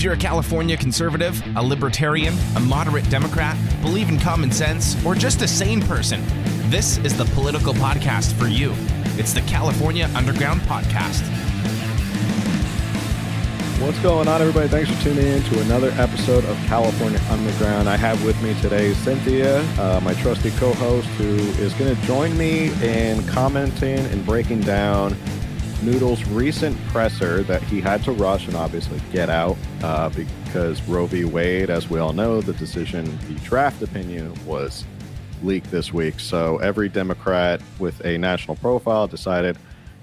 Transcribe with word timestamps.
If 0.00 0.04
you're 0.04 0.14
a 0.14 0.16
California 0.16 0.78
conservative, 0.78 1.42
a 1.56 1.62
libertarian, 1.62 2.32
a 2.56 2.60
moderate 2.60 3.06
Democrat, 3.10 3.54
believe 3.82 4.08
in 4.08 4.18
common 4.18 4.50
sense, 4.50 4.96
or 5.04 5.14
just 5.14 5.42
a 5.42 5.46
sane 5.46 5.82
person, 5.82 6.22
this 6.70 6.96
is 7.04 7.14
the 7.18 7.26
political 7.34 7.74
podcast 7.74 8.32
for 8.32 8.46
you. 8.46 8.72
It's 9.18 9.34
the 9.34 9.42
California 9.42 10.08
Underground 10.14 10.62
Podcast. 10.62 11.20
What's 13.82 13.98
going 13.98 14.26
on, 14.26 14.40
everybody? 14.40 14.68
Thanks 14.68 14.90
for 14.90 15.02
tuning 15.02 15.26
in 15.26 15.42
to 15.42 15.60
another 15.60 15.90
episode 15.98 16.46
of 16.46 16.56
California 16.64 17.20
Underground. 17.28 17.86
I 17.86 17.98
have 17.98 18.24
with 18.24 18.42
me 18.42 18.58
today 18.62 18.94
Cynthia, 18.94 19.60
uh, 19.78 20.00
my 20.02 20.14
trusty 20.14 20.50
co 20.52 20.72
host, 20.72 21.08
who 21.18 21.34
is 21.62 21.74
going 21.74 21.94
to 21.94 22.02
join 22.06 22.34
me 22.38 22.72
in 22.82 23.22
commenting 23.26 23.98
and 23.98 24.24
breaking 24.24 24.62
down 24.62 25.14
Noodle's 25.82 26.22
recent 26.26 26.76
presser 26.88 27.42
that 27.44 27.62
he 27.62 27.80
had 27.80 28.04
to 28.04 28.12
rush 28.12 28.46
and 28.46 28.54
obviously 28.54 29.00
get 29.12 29.30
out 29.30 29.56
uh, 29.82 30.10
because 30.10 30.82
Roe 30.82 31.06
v. 31.06 31.24
Wade, 31.24 31.70
as 31.70 31.88
we 31.88 31.98
all 31.98 32.12
know, 32.12 32.42
the 32.42 32.52
decision, 32.52 33.18
the 33.28 33.34
draft 33.40 33.80
opinion 33.82 34.34
was 34.44 34.84
leaked 35.42 35.70
this 35.70 35.90
week. 35.90 36.20
So 36.20 36.58
every 36.58 36.90
Democrat 36.90 37.62
with 37.78 38.04
a 38.04 38.18
national 38.18 38.56
profile 38.56 39.06
decided, 39.06 39.56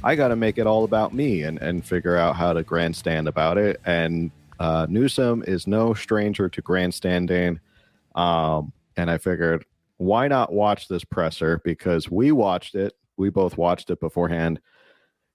I 0.03 0.15
got 0.15 0.29
to 0.29 0.35
make 0.35 0.57
it 0.57 0.65
all 0.65 0.83
about 0.83 1.13
me 1.13 1.43
and, 1.43 1.59
and 1.59 1.85
figure 1.85 2.17
out 2.17 2.35
how 2.35 2.53
to 2.53 2.63
grandstand 2.63 3.27
about 3.27 3.59
it. 3.59 3.79
And 3.85 4.31
uh, 4.59 4.87
Newsom 4.89 5.43
is 5.47 5.67
no 5.67 5.93
stranger 5.93 6.49
to 6.49 6.61
grandstanding. 6.61 7.59
Um, 8.15 8.73
and 8.95 9.11
I 9.11 9.19
figured, 9.19 9.63
why 9.97 10.27
not 10.27 10.51
watch 10.51 10.87
this 10.87 11.03
presser? 11.03 11.61
Because 11.63 12.09
we 12.09 12.31
watched 12.31 12.73
it. 12.73 12.93
We 13.15 13.29
both 13.29 13.57
watched 13.57 13.91
it 13.91 13.99
beforehand 13.99 14.59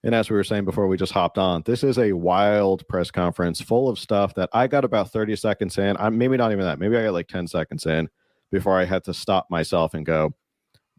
and 0.03 0.13
as 0.13 0.29
we 0.29 0.35
were 0.35 0.43
saying 0.43 0.65
before 0.65 0.87
we 0.87 0.97
just 0.97 1.13
hopped 1.13 1.37
on, 1.37 1.63
this 1.65 1.83
is 1.83 1.97
a 1.97 2.11
wild 2.13 2.85
press 2.87 3.09
conference 3.09 3.61
full 3.61 3.87
of 3.87 3.97
stuff 3.97 4.35
that 4.35 4.49
I 4.51 4.67
got 4.67 4.83
about 4.83 5.11
30 5.11 5.35
seconds 5.37 5.77
in. 5.77 5.95
I'm 5.97 6.17
maybe 6.17 6.35
not 6.35 6.51
even 6.51 6.65
that. 6.65 6.77
Maybe 6.77 6.97
I 6.97 7.03
got 7.03 7.13
like 7.13 7.27
10 7.27 7.47
seconds 7.47 7.85
in 7.85 8.09
before 8.51 8.77
I 8.77 8.85
had 8.85 9.03
to 9.05 9.13
stop 9.13 9.47
myself 9.49 9.93
and 9.93 10.05
go, 10.05 10.33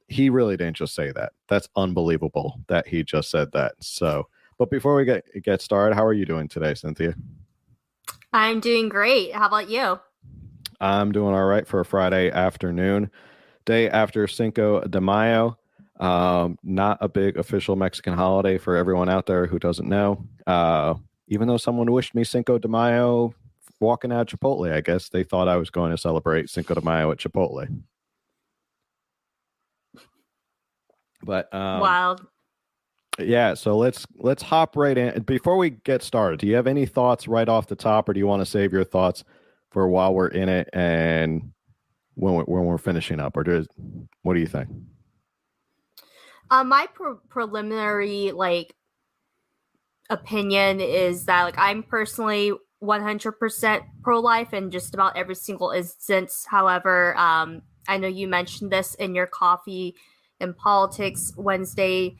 he 0.08 0.30
really 0.30 0.56
didn't 0.56 0.76
just 0.76 0.94
say 0.94 1.12
that. 1.12 1.32
That's 1.48 1.68
unbelievable 1.76 2.60
that 2.68 2.88
he 2.88 3.04
just 3.04 3.30
said 3.30 3.52
that. 3.52 3.74
So, 3.80 4.28
but 4.58 4.70
before 4.70 4.94
we 4.94 5.04
get 5.04 5.24
get 5.42 5.60
started, 5.60 5.94
how 5.94 6.04
are 6.04 6.12
you 6.12 6.24
doing 6.24 6.48
today, 6.48 6.74
Cynthia? 6.74 7.14
I'm 8.32 8.60
doing 8.60 8.88
great. 8.88 9.34
How 9.34 9.46
about 9.46 9.68
you? 9.70 10.00
I'm 10.80 11.12
doing 11.12 11.34
all 11.34 11.44
right 11.44 11.66
for 11.66 11.80
a 11.80 11.84
Friday 11.84 12.30
afternoon, 12.30 13.10
day 13.64 13.88
after 13.88 14.26
Cinco 14.26 14.80
de 14.82 15.00
Mayo. 15.00 15.58
Um, 16.00 16.58
not 16.62 16.98
a 17.00 17.08
big 17.08 17.36
official 17.36 17.76
Mexican 17.76 18.14
holiday 18.14 18.58
for 18.58 18.76
everyone 18.76 19.08
out 19.08 19.26
there 19.26 19.46
who 19.46 19.58
doesn't 19.58 19.88
know. 19.88 20.26
Uh, 20.46 20.94
even 21.28 21.48
though 21.48 21.56
someone 21.56 21.90
wished 21.92 22.14
me 22.14 22.24
Cinco 22.24 22.58
de 22.58 22.68
Mayo 22.68 23.34
walking 23.80 24.12
out 24.12 24.28
Chipotle, 24.28 24.72
I 24.72 24.80
guess 24.80 25.08
they 25.08 25.22
thought 25.22 25.48
I 25.48 25.56
was 25.56 25.70
going 25.70 25.90
to 25.92 25.98
celebrate 25.98 26.50
Cinco 26.50 26.74
de 26.74 26.80
Mayo 26.80 27.12
at 27.12 27.18
Chipotle. 27.18 27.82
But 31.22 31.52
um, 31.54 31.80
wild. 31.80 32.26
Yeah, 33.18 33.54
so 33.54 33.76
let's 33.76 34.06
let's 34.16 34.42
hop 34.42 34.76
right 34.76 34.98
in. 34.98 35.22
Before 35.22 35.56
we 35.56 35.70
get 35.70 36.02
started, 36.02 36.40
do 36.40 36.46
you 36.46 36.56
have 36.56 36.66
any 36.66 36.84
thoughts 36.84 37.28
right 37.28 37.48
off 37.48 37.68
the 37.68 37.76
top, 37.76 38.08
or 38.08 38.12
do 38.12 38.18
you 38.18 38.26
want 38.26 38.40
to 38.40 38.46
save 38.46 38.72
your 38.72 38.84
thoughts 38.84 39.24
for 39.70 39.88
while 39.88 40.12
we're 40.12 40.28
in 40.28 40.48
it 40.48 40.68
and 40.72 41.52
when 42.14 42.34
we're, 42.34 42.44
when 42.44 42.64
we're 42.64 42.78
finishing 42.78 43.20
up, 43.20 43.36
or 43.36 43.44
does 43.44 43.68
what 44.22 44.34
do 44.34 44.40
you 44.40 44.46
think? 44.46 44.68
Uh, 46.54 46.62
my 46.62 46.86
pre- 46.94 47.16
preliminary 47.28 48.30
like 48.30 48.76
opinion 50.08 50.80
is 50.80 51.24
that 51.24 51.42
like 51.42 51.58
I'm 51.58 51.82
personally 51.82 52.52
100% 52.80 53.80
pro 54.04 54.20
life 54.20 54.54
in 54.54 54.70
just 54.70 54.94
about 54.94 55.16
every 55.16 55.34
single 55.34 55.72
instance. 55.72 56.46
However, 56.48 57.16
um, 57.18 57.62
I 57.88 57.96
know 57.98 58.06
you 58.06 58.28
mentioned 58.28 58.70
this 58.70 58.94
in 58.94 59.16
your 59.16 59.26
coffee 59.26 59.96
and 60.38 60.56
politics 60.56 61.32
Wednesday 61.36 62.18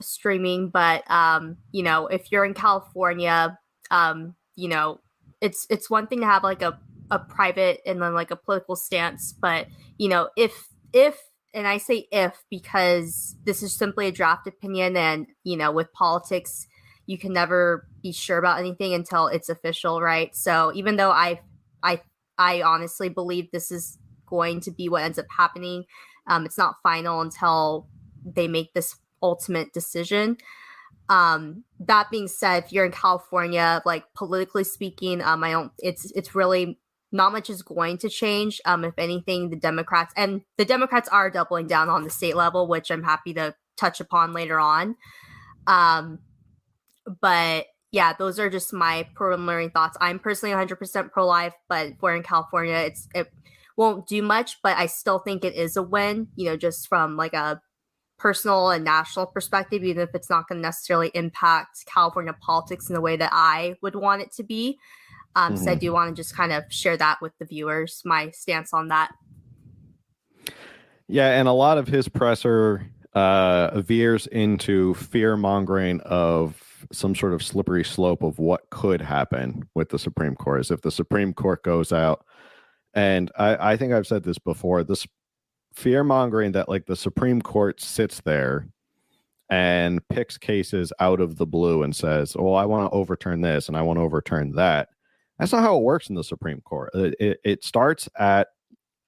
streaming, 0.00 0.70
but 0.70 1.02
um, 1.10 1.58
you 1.70 1.82
know, 1.82 2.06
if 2.06 2.32
you're 2.32 2.46
in 2.46 2.54
California, 2.54 3.58
um, 3.90 4.34
you 4.56 4.68
know, 4.68 4.98
it's 5.42 5.66
it's 5.68 5.90
one 5.90 6.06
thing 6.06 6.20
to 6.20 6.26
have 6.26 6.42
like 6.42 6.62
a 6.62 6.80
a 7.10 7.18
private 7.18 7.82
and 7.84 8.00
then 8.00 8.14
like 8.14 8.30
a 8.30 8.36
political 8.36 8.76
stance, 8.76 9.34
but 9.34 9.66
you 9.98 10.08
know, 10.08 10.30
if 10.38 10.70
if 10.94 11.20
and 11.54 11.66
I 11.68 11.78
say 11.78 12.08
if 12.10 12.42
because 12.50 13.36
this 13.44 13.62
is 13.62 13.72
simply 13.74 14.08
a 14.08 14.12
draft 14.12 14.46
opinion, 14.46 14.96
and 14.96 15.26
you 15.44 15.56
know, 15.56 15.70
with 15.70 15.92
politics, 15.92 16.66
you 17.06 17.16
can 17.16 17.32
never 17.32 17.86
be 18.02 18.12
sure 18.12 18.38
about 18.38 18.58
anything 18.58 18.92
until 18.92 19.28
it's 19.28 19.48
official, 19.48 20.00
right? 20.00 20.34
So 20.34 20.72
even 20.74 20.96
though 20.96 21.10
I, 21.10 21.40
I, 21.82 22.00
I 22.38 22.62
honestly 22.62 23.08
believe 23.08 23.50
this 23.50 23.70
is 23.70 23.98
going 24.26 24.60
to 24.60 24.70
be 24.70 24.88
what 24.88 25.02
ends 25.02 25.18
up 25.18 25.26
happening, 25.34 25.84
um, 26.26 26.44
it's 26.44 26.58
not 26.58 26.76
final 26.82 27.20
until 27.20 27.86
they 28.24 28.48
make 28.48 28.72
this 28.74 28.96
ultimate 29.22 29.72
decision. 29.72 30.38
Um, 31.08 31.64
that 31.80 32.10
being 32.10 32.28
said, 32.28 32.64
if 32.64 32.72
you're 32.72 32.86
in 32.86 32.92
California, 32.92 33.82
like 33.84 34.04
politically 34.14 34.64
speaking, 34.64 35.20
um, 35.20 35.44
I 35.44 35.50
don't. 35.50 35.72
It's 35.78 36.10
it's 36.12 36.34
really 36.34 36.78
not 37.14 37.32
much 37.32 37.48
is 37.48 37.62
going 37.62 37.96
to 37.98 38.08
change. 38.08 38.60
Um, 38.64 38.84
if 38.84 38.94
anything, 38.98 39.48
the 39.48 39.56
Democrats 39.56 40.12
and 40.16 40.42
the 40.58 40.64
Democrats 40.64 41.08
are 41.08 41.30
doubling 41.30 41.68
down 41.68 41.88
on 41.88 42.02
the 42.02 42.10
state 42.10 42.34
level, 42.36 42.66
which 42.66 42.90
I'm 42.90 43.04
happy 43.04 43.32
to 43.34 43.54
touch 43.76 44.00
upon 44.00 44.32
later 44.32 44.58
on. 44.58 44.96
Um, 45.68 46.18
but 47.20 47.66
yeah, 47.92 48.14
those 48.18 48.40
are 48.40 48.50
just 48.50 48.72
my 48.72 49.08
preliminary 49.14 49.68
thoughts. 49.68 49.96
I'm 50.00 50.18
personally 50.18 50.54
100% 50.56 51.12
pro 51.12 51.24
life, 51.24 51.54
but 51.68 51.92
we're 52.00 52.16
in 52.16 52.24
California. 52.24 52.74
It's 52.74 53.08
it 53.14 53.32
won't 53.76 54.08
do 54.08 54.20
much, 54.20 54.58
but 54.62 54.76
I 54.76 54.86
still 54.86 55.20
think 55.20 55.44
it 55.44 55.54
is 55.54 55.76
a 55.76 55.82
win. 55.84 56.26
You 56.34 56.46
know, 56.46 56.56
just 56.56 56.88
from 56.88 57.16
like 57.16 57.34
a 57.34 57.62
personal 58.18 58.70
and 58.70 58.84
national 58.84 59.26
perspective, 59.26 59.84
even 59.84 60.02
if 60.02 60.10
it's 60.14 60.30
not 60.30 60.48
going 60.48 60.58
to 60.58 60.66
necessarily 60.66 61.12
impact 61.14 61.86
California 61.86 62.34
politics 62.40 62.88
in 62.88 62.94
the 62.94 63.00
way 63.00 63.16
that 63.16 63.30
I 63.32 63.76
would 63.82 63.94
want 63.94 64.22
it 64.22 64.32
to 64.32 64.42
be. 64.42 64.80
Um, 65.36 65.54
mm-hmm. 65.54 65.64
So 65.64 65.70
I 65.70 65.74
mm-hmm. 65.74 65.80
do 65.80 65.92
want 65.92 66.14
to 66.14 66.20
just 66.20 66.36
kind 66.36 66.52
of 66.52 66.64
share 66.68 66.96
that 66.96 67.20
with 67.20 67.32
the 67.38 67.44
viewers, 67.44 68.02
my 68.04 68.30
stance 68.30 68.72
on 68.72 68.88
that. 68.88 69.12
Yeah, 71.08 71.38
and 71.38 71.48
a 71.48 71.52
lot 71.52 71.78
of 71.78 71.86
his 71.86 72.08
presser 72.08 72.86
uh, 73.12 73.80
veers 73.80 74.26
into 74.28 74.94
fear 74.94 75.36
mongering 75.36 76.00
of 76.00 76.86
some 76.92 77.14
sort 77.14 77.32
of 77.32 77.42
slippery 77.42 77.84
slope 77.84 78.22
of 78.22 78.38
what 78.38 78.68
could 78.70 79.00
happen 79.00 79.68
with 79.74 79.90
the 79.90 79.98
Supreme 79.98 80.34
Court. 80.34 80.60
As 80.60 80.70
if 80.70 80.82
the 80.82 80.90
Supreme 80.90 81.32
Court 81.32 81.62
goes 81.62 81.92
out, 81.92 82.24
and 82.94 83.30
I, 83.38 83.72
I 83.72 83.76
think 83.76 83.92
I've 83.92 84.06
said 84.06 84.24
this 84.24 84.38
before, 84.38 84.82
this 84.82 85.06
fear 85.74 86.04
mongering 86.04 86.52
that 86.52 86.68
like 86.68 86.86
the 86.86 86.96
Supreme 86.96 87.42
Court 87.42 87.80
sits 87.80 88.20
there 88.20 88.68
and 89.50 90.06
picks 90.08 90.38
cases 90.38 90.92
out 91.00 91.20
of 91.20 91.36
the 91.36 91.46
blue 91.46 91.82
and 91.82 91.94
says, 91.94 92.34
"Oh, 92.38 92.54
I 92.54 92.64
want 92.64 92.90
to 92.90 92.96
overturn 92.96 93.40
this 93.40 93.68
and 93.68 93.76
I 93.76 93.82
want 93.82 93.98
to 93.98 94.02
overturn 94.02 94.52
that." 94.52 94.88
That's 95.38 95.52
not 95.52 95.62
how 95.62 95.76
it 95.76 95.82
works 95.82 96.08
in 96.08 96.14
the 96.14 96.24
Supreme 96.24 96.60
Court. 96.60 96.90
Uh, 96.94 96.98
it, 97.04 97.14
it, 97.18 97.40
it 97.44 97.64
starts 97.64 98.08
at 98.18 98.48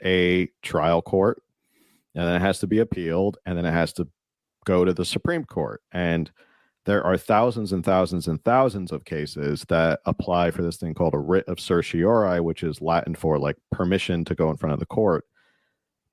a 0.05 0.49
trial 0.63 1.03
court, 1.03 1.43
and 2.15 2.27
then 2.27 2.35
it 2.35 2.41
has 2.41 2.59
to 2.61 2.67
be 2.67 2.79
appealed, 2.81 3.39
and 3.47 3.57
then 3.57 3.65
it 3.65 3.73
has 3.73 3.93
to 3.95 4.09
go 4.65 4.85
to 4.85 4.93
the 4.93 5.05
Supreme 5.05 5.45
Court. 5.45 5.83
And 5.93 6.31
there 6.85 7.03
are 7.05 7.17
thousands 7.17 7.73
and 7.73 7.85
thousands 7.85 8.29
and 8.29 8.43
thousands 8.45 8.93
of 8.93 9.05
cases 9.05 9.65
that 9.69 10.01
apply 10.07 10.53
for 10.53 10.63
this 10.63 10.77
thing 10.77 10.95
called 10.95 11.15
a 11.15 11.19
writ 11.19 11.45
of 11.49 11.61
certiorari, 11.61 12.41
which 12.41 12.63
is 12.63 12.81
Latin 12.81 13.15
for 13.15 13.39
like 13.39 13.57
permission 13.73 14.25
to 14.25 14.35
go 14.35 14.51
in 14.51 14.57
front 14.57 14.73
of 14.73 14.79
the 14.79 14.87
court 14.87 15.25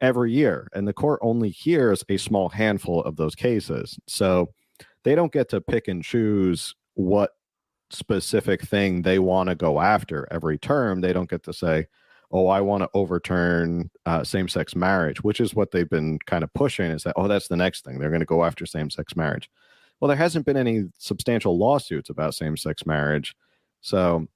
every 0.01 0.31
year. 0.31 0.68
And 0.74 0.88
the 0.88 0.94
court 0.94 1.19
only 1.22 1.50
hears 1.50 2.03
a 2.09 2.18
small 2.18 2.50
handful 2.50 3.01
of 3.03 3.16
those 3.16 3.35
cases. 3.35 4.00
So 4.07 4.50
they 5.03 5.15
don't 5.15 5.31
get 5.31 5.50
to 5.50 5.62
pick 5.62 5.88
and 5.88 6.04
choose 6.04 6.75
what 6.95 7.31
specific 7.94 8.62
thing 8.62 9.01
they 9.01 9.19
want 9.19 9.50
to 9.50 9.56
go 9.56 9.80
after 9.80 10.28
every 10.31 10.57
term. 10.57 11.01
They 11.01 11.13
don't 11.13 11.30
get 11.30 11.44
to 11.44 11.54
say, 11.54 11.88
oh, 12.31 12.48
I 12.48 12.62
want 12.62 12.81
to 12.81 12.90
overturn 12.94 13.92
uh, 14.06 14.24
same 14.24 14.48
sex 14.48 14.75
marriage, 14.75 15.24
which 15.24 15.40
is 15.40 15.54
what 15.54 15.72
they've 15.72 15.90
been 15.90 16.18
kind 16.25 16.44
of 16.44 16.54
pushing 16.54 16.90
is 16.90 17.04
that, 17.04 17.13
oh, 17.16 17.28
that's 17.28 17.48
the 17.48 17.56
next 17.56 17.86
thing. 17.86 18.00
They're 18.00 18.10
going 18.10 18.22
to 18.22 18.25
go 18.25 18.44
after 18.44 18.66
same 18.66 18.90
sex 18.90 19.16
marriage. 19.16 19.50
Well, 20.00 20.07
there 20.07 20.18
hasn't 20.18 20.45
been 20.45 20.57
any 20.57 20.86
substantial 20.98 21.57
lawsuits 21.57 22.10
about 22.10 22.34
same 22.34 22.57
sex 22.57 22.86
marriage. 22.86 23.36
So 23.81 24.28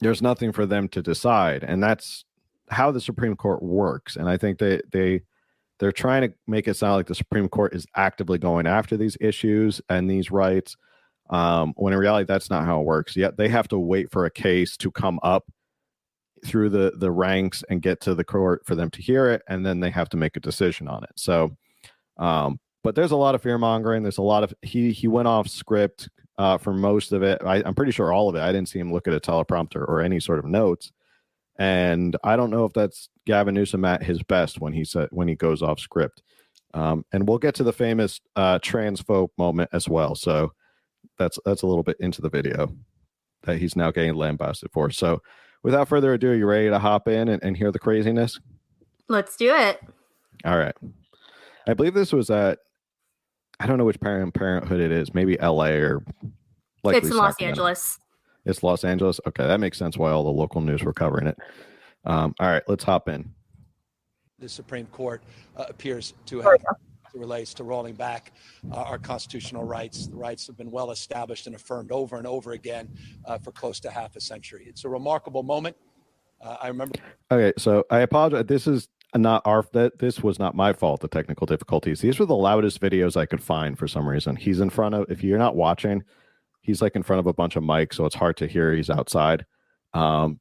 there's 0.00 0.20
nothing 0.20 0.52
for 0.52 0.66
them 0.66 0.88
to 0.88 1.02
decide. 1.02 1.64
And 1.64 1.82
that's 1.82 2.24
how 2.68 2.90
the 2.90 3.00
Supreme 3.00 3.34
Court 3.34 3.62
works. 3.62 4.16
And 4.16 4.28
I 4.28 4.36
think 4.36 4.58
they, 4.58 4.82
they, 4.92 5.22
they're 5.78 5.90
trying 5.90 6.28
to 6.28 6.34
make 6.46 6.68
it 6.68 6.74
sound 6.74 6.96
like 6.96 7.06
the 7.06 7.14
Supreme 7.14 7.48
Court 7.48 7.74
is 7.74 7.86
actively 7.96 8.38
going 8.38 8.66
after 8.66 8.96
these 8.96 9.16
issues 9.20 9.80
and 9.88 10.08
these 10.10 10.30
rights 10.30 10.76
um, 11.32 11.72
when 11.76 11.92
in 11.92 11.98
reality, 11.98 12.26
that's 12.26 12.50
not 12.50 12.64
how 12.64 12.80
it 12.80 12.84
works. 12.84 13.16
Yet 13.16 13.36
they 13.36 13.48
have 13.48 13.66
to 13.68 13.78
wait 13.78 14.12
for 14.12 14.26
a 14.26 14.30
case 14.30 14.76
to 14.76 14.90
come 14.90 15.18
up 15.22 15.44
through 16.44 16.68
the 16.68 16.92
the 16.96 17.10
ranks 17.10 17.64
and 17.70 17.82
get 17.82 18.00
to 18.02 18.14
the 18.14 18.24
court 18.24 18.62
for 18.66 18.74
them 18.74 18.90
to 18.90 19.02
hear 19.02 19.30
it, 19.30 19.42
and 19.48 19.64
then 19.64 19.80
they 19.80 19.90
have 19.90 20.10
to 20.10 20.16
make 20.16 20.36
a 20.36 20.40
decision 20.40 20.86
on 20.86 21.02
it. 21.02 21.10
So, 21.16 21.56
um, 22.18 22.60
but 22.84 22.94
there's 22.94 23.12
a 23.12 23.16
lot 23.16 23.34
of 23.34 23.42
fear 23.42 23.58
mongering. 23.58 24.02
There's 24.02 24.18
a 24.18 24.22
lot 24.22 24.44
of 24.44 24.52
he 24.62 24.92
he 24.92 25.08
went 25.08 25.26
off 25.26 25.48
script 25.48 26.10
uh, 26.36 26.58
for 26.58 26.74
most 26.74 27.12
of 27.12 27.22
it. 27.22 27.40
I, 27.44 27.62
I'm 27.64 27.74
pretty 27.74 27.92
sure 27.92 28.12
all 28.12 28.28
of 28.28 28.34
it. 28.36 28.40
I 28.40 28.52
didn't 28.52 28.68
see 28.68 28.78
him 28.78 28.92
look 28.92 29.08
at 29.08 29.14
a 29.14 29.20
teleprompter 29.20 29.88
or 29.88 30.00
any 30.00 30.20
sort 30.20 30.38
of 30.38 30.44
notes. 30.44 30.92
And 31.58 32.16
I 32.24 32.36
don't 32.36 32.50
know 32.50 32.64
if 32.64 32.72
that's 32.72 33.08
Gavin 33.26 33.54
Newsom 33.54 33.84
at 33.84 34.02
his 34.02 34.22
best 34.22 34.60
when 34.60 34.72
he 34.72 34.84
said 34.84 35.08
when 35.12 35.28
he 35.28 35.34
goes 35.34 35.62
off 35.62 35.78
script. 35.78 36.22
Um, 36.74 37.04
and 37.12 37.28
we'll 37.28 37.38
get 37.38 37.54
to 37.56 37.62
the 37.62 37.72
famous 37.72 38.20
uh, 38.34 38.58
transphobe 38.58 39.28
moment 39.38 39.70
as 39.72 39.88
well. 39.88 40.14
So 40.14 40.52
that's 41.22 41.38
that's 41.44 41.62
a 41.62 41.66
little 41.66 41.82
bit 41.82 41.96
into 42.00 42.20
the 42.20 42.28
video 42.28 42.72
that 43.44 43.58
he's 43.58 43.76
now 43.76 43.90
getting 43.90 44.14
lambasted 44.14 44.70
for. 44.72 44.90
So 44.90 45.22
without 45.62 45.88
further 45.88 46.12
ado, 46.12 46.30
are 46.30 46.34
you 46.34 46.46
ready 46.46 46.68
to 46.68 46.78
hop 46.78 47.08
in 47.08 47.28
and, 47.28 47.42
and 47.42 47.56
hear 47.56 47.72
the 47.72 47.78
craziness? 47.78 48.40
Let's 49.08 49.36
do 49.36 49.54
it. 49.54 49.80
All 50.44 50.58
right. 50.58 50.74
I 51.66 51.74
believe 51.74 51.94
this 51.94 52.12
was 52.12 52.30
at 52.30 52.58
I 53.60 53.66
don't 53.66 53.78
know 53.78 53.84
which 53.84 54.00
parent 54.00 54.34
parenthood 54.34 54.80
it 54.80 54.90
is, 54.90 55.14
maybe 55.14 55.36
LA 55.40 55.66
or 55.66 56.04
like 56.82 56.96
it's 56.96 57.08
in 57.08 57.16
Los 57.16 57.40
Angeles. 57.40 57.98
It's 58.44 58.62
Los 58.62 58.82
Angeles. 58.82 59.20
Okay, 59.26 59.46
that 59.46 59.60
makes 59.60 59.78
sense 59.78 59.96
why 59.96 60.10
all 60.10 60.24
the 60.24 60.30
local 60.30 60.60
news 60.60 60.82
were 60.82 60.92
covering 60.92 61.28
it. 61.28 61.38
Um, 62.04 62.34
all 62.40 62.48
right, 62.48 62.62
let's 62.66 62.82
hop 62.82 63.08
in. 63.08 63.32
The 64.40 64.48
Supreme 64.48 64.86
Court 64.86 65.22
uh, 65.56 65.66
appears 65.68 66.14
to 66.26 66.40
have 66.40 66.58
relates 67.14 67.54
to 67.54 67.64
rolling 67.64 67.94
back 67.94 68.32
uh, 68.70 68.76
our 68.76 68.98
constitutional 68.98 69.64
rights. 69.64 70.06
The 70.06 70.16
rights 70.16 70.46
have 70.46 70.56
been 70.56 70.70
well 70.70 70.90
established 70.90 71.46
and 71.46 71.56
affirmed 71.56 71.92
over 71.92 72.16
and 72.16 72.26
over 72.26 72.52
again 72.52 72.88
uh, 73.24 73.38
for 73.38 73.52
close 73.52 73.80
to 73.80 73.90
half 73.90 74.16
a 74.16 74.20
century. 74.20 74.64
It's 74.68 74.84
a 74.84 74.88
remarkable 74.88 75.42
moment. 75.42 75.76
Uh, 76.40 76.56
I 76.60 76.68
remember. 76.68 76.98
Okay, 77.30 77.52
so 77.56 77.84
I 77.90 78.00
apologize. 78.00 78.46
This 78.46 78.66
is 78.66 78.88
not 79.14 79.42
our 79.44 79.64
that 79.72 79.98
this 79.98 80.22
was 80.22 80.38
not 80.38 80.54
my 80.54 80.72
fault. 80.72 81.00
The 81.00 81.08
technical 81.08 81.46
difficulties. 81.46 82.00
These 82.00 82.18
were 82.18 82.26
the 82.26 82.34
loudest 82.34 82.80
videos 82.80 83.16
I 83.16 83.26
could 83.26 83.42
find 83.42 83.78
for 83.78 83.86
some 83.86 84.08
reason. 84.08 84.36
He's 84.36 84.60
in 84.60 84.70
front 84.70 84.94
of. 84.94 85.10
If 85.10 85.22
you're 85.22 85.38
not 85.38 85.54
watching, 85.54 86.02
he's 86.62 86.82
like 86.82 86.96
in 86.96 87.02
front 87.02 87.20
of 87.20 87.26
a 87.26 87.32
bunch 87.32 87.56
of 87.56 87.62
mics, 87.62 87.94
so 87.94 88.06
it's 88.06 88.14
hard 88.14 88.36
to 88.38 88.46
hear. 88.46 88.72
He's 88.74 88.90
outside. 88.90 89.46
Um, 89.94 90.40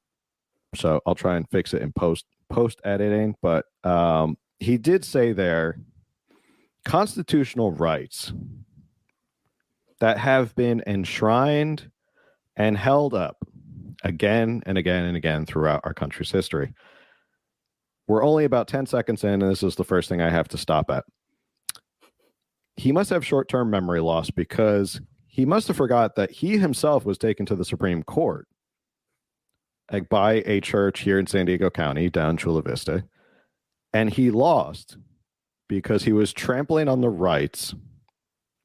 so 0.75 1.01
I'll 1.05 1.15
try 1.15 1.35
and 1.35 1.47
fix 1.49 1.73
it 1.73 1.81
in 1.81 1.91
post 1.91 2.25
post 2.49 2.79
editing. 2.83 3.35
But 3.41 3.65
um, 3.83 4.37
he 4.59 4.77
did 4.77 5.03
say 5.03 5.33
there 5.33 5.79
constitutional 6.85 7.71
rights 7.71 8.33
that 9.99 10.17
have 10.17 10.55
been 10.55 10.83
enshrined 10.87 11.89
and 12.55 12.77
held 12.77 13.13
up 13.13 13.37
again 14.03 14.61
and 14.65 14.77
again 14.77 15.05
and 15.05 15.15
again 15.15 15.45
throughout 15.45 15.81
our 15.83 15.93
country's 15.93 16.31
history. 16.31 16.73
We're 18.07 18.23
only 18.23 18.45
about 18.45 18.67
10 18.67 18.87
seconds 18.87 19.23
in, 19.23 19.41
and 19.41 19.51
this 19.51 19.63
is 19.63 19.75
the 19.75 19.83
first 19.83 20.09
thing 20.09 20.21
I 20.21 20.29
have 20.29 20.47
to 20.49 20.57
stop 20.57 20.89
at. 20.89 21.05
He 22.75 22.91
must 22.91 23.09
have 23.11 23.25
short 23.25 23.47
term 23.47 23.69
memory 23.69 24.01
loss 24.01 24.31
because 24.31 24.99
he 25.27 25.45
must 25.45 25.67
have 25.67 25.77
forgot 25.77 26.15
that 26.15 26.31
he 26.31 26.57
himself 26.57 27.05
was 27.05 27.17
taken 27.17 27.45
to 27.45 27.55
the 27.55 27.63
Supreme 27.63 28.03
Court 28.03 28.47
by 30.09 30.43
a 30.45 30.61
church 30.61 31.01
here 31.01 31.19
in 31.19 31.27
San 31.27 31.45
Diego 31.45 31.69
County 31.69 32.09
down 32.09 32.37
Chula 32.37 32.63
Vista. 32.63 33.03
And 33.93 34.09
he 34.09 34.31
lost 34.31 34.97
because 35.71 36.03
he 36.03 36.11
was 36.11 36.33
trampling 36.33 36.89
on 36.89 36.99
the 36.99 37.09
rights 37.09 37.73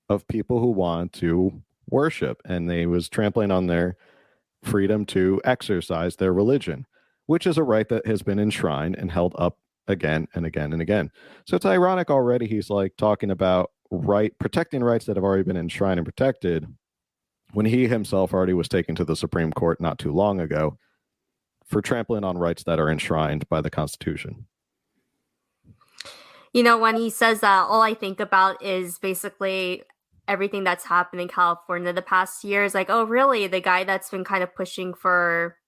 of 0.09 0.27
people 0.27 0.59
who 0.59 0.73
want 0.73 1.13
to 1.13 1.63
worship 1.89 2.43
and 2.45 2.69
they 2.69 2.85
was 2.85 3.09
trampling 3.09 3.53
on 3.53 3.69
their 3.69 3.97
freedom 4.65 5.07
to 5.07 5.41
exercise 5.45 6.17
their 6.17 6.33
religion 6.33 6.85
which 7.27 7.47
is 7.47 7.59
a 7.59 7.63
right 7.63 7.89
that 7.89 8.05
has 8.07 8.23
been 8.23 8.41
enshrined 8.41 8.97
and 8.97 9.13
held 9.13 9.37
up 9.39 9.57
again 9.87 10.27
and 10.35 10.45
again 10.45 10.73
and 10.73 10.83
again. 10.83 11.13
So 11.47 11.55
it's 11.55 11.65
ironic 11.65 12.11
already 12.11 12.49
he's 12.49 12.71
like 12.71 12.97
talking 12.97 13.31
about 13.31 13.71
right 13.93 14.37
protecting 14.41 14.83
rights 14.83 15.05
that 15.05 15.15
have 15.15 15.25
already 15.25 15.45
been 15.45 15.57
enshrined 15.57 16.01
and 16.01 16.07
protected 16.07 16.67
when 17.53 17.67
he 17.67 17.87
himself 17.87 18.35
already 18.35 18.53
was 18.53 18.69
taken 18.69 18.97
to 18.97 19.05
the 19.05 19.15
supreme 19.15 19.53
court 19.53 19.81
not 19.81 19.97
too 19.97 20.13
long 20.13 20.41
ago 20.41 20.77
for 21.69 21.81
trampling 21.81 22.25
on 22.25 22.37
rights 22.37 22.65
that 22.65 22.81
are 22.81 22.91
enshrined 22.91 23.49
by 23.49 23.61
the 23.61 23.71
constitution 23.71 24.47
you 26.57 26.63
know, 26.63 26.79
when 26.79 26.97
he 26.97 27.11
says 27.11 27.41
that, 27.41 27.67
all 27.69 27.83
I 27.83 27.93
think 27.93 28.19
about 28.19 28.63
is 28.65 28.99
basically 28.99 29.83
everything 30.27 30.65
that's 30.65 30.87
happened 30.87 31.21
in 31.21 31.29
California 31.29 31.93
the 31.93 32.01
past 32.01 32.45
years. 32.45 32.75
Like, 32.75 32.89
oh, 32.89 33.05
really? 33.05 33.47
The 33.47 33.61
guy 33.61 33.85
that's 33.85 34.09
been 34.09 34.25
kind 34.25 34.43
of 34.43 34.55
pushing 34.55 34.95
for 34.95 35.59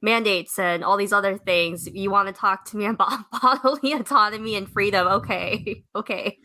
mandates 0.00 0.58
and 0.58 0.82
all 0.82 0.96
these 0.96 1.12
other 1.12 1.36
things. 1.36 1.86
You 1.92 2.10
want 2.10 2.28
to 2.28 2.32
talk 2.32 2.64
to 2.70 2.78
me 2.78 2.86
about 2.86 3.30
bodily 3.32 3.92
autonomy 3.92 4.54
and 4.54 4.66
freedom? 4.66 5.06
Okay, 5.08 5.84
okay. 5.94 6.38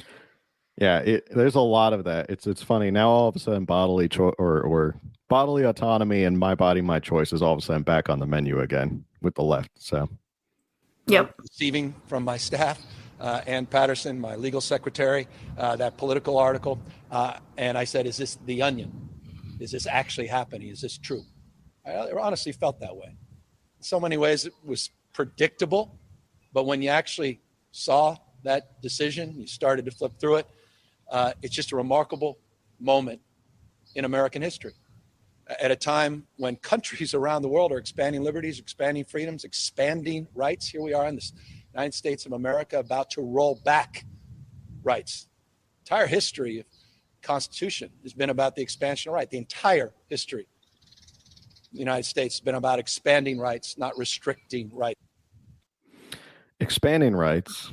Yeah, 0.75 0.99
it, 0.99 1.29
there's 1.33 1.55
a 1.55 1.61
lot 1.61 1.93
of 1.93 2.03
that. 2.03 2.29
It's 2.29 2.47
it's 2.47 2.61
funny 2.61 2.91
now. 2.91 3.07
All 3.07 3.29
of 3.29 3.35
a 3.37 3.39
sudden, 3.39 3.63
bodily 3.63 4.09
choice 4.09 4.35
or 4.37 4.59
or 4.59 4.99
bodily 5.29 5.63
autonomy 5.63 6.25
and 6.25 6.37
my 6.37 6.53
body, 6.53 6.81
my 6.81 6.99
choice 6.99 7.31
is 7.31 7.41
all 7.41 7.53
of 7.53 7.59
a 7.59 7.61
sudden 7.61 7.83
back 7.83 8.09
on 8.09 8.19
the 8.19 8.27
menu 8.27 8.59
again 8.59 9.05
with 9.21 9.35
the 9.35 9.43
left. 9.43 9.71
So, 9.75 10.09
yep. 11.07 11.33
Receiving 11.39 11.95
from 12.07 12.25
my 12.25 12.35
staff 12.35 12.81
uh, 13.19 13.41
Ann 13.45 13.65
Patterson, 13.65 14.19
my 14.19 14.35
legal 14.35 14.61
secretary, 14.61 15.27
uh, 15.57 15.75
that 15.75 15.97
Politico 15.97 16.37
article. 16.37 16.79
Uh, 17.11 17.33
and 17.57 17.77
I 17.77 17.83
said, 17.83 18.05
Is 18.05 18.17
this 18.17 18.37
the 18.45 18.61
onion? 18.61 19.09
Is 19.59 19.71
this 19.71 19.87
actually 19.87 20.27
happening? 20.27 20.69
Is 20.69 20.81
this 20.81 20.97
true? 20.97 21.23
I 21.85 22.11
honestly 22.11 22.51
felt 22.51 22.79
that 22.79 22.95
way. 22.95 23.07
In 23.77 23.83
so 23.83 23.99
many 23.99 24.17
ways, 24.17 24.45
it 24.45 24.53
was 24.63 24.91
predictable. 25.13 25.97
But 26.53 26.65
when 26.65 26.81
you 26.81 26.89
actually 26.89 27.41
saw 27.71 28.17
that 28.43 28.81
decision, 28.81 29.35
you 29.37 29.47
started 29.47 29.85
to 29.85 29.91
flip 29.91 30.13
through 30.19 30.37
it, 30.37 30.47
uh, 31.11 31.33
it's 31.41 31.55
just 31.55 31.71
a 31.71 31.75
remarkable 31.75 32.37
moment 32.79 33.21
in 33.95 34.05
American 34.05 34.41
history. 34.41 34.73
At 35.61 35.71
a 35.71 35.75
time 35.75 36.27
when 36.37 36.55
countries 36.57 37.13
around 37.19 37.41
the 37.41 37.47
world 37.47 37.71
are 37.71 37.77
expanding 37.77 38.23
liberties, 38.23 38.59
expanding 38.59 39.03
freedoms, 39.03 39.43
expanding 39.43 40.27
rights, 40.35 40.67
here 40.67 40.81
we 40.81 40.93
are 40.93 41.07
in 41.07 41.15
this 41.15 41.33
United 41.73 41.93
States 41.93 42.25
of 42.25 42.33
America 42.33 42.79
about 42.79 43.09
to 43.11 43.21
roll 43.21 43.59
back 43.63 44.05
rights. 44.83 45.27
Entire 45.85 46.07
history 46.07 46.59
of 46.59 46.65
Constitution 47.21 47.89
has 48.03 48.13
been 48.13 48.29
about 48.29 48.55
the 48.55 48.61
expansion 48.61 49.09
of 49.09 49.15
right. 49.15 49.29
The 49.29 49.37
entire 49.37 49.93
history 50.07 50.43
of 50.43 51.73
the 51.73 51.79
United 51.79 52.05
States 52.05 52.35
has 52.35 52.41
been 52.41 52.55
about 52.55 52.79
expanding 52.79 53.39
rights, 53.39 53.77
not 53.77 53.97
restricting 53.97 54.69
rights. 54.73 54.99
Expanding 56.59 57.15
rights, 57.15 57.71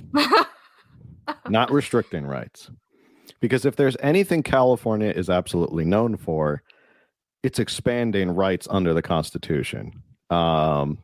not 1.48 1.70
restricting 1.70 2.26
rights. 2.26 2.70
Because 3.40 3.64
if 3.64 3.76
there's 3.76 3.96
anything 4.00 4.42
California 4.42 5.10
is 5.10 5.28
absolutely 5.28 5.84
known 5.84 6.16
for, 6.16 6.62
it's 7.42 7.58
expanding 7.58 8.30
rights 8.30 8.66
under 8.70 8.94
the 8.94 9.02
Constitution. 9.02 10.02
Um, 10.30 10.98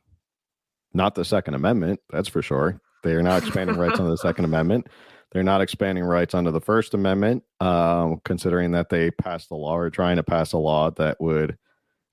not 0.94 1.14
the 1.14 1.24
Second 1.24 1.54
Amendment, 1.54 2.00
that's 2.10 2.28
for 2.28 2.42
sure. 2.42 2.80
They 3.02 3.12
are 3.12 3.22
not 3.22 3.42
expanding 3.42 3.76
rights 3.76 3.98
under 3.98 4.10
the 4.10 4.16
Second 4.18 4.44
Amendment. 4.44 4.88
They're 5.32 5.42
not 5.42 5.62
expanding 5.62 6.04
rights 6.04 6.34
under 6.34 6.50
the 6.50 6.60
First 6.60 6.94
Amendment, 6.94 7.42
um, 7.60 8.20
considering 8.24 8.72
that 8.72 8.90
they 8.90 9.10
passed 9.10 9.50
a 9.50 9.54
law 9.54 9.76
or 9.76 9.90
trying 9.90 10.16
to 10.16 10.22
pass 10.22 10.52
a 10.52 10.58
law 10.58 10.90
that 10.90 11.20
would 11.20 11.56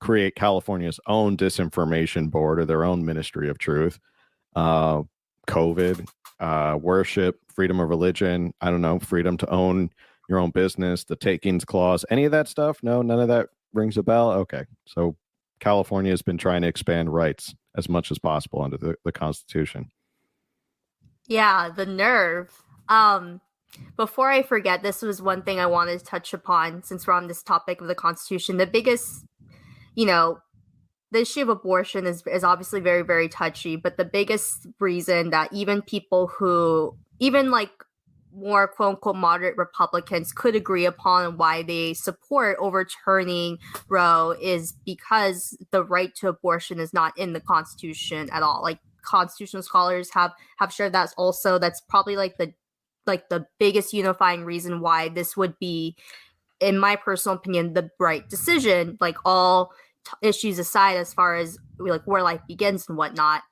create 0.00 0.34
California's 0.34 0.98
own 1.06 1.36
disinformation 1.36 2.30
board 2.30 2.58
or 2.58 2.64
their 2.64 2.84
own 2.84 3.04
Ministry 3.04 3.50
of 3.50 3.58
Truth. 3.58 4.00
Uh, 4.56 5.02
COVID, 5.46 6.08
uh, 6.40 6.78
worship, 6.80 7.38
freedom 7.54 7.78
of 7.80 7.88
religion, 7.88 8.54
I 8.60 8.70
don't 8.70 8.80
know, 8.80 8.98
freedom 8.98 9.36
to 9.38 9.50
own 9.50 9.90
your 10.28 10.38
own 10.38 10.50
business, 10.50 11.04
the 11.04 11.16
takings 11.16 11.64
clause, 11.64 12.04
any 12.08 12.24
of 12.24 12.32
that 12.32 12.48
stuff? 12.48 12.78
No, 12.82 13.02
none 13.02 13.20
of 13.20 13.28
that 13.28 13.48
rings 13.74 13.98
a 13.98 14.02
bell. 14.02 14.30
Okay. 14.32 14.64
So 14.86 15.16
California 15.58 16.12
has 16.12 16.22
been 16.22 16.38
trying 16.38 16.62
to 16.62 16.68
expand 16.68 17.12
rights 17.12 17.54
as 17.76 17.88
much 17.88 18.10
as 18.10 18.18
possible 18.18 18.62
under 18.62 18.76
the, 18.76 18.96
the 19.04 19.12
Constitution. 19.12 19.90
Yeah, 21.26 21.70
the 21.74 21.86
nerve. 21.86 22.50
Um, 22.88 23.40
before 23.96 24.30
I 24.30 24.42
forget, 24.42 24.82
this 24.82 25.02
was 25.02 25.22
one 25.22 25.42
thing 25.42 25.60
I 25.60 25.66
wanted 25.66 25.98
to 26.00 26.04
touch 26.04 26.34
upon 26.34 26.82
since 26.82 27.06
we're 27.06 27.12
on 27.12 27.28
this 27.28 27.42
topic 27.42 27.80
of 27.80 27.86
the 27.86 27.94
Constitution. 27.94 28.56
The 28.56 28.66
biggest, 28.66 29.24
you 29.94 30.06
know, 30.06 30.38
the 31.12 31.20
issue 31.20 31.42
of 31.42 31.48
abortion 31.48 32.06
is 32.06 32.22
is 32.26 32.44
obviously 32.44 32.80
very 32.80 33.02
very 33.02 33.28
touchy, 33.28 33.76
but 33.76 33.96
the 33.96 34.04
biggest 34.04 34.66
reason 34.78 35.30
that 35.30 35.52
even 35.52 35.82
people 35.82 36.28
who 36.28 36.96
even 37.18 37.50
like 37.50 37.70
more 38.34 38.68
quote 38.68 38.90
unquote 38.90 39.16
moderate 39.16 39.56
Republicans 39.56 40.32
could 40.32 40.54
agree 40.54 40.86
upon 40.86 41.36
why 41.36 41.62
they 41.62 41.94
support 41.94 42.56
overturning 42.60 43.58
Roe 43.88 44.34
is 44.40 44.72
because 44.84 45.56
the 45.70 45.84
right 45.84 46.14
to 46.16 46.28
abortion 46.28 46.78
is 46.78 46.92
not 46.92 47.16
in 47.18 47.32
the 47.32 47.40
Constitution 47.40 48.28
at 48.32 48.42
all. 48.42 48.62
Like 48.62 48.78
constitutional 49.02 49.62
scholars 49.62 50.10
have 50.12 50.32
have 50.58 50.72
shared 50.72 50.92
that 50.92 51.12
also. 51.16 51.58
That's 51.58 51.80
probably 51.80 52.16
like 52.16 52.36
the 52.38 52.52
like 53.06 53.28
the 53.28 53.46
biggest 53.58 53.92
unifying 53.92 54.44
reason 54.44 54.80
why 54.80 55.08
this 55.08 55.36
would 55.36 55.58
be, 55.58 55.96
in 56.60 56.78
my 56.78 56.96
personal 56.96 57.36
opinion, 57.36 57.72
the 57.72 57.90
right 57.98 58.28
decision. 58.28 58.96
Like 59.00 59.16
all 59.24 59.72
t- 60.04 60.28
issues 60.28 60.58
aside, 60.58 60.96
as 60.96 61.12
far 61.12 61.34
as 61.34 61.58
like 61.78 62.02
where 62.06 62.22
life 62.22 62.40
begins 62.46 62.88
and 62.88 62.96
whatnot. 62.96 63.42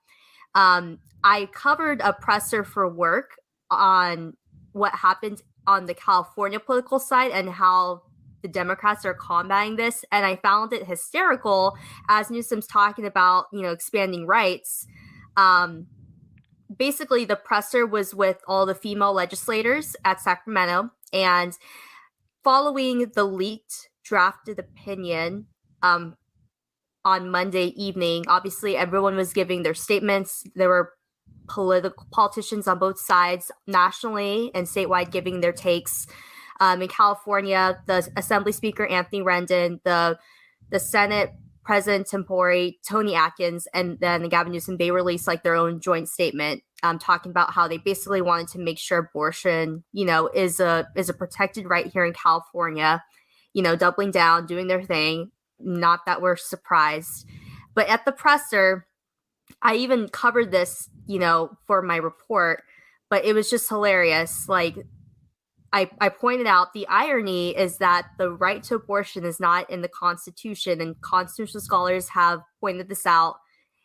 Um, 0.54 0.98
I 1.24 1.46
covered 1.46 2.00
a 2.00 2.12
presser 2.12 2.64
for 2.64 2.88
work 2.88 3.32
on 3.70 4.34
what 4.78 4.94
happened 4.94 5.42
on 5.66 5.86
the 5.86 5.94
California 5.94 6.58
political 6.58 6.98
side 6.98 7.30
and 7.30 7.50
how 7.50 8.02
the 8.42 8.48
Democrats 8.48 9.04
are 9.04 9.14
combating 9.14 9.76
this. 9.76 10.04
And 10.10 10.24
I 10.24 10.36
found 10.36 10.72
it 10.72 10.86
hysterical 10.86 11.76
as 12.08 12.30
Newsom's 12.30 12.66
talking 12.66 13.04
about, 13.04 13.46
you 13.52 13.62
know, 13.62 13.72
expanding 13.72 14.26
rights. 14.26 14.86
Um, 15.36 15.86
basically, 16.74 17.24
the 17.24 17.36
presser 17.36 17.86
was 17.86 18.14
with 18.14 18.38
all 18.46 18.66
the 18.66 18.74
female 18.74 19.12
legislators 19.12 19.96
at 20.04 20.20
Sacramento. 20.20 20.90
And 21.12 21.56
following 22.44 23.10
the 23.14 23.24
leaked 23.24 23.88
drafted 24.04 24.58
opinion 24.58 25.46
um, 25.82 26.16
on 27.04 27.30
Monday 27.30 27.66
evening, 27.76 28.24
obviously 28.28 28.76
everyone 28.76 29.16
was 29.16 29.32
giving 29.32 29.62
their 29.62 29.74
statements. 29.74 30.44
There 30.54 30.68
were 30.68 30.92
political 31.48 32.06
politicians 32.12 32.68
on 32.68 32.78
both 32.78 32.98
sides, 32.98 33.50
nationally 33.66 34.50
and 34.54 34.66
statewide, 34.66 35.10
giving 35.10 35.40
their 35.40 35.52
takes. 35.52 36.06
Um, 36.60 36.82
in 36.82 36.88
California, 36.88 37.80
the 37.86 38.08
Assembly 38.16 38.52
Speaker 38.52 38.86
Anthony 38.86 39.22
Rendon, 39.22 39.80
the 39.84 40.18
the 40.70 40.80
Senate 40.80 41.32
President 41.68 42.06
Tempore, 42.06 42.70
Toni 42.86 43.14
Atkins, 43.14 43.68
and 43.74 43.98
then 44.00 44.22
the 44.22 44.28
Gavin 44.28 44.52
Newsom, 44.52 44.78
they 44.78 44.90
released 44.90 45.26
like 45.26 45.42
their 45.42 45.54
own 45.54 45.80
joint 45.80 46.08
statement 46.08 46.62
um, 46.82 46.98
talking 46.98 47.30
about 47.30 47.52
how 47.52 47.68
they 47.68 47.76
basically 47.76 48.22
wanted 48.22 48.48
to 48.48 48.58
make 48.58 48.78
sure 48.78 48.98
abortion, 48.98 49.84
you 49.92 50.04
know, 50.04 50.28
is 50.28 50.60
a 50.60 50.88
is 50.96 51.08
a 51.08 51.14
protected 51.14 51.68
right 51.68 51.86
here 51.86 52.04
in 52.04 52.14
California. 52.14 53.04
You 53.52 53.62
know, 53.62 53.76
doubling 53.76 54.10
down, 54.10 54.46
doing 54.46 54.66
their 54.66 54.82
thing. 54.82 55.30
Not 55.60 56.06
that 56.06 56.22
we're 56.22 56.36
surprised, 56.36 57.26
but 57.74 57.88
at 57.88 58.04
the 58.04 58.12
presser, 58.12 58.87
I 59.62 59.74
even 59.76 60.08
covered 60.08 60.50
this, 60.50 60.88
you 61.06 61.18
know, 61.18 61.50
for 61.66 61.82
my 61.82 61.96
report. 61.96 62.62
But 63.10 63.24
it 63.24 63.32
was 63.32 63.48
just 63.48 63.68
hilarious. 63.68 64.48
Like 64.48 64.76
I, 65.72 65.90
I 66.00 66.08
pointed 66.08 66.46
out 66.46 66.72
the 66.72 66.86
irony 66.88 67.56
is 67.56 67.78
that 67.78 68.08
the 68.18 68.30
right 68.30 68.62
to 68.64 68.74
abortion 68.76 69.24
is 69.24 69.40
not 69.40 69.68
in 69.70 69.82
the 69.82 69.88
Constitution, 69.88 70.80
and 70.80 71.00
constitutional 71.00 71.60
scholars 71.60 72.08
have 72.10 72.40
pointed 72.60 72.88
this 72.88 73.06
out. 73.06 73.36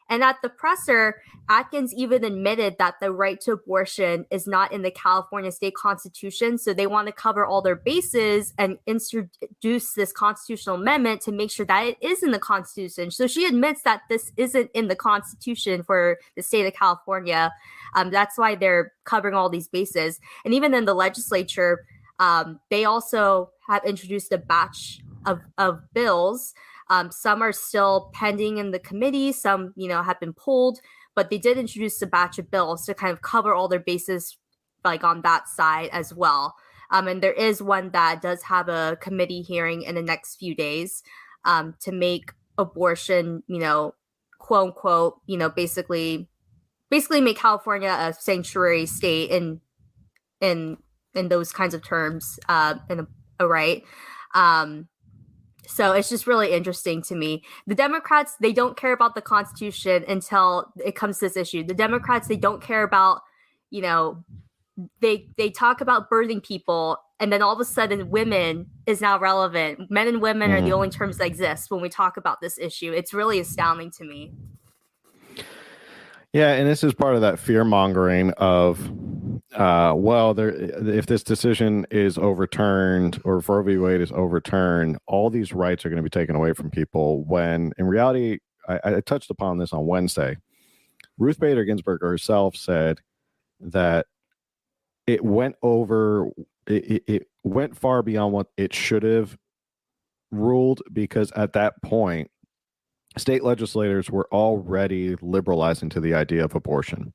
And 0.09 0.23
at 0.23 0.37
the 0.41 0.49
presser, 0.49 1.21
Atkins 1.49 1.93
even 1.93 2.23
admitted 2.23 2.75
that 2.79 2.95
the 3.01 3.11
right 3.11 3.39
to 3.41 3.53
abortion 3.53 4.25
is 4.31 4.47
not 4.47 4.71
in 4.71 4.81
the 4.81 4.91
California 4.91 5.51
state 5.51 5.75
constitution. 5.75 6.57
So 6.57 6.73
they 6.73 6.87
want 6.87 7.07
to 7.07 7.13
cover 7.13 7.45
all 7.45 7.61
their 7.61 7.75
bases 7.75 8.53
and 8.57 8.77
introduce 8.85 9.93
this 9.93 10.11
constitutional 10.11 10.75
amendment 10.75 11.21
to 11.21 11.31
make 11.31 11.51
sure 11.51 11.65
that 11.65 11.85
it 11.85 11.97
is 12.01 12.23
in 12.23 12.31
the 12.31 12.39
constitution. 12.39 13.11
So 13.11 13.27
she 13.27 13.45
admits 13.45 13.83
that 13.83 14.01
this 14.09 14.31
isn't 14.37 14.71
in 14.73 14.87
the 14.87 14.95
constitution 14.95 15.83
for 15.83 16.17
the 16.35 16.43
state 16.43 16.65
of 16.65 16.73
California. 16.73 17.51
Um, 17.95 18.09
that's 18.09 18.37
why 18.37 18.55
they're 18.55 18.93
covering 19.03 19.35
all 19.35 19.49
these 19.49 19.67
bases. 19.67 20.19
And 20.45 20.53
even 20.53 20.73
in 20.73 20.85
the 20.85 20.93
legislature, 20.93 21.85
um, 22.19 22.59
they 22.69 22.85
also 22.85 23.49
have 23.67 23.83
introduced 23.85 24.31
a 24.31 24.37
batch 24.37 24.99
of, 25.25 25.39
of 25.57 25.81
bills 25.93 26.53
um, 26.89 27.11
some 27.11 27.41
are 27.41 27.51
still 27.51 28.11
pending 28.13 28.57
in 28.57 28.71
the 28.71 28.79
committee. 28.79 29.31
Some, 29.31 29.73
you 29.75 29.87
know, 29.87 30.03
have 30.03 30.19
been 30.19 30.33
pulled, 30.33 30.79
but 31.15 31.29
they 31.29 31.37
did 31.37 31.57
introduce 31.57 32.01
a 32.01 32.07
batch 32.07 32.39
of 32.39 32.51
bills 32.51 32.85
to 32.85 32.93
kind 32.93 33.11
of 33.11 33.21
cover 33.21 33.53
all 33.53 33.67
their 33.67 33.79
bases, 33.79 34.37
like 34.83 35.03
on 35.03 35.21
that 35.21 35.47
side 35.47 35.89
as 35.91 36.13
well. 36.13 36.55
Um, 36.91 37.07
and 37.07 37.23
there 37.23 37.33
is 37.33 37.61
one 37.61 37.89
that 37.91 38.21
does 38.21 38.43
have 38.43 38.69
a 38.69 38.97
committee 39.01 39.41
hearing 39.41 39.81
in 39.81 39.95
the 39.95 40.01
next 40.01 40.35
few 40.35 40.53
days 40.53 41.01
um, 41.45 41.75
to 41.81 41.91
make 41.91 42.31
abortion, 42.57 43.43
you 43.47 43.59
know, 43.59 43.95
quote 44.37 44.67
unquote, 44.67 45.19
you 45.25 45.37
know, 45.37 45.49
basically, 45.49 46.29
basically 46.91 47.21
make 47.21 47.37
California 47.37 47.89
a 47.89 48.13
sanctuary 48.13 48.85
state 48.85 49.31
in, 49.31 49.61
in, 50.39 50.77
in 51.15 51.29
those 51.29 51.51
kinds 51.51 51.73
of 51.73 51.83
terms, 51.83 52.37
uh, 52.47 52.75
in 52.89 52.99
a, 52.99 53.07
a 53.39 53.47
right. 53.47 53.83
Um, 54.35 54.87
so 55.65 55.93
it's 55.93 56.09
just 56.09 56.27
really 56.27 56.51
interesting 56.51 57.01
to 57.03 57.15
me. 57.15 57.43
The 57.67 57.75
Democrats, 57.75 58.35
they 58.39 58.53
don't 58.53 58.75
care 58.75 58.93
about 58.93 59.15
the 59.15 59.21
Constitution 59.21 60.03
until 60.07 60.71
it 60.83 60.95
comes 60.95 61.19
to 61.19 61.25
this 61.25 61.37
issue. 61.37 61.63
The 61.63 61.73
Democrats, 61.73 62.27
they 62.27 62.35
don't 62.35 62.61
care 62.61 62.83
about, 62.83 63.21
you 63.69 63.81
know, 63.81 64.23
they 65.01 65.29
they 65.37 65.49
talk 65.49 65.81
about 65.81 66.09
birthing 66.09 66.43
people, 66.43 66.97
and 67.19 67.31
then 67.31 67.41
all 67.41 67.53
of 67.53 67.59
a 67.59 67.65
sudden, 67.65 68.09
women 68.09 68.67
is 68.87 69.01
now 69.01 69.19
relevant. 69.19 69.91
Men 69.91 70.07
and 70.07 70.21
women 70.21 70.49
mm. 70.49 70.55
are 70.55 70.61
the 70.61 70.69
mm. 70.69 70.73
only 70.73 70.89
terms 70.89 71.17
that 71.17 71.27
exist 71.27 71.69
when 71.69 71.81
we 71.81 71.89
talk 71.89 72.17
about 72.17 72.41
this 72.41 72.57
issue. 72.57 72.91
It's 72.91 73.13
really 73.13 73.39
astounding 73.39 73.91
to 73.91 74.03
me. 74.03 74.33
Yeah, 76.33 76.53
and 76.53 76.67
this 76.67 76.83
is 76.83 76.95
part 76.95 77.13
of 77.13 77.21
that 77.21 77.37
fear 77.37 77.63
mongering 77.63 78.31
of, 78.31 78.79
uh, 79.53 79.93
well, 79.95 80.33
there 80.33 80.49
if 80.49 81.05
this 81.05 81.23
decision 81.23 81.85
is 81.91 82.17
overturned 82.17 83.21
or 83.23 83.37
if 83.37 83.49
Roe 83.49 83.63
v. 83.63 83.77
Wade 83.77 84.01
is 84.01 84.11
overturned, 84.11 84.97
all 85.07 85.29
these 85.29 85.53
rights 85.53 85.85
are 85.85 85.89
going 85.89 85.97
to 85.97 86.03
be 86.03 86.09
taken 86.09 86.35
away 86.35 86.53
from 86.53 86.69
people. 86.69 87.23
When 87.25 87.71
in 87.77 87.85
reality, 87.85 88.39
I, 88.67 88.79
I 88.83 89.01
touched 89.01 89.29
upon 89.29 89.57
this 89.57 89.73
on 89.73 89.85
Wednesday. 89.85 90.37
Ruth 91.17 91.39
Bader 91.39 91.65
Ginsburg 91.65 92.01
herself 92.01 92.55
said 92.55 92.99
that 93.59 94.07
it 95.05 95.23
went 95.23 95.55
over, 95.61 96.29
it, 96.65 97.03
it 97.07 97.27
went 97.43 97.77
far 97.77 98.01
beyond 98.01 98.33
what 98.33 98.47
it 98.57 98.73
should 98.73 99.03
have 99.03 99.37
ruled 100.31 100.81
because 100.91 101.31
at 101.33 101.53
that 101.53 101.81
point 101.83 102.31
state 103.17 103.43
legislators 103.43 104.09
were 104.09 104.27
already 104.31 105.15
liberalizing 105.21 105.89
to 105.89 105.99
the 105.99 106.13
idea 106.15 106.43
of 106.43 106.55
abortion, 106.55 107.13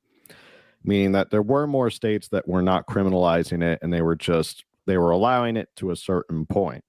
meaning 0.83 1.11
that 1.13 1.29
there 1.29 1.41
were 1.41 1.67
more 1.67 1.89
states 1.89 2.27
that 2.29 2.47
were 2.47 2.61
not 2.61 2.87
criminalizing 2.87 3.63
it 3.63 3.79
and 3.81 3.91
they 3.93 4.01
were 4.01 4.15
just 4.15 4.63
they 4.87 4.97
were 4.97 5.11
allowing 5.11 5.55
it 5.55 5.69
to 5.75 5.91
a 5.91 5.95
certain 5.95 6.45
point. 6.45 6.83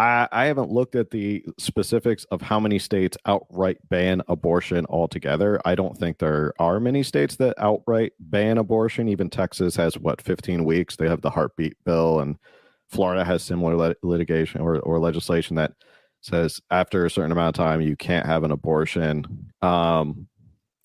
I, 0.00 0.26
I 0.32 0.46
haven't 0.46 0.70
looked 0.70 0.94
at 0.94 1.10
the 1.10 1.44
specifics 1.58 2.24
of 2.30 2.40
how 2.40 2.58
many 2.58 2.78
states 2.78 3.18
outright 3.26 3.76
ban 3.90 4.22
abortion 4.28 4.86
altogether. 4.88 5.60
I 5.66 5.74
don't 5.74 5.96
think 5.96 6.18
there 6.18 6.54
are 6.58 6.80
many 6.80 7.02
states 7.02 7.36
that 7.36 7.54
outright 7.58 8.12
ban 8.18 8.56
abortion. 8.56 9.10
Even 9.10 9.28
Texas 9.28 9.76
has 9.76 9.98
what 9.98 10.22
15 10.22 10.64
weeks. 10.64 10.96
They 10.96 11.06
have 11.06 11.20
the 11.20 11.28
heartbeat 11.28 11.76
bill, 11.84 12.20
and 12.20 12.36
Florida 12.88 13.26
has 13.26 13.42
similar 13.42 13.76
lit- 13.76 13.98
litigation 14.02 14.62
or, 14.62 14.78
or 14.80 14.98
legislation 14.98 15.56
that 15.56 15.72
says 16.22 16.60
after 16.70 17.04
a 17.04 17.10
certain 17.10 17.32
amount 17.32 17.58
of 17.58 17.62
time 17.62 17.82
you 17.82 17.94
can't 17.94 18.26
have 18.26 18.42
an 18.42 18.52
abortion. 18.52 19.52
Um, 19.60 20.28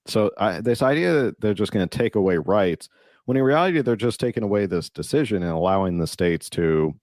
so 0.05 0.31
I, 0.37 0.61
this 0.61 0.81
idea 0.81 1.13
that 1.13 1.41
they're 1.41 1.53
just 1.53 1.71
going 1.71 1.87
to 1.87 1.97
take 1.97 2.15
away 2.15 2.37
rights, 2.37 2.89
when 3.25 3.37
in 3.37 3.43
reality 3.43 3.81
they're 3.81 3.95
just 3.95 4.19
taking 4.19 4.43
away 4.43 4.65
this 4.65 4.89
decision 4.89 5.43
and 5.43 5.51
allowing 5.51 5.97
the 5.97 6.07
states 6.07 6.49
to 6.51 6.93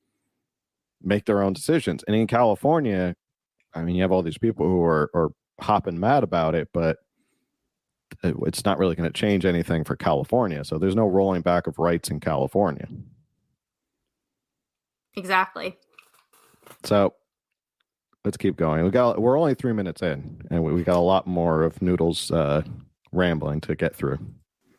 make 1.03 1.25
their 1.25 1.43
own 1.43 1.53
decisions. 1.53 2.05
And 2.07 2.15
in 2.15 2.27
California, 2.27 3.17
I 3.75 3.83
mean, 3.83 3.97
you 3.97 4.03
have 4.03 4.13
all 4.13 4.23
these 4.23 4.39
people 4.39 4.67
who 4.67 4.83
are, 4.85 5.11
are 5.15 5.31
hopping 5.61 5.99
mad 5.99 6.23
about 6.23 6.55
it, 6.55 6.69
but 6.73 6.99
it's 8.23 8.65
not 8.65 8.79
really 8.79 8.95
going 8.95 9.11
to 9.11 9.19
change 9.19 9.45
anything 9.45 9.85
for 9.85 9.97
California. 9.97 10.65
So 10.65 10.79
there's 10.79 10.95
no 10.95 11.07
rolling 11.07 11.43
back 11.43 11.67
of 11.67 11.79
rights 11.79 12.11
in 12.11 12.21
California. 12.21 12.87
Exactly. 15.15 15.77
So 16.85 17.15
let's 18.25 18.37
keep 18.37 18.57
going. 18.57 18.85
We 18.85 18.91
got 18.91 19.21
we're 19.21 19.39
only 19.39 19.55
three 19.55 19.73
minutes 19.73 20.03
in, 20.03 20.41
and 20.51 20.63
we, 20.63 20.73
we 20.73 20.85
got 20.85 20.97
a 20.97 21.01
lot 21.01 21.27
more 21.27 21.65
of 21.65 21.83
Noodles 21.83 22.31
uh, 22.31 22.63
rambling 23.13 23.61
to 23.63 23.75
get 23.75 23.95
through. 23.95 24.19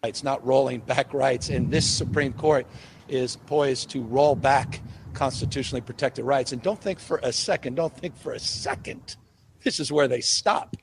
It's 0.03 0.23
not 0.23 0.45
rolling 0.45 0.81
back 0.81 1.13
rights, 1.13 1.49
and 1.49 1.71
this 1.71 1.89
Supreme 1.89 2.33
Court 2.33 2.67
is 3.07 3.35
poised 3.35 3.89
to 3.91 4.01
roll 4.01 4.35
back 4.35 4.81
constitutionally 5.13 5.81
protected 5.81 6.25
rights. 6.25 6.51
And 6.51 6.61
don't 6.61 6.81
think 6.81 6.99
for 6.99 7.19
a 7.23 7.31
second, 7.31 7.75
don't 7.75 7.95
think 7.95 8.17
for 8.17 8.33
a 8.33 8.39
second, 8.39 9.15
this 9.63 9.79
is 9.79 9.91
where 9.91 10.07
they 10.07 10.19
stop. 10.19 10.75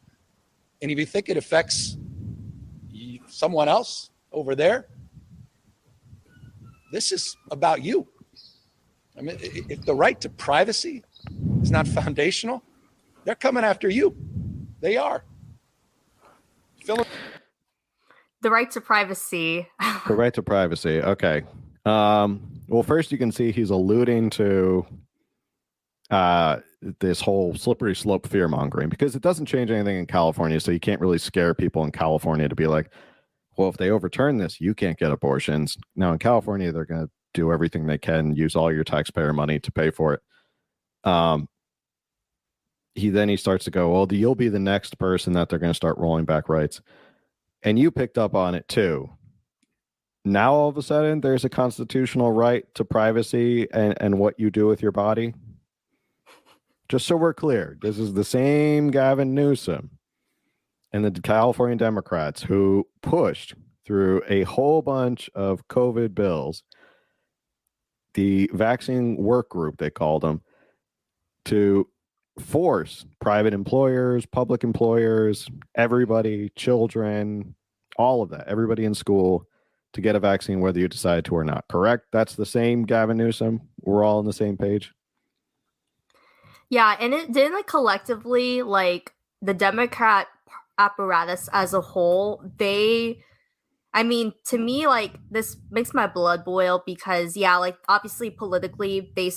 And 0.80 0.90
if 0.90 0.98
you 0.98 1.04
think 1.04 1.28
it 1.28 1.36
affects 1.36 1.98
someone 3.26 3.68
else 3.68 4.10
over 4.32 4.54
there, 4.54 4.88
this 6.92 7.12
is 7.12 7.36
about 7.50 7.82
you. 7.82 8.08
I 9.18 9.22
mean, 9.22 9.36
if 9.40 9.84
the 9.84 9.94
right 9.94 10.18
to 10.22 10.28
privacy 10.30 11.04
is 11.60 11.70
not 11.70 11.86
foundational, 11.86 12.62
they're 13.24 13.34
coming 13.34 13.64
after 13.64 13.88
you. 13.88 14.16
They 14.80 14.96
are. 14.96 15.24
Philip. 16.84 17.06
The 18.42 18.50
right 18.50 18.70
to 18.70 18.80
privacy. 18.80 19.66
the 20.06 20.14
right 20.14 20.32
to 20.34 20.42
privacy. 20.42 21.02
Okay. 21.02 21.42
Um, 21.84 22.42
well, 22.68 22.82
first 22.82 23.12
you 23.12 23.18
can 23.18 23.32
see 23.32 23.52
he's 23.52 23.70
alluding 23.70 24.30
to 24.30 24.86
uh, 26.10 26.58
this 27.00 27.20
whole 27.20 27.54
slippery 27.54 27.94
slope 27.94 28.26
fear 28.26 28.48
mongering 28.48 28.88
because 28.88 29.14
it 29.14 29.22
doesn't 29.22 29.46
change 29.46 29.70
anything 29.70 29.96
in 29.96 30.06
California. 30.06 30.60
So 30.60 30.70
you 30.70 30.80
can't 30.80 31.00
really 31.00 31.18
scare 31.18 31.54
people 31.54 31.84
in 31.84 31.92
California 31.92 32.48
to 32.48 32.54
be 32.54 32.66
like, 32.66 32.90
well, 33.56 33.68
if 33.68 33.76
they 33.76 33.90
overturn 33.90 34.38
this, 34.38 34.60
you 34.60 34.74
can't 34.74 34.98
get 34.98 35.12
abortions. 35.12 35.76
Now 35.96 36.12
in 36.12 36.18
California, 36.18 36.72
they're 36.72 36.84
going 36.84 37.06
to 37.06 37.10
do 37.34 37.52
everything 37.52 37.86
they 37.86 37.98
can, 37.98 38.34
use 38.34 38.56
all 38.56 38.72
your 38.72 38.84
taxpayer 38.84 39.32
money 39.32 39.60
to 39.60 39.72
pay 39.72 39.90
for 39.90 40.14
it. 40.14 40.20
Um, 41.04 41.48
he 42.94 43.10
then 43.10 43.28
he 43.28 43.36
starts 43.36 43.64
to 43.66 43.70
go, 43.70 43.90
well, 43.90 44.08
you'll 44.10 44.34
be 44.34 44.48
the 44.48 44.58
next 44.58 44.98
person 44.98 45.32
that 45.34 45.48
they're 45.48 45.58
going 45.58 45.70
to 45.70 45.76
start 45.76 45.98
rolling 45.98 46.24
back 46.24 46.48
rights, 46.48 46.80
and 47.62 47.78
you 47.78 47.90
picked 47.90 48.18
up 48.18 48.34
on 48.34 48.54
it 48.54 48.68
too. 48.68 49.10
Now 50.24 50.52
all 50.52 50.68
of 50.68 50.76
a 50.76 50.82
sudden, 50.82 51.20
there's 51.20 51.44
a 51.44 51.48
constitutional 51.48 52.32
right 52.32 52.64
to 52.74 52.84
privacy 52.84 53.68
and 53.72 53.96
and 54.00 54.18
what 54.18 54.38
you 54.38 54.50
do 54.50 54.66
with 54.66 54.82
your 54.82 54.92
body. 54.92 55.34
just 56.88 57.06
so 57.06 57.16
we're 57.16 57.34
clear, 57.34 57.78
this 57.82 57.98
is 57.98 58.14
the 58.14 58.24
same 58.24 58.90
Gavin 58.90 59.34
Newsom 59.34 59.90
and 60.92 61.04
the 61.04 61.20
California 61.20 61.76
Democrats 61.76 62.42
who 62.42 62.86
pushed 63.02 63.54
through 63.86 64.22
a 64.28 64.42
whole 64.42 64.82
bunch 64.82 65.30
of 65.34 65.66
COVID 65.68 66.14
bills, 66.14 66.62
the 68.14 68.50
vaccine 68.52 69.16
work 69.16 69.48
group, 69.48 69.78
they 69.78 69.90
called 69.90 70.22
them, 70.22 70.42
to 71.46 71.88
force 72.40 73.04
private 73.20 73.54
employers, 73.54 74.26
public 74.26 74.64
employers, 74.64 75.48
everybody, 75.74 76.50
children, 76.56 77.54
all 77.96 78.22
of 78.22 78.30
that, 78.30 78.48
everybody 78.48 78.84
in 78.84 78.94
school 78.94 79.46
to 79.92 80.00
get 80.00 80.16
a 80.16 80.20
vaccine, 80.20 80.60
whether 80.60 80.78
you 80.78 80.88
decide 80.88 81.24
to 81.26 81.34
or 81.34 81.44
not. 81.44 81.66
Correct? 81.68 82.06
That's 82.12 82.34
the 82.34 82.46
same 82.46 82.84
Gavin 82.84 83.16
Newsom. 83.16 83.60
We're 83.82 84.04
all 84.04 84.18
on 84.18 84.24
the 84.24 84.32
same 84.32 84.56
page. 84.56 84.92
Yeah, 86.68 86.96
and 87.00 87.12
it 87.12 87.32
didn't 87.32 87.54
like 87.54 87.66
collectively 87.66 88.62
like 88.62 89.12
the 89.42 89.54
Democrat 89.54 90.28
apparatus 90.78 91.48
as 91.52 91.74
a 91.74 91.80
whole, 91.80 92.42
they 92.58 93.22
I 93.92 94.04
mean, 94.04 94.32
to 94.46 94.58
me 94.58 94.86
like 94.86 95.12
this 95.30 95.56
makes 95.70 95.92
my 95.92 96.06
blood 96.06 96.44
boil 96.44 96.82
because 96.86 97.36
yeah, 97.36 97.56
like 97.56 97.76
obviously 97.88 98.30
politically 98.30 99.12
they 99.16 99.32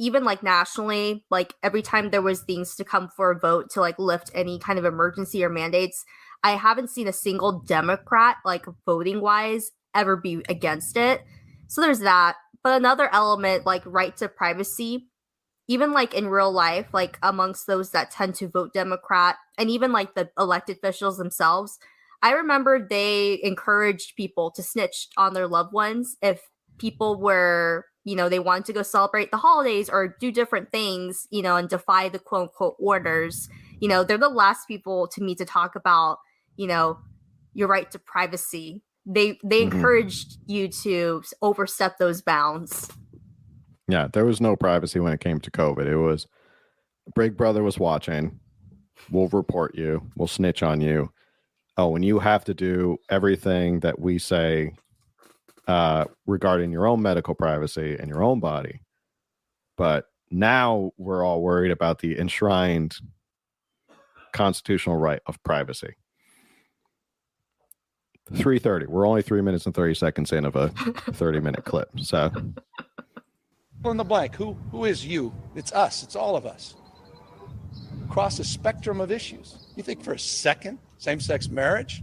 even 0.00 0.24
like 0.24 0.42
nationally, 0.42 1.24
like 1.30 1.54
every 1.62 1.82
time 1.82 2.10
there 2.10 2.22
was 2.22 2.40
things 2.40 2.74
to 2.74 2.84
come 2.84 3.08
for 3.08 3.30
a 3.30 3.38
vote 3.38 3.70
to 3.70 3.80
like 3.80 3.98
lift 3.98 4.30
any 4.34 4.58
kind 4.58 4.78
of 4.78 4.84
emergency 4.84 5.44
or 5.44 5.48
mandates, 5.48 6.04
I 6.42 6.52
haven't 6.52 6.90
seen 6.90 7.06
a 7.06 7.12
single 7.12 7.60
Democrat 7.60 8.38
like 8.44 8.64
voting 8.84 9.20
wise 9.20 9.70
ever 9.94 10.16
be 10.16 10.42
against 10.48 10.96
it. 10.96 11.22
So 11.68 11.80
there's 11.80 12.00
that. 12.00 12.36
But 12.64 12.76
another 12.76 13.08
element 13.12 13.66
like 13.66 13.82
right 13.86 14.16
to 14.16 14.28
privacy 14.28 15.06
even 15.70 15.92
like 15.92 16.14
in 16.14 16.26
real 16.26 16.50
life, 16.50 16.88
like 16.92 17.16
amongst 17.22 17.68
those 17.68 17.92
that 17.92 18.10
tend 18.10 18.34
to 18.34 18.48
vote 18.48 18.72
Democrat 18.72 19.36
and 19.56 19.70
even 19.70 19.92
like 19.92 20.16
the 20.16 20.28
elected 20.36 20.78
officials 20.78 21.16
themselves, 21.16 21.78
I 22.22 22.32
remember 22.32 22.84
they 22.84 23.38
encouraged 23.40 24.16
people 24.16 24.50
to 24.56 24.64
snitch 24.64 25.06
on 25.16 25.32
their 25.32 25.46
loved 25.46 25.72
ones 25.72 26.16
if 26.20 26.40
people 26.78 27.20
were, 27.20 27.86
you 28.04 28.16
know, 28.16 28.28
they 28.28 28.38
wanted 28.38 28.66
to 28.66 28.72
go 28.72 28.82
celebrate 28.82 29.30
the 29.30 29.36
holidays 29.36 29.88
or 29.88 30.16
do 30.20 30.32
different 30.32 30.72
things, 30.72 31.26
you 31.30 31.42
know, 31.42 31.56
and 31.56 31.68
defy 31.68 32.08
the 32.08 32.18
quote 32.18 32.42
unquote 32.42 32.76
orders. 32.78 33.48
You 33.78 33.88
know, 33.88 34.04
they're 34.04 34.18
the 34.18 34.28
last 34.28 34.66
people 34.66 35.08
to 35.08 35.22
me 35.22 35.34
to 35.34 35.44
talk 35.44 35.76
about, 35.76 36.18
you 36.56 36.66
know, 36.66 36.98
your 37.52 37.68
right 37.68 37.90
to 37.90 37.98
privacy. 37.98 38.82
They 39.06 39.38
they 39.44 39.62
mm-hmm. 39.62 39.76
encouraged 39.76 40.38
you 40.46 40.68
to 40.68 41.22
overstep 41.42 41.98
those 41.98 42.22
bounds. 42.22 42.90
Yeah, 43.88 44.08
there 44.12 44.24
was 44.24 44.40
no 44.40 44.56
privacy 44.56 45.00
when 45.00 45.12
it 45.12 45.20
came 45.20 45.40
to 45.40 45.50
COVID. 45.50 45.86
It 45.86 45.96
was 45.96 46.26
Big 47.14 47.36
Brother 47.36 47.62
was 47.62 47.78
watching. 47.78 48.38
We'll 49.10 49.28
report 49.28 49.74
you. 49.74 50.02
We'll 50.16 50.28
snitch 50.28 50.62
on 50.62 50.80
you. 50.80 51.12
Oh, 51.76 51.96
and 51.96 52.04
you 52.04 52.18
have 52.18 52.44
to 52.44 52.54
do 52.54 52.98
everything 53.08 53.80
that 53.80 53.98
we 53.98 54.18
say 54.18 54.74
uh, 55.70 56.04
regarding 56.26 56.72
your 56.72 56.84
own 56.88 57.00
medical 57.00 57.32
privacy 57.32 57.96
and 57.96 58.08
your 58.08 58.24
own 58.24 58.40
body. 58.40 58.80
But 59.76 60.06
now 60.32 60.90
we're 60.98 61.24
all 61.24 61.42
worried 61.42 61.70
about 61.70 62.00
the 62.00 62.18
enshrined 62.18 62.96
constitutional 64.32 64.96
right 64.96 65.20
of 65.26 65.40
privacy. 65.44 65.94
3:30. 68.32 68.88
We're 68.88 69.06
only 69.06 69.22
3 69.22 69.42
minutes 69.42 69.66
and 69.66 69.74
30 69.74 69.94
seconds 69.94 70.32
in 70.32 70.44
of 70.44 70.56
a 70.56 70.70
30 71.12 71.38
minute 71.38 71.64
clip. 71.64 71.88
So 72.00 72.32
in 73.84 73.96
the 73.96 74.04
blank. 74.04 74.34
Who, 74.34 74.54
who 74.72 74.86
is 74.86 75.06
you? 75.06 75.32
It's 75.54 75.72
us. 75.72 76.02
It's 76.02 76.16
all 76.16 76.34
of 76.34 76.46
us. 76.46 76.74
Across 78.08 78.40
a 78.40 78.44
spectrum 78.44 79.00
of 79.00 79.12
issues. 79.12 79.68
You 79.76 79.84
think 79.84 80.02
for 80.02 80.14
a 80.14 80.18
second 80.18 80.80
same 80.98 81.20
sex 81.20 81.48
marriage 81.48 82.02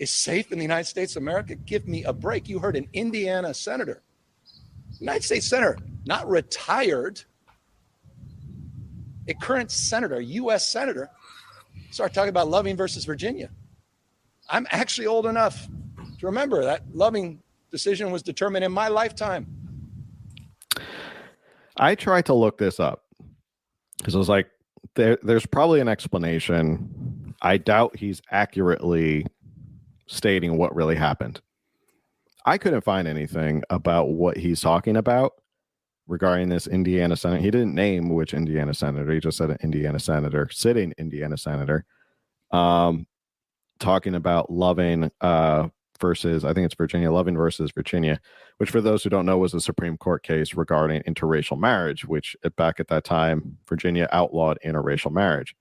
is 0.00 0.10
safe 0.10 0.50
in 0.50 0.58
the 0.58 0.64
United 0.64 0.88
States 0.88 1.14
of 1.14 1.22
America? 1.22 1.54
Give 1.54 1.86
me 1.86 2.04
a 2.04 2.12
break. 2.12 2.48
You 2.48 2.58
heard 2.58 2.74
an 2.74 2.88
Indiana 2.94 3.52
senator, 3.52 4.02
United 4.98 5.22
States 5.22 5.46
senator, 5.46 5.78
not 6.06 6.26
retired, 6.28 7.22
a 9.28 9.34
current 9.34 9.70
senator, 9.70 10.18
U.S. 10.20 10.66
senator, 10.66 11.10
start 11.90 12.14
talking 12.14 12.30
about 12.30 12.48
Loving 12.48 12.76
versus 12.76 13.04
Virginia. 13.04 13.50
I'm 14.48 14.66
actually 14.70 15.06
old 15.06 15.26
enough 15.26 15.68
to 16.18 16.26
remember 16.26 16.64
that 16.64 16.82
Loving 16.94 17.42
decision 17.70 18.10
was 18.10 18.22
determined 18.22 18.64
in 18.64 18.72
my 18.72 18.88
lifetime. 18.88 19.46
I 21.76 21.94
tried 21.94 22.24
to 22.26 22.34
look 22.34 22.56
this 22.56 22.80
up 22.80 23.04
because 23.98 24.14
I 24.14 24.18
was 24.18 24.30
like, 24.30 24.48
there, 24.94 25.18
there's 25.22 25.46
probably 25.46 25.80
an 25.80 25.88
explanation. 25.88 27.34
I 27.42 27.58
doubt 27.58 27.96
he's 27.96 28.22
accurately 28.30 29.26
stating 30.10 30.58
what 30.58 30.74
really 30.74 30.96
happened. 30.96 31.40
I 32.44 32.58
couldn't 32.58 32.82
find 32.82 33.06
anything 33.06 33.62
about 33.70 34.08
what 34.08 34.36
he's 34.36 34.60
talking 34.60 34.96
about 34.96 35.32
regarding 36.08 36.48
this 36.48 36.66
Indiana 36.66 37.16
senator. 37.16 37.42
He 37.42 37.50
didn't 37.50 37.74
name 37.74 38.08
which 38.08 38.34
Indiana 38.34 38.74
senator. 38.74 39.12
He 39.12 39.20
just 39.20 39.38
said 39.38 39.50
an 39.50 39.58
Indiana 39.62 40.00
senator, 40.00 40.48
sitting 40.50 40.92
Indiana 40.98 41.36
senator, 41.36 41.84
um, 42.50 43.06
talking 43.78 44.14
about 44.14 44.50
loving 44.50 45.10
uh, 45.20 45.68
versus 46.00 46.44
I 46.44 46.52
think 46.54 46.64
it's 46.64 46.74
Virginia 46.74 47.12
Loving 47.12 47.36
versus 47.36 47.70
Virginia, 47.72 48.20
which 48.56 48.70
for 48.70 48.80
those 48.80 49.04
who 49.04 49.10
don't 49.10 49.26
know 49.26 49.38
was 49.38 49.54
a 49.54 49.60
Supreme 49.60 49.96
Court 49.96 50.22
case 50.22 50.54
regarding 50.54 51.02
interracial 51.02 51.58
marriage, 51.58 52.04
which 52.04 52.36
back 52.56 52.80
at 52.80 52.88
that 52.88 53.04
time 53.04 53.58
Virginia 53.68 54.08
outlawed 54.10 54.58
interracial 54.64 55.12
marriage. 55.12 55.54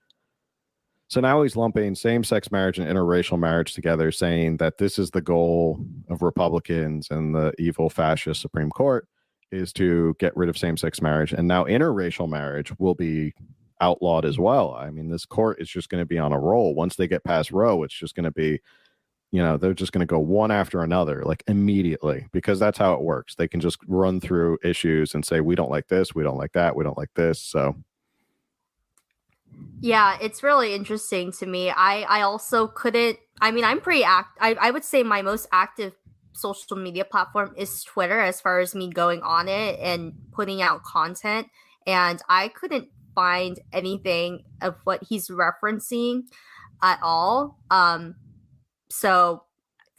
So 1.10 1.20
now 1.22 1.42
he's 1.42 1.56
lumping 1.56 1.96
same-sex 1.96 2.52
marriage 2.52 2.78
and 2.78 2.88
interracial 2.88 3.40
marriage 3.40 3.74
together, 3.74 4.12
saying 4.12 4.58
that 4.58 4.78
this 4.78 5.00
is 5.00 5.10
the 5.10 5.22
goal 5.22 5.84
of 6.08 6.22
Republicans 6.22 7.08
and 7.10 7.34
the 7.34 7.52
evil 7.58 7.90
fascist 7.90 8.42
Supreme 8.42 8.70
Court 8.70 9.08
is 9.52 9.74
to 9.74 10.16
get 10.20 10.38
rid 10.38 10.50
of 10.50 10.58
same-sex 10.58 11.02
marriage, 11.02 11.34
and 11.34 11.48
now 11.48 11.66
interracial 11.66 12.30
marriage 12.30 12.72
will 12.78 12.94
be 12.94 13.34
outlawed 13.82 14.24
as 14.24 14.38
well. 14.38 14.76
I 14.76 14.92
mean, 14.92 15.10
this 15.10 15.26
court 15.26 15.60
is 15.60 15.68
just 15.68 15.90
going 15.90 16.02
to 16.02 16.06
be 16.06 16.20
on 16.20 16.32
a 16.32 16.40
roll. 16.40 16.76
Once 16.76 16.96
they 16.96 17.08
get 17.08 17.24
past 17.24 17.52
Roe, 17.52 17.82
it's 17.82 17.94
just 17.94 18.14
going 18.14 18.26
to 18.26 18.32
be 18.32 18.60
you 19.32 19.42
know 19.42 19.58
they're 19.58 19.74
just 19.74 19.92
going 19.92 20.00
to 20.00 20.12
go 20.12 20.20
one 20.20 20.52
after 20.52 20.82
another 20.82 21.24
like 21.24 21.44
immediately 21.48 22.26
because 22.32 22.60
that's 22.60 22.78
how 22.78 22.94
it 22.94 23.02
works 23.02 23.36
they 23.36 23.48
can 23.48 23.60
just 23.60 23.78
run 23.88 24.20
through 24.20 24.58
issues 24.64 25.14
and 25.14 25.24
say 25.24 25.40
we 25.40 25.56
don't 25.56 25.70
like 25.70 25.88
this 25.88 26.16
we 26.16 26.24
don't 26.24 26.38
like 26.38 26.52
that 26.54 26.76
we 26.76 26.84
don't 26.84 26.98
like 26.98 27.14
this 27.16 27.40
so 27.40 27.76
yeah 29.82 30.18
it's 30.22 30.44
really 30.44 30.74
interesting 30.74 31.32
to 31.32 31.46
me 31.46 31.70
i 31.70 32.02
i 32.02 32.22
also 32.22 32.68
couldn't 32.68 33.18
i 33.42 33.52
mean 33.52 33.64
i'm 33.64 33.80
pretty 33.80 34.04
act 34.04 34.38
I, 34.40 34.54
I 34.56 34.72
would 34.72 34.84
say 34.84 35.04
my 35.04 35.22
most 35.22 35.48
active 35.52 35.94
social 36.34 36.78
media 36.78 37.06
platform 37.06 37.54
is 37.58 37.84
twitter 37.84 38.20
as 38.20 38.40
far 38.42 38.60
as 38.60 38.76
me 38.76 38.90
going 38.90 39.22
on 39.22 39.48
it 39.48 39.80
and 39.80 40.14
putting 40.32 40.62
out 40.62 40.84
content 40.84 41.48
and 41.88 42.22
i 42.30 42.50
couldn't 42.50 42.90
find 43.16 43.60
anything 43.74 44.44
of 44.62 44.76
what 44.84 45.04
he's 45.04 45.30
referencing 45.30 46.24
at 46.82 47.00
all 47.02 47.60
um 47.72 48.16
so 48.90 49.44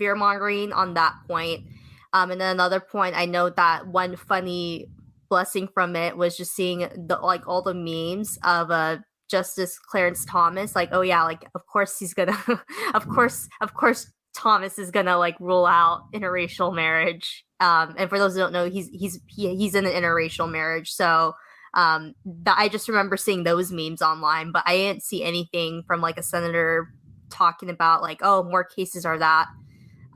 fear 0.01 0.15
mongering 0.15 0.73
on 0.73 0.95
that 0.95 1.15
point. 1.29 1.67
Um, 2.15 2.31
and 2.31 2.41
then 2.41 2.57
another 2.57 2.81
point, 2.81 3.15
I 3.15 3.27
know 3.27 3.51
that 3.51 3.87
one 3.87 4.17
funny 4.17 4.89
blessing 5.29 5.69
from 5.69 5.95
it 5.95 6.17
was 6.17 6.37
just 6.37 6.57
seeing 6.57 6.81
the 6.81 7.19
like 7.23 7.47
all 7.47 7.63
the 7.63 7.75
memes 7.75 8.37
of 8.43 8.73
uh 8.73 8.97
Justice 9.31 9.79
Clarence 9.79 10.25
Thomas, 10.25 10.75
like, 10.75 10.91
oh 10.93 11.03
yeah, 11.03 11.23
like 11.25 11.47
of 11.55 11.67
course 11.67 11.99
he's 11.99 12.15
gonna 12.15 12.37
of 12.95 13.09
course, 13.09 13.49
of 13.61 13.75
course 13.75 14.11
Thomas 14.35 14.79
is 14.79 14.91
gonna 14.91 15.17
like 15.17 15.39
rule 15.41 15.67
out 15.67 16.03
interracial 16.15 16.75
marriage. 16.75 17.45
Um, 17.61 17.95
and 17.99 18.09
for 18.09 18.19
those 18.19 18.35
who 18.35 18.41
don't 18.41 18.53
know, 18.53 18.69
he's 18.69 18.89
he's 18.89 19.21
he, 19.29 19.55
he's 19.57 19.75
in 19.75 19.87
an 19.87 19.93
interracial 19.93 20.51
marriage. 20.51 20.91
So 20.93 21.35
um, 21.75 22.15
I 22.47 22.69
just 22.69 22.89
remember 22.89 23.17
seeing 23.17 23.45
those 23.45 23.71
memes 23.71 24.03
online, 24.03 24.51
but 24.53 24.65
I 24.67 24.77
didn't 24.77 25.03
see 25.03 25.23
anything 25.23 25.85
from 25.87 26.01
like 26.01 26.19
a 26.19 26.23
senator 26.23 26.89
talking 27.31 27.71
about 27.71 28.03
like, 28.03 28.21
oh, 28.23 28.43
more 28.43 28.65
cases 28.65 29.05
are 29.05 29.19
that. 29.19 29.47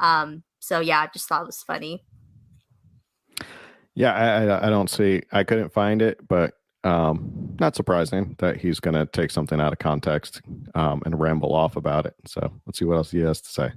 Um, 0.00 0.42
so 0.58 0.80
yeah, 0.80 1.00
I 1.00 1.08
just 1.12 1.28
thought 1.28 1.42
it 1.42 1.46
was 1.46 1.62
funny. 1.62 2.04
Yeah, 3.94 4.12
I, 4.12 4.66
I 4.66 4.70
don't 4.70 4.90
see. 4.90 5.22
I 5.30 5.44
couldn't 5.44 5.72
find 5.72 6.02
it, 6.02 6.18
but 6.26 6.54
um, 6.82 7.43
not 7.60 7.76
surprising 7.76 8.36
that 8.38 8.56
he's 8.56 8.80
going 8.80 8.94
to 8.94 9.06
take 9.06 9.30
something 9.30 9.60
out 9.60 9.72
of 9.72 9.78
context 9.78 10.42
um, 10.74 11.02
and 11.04 11.18
ramble 11.18 11.54
off 11.54 11.76
about 11.76 12.06
it. 12.06 12.14
So 12.26 12.52
let's 12.66 12.78
see 12.78 12.84
what 12.84 12.96
else 12.96 13.10
he 13.10 13.20
has 13.20 13.40
to 13.40 13.50
say. 13.50 13.72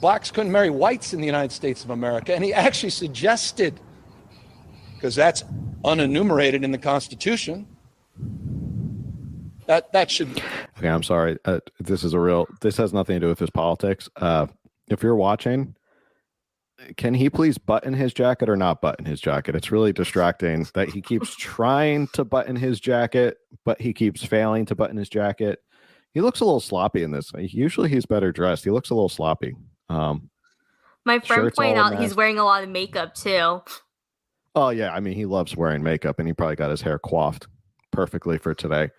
Blacks 0.00 0.30
couldn't 0.30 0.52
marry 0.52 0.70
whites 0.70 1.12
in 1.12 1.20
the 1.20 1.26
United 1.26 1.52
States 1.52 1.84
of 1.84 1.90
America, 1.90 2.34
and 2.34 2.42
he 2.42 2.54
actually 2.54 2.90
suggested, 2.90 3.78
because 4.94 5.14
that's 5.14 5.44
unenumerated 5.84 6.62
in 6.62 6.70
the 6.70 6.78
Constitution, 6.78 7.66
that 9.66 9.92
that 9.92 10.10
should. 10.10 10.42
Okay, 10.78 10.88
I'm 10.88 11.02
sorry. 11.02 11.38
Uh, 11.44 11.60
this 11.78 12.02
is 12.02 12.14
a 12.14 12.18
real. 12.18 12.48
This 12.60 12.76
has 12.78 12.92
nothing 12.92 13.16
to 13.16 13.20
do 13.20 13.28
with 13.28 13.38
his 13.38 13.50
politics. 13.50 14.08
Uh, 14.16 14.46
if 14.88 15.02
you're 15.02 15.14
watching, 15.14 15.76
can 16.96 17.14
he 17.14 17.28
please 17.30 17.58
button 17.58 17.92
his 17.94 18.12
jacket 18.12 18.48
or 18.48 18.56
not 18.56 18.80
button 18.80 19.04
his 19.04 19.20
jacket? 19.20 19.54
It's 19.54 19.70
really 19.70 19.92
distracting 19.92 20.66
that 20.74 20.88
he 20.88 21.00
keeps 21.00 21.34
trying 21.38 22.08
to 22.08 22.24
button 22.24 22.56
his 22.56 22.80
jacket, 22.80 23.38
but 23.64 23.80
he 23.80 23.92
keeps 23.92 24.24
failing 24.24 24.66
to 24.66 24.74
button 24.74 24.96
his 24.96 25.08
jacket. 25.08 25.60
He 26.12 26.20
looks 26.20 26.40
a 26.40 26.44
little 26.44 26.60
sloppy 26.60 27.02
in 27.02 27.10
this. 27.12 27.30
Usually 27.36 27.88
he's 27.88 28.06
better 28.06 28.32
dressed. 28.32 28.64
He 28.64 28.70
looks 28.70 28.90
a 28.90 28.94
little 28.94 29.08
sloppy. 29.08 29.54
Um, 29.88 30.30
My 31.04 31.20
friend 31.20 31.52
pointed 31.54 31.78
out 31.78 32.00
he's 32.00 32.16
wearing 32.16 32.38
a 32.38 32.44
lot 32.44 32.64
of 32.64 32.68
makeup 32.68 33.14
too. 33.14 33.60
Oh 34.56 34.70
yeah, 34.70 34.92
I 34.92 35.00
mean 35.00 35.14
he 35.14 35.26
loves 35.26 35.56
wearing 35.56 35.82
makeup, 35.82 36.18
and 36.18 36.26
he 36.26 36.34
probably 36.34 36.56
got 36.56 36.70
his 36.70 36.82
hair 36.82 36.98
coiffed 36.98 37.46
perfectly 37.92 38.38
for 38.38 38.54
today. 38.54 38.90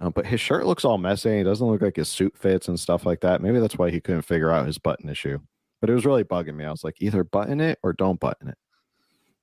Um, 0.00 0.12
but 0.12 0.26
his 0.26 0.40
shirt 0.40 0.66
looks 0.66 0.84
all 0.84 0.98
messy. 0.98 1.38
He 1.38 1.44
doesn't 1.44 1.66
look 1.66 1.82
like 1.82 1.96
his 1.96 2.08
suit 2.08 2.36
fits 2.36 2.68
and 2.68 2.78
stuff 2.78 3.04
like 3.04 3.20
that. 3.20 3.40
Maybe 3.40 3.58
that's 3.58 3.78
why 3.78 3.90
he 3.90 4.00
couldn't 4.00 4.22
figure 4.22 4.50
out 4.50 4.66
his 4.66 4.78
button 4.78 5.08
issue 5.08 5.38
but 5.82 5.90
it 5.90 5.94
was 5.94 6.06
really 6.06 6.22
bugging 6.22 6.54
me. 6.54 6.64
I 6.64 6.70
was 6.70 6.84
like, 6.84 6.94
either 7.00 7.24
button 7.24 7.60
it 7.60 7.78
or 7.82 7.92
don't 7.92 8.18
button 8.18 8.48
it. 8.48 8.56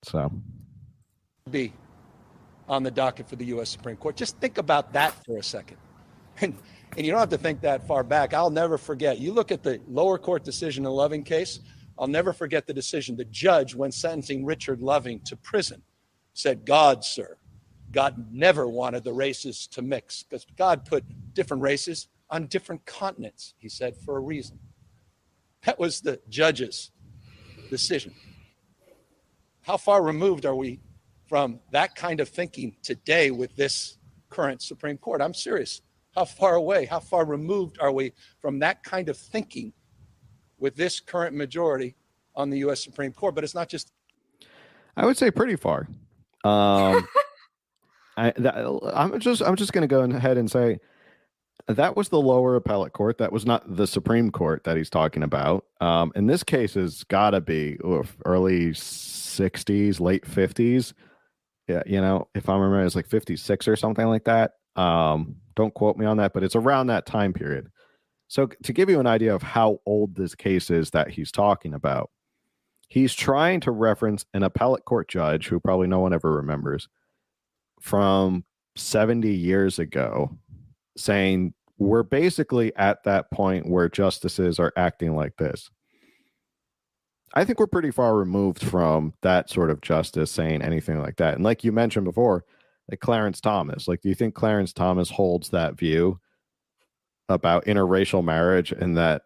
So, 0.04 0.32
be 1.52 1.73
on 2.69 2.82
the 2.82 2.91
docket 2.91 3.28
for 3.28 3.36
the 3.36 3.45
U.S. 3.47 3.69
Supreme 3.69 3.97
Court. 3.97 4.15
Just 4.15 4.38
think 4.38 4.58
about 4.58 4.93
that 4.93 5.13
for 5.25 5.38
a 5.38 5.43
second. 5.43 5.78
And, 6.41 6.56
and 6.95 7.06
you 7.06 7.12
don't 7.12 7.19
have 7.19 7.30
to 7.32 7.38
think 7.38 7.60
that 7.62 7.86
far 7.86 8.02
back. 8.02 8.34
I'll 8.34 8.49
never 8.49 8.78
forget. 8.78 9.19
You 9.19 9.34
look 9.34 9.52
at 9.52 9.62
the 9.62 9.82
lower 9.89 10.17
court 10.17 10.45
decision 10.45 10.86
in 10.86 10.91
Loving 10.91 11.21
case, 11.21 11.60
I'll 11.97 12.08
never 12.08 12.32
forget 12.32 12.65
the 12.65 12.73
decision. 12.73 13.17
The 13.17 13.25
judge, 13.25 13.75
when 13.75 13.91
sentencing 13.91 14.45
Richard 14.45 14.82
Loving 14.82 15.19
to 15.25 15.36
prison, 15.36 15.82
said, 16.34 16.63
God, 16.63 17.04
sir, 17.04 17.36
God 17.91 18.28
never 18.32 18.69
wanted 18.69 19.04
the 19.04 19.12
races 19.12 19.67
to 19.73 19.82
mix 19.82 20.23
because 20.23 20.45
God 20.58 20.86
put 20.86 21.04
different 21.34 21.62
races 21.62 22.08
on 22.30 22.45
different 22.45 22.86
continents, 22.86 23.54
he 23.58 23.67
said, 23.67 23.97
for 23.97 24.15
a 24.15 24.21
reason. 24.21 24.58
That 25.65 25.80
was 25.80 26.02
the 26.02 26.19
judge's 26.30 26.91
decision. 27.69 28.13
How 29.62 29.78
far 29.78 30.02
removed 30.02 30.45
are 30.45 30.56
we 30.56 30.80
from 31.28 31.60
that 31.72 31.95
kind 31.95 32.19
of 32.19 32.30
thinking 32.30 32.76
today 32.82 33.30
with 33.30 33.56
this 33.56 33.98
current 34.30 34.62
Supreme 34.62 34.98
Court? 34.98 35.22
I'm 35.22 35.34
serious. 35.34 35.82
How 36.15 36.26
far 36.26 36.56
away, 36.56 36.86
how 36.86 37.00
far 37.00 37.26
removed 37.26 37.78
are 37.80 37.91
we 37.91 38.13
from 38.39 38.60
that 38.60 38.84
kind 38.84 39.10
of 39.10 39.17
thinking 39.17 39.74
with 40.58 40.76
this 40.76 41.00
current 41.00 41.36
majority 41.36 41.95
on 42.36 42.50
the 42.50 42.60
U.S. 42.60 42.84
Supreme 42.84 43.12
Court? 43.12 43.36
But 43.36 43.43
it's 43.43 43.54
not 43.56 43.69
just. 43.69 43.91
I 44.98 45.06
would 45.06 45.17
say 45.17 45.30
pretty 45.30 45.56
far. 45.56 45.88
Um, 46.43 47.08
I, 48.17 48.34
am 48.36 49.19
just 49.19 49.41
I'm 49.41 49.56
just 49.56 49.72
going 49.72 49.88
to 49.88 49.88
go 49.88 50.02
ahead 50.02 50.38
and 50.38 50.50
say 50.50 50.80
that 51.67 51.95
was 51.95 52.10
the 52.10 52.19
lower 52.19 52.56
appellate 52.56 52.93
court. 52.93 53.17
That 53.17 53.32
was 53.32 53.45
not 53.45 53.76
the 53.76 53.88
Supreme 53.88 54.32
Court 54.32 54.63
that 54.63 54.78
he's 54.78 54.89
talking 54.89 55.24
about. 55.24 55.65
Um, 55.82 56.12
in 56.15 56.28
this 56.28 56.43
case, 56.43 56.74
has 56.74 57.04
got 57.04 57.32
to 57.32 57.41
be 57.41 57.78
oof, 57.86 58.17
early 58.26 58.69
'60s, 58.69 60.00
late 60.00 60.26
'50s. 60.26 60.93
Yeah, 61.67 61.84
you 61.86 62.02
know, 62.02 62.28
if 62.34 62.50
I 62.50 62.56
remember, 62.56 62.84
it's 62.84 62.95
like 62.95 63.08
'56 63.08 63.67
or 63.67 63.76
something 63.76 64.08
like 64.08 64.26
that. 64.26 64.54
Um, 64.76 65.36
don't 65.56 65.74
quote 65.74 65.98
me 65.98 66.06
on 66.06 66.17
that, 66.17 66.34
but 66.34 66.43
it's 66.43 66.56
around 66.56 66.88
that 66.88 67.06
time 67.06 67.34
period. 67.34 67.69
So, 68.28 68.48
to 68.63 68.74
give 68.74 68.89
you 68.89 69.00
an 69.00 69.08
idea 69.08 69.34
of 69.34 69.43
how 69.43 69.80
old 69.86 70.15
this 70.15 70.36
case 70.36 70.69
is 70.69 70.91
that 70.91 71.10
he's 71.10 71.32
talking 71.32 71.74
about, 71.74 72.10
he's 72.88 73.13
trying 73.13 73.60
to 73.62 73.72
reference 73.72 74.26
an 74.34 74.43
appellate 74.43 74.86
court 74.86 75.08
judge 75.08 75.48
who 75.48 75.60
probably 75.60 75.88
no 75.88 76.00
one 76.00 76.13
ever 76.13 76.32
remembers 76.32 76.88
from 77.80 78.45
70 78.76 79.30
years 79.30 79.80
ago 79.80 80.38
saying 80.97 81.54
we're 81.78 82.04
basically 82.04 82.75
at 82.75 83.04
that 83.04 83.32
point 83.32 83.67
where 83.67 83.89
justices 83.89 84.60
are 84.60 84.73
acting 84.75 85.15
like 85.15 85.36
this. 85.38 85.69
I 87.34 87.45
think 87.45 87.60
we're 87.60 87.67
pretty 87.67 87.91
far 87.91 88.15
removed 88.15 88.63
from 88.63 89.13
that 89.21 89.49
sort 89.49 89.69
of 89.69 89.82
justice 89.82 90.32
saying 90.32 90.62
anything 90.62 90.99
like 90.99 91.17
that. 91.17 91.36
And 91.36 91.43
like 91.43 91.63
you 91.63 91.71
mentioned 91.71 92.06
before, 92.06 92.43
like 92.89 92.99
Clarence 92.99 93.39
Thomas, 93.39 93.88
like 93.88 94.02
do 94.02 94.10
you 94.10 94.15
think 94.15 94.34
Clarence 94.34 94.73
Thomas 94.73 95.10
holds 95.10 95.49
that 95.49 95.78
view 95.78 96.19
about 97.30 97.65
interracial 97.65 98.23
marriage 98.23 98.71
and 98.71 98.97
that 98.97 99.21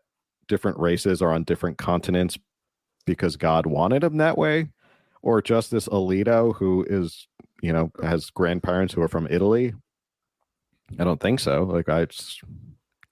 different 0.48 0.78
races 0.78 1.22
are 1.22 1.32
on 1.32 1.44
different 1.46 1.78
continents 1.78 2.38
because 3.06 3.38
God 3.38 3.66
wanted 3.66 4.04
them 4.04 4.18
that 4.18 4.38
way? 4.38 4.68
Or 5.22 5.42
Justice 5.42 5.88
Alito, 5.88 6.54
who 6.54 6.86
is, 6.90 7.28
you 7.62 7.72
know, 7.72 7.90
has 8.04 8.30
grandparents 8.30 8.94
who 8.94 9.02
are 9.02 9.08
from 9.08 9.28
Italy, 9.30 9.74
I 11.00 11.04
don't 11.04 11.20
think 11.20 11.40
so. 11.40 11.64
Like, 11.64 11.90
I 11.90 12.08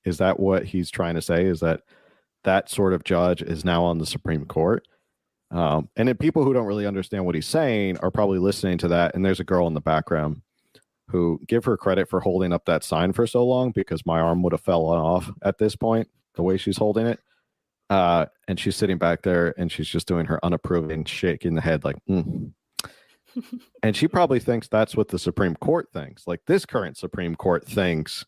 is 0.03 0.17
that 0.17 0.39
what 0.39 0.65
he's 0.65 0.89
trying 0.89 1.15
to 1.15 1.21
say? 1.21 1.45
Is 1.45 1.59
that 1.59 1.81
that 2.43 2.69
sort 2.69 2.93
of 2.93 3.03
judge 3.03 3.41
is 3.41 3.63
now 3.63 3.83
on 3.83 3.97
the 3.97 4.05
Supreme 4.05 4.45
Court? 4.45 4.87
Um, 5.51 5.89
and 5.95 6.07
then 6.07 6.15
people 6.17 6.43
who 6.43 6.53
don't 6.53 6.65
really 6.65 6.87
understand 6.87 7.25
what 7.25 7.35
he's 7.35 7.47
saying 7.47 7.97
are 7.97 8.11
probably 8.11 8.39
listening 8.39 8.77
to 8.79 8.87
that. 8.89 9.13
And 9.15 9.25
there's 9.25 9.39
a 9.39 9.45
girl 9.45 9.67
in 9.67 9.73
the 9.73 9.81
background 9.81 10.41
who 11.09 11.41
give 11.45 11.65
her 11.65 11.75
credit 11.75 12.09
for 12.09 12.21
holding 12.21 12.53
up 12.53 12.65
that 12.65 12.85
sign 12.85 13.11
for 13.11 13.27
so 13.27 13.45
long 13.45 13.71
because 13.71 14.05
my 14.05 14.19
arm 14.19 14.41
would 14.43 14.53
have 14.53 14.61
fallen 14.61 14.99
off 14.99 15.29
at 15.43 15.57
this 15.57 15.75
point, 15.75 16.07
the 16.35 16.43
way 16.43 16.57
she's 16.57 16.77
holding 16.77 17.05
it. 17.05 17.19
Uh, 17.89 18.25
and 18.47 18.57
she's 18.57 18.77
sitting 18.77 18.97
back 18.97 19.21
there 19.23 19.53
and 19.57 19.69
she's 19.69 19.89
just 19.89 20.07
doing 20.07 20.25
her 20.25 20.43
unapproving 20.45 21.03
shaking 21.03 21.55
the 21.55 21.61
head 21.61 21.83
like, 21.83 21.97
mm, 22.09 22.53
and 23.83 23.95
she 23.95 24.07
probably 24.07 24.39
thinks 24.39 24.67
that's 24.67 24.95
what 24.95 25.09
the 25.09 25.19
Supreme 25.19 25.55
Court 25.55 25.89
thinks. 25.93 26.27
Like 26.27 26.41
this 26.47 26.65
current 26.65 26.97
Supreme 26.97 27.35
Court 27.35 27.65
thinks 27.65 28.25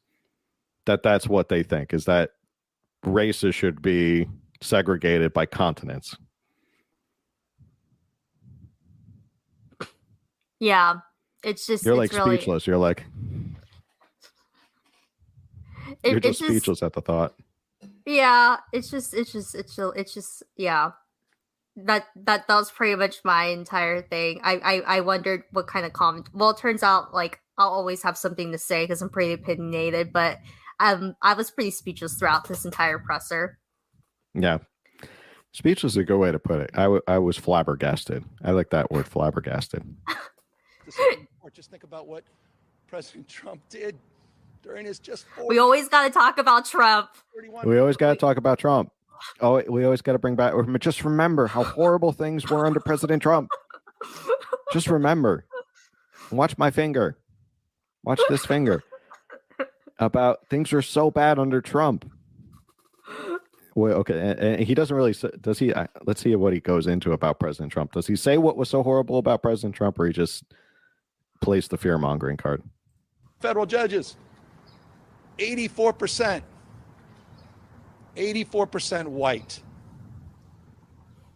that 0.86 1.04
that's 1.04 1.28
what 1.28 1.50
they 1.50 1.64
think 1.64 1.94
is 1.94 2.06
that 2.06 2.32
races 3.06 3.56
should 3.56 3.82
be 3.82 4.28
segregated 4.62 5.34
by 5.34 5.46
continents. 5.46 6.16
Yeah, 10.60 11.00
it's 11.44 11.68
just 11.68 11.86
you're 11.86 12.02
it's 12.02 12.14
like 12.14 12.26
really, 12.26 12.38
speechless. 12.38 12.66
You're 12.66 12.78
like 12.78 13.06
it, 16.04 16.12
you're 16.12 16.20
just 16.20 16.40
speechless 16.40 16.82
at 16.82 16.94
the 16.94 17.02
thought. 17.02 17.34
Yeah, 18.06 18.58
it's 18.72 18.90
just 18.90 19.14
it's 19.14 19.32
just 19.32 19.56
it's 19.56 19.76
just 19.76 19.98
it's 19.98 20.14
just 20.14 20.44
yeah 20.56 20.92
that 21.76 22.06
that 22.16 22.48
that 22.48 22.56
was 22.56 22.72
pretty 22.72 22.96
much 22.96 23.18
my 23.24 23.46
entire 23.46 24.02
thing. 24.02 24.42
I 24.44 24.56
I, 24.58 24.98
I 24.98 25.00
wondered 25.02 25.44
what 25.52 25.68
kind 25.68 25.86
of 25.86 25.94
comment. 25.94 26.30
Well, 26.34 26.52
it 26.52 26.58
turns 26.58 26.84
out 26.84 27.14
like 27.14 27.40
I'll 27.58 27.70
always 27.70 28.04
have 28.04 28.18
something 28.18 28.52
to 28.52 28.58
say 28.58 28.84
because 28.84 29.02
I'm 29.02 29.10
pretty 29.10 29.34
opinionated, 29.34 30.14
but 30.14 30.40
um 30.80 31.16
I 31.22 31.34
was 31.34 31.52
pretty 31.52 31.72
speechless 31.72 32.16
throughout 32.16 32.48
this 32.48 32.66
entire 32.66 33.00
presser. 33.00 33.60
Yeah, 34.34 34.60
speechless 35.52 35.94
is 35.94 35.98
a 35.98 36.04
good 36.04 36.18
way 36.18 36.32
to 36.32 36.40
put 36.40 36.60
it. 36.62 36.72
I, 36.74 36.84
w- 36.84 37.02
I 37.08 37.20
was 37.20 37.38
flabbergasted. 37.38 38.24
I 38.44 38.52
like 38.52 38.72
that 38.72 38.92
word, 38.92 39.08
flabbergasted. 39.08 39.84
just 41.54 41.70
think 41.70 41.84
about 41.84 42.08
what 42.08 42.24
President 42.88 43.28
Trump 43.28 43.62
did 43.70 43.96
during 44.64 44.86
his 44.86 45.00
just. 45.00 45.26
We 45.48 45.60
always 45.60 45.88
got 45.88 46.04
to 46.04 46.10
talk 46.10 46.38
about 46.40 46.66
Trump. 46.66 47.10
We 47.64 47.78
always 47.78 47.98
got 47.98 48.10
to 48.14 48.16
talk 48.16 48.38
about 48.38 48.58
Trump. 48.58 48.92
Oh, 49.40 49.62
we 49.70 49.84
always 49.86 50.02
got 50.02 50.14
to 50.14 50.20
bring 50.20 50.36
back. 50.36 50.54
Just 50.80 51.04
remember 51.04 51.48
how 51.48 51.64
horrible 51.64 52.12
things 52.12 52.50
were 52.50 52.66
under 52.66 52.80
President 52.80 53.22
Trump. 53.22 53.50
Just 54.72 54.88
remember. 54.88 55.46
Watch 56.32 56.58
my 56.58 56.72
finger. 56.72 57.18
Watch 58.04 58.22
this 58.30 58.46
finger. 58.46 58.84
About 60.00 60.48
things 60.50 60.72
were 60.72 60.82
so 60.82 61.12
bad 61.12 61.40
under 61.40 61.62
Trump. 61.62 62.10
Well, 63.76 63.94
okay, 64.00 64.20
and, 64.20 64.40
and 64.40 64.60
he 64.60 64.76
doesn't 64.76 64.96
really. 64.96 65.16
Does 65.42 65.60
he? 65.60 65.74
Uh, 65.74 65.88
let's 66.06 66.22
see 66.22 66.36
what 66.36 66.54
he 66.54 66.60
goes 66.60 66.86
into 66.86 67.12
about 67.12 67.40
President 67.40 67.72
Trump. 67.72 67.94
Does 67.94 68.08
he 68.08 68.16
say 68.16 68.38
what 68.38 68.58
was 68.58 68.70
so 68.70 68.84
horrible 68.84 69.18
about 69.18 69.42
President 69.42 69.76
Trump, 69.76 70.00
or 70.00 70.06
he 70.06 70.14
just 70.14 70.44
plays 71.42 71.68
the 71.68 71.78
fear 71.78 71.98
mongering 71.98 72.38
card? 72.38 72.62
Federal 73.40 73.66
judges, 73.66 74.16
eighty-four 75.40 75.94
percent 75.94 76.44
84% 78.16 79.08
white, 79.08 79.62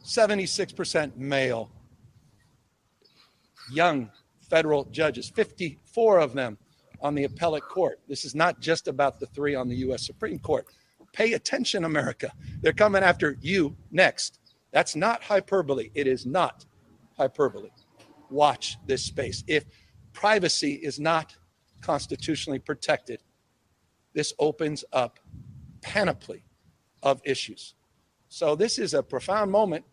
76% 0.03 1.17
male, 1.17 1.71
young 3.71 4.09
federal 4.49 4.85
judges, 4.85 5.29
54 5.29 6.19
of 6.19 6.33
them 6.33 6.57
on 7.01 7.15
the 7.15 7.25
appellate 7.25 7.63
court. 7.63 7.99
This 8.07 8.25
is 8.25 8.33
not 8.33 8.59
just 8.59 8.87
about 8.87 9.19
the 9.19 9.27
three 9.27 9.55
on 9.55 9.67
the 9.67 9.75
U.S. 9.77 10.05
Supreme 10.05 10.39
Court. 10.39 10.65
Pay 11.13 11.33
attention, 11.33 11.83
America. 11.83 12.31
They're 12.61 12.73
coming 12.73 13.03
after 13.03 13.37
you 13.41 13.75
next. 13.91 14.39
That's 14.71 14.95
not 14.95 15.23
hyperbole. 15.23 15.89
It 15.95 16.07
is 16.07 16.25
not 16.25 16.65
hyperbole. 17.17 17.69
Watch 18.29 18.77
this 18.85 19.03
space. 19.03 19.43
If 19.47 19.65
privacy 20.13 20.73
is 20.73 20.99
not 20.99 21.35
constitutionally 21.81 22.59
protected, 22.59 23.21
this 24.13 24.33
opens 24.39 24.83
up 24.91 25.19
panoply 25.81 26.43
of 27.03 27.21
issues. 27.23 27.75
So 28.29 28.55
this 28.55 28.77
is 28.77 28.93
a 28.93 29.03
profound 29.03 29.51
moment. 29.51 29.85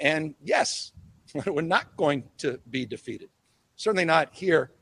And 0.00 0.34
yes, 0.42 0.92
we're 1.46 1.62
not 1.62 1.96
going 1.96 2.24
to 2.38 2.60
be 2.70 2.86
defeated. 2.86 3.30
Certainly 3.76 4.06
not 4.06 4.28
here 4.32 4.72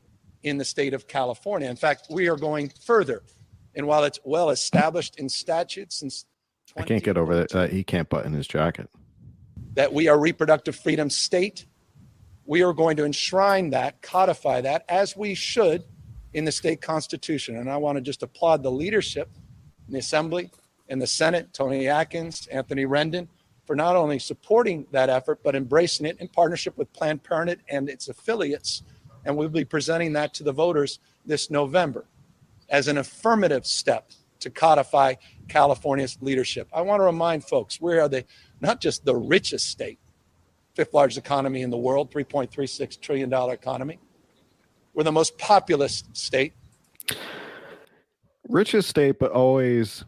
in 0.43 0.57
the 0.57 0.65
state 0.65 0.93
of 0.93 1.07
California. 1.07 1.69
In 1.69 1.75
fact, 1.75 2.07
we 2.09 2.27
are 2.29 2.35
going 2.35 2.71
further. 2.83 3.23
And 3.75 3.87
while 3.87 4.03
it's 4.03 4.19
well 4.23 4.49
established 4.49 5.19
in 5.19 5.29
statute 5.29 5.93
since 5.93 6.25
I 6.75 6.83
can't 6.83 7.03
get 7.03 7.17
over 7.17 7.35
that. 7.35 7.55
Uh, 7.55 7.67
he 7.67 7.83
can't 7.83 8.09
button 8.09 8.33
his 8.33 8.47
jacket. 8.47 8.89
that 9.73 9.93
we 9.93 10.07
are 10.07 10.19
reproductive 10.19 10.75
freedom 10.75 11.09
state. 11.09 11.65
We 12.45 12.61
are 12.63 12.73
going 12.73 12.97
to 12.97 13.05
enshrine 13.05 13.71
that, 13.71 14.01
codify 14.01 14.61
that, 14.61 14.85
as 14.89 15.15
we 15.15 15.33
should 15.35 15.83
in 16.33 16.45
the 16.45 16.51
state 16.51 16.81
constitution. 16.81 17.57
And 17.57 17.69
I 17.69 17.77
want 17.77 17.97
to 17.97 18.01
just 18.01 18.23
applaud 18.23 18.63
the 18.63 18.71
leadership 18.71 19.29
in 19.87 19.93
the 19.93 19.99
Assembly, 19.99 20.51
in 20.89 20.99
the 20.99 21.07
Senate, 21.07 21.53
Toni 21.53 21.87
Atkins, 21.87 22.47
Anthony 22.47 22.85
Rendon, 22.85 23.27
for 23.65 23.75
not 23.75 23.95
only 23.95 24.17
supporting 24.17 24.87
that 24.91 25.09
effort, 25.09 25.39
but 25.43 25.55
embracing 25.55 26.05
it 26.05 26.19
in 26.19 26.27
partnership 26.29 26.77
with 26.77 26.91
Planned 26.93 27.23
Parenthood 27.23 27.61
and 27.69 27.89
its 27.89 28.07
affiliates. 28.07 28.83
And 29.25 29.35
we'll 29.35 29.49
be 29.49 29.65
presenting 29.65 30.13
that 30.13 30.33
to 30.35 30.43
the 30.43 30.53
voters 30.53 30.99
this 31.25 31.51
November 31.51 32.05
as 32.69 32.87
an 32.87 32.97
affirmative 32.97 33.65
step 33.65 34.11
to 34.39 34.49
codify 34.49 35.15
California's 35.47 36.17
leadership. 36.21 36.67
I 36.73 36.81
want 36.81 37.01
to 37.01 37.05
remind 37.05 37.43
folks 37.43 37.81
we 37.81 37.97
are 37.97 38.07
the 38.07 38.23
not 38.61 38.79
just 38.79 39.03
the 39.03 39.15
richest 39.15 39.69
state, 39.69 39.99
fifth 40.73 40.93
largest 40.93 41.17
economy 41.17 41.61
in 41.61 41.69
the 41.69 41.77
world, 41.77 42.11
$3.36 42.11 42.99
trillion 43.01 43.33
economy. 43.33 43.99
We're 44.93 45.03
the 45.03 45.11
most 45.11 45.37
populous 45.37 46.03
state. 46.13 46.53
Richest 48.47 48.89
state, 48.89 49.19
but 49.19 49.31
always 49.31 50.05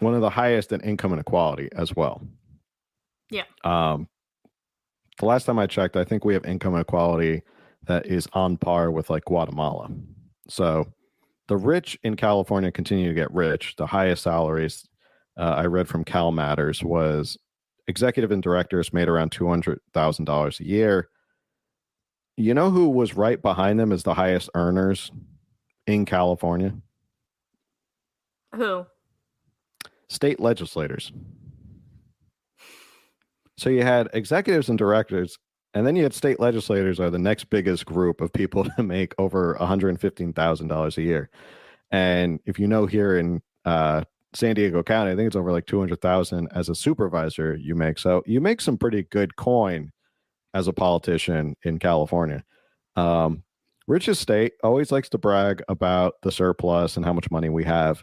one 0.00 0.14
of 0.14 0.20
the 0.20 0.30
highest 0.30 0.72
in 0.72 0.80
income 0.80 1.12
inequality 1.12 1.68
as 1.74 1.94
well. 1.94 2.22
Yeah. 3.30 3.44
Um, 3.64 4.08
the 5.18 5.26
last 5.26 5.44
time 5.44 5.58
I 5.58 5.66
checked, 5.66 5.96
I 5.96 6.04
think 6.04 6.24
we 6.24 6.34
have 6.34 6.44
income 6.44 6.74
inequality 6.74 7.42
that 7.84 8.06
is 8.06 8.26
on 8.32 8.56
par 8.56 8.90
with 8.90 9.10
like 9.10 9.24
Guatemala. 9.24 9.90
So 10.48 10.86
the 11.48 11.56
rich 11.56 11.98
in 12.02 12.16
California 12.16 12.72
continue 12.72 13.08
to 13.08 13.14
get 13.14 13.32
rich. 13.32 13.74
The 13.76 13.86
highest 13.86 14.22
salaries 14.22 14.88
uh, 15.38 15.54
I 15.56 15.66
read 15.66 15.88
from 15.88 16.04
Cal 16.04 16.32
Matters 16.32 16.82
was 16.82 17.38
executive 17.86 18.30
and 18.30 18.42
directors 18.42 18.92
made 18.92 19.08
around 19.08 19.32
two 19.32 19.48
hundred 19.48 19.80
thousand 19.92 20.24
dollars 20.24 20.60
a 20.60 20.64
year. 20.64 21.08
You 22.36 22.54
know 22.54 22.70
who 22.70 22.88
was 22.88 23.14
right 23.14 23.40
behind 23.40 23.78
them 23.78 23.92
as 23.92 24.02
the 24.02 24.14
highest 24.14 24.48
earners 24.54 25.10
in 25.86 26.06
California? 26.06 26.74
Who? 28.54 28.86
State 30.10 30.40
legislators. 30.40 31.12
So 33.56 33.70
you 33.70 33.82
had 33.82 34.08
executives 34.12 34.68
and 34.68 34.78
directors, 34.78 35.38
and 35.72 35.86
then 35.86 35.94
you 35.94 36.02
had 36.02 36.12
state 36.12 36.40
legislators 36.40 36.98
are 36.98 37.10
the 37.10 37.18
next 37.18 37.44
biggest 37.44 37.86
group 37.86 38.20
of 38.20 38.32
people 38.32 38.64
to 38.76 38.82
make 38.82 39.14
over 39.18 39.56
$115,000 39.60 40.96
a 40.96 41.02
year. 41.02 41.30
And 41.92 42.40
if 42.44 42.58
you 42.58 42.66
know 42.66 42.86
here 42.86 43.18
in 43.18 43.40
uh, 43.64 44.02
San 44.34 44.54
Diego 44.56 44.82
County, 44.82 45.12
I 45.12 45.16
think 45.16 45.28
it's 45.28 45.36
over 45.36 45.52
like 45.52 45.66
200,000 45.66 46.48
as 46.54 46.68
a 46.68 46.74
supervisor 46.74 47.56
you 47.56 47.74
make. 47.74 47.98
So 47.98 48.22
you 48.26 48.40
make 48.40 48.60
some 48.60 48.76
pretty 48.78 49.04
good 49.04 49.36
coin 49.36 49.92
as 50.54 50.66
a 50.66 50.72
politician 50.72 51.54
in 51.64 51.78
California. 51.78 52.42
Um, 52.96 53.44
richest 53.86 54.20
state 54.20 54.54
always 54.64 54.90
likes 54.90 55.08
to 55.10 55.18
brag 55.18 55.62
about 55.68 56.14
the 56.22 56.32
surplus 56.32 56.96
and 56.96 57.04
how 57.06 57.12
much 57.12 57.30
money 57.30 57.48
we 57.48 57.64
have. 57.64 58.02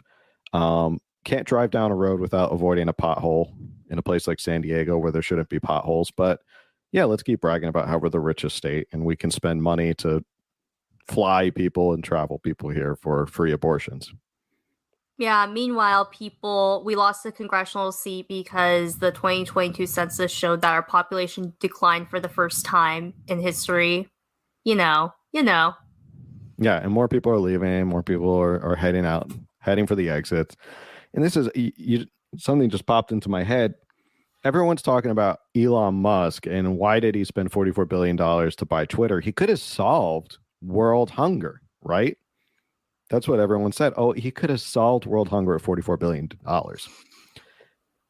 Um, 0.52 0.98
can't 1.28 1.46
drive 1.46 1.70
down 1.70 1.90
a 1.90 1.94
road 1.94 2.20
without 2.20 2.52
avoiding 2.52 2.88
a 2.88 2.94
pothole 2.94 3.52
in 3.90 3.98
a 3.98 4.02
place 4.02 4.26
like 4.26 4.40
San 4.40 4.62
Diego 4.62 4.96
where 4.96 5.12
there 5.12 5.20
shouldn't 5.20 5.50
be 5.50 5.60
potholes. 5.60 6.10
But 6.10 6.40
yeah, 6.90 7.04
let's 7.04 7.22
keep 7.22 7.42
bragging 7.42 7.68
about 7.68 7.86
how 7.86 7.98
we're 7.98 8.08
the 8.08 8.18
richest 8.18 8.56
state 8.56 8.88
and 8.92 9.04
we 9.04 9.14
can 9.14 9.30
spend 9.30 9.62
money 9.62 9.92
to 9.96 10.24
fly 11.06 11.50
people 11.50 11.92
and 11.92 12.02
travel 12.02 12.38
people 12.38 12.70
here 12.70 12.96
for 12.96 13.26
free 13.26 13.52
abortions. 13.52 14.10
Yeah, 15.18 15.46
meanwhile, 15.46 16.06
people, 16.06 16.82
we 16.86 16.94
lost 16.94 17.26
a 17.26 17.32
congressional 17.32 17.92
seat 17.92 18.26
because 18.28 18.98
the 18.98 19.10
2022 19.10 19.86
census 19.86 20.32
showed 20.32 20.62
that 20.62 20.72
our 20.72 20.82
population 20.82 21.52
declined 21.60 22.08
for 22.08 22.20
the 22.20 22.28
first 22.28 22.64
time 22.64 23.12
in 23.26 23.40
history. 23.40 24.08
You 24.64 24.76
know, 24.76 25.12
you 25.32 25.42
know. 25.42 25.74
Yeah, 26.56 26.78
and 26.78 26.92
more 26.92 27.08
people 27.08 27.32
are 27.32 27.38
leaving, 27.38 27.86
more 27.86 28.02
people 28.02 28.32
are, 28.34 28.62
are 28.64 28.76
heading 28.76 29.04
out, 29.04 29.30
heading 29.58 29.86
for 29.86 29.94
the 29.94 30.08
exits. 30.08 30.56
And 31.14 31.24
this 31.24 31.36
is 31.36 31.48
you, 31.54 31.72
you 31.76 32.06
something 32.36 32.70
just 32.70 32.86
popped 32.86 33.12
into 33.12 33.28
my 33.28 33.42
head. 33.42 33.74
Everyone's 34.44 34.82
talking 34.82 35.10
about 35.10 35.40
Elon 35.56 35.94
Musk 35.94 36.46
and 36.46 36.78
why 36.78 37.00
did 37.00 37.14
he 37.14 37.24
spend 37.24 37.50
44 37.50 37.86
billion 37.86 38.16
dollars 38.16 38.54
to 38.56 38.66
buy 38.66 38.84
Twitter? 38.86 39.20
He 39.20 39.32
could 39.32 39.48
have 39.48 39.60
solved 39.60 40.38
world 40.62 41.10
hunger, 41.10 41.60
right? 41.82 42.16
That's 43.10 43.26
what 43.26 43.40
everyone 43.40 43.72
said. 43.72 43.94
Oh, 43.96 44.12
he 44.12 44.30
could 44.30 44.50
have 44.50 44.60
solved 44.60 45.06
world 45.06 45.28
hunger 45.28 45.54
at 45.54 45.62
$44 45.62 45.98
billion. 45.98 46.30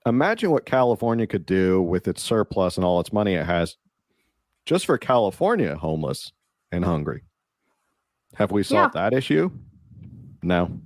Imagine 0.07 0.51
what 0.51 0.67
California 0.67 1.27
could 1.27 1.47
do 1.47 1.81
with 1.83 2.09
its 2.09 2.23
surplus 2.23 2.77
and 2.77 2.85
all 2.85 3.01
its 3.01 3.13
money 3.13 3.35
it 3.35 3.47
has 3.47 3.77
just 4.67 4.87
for 4.87 4.99
California 4.99 5.77
homeless 5.77 6.33
and 6.73 6.85
hungry. 6.85 7.23
Have 8.35 8.51
we 8.51 8.63
solved 8.63 8.95
yeah. 8.95 9.03
that 9.03 9.17
issue? 9.17 9.51
No, 10.43 10.79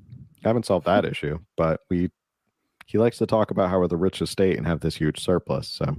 haven't 0.43 0.67
solved 0.67 0.87
that 0.87 1.05
issue, 1.05 1.39
but 1.57 1.81
we 1.91 2.11
he 2.87 2.99
likes 2.99 3.19
to 3.19 3.27
talk 3.27 3.51
about 3.51 3.71
how 3.71 3.79
we're 3.81 3.89
the 3.89 3.97
richest 3.97 4.33
state 4.33 4.59
and 4.59 4.67
have 4.67 4.81
this 4.81 4.97
huge 4.97 5.21
surplus. 5.21 5.69
So 5.69 5.97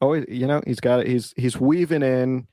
oh, 0.00 0.14
you 0.14 0.46
know, 0.46 0.62
he's 0.66 0.80
got 0.80 1.06
he's 1.06 1.34
he's 1.36 1.60
weaving 1.60 2.02
in 2.02 2.46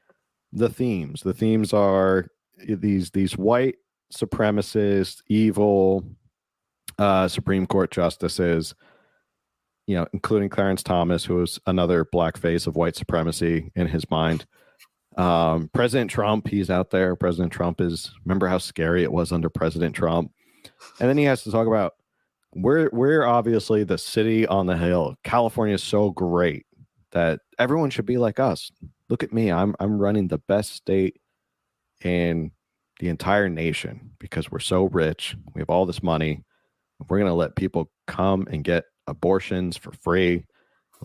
the 0.51 0.69
themes. 0.69 1.21
The 1.21 1.33
themes 1.33 1.73
are 1.73 2.25
these 2.57 3.11
these 3.11 3.37
white 3.37 3.75
supremacist, 4.13 5.21
evil 5.27 6.03
uh, 6.97 7.27
Supreme 7.27 7.65
Court 7.65 7.91
justices, 7.91 8.75
you 9.87 9.95
know, 9.95 10.07
including 10.13 10.49
Clarence 10.49 10.83
Thomas, 10.83 11.25
who 11.25 11.35
was 11.35 11.59
another 11.65 12.05
black 12.11 12.37
face 12.37 12.67
of 12.67 12.75
white 12.75 12.95
supremacy 12.95 13.71
in 13.75 13.87
his 13.87 14.09
mind. 14.09 14.45
Um, 15.17 15.69
President 15.73 16.11
Trump, 16.11 16.47
he's 16.47 16.69
out 16.69 16.89
there. 16.89 17.15
President 17.15 17.51
Trump 17.51 17.79
is 17.79 18.11
remember 18.25 18.47
how 18.47 18.57
scary 18.57 19.03
it 19.03 19.11
was 19.11 19.31
under 19.31 19.49
President 19.49 19.95
Trump. 19.95 20.31
And 20.99 21.09
then 21.09 21.17
he 21.17 21.23
has 21.25 21.43
to 21.43 21.51
talk 21.51 21.67
about 21.67 21.93
we're 22.53 22.89
we're 22.91 23.25
obviously 23.25 23.83
the 23.83 23.97
city 23.97 24.47
on 24.47 24.65
the 24.65 24.77
hill. 24.77 25.15
California 25.23 25.75
is 25.75 25.83
so 25.83 26.11
great 26.11 26.65
that 27.11 27.39
everyone 27.59 27.89
should 27.89 28.05
be 28.05 28.17
like 28.17 28.39
us. 28.39 28.71
Look 29.09 29.23
at 29.23 29.33
me. 29.33 29.51
I'm 29.51 29.75
I'm 29.79 29.99
running 29.99 30.27
the 30.27 30.39
best 30.39 30.73
state 30.73 31.17
in 32.03 32.51
the 32.99 33.09
entire 33.09 33.49
nation 33.49 34.11
because 34.19 34.51
we're 34.51 34.59
so 34.59 34.85
rich. 34.85 35.35
We 35.53 35.59
have 35.61 35.69
all 35.69 35.85
this 35.85 36.03
money. 36.03 36.43
We're 37.09 37.19
to 37.19 37.33
let 37.33 37.55
people 37.55 37.91
come 38.07 38.47
and 38.49 38.63
get 38.63 38.85
abortions 39.07 39.75
for 39.75 39.91
free. 39.91 40.45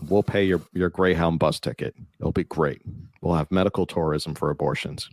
We'll 0.09 0.23
pay 0.23 0.43
your, 0.43 0.61
your 0.73 0.89
Greyhound 0.89 1.39
bus 1.39 1.59
ticket. 1.59 1.95
It'll 2.19 2.31
be 2.31 2.43
great. 2.43 2.81
We'll 3.21 3.35
have 3.35 3.51
medical 3.51 3.85
tourism 3.85 4.35
for 4.35 4.49
abortions. 4.49 5.09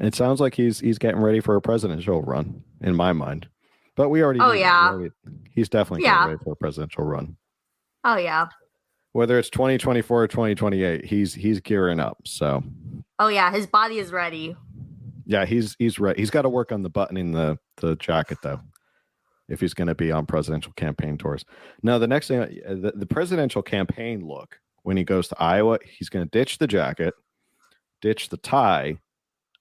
It 0.00 0.14
sounds 0.14 0.40
like 0.40 0.54
he's 0.54 0.80
he's 0.80 0.98
getting 0.98 1.20
ready 1.20 1.40
for 1.40 1.56
a 1.56 1.60
presidential 1.60 2.22
run 2.22 2.62
in 2.80 2.96
my 2.96 3.12
mind. 3.12 3.48
But 3.96 4.08
we 4.08 4.22
already 4.22 4.40
Oh 4.40 4.52
yeah. 4.52 4.88
Already, 4.90 5.10
he's 5.50 5.68
definitely 5.68 6.04
yeah. 6.04 6.14
getting 6.14 6.28
ready 6.28 6.44
for 6.44 6.52
a 6.52 6.56
presidential 6.56 7.04
run. 7.04 7.36
Oh 8.04 8.16
yeah 8.16 8.46
whether 9.12 9.38
it's 9.38 9.50
2024 9.50 10.22
or 10.22 10.28
2028 10.28 11.04
he's 11.04 11.34
he's 11.34 11.60
gearing 11.60 12.00
up 12.00 12.18
so 12.24 12.62
oh 13.18 13.28
yeah 13.28 13.50
his 13.50 13.66
body 13.66 13.98
is 13.98 14.12
ready 14.12 14.56
yeah 15.26 15.44
he's 15.44 15.74
he's 15.78 15.98
ready 15.98 16.20
he's 16.20 16.30
got 16.30 16.42
to 16.42 16.48
work 16.48 16.72
on 16.72 16.82
the 16.82 16.90
buttoning 16.90 17.32
the 17.32 17.58
the 17.76 17.96
jacket 17.96 18.38
though 18.42 18.60
if 19.50 19.60
he's 19.60 19.74
going 19.74 19.88
to 19.88 19.94
be 19.94 20.12
on 20.12 20.26
presidential 20.26 20.72
campaign 20.74 21.18
tours 21.18 21.44
Now, 21.82 21.98
the 21.98 22.08
next 22.08 22.28
thing 22.28 22.40
uh, 22.40 22.74
the, 22.74 22.92
the 22.94 23.06
presidential 23.06 23.62
campaign 23.62 24.26
look 24.26 24.58
when 24.82 24.96
he 24.96 25.04
goes 25.04 25.28
to 25.28 25.40
iowa 25.40 25.78
he's 25.84 26.08
going 26.08 26.24
to 26.24 26.30
ditch 26.30 26.58
the 26.58 26.66
jacket 26.66 27.14
ditch 28.00 28.28
the 28.28 28.36
tie 28.36 28.96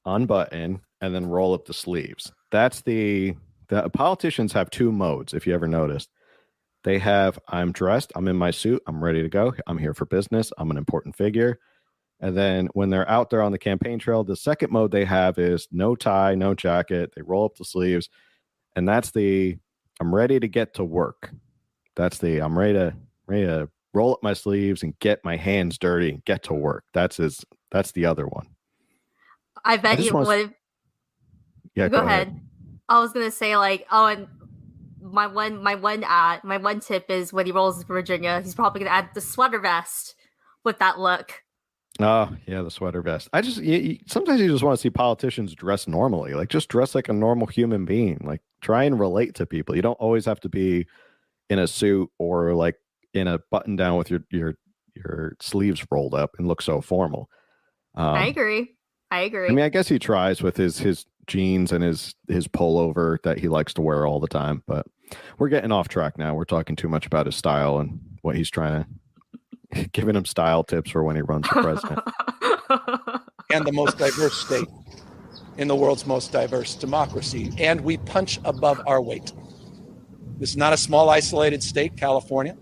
unbutton 0.06 0.82
and 1.02 1.16
then 1.16 1.26
roll 1.26 1.54
up 1.54 1.66
the 1.66 1.74
sleeves 1.74 2.32
that's 2.52 2.82
the 2.82 3.36
the 3.68 3.90
politicians 3.90 4.54
have 4.54 4.70
two 4.70 4.92
modes 4.92 5.34
if 5.34 5.46
you 5.46 5.54
ever 5.54 5.68
noticed 5.68 6.10
they 6.84 7.00
have 7.00 7.38
I'm 7.48 7.72
dressed, 7.72 8.12
I'm 8.16 8.28
in 8.28 8.38
my 8.38 8.52
suit, 8.52 8.82
I'm 8.88 9.04
ready 9.04 9.22
to 9.22 9.30
go, 9.30 9.54
I'm 9.68 9.78
here 9.78 9.94
for 9.94 10.06
business, 10.06 10.52
I'm 10.58 10.72
an 10.72 10.78
important 10.78 11.16
figure. 11.16 11.60
And 12.22 12.36
then 12.36 12.68
when 12.74 12.90
they're 12.90 13.10
out 13.10 13.30
there 13.30 13.42
on 13.42 13.52
the 13.52 13.58
campaign 13.58 14.00
trail, 14.00 14.24
the 14.24 14.36
second 14.36 14.72
mode 14.72 14.92
they 14.92 15.06
have 15.06 15.38
is 15.38 15.68
no 15.72 15.96
tie, 15.96 16.36
no 16.36 16.54
jacket. 16.54 17.14
They 17.16 17.22
roll 17.22 17.46
up 17.46 17.56
the 17.56 17.64
sleeves. 17.64 18.10
And 18.76 18.88
that's 18.88 19.12
the 19.12 19.58
I'm 20.00 20.14
ready 20.14 20.40
to 20.40 20.48
get 20.48 20.74
to 20.76 20.84
work. 20.84 21.32
That's 21.96 22.18
the 22.18 22.42
I'm 22.42 22.58
ready 22.58 22.74
to 22.74 22.94
ready 23.28 23.46
to 23.46 23.70
roll 23.94 24.14
up 24.14 24.24
my 24.24 24.34
sleeves 24.34 24.84
and 24.84 24.98
get 25.00 25.24
my 25.26 25.36
hands 25.36 25.78
dirty 25.78 26.10
and 26.10 26.26
get 26.26 26.44
to 26.44 26.54
work. 26.54 26.84
That's 26.94 27.18
his 27.18 27.44
that's 27.72 27.92
the 27.92 28.06
other 28.06 28.28
one. 28.28 28.48
I 29.66 29.78
bet 29.78 30.00
I 30.00 30.02
you 30.02 30.14
would. 30.14 30.54
Yeah, 31.76 31.90
go, 31.90 32.00
go 32.00 32.06
ahead. 32.06 32.28
ahead. 32.28 32.42
I 32.88 33.00
was 33.00 33.14
gonna 33.14 33.32
say 33.32 33.58
like, 33.58 33.86
oh, 33.92 34.06
and 34.06 34.28
my 35.02 35.28
one 35.28 35.62
my 35.62 35.76
one 35.76 36.04
ad 36.06 36.44
my 36.44 36.58
one 36.58 36.80
tip 36.80 37.10
is 37.10 37.34
when 37.34 37.46
he 37.46 37.52
rolls 37.52 37.80
to 37.80 37.86
Virginia, 37.86 38.42
he's 38.42 38.56
probably 38.56 38.80
gonna 38.80 38.92
add 38.92 39.10
the 39.14 39.22
sweater 39.22 39.60
vest 39.60 40.16
with 40.64 40.80
that 40.80 41.00
look. 41.00 41.44
Oh 42.00 42.34
yeah, 42.46 42.62
the 42.62 42.72
sweater 42.72 43.02
vest. 43.02 43.30
I 43.34 43.42
just 43.42 43.62
you, 43.62 43.78
you, 43.78 43.98
sometimes 44.08 44.40
you 44.40 44.48
just 44.48 44.64
want 44.64 44.78
to 44.78 44.82
see 44.82 44.90
politicians 44.90 45.54
dress 45.54 45.88
normally, 45.88 46.34
like 46.34 46.50
just 46.50 46.70
dress 46.70 46.96
like 46.96 47.10
a 47.10 47.14
normal 47.14 47.48
human 47.48 47.86
being. 47.86 48.20
Like 48.24 48.42
try 48.62 48.86
and 48.86 49.00
relate 49.00 49.36
to 49.36 49.46
people. 49.46 49.76
You 49.76 49.82
don't 49.82 50.00
always 50.00 50.26
have 50.26 50.40
to 50.42 50.50
be, 50.50 50.88
in 51.50 51.60
a 51.60 51.68
suit 51.68 52.10
or 52.18 52.54
like 52.54 52.76
in 53.14 53.28
a 53.28 53.40
button 53.52 53.76
down 53.76 53.98
with 53.98 54.10
your 54.10 54.22
your 54.32 54.56
your 54.96 55.36
sleeves 55.42 55.86
rolled 55.92 56.14
up 56.14 56.32
and 56.38 56.48
look 56.48 56.62
so 56.62 56.82
formal. 56.82 57.30
Um, 57.96 58.16
I 58.16 58.28
agree. 58.28 58.76
I 59.12 59.22
agree. 59.22 59.50
I 59.50 59.52
mean, 59.52 59.66
I 59.66 59.70
guess 59.70 59.88
he 59.88 60.00
tries 60.00 60.42
with 60.42 60.56
his 60.56 60.80
his 60.80 61.06
jeans 61.28 61.72
and 61.72 61.84
his 61.84 62.16
his 62.28 62.48
pullover 62.48 63.18
that 63.24 63.40
he 63.40 63.48
likes 63.48 63.74
to 63.76 63.82
wear 63.82 64.06
all 64.06 64.20
the 64.20 64.28
time. 64.28 64.64
But 64.68 64.86
we're 65.38 65.50
getting 65.50 65.72
off 65.72 65.88
track 65.88 66.18
now. 66.18 66.36
We're 66.36 66.46
talking 66.46 66.76
too 66.76 66.88
much 66.88 67.06
about 67.06 67.26
his 67.26 67.36
style 67.36 67.80
and 67.80 68.00
what 68.22 68.36
he's 68.36 68.50
trying 68.50 68.84
to 68.84 68.90
giving 69.92 70.16
him 70.16 70.26
style 70.26 70.64
tips 70.64 70.92
for 70.92 71.04
when 71.04 71.16
he 71.16 71.22
runs 71.22 71.48
for 71.48 71.62
president. 71.62 72.00
and 73.52 73.66
the 73.66 73.72
most 73.72 73.98
diverse 73.98 74.38
state 74.38 74.68
in 75.58 75.68
the 75.68 75.76
world's 75.76 76.06
most 76.06 76.32
diverse 76.32 76.76
democracy. 76.76 77.52
And 77.58 77.82
we 77.82 77.98
punch 77.98 78.40
above 78.46 78.82
our 78.88 79.02
weight. 79.02 79.34
This 80.38 80.52
is 80.52 80.58
not 80.58 80.72
a 80.72 80.78
small, 80.78 81.10
isolated 81.10 81.62
state, 81.62 81.98
California. 81.98 82.56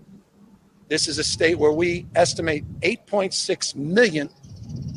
This 0.88 1.06
is 1.06 1.18
a 1.18 1.24
state 1.24 1.58
where 1.58 1.70
we 1.72 2.06
estimate 2.14 2.64
8.6 2.80 3.76
million 3.76 4.30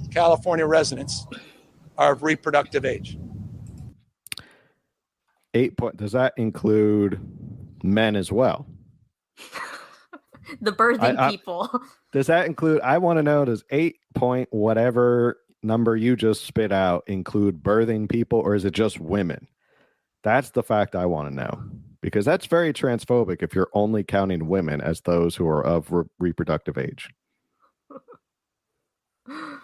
California 0.09 0.65
residents 0.65 1.27
are 1.97 2.13
of 2.13 2.23
reproductive 2.23 2.85
age. 2.85 3.17
Eight 5.53 5.77
point. 5.77 5.97
Does 5.97 6.13
that 6.13 6.33
include 6.37 7.19
men 7.83 8.15
as 8.15 8.31
well? 8.31 8.65
the 10.61 10.71
birthing 10.71 11.17
I- 11.17 11.27
I- 11.27 11.29
people. 11.29 11.69
Does 12.11 12.27
that 12.27 12.45
include? 12.45 12.81
I 12.81 12.97
want 12.97 13.17
to 13.17 13.23
know. 13.23 13.45
Does 13.45 13.63
eight 13.69 13.97
point 14.15 14.49
whatever 14.51 15.37
number 15.63 15.95
you 15.95 16.15
just 16.15 16.45
spit 16.45 16.71
out 16.71 17.03
include 17.07 17.63
birthing 17.63 18.09
people, 18.09 18.39
or 18.39 18.55
is 18.55 18.65
it 18.65 18.73
just 18.73 18.99
women? 18.99 19.47
That's 20.23 20.51
the 20.51 20.63
fact 20.63 20.95
I 20.95 21.05
want 21.05 21.29
to 21.29 21.35
know 21.35 21.63
because 22.01 22.25
that's 22.25 22.45
very 22.47 22.73
transphobic 22.73 23.41
if 23.41 23.55
you're 23.55 23.69
only 23.73 24.03
counting 24.03 24.47
women 24.47 24.81
as 24.81 25.01
those 25.01 25.35
who 25.35 25.47
are 25.47 25.65
of 25.65 25.91
re- 25.91 26.05
reproductive 26.19 26.77
age. 26.77 27.09
oh 29.29 29.59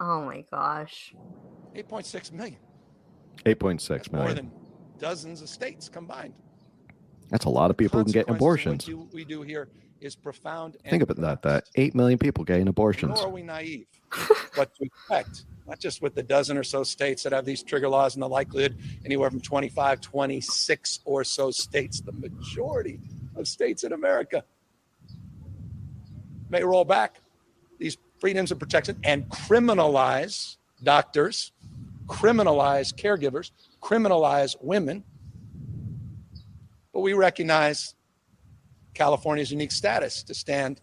my 0.00 0.44
gosh. 0.50 1.14
8.6 1.74 2.32
million. 2.32 2.58
Eight 3.46 3.60
point 3.60 3.80
six 3.80 4.08
That's 4.08 4.12
more 4.12 4.34
than 4.34 4.50
dozens 4.98 5.42
of 5.42 5.48
states 5.48 5.88
combined. 5.88 6.34
That's 7.30 7.44
a 7.44 7.50
lot 7.50 7.70
of 7.70 7.76
people 7.76 7.98
who 7.98 8.04
can 8.04 8.12
get 8.12 8.28
abortions. 8.28 8.88
What 8.88 9.12
we 9.12 9.24
do 9.24 9.42
here 9.42 9.68
is 10.00 10.14
profound. 10.14 10.76
Think 10.88 11.02
about 11.02 11.16
that. 11.18 11.42
That 11.42 11.68
eight 11.74 11.94
million 11.94 12.18
people 12.18 12.44
getting 12.44 12.68
abortions. 12.68 13.16
Nor 13.16 13.28
are 13.28 13.30
we 13.30 13.42
naive. 13.42 13.86
what 14.54 14.74
to 14.76 14.84
expect, 14.84 15.44
not 15.66 15.78
just 15.78 16.00
with 16.00 16.14
the 16.14 16.22
dozen 16.22 16.56
or 16.56 16.62
so 16.62 16.82
states 16.82 17.22
that 17.24 17.32
have 17.32 17.44
these 17.44 17.62
trigger 17.62 17.88
laws 17.88 18.14
and 18.14 18.22
the 18.22 18.28
likelihood 18.28 18.78
anywhere 19.04 19.30
from 19.30 19.40
25, 19.40 20.00
26 20.00 21.00
or 21.04 21.24
so 21.24 21.50
states, 21.50 22.00
the 22.00 22.12
majority 22.12 23.00
of 23.36 23.46
states 23.46 23.84
in 23.84 23.92
America 23.92 24.44
may 26.48 26.62
roll 26.64 26.84
back 26.84 27.20
these 27.78 27.98
freedoms 28.18 28.50
and 28.50 28.58
protections 28.58 28.98
and 29.04 29.28
criminalize 29.28 30.56
doctors, 30.82 31.52
criminalize 32.06 32.94
caregivers, 32.94 33.50
criminalize 33.82 34.56
women. 34.60 35.04
But 36.98 37.02
we 37.02 37.12
recognize 37.12 37.94
California's 38.92 39.52
unique 39.52 39.70
status 39.70 40.24
to 40.24 40.34
stand 40.34 40.80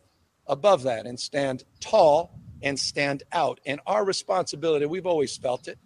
above 0.48 0.84
that 0.84 1.06
and 1.06 1.20
stand 1.20 1.66
tall 1.82 2.40
and 2.62 2.80
stand 2.80 3.24
out. 3.34 3.60
And 3.66 3.82
our 3.86 4.06
responsibility, 4.06 4.86
we've 4.86 5.06
always 5.06 5.36
felt 5.36 5.68
it, 5.68 5.78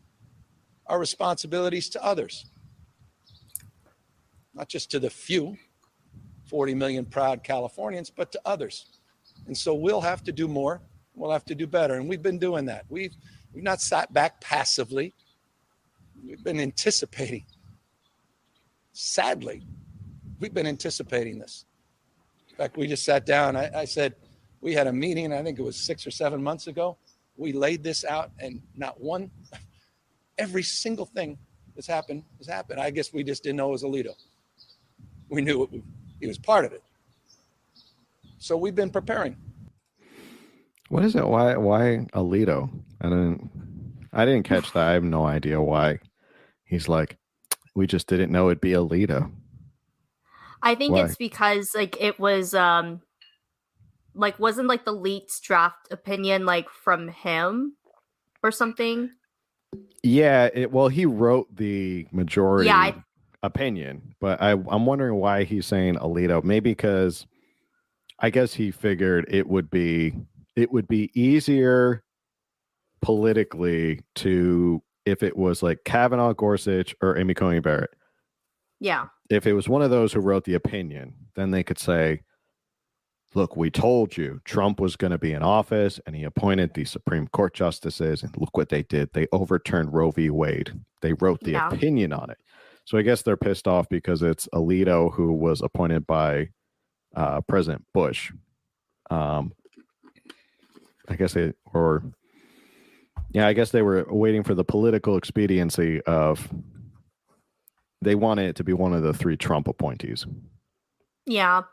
our 0.86 1.00
responsibilities 1.00 1.90
to 1.90 2.06
others, 2.06 2.46
not 4.54 4.70
just 4.70 4.92
to 4.92 5.00
the 5.00 5.10
few, 5.10 5.58
40 6.46 6.76
million 6.76 7.06
proud 7.06 7.44
Californians, 7.44 8.12
but 8.12 8.32
to 8.34 8.42
others. 8.46 8.86
And 9.48 9.58
so 9.58 9.74
we'll 9.74 10.02
have 10.02 10.24
to 10.26 10.32
do 10.32 10.48
more. 10.48 10.80
We'll 11.16 11.32
have 11.32 11.46
to 11.46 11.56
do 11.56 11.66
better. 11.66 11.96
And 11.96 12.08
we've 12.08 12.22
been 12.22 12.38
doing 12.38 12.66
that. 12.66 12.86
We've, 12.88 13.16
we've 13.52 13.64
not 13.64 13.82
sat 13.82 14.14
back 14.14 14.42
passively. 14.42 15.16
We've 16.24 16.44
been 16.44 16.60
anticipating. 16.60 17.46
Sadly, 18.94 19.64
we've 20.40 20.54
been 20.54 20.68
anticipating 20.68 21.40
this. 21.40 21.66
In 22.50 22.56
fact, 22.56 22.78
we 22.78 22.88
just 22.88 23.04
sat 23.04 23.26
down. 23.26 23.56
I, 23.56 23.70
I 23.74 23.86
said, 23.86 24.16
we 24.62 24.74
had 24.74 24.88
a 24.88 24.94
meeting, 24.94 25.32
I 25.32 25.42
think 25.44 25.60
it 25.60 25.62
was 25.62 25.78
six 25.78 26.06
or 26.06 26.12
seven 26.12 26.44
months 26.44 26.68
ago. 26.68 26.98
We 27.38 27.54
laid 27.54 27.84
this 27.84 28.04
out, 28.04 28.32
and 28.40 28.62
not 28.76 29.00
one, 29.00 29.32
every 30.38 30.64
single 30.64 31.06
thing 31.06 31.38
that's 31.76 31.88
happened 31.88 32.24
has 32.38 32.48
happened. 32.48 32.80
I 32.80 32.90
guess 32.90 33.14
we 33.14 33.24
just 33.24 33.44
didn't 33.44 33.58
know 33.58 33.70
it 33.70 33.72
was 33.72 33.84
Alito. 33.84 34.14
We 35.30 35.42
knew 35.42 35.64
it, 35.64 35.84
he 36.20 36.28
was 36.28 36.38
part 36.38 36.66
of 36.66 36.74
it. 36.74 36.84
So 38.38 38.58
we've 38.58 38.76
been 38.76 38.90
preparing. 38.90 39.38
What 40.90 41.06
is 41.06 41.16
it? 41.16 41.26
Why? 41.26 41.56
Why 41.56 42.08
Alito? 42.14 42.70
I 43.00 43.10
didn't. 43.10 43.50
I 44.12 44.26
didn't 44.26 44.44
catch 44.44 44.72
that. 44.74 44.88
I 44.88 44.94
have 44.94 45.04
no 45.04 45.26
idea 45.26 45.62
why. 45.62 46.00
He's 46.66 46.90
like, 46.90 47.18
we 47.76 47.86
just 47.86 48.08
didn't 48.08 48.32
know 48.32 48.48
it'd 48.48 48.60
be 48.60 48.72
Alito. 48.72 49.32
I 50.62 50.76
think 50.76 50.94
Why? 50.94 51.06
it's 51.06 51.16
because 51.16 51.72
like 51.76 52.00
it 52.02 52.20
was 52.20 52.54
um 52.54 53.02
like 54.14 54.40
wasn't 54.40 54.68
like 54.68 54.86
the 54.86 54.92
leaked 54.92 55.42
draft 55.44 55.88
opinion 55.92 56.46
like 56.46 56.70
from 56.70 57.08
him 57.08 57.76
or 58.44 58.52
something. 58.52 59.12
Yeah. 60.04 60.50
It, 60.54 60.72
well, 60.72 60.88
he 60.88 61.06
wrote 61.06 61.56
the 61.56 62.08
majority 62.12 62.68
Yeah, 62.68 62.78
I- 62.78 63.04
opinion, 63.44 64.16
but 64.20 64.42
I, 64.42 64.52
I'm 64.52 64.86
wondering 64.86 65.16
why 65.16 65.44
he's 65.44 65.66
saying 65.66 65.96
Alito. 65.96 66.44
Maybe 66.44 66.72
because 66.72 67.26
I 68.20 68.30
guess 68.30 68.54
he 68.54 68.72
figured 68.72 69.26
it 69.30 69.48
would 69.48 69.70
be 69.70 70.14
it 70.56 70.72
would 70.72 70.88
be 70.88 71.10
easier 71.14 72.04
politically 73.02 74.02
to 74.16 74.82
if 75.06 75.24
it 75.24 75.38
was 75.38 75.64
like 75.64 75.80
Kavanaugh, 75.86 76.34
Gorsuch, 76.34 76.94
or 77.02 77.18
Amy 77.18 77.34
Coney 77.34 77.60
Barrett. 77.60 77.92
Yeah. 78.82 79.06
If 79.30 79.46
it 79.46 79.54
was 79.54 79.70
one 79.70 79.82
of 79.82 79.92
those 79.92 80.14
who 80.14 80.20
wrote 80.20 80.44
the 80.46 80.56
opinion, 80.56 81.14
then 81.36 81.52
they 81.52 81.64
could 81.64 81.80
say, 81.80 82.22
look, 83.36 83.56
we 83.56 83.70
told 83.70 84.18
you 84.18 84.42
Trump 84.44 84.80
was 84.80 84.96
going 84.96 85.12
to 85.12 85.18
be 85.20 85.34
in 85.34 85.44
office 85.44 86.00
and 86.06 86.16
he 86.16 86.24
appointed 86.24 86.74
the 86.74 86.86
Supreme 86.86 87.28
Court 87.28 87.54
justices. 87.54 88.24
And 88.24 88.36
look 88.38 88.58
what 88.58 88.70
they 88.70 88.84
did. 88.84 89.10
They 89.14 89.28
overturned 89.32 89.94
Roe 89.94 90.10
v. 90.12 90.30
Wade. 90.32 90.72
They 91.02 91.14
wrote 91.14 91.42
the 91.42 91.52
Yeah. 91.52 91.70
opinion 91.70 92.12
on 92.12 92.32
it. 92.32 92.38
So 92.86 92.98
I 92.98 93.04
guess 93.04 93.22
they're 93.22 93.38
pissed 93.38 93.68
off 93.68 93.88
because 93.88 94.24
it's 94.24 94.48
Alito 94.54 95.14
who 95.14 95.32
was 95.34 95.62
appointed 95.62 96.08
by 96.08 96.50
uh, 97.16 97.42
President 97.42 97.86
Bush. 97.94 98.32
Um, 99.12 99.54
I 101.08 101.16
guess 101.16 101.34
they, 101.34 101.54
or 101.74 102.04
yeah, 103.32 103.48
I 103.48 103.54
guess 103.54 103.70
they 103.70 103.84
were 103.84 104.06
waiting 104.10 104.44
for 104.44 104.56
the 104.56 104.64
political 104.64 105.18
expediency 105.18 106.02
of 106.02 106.48
they 108.02 108.16
wanted 108.16 108.50
it 108.50 108.56
to 108.58 108.64
be 108.64 108.74
one 108.74 108.94
of 108.94 109.04
the 109.04 109.14
three 109.14 109.36
Trump 109.38 109.68
appointees. 109.68 110.26
Yeah. 111.26 111.64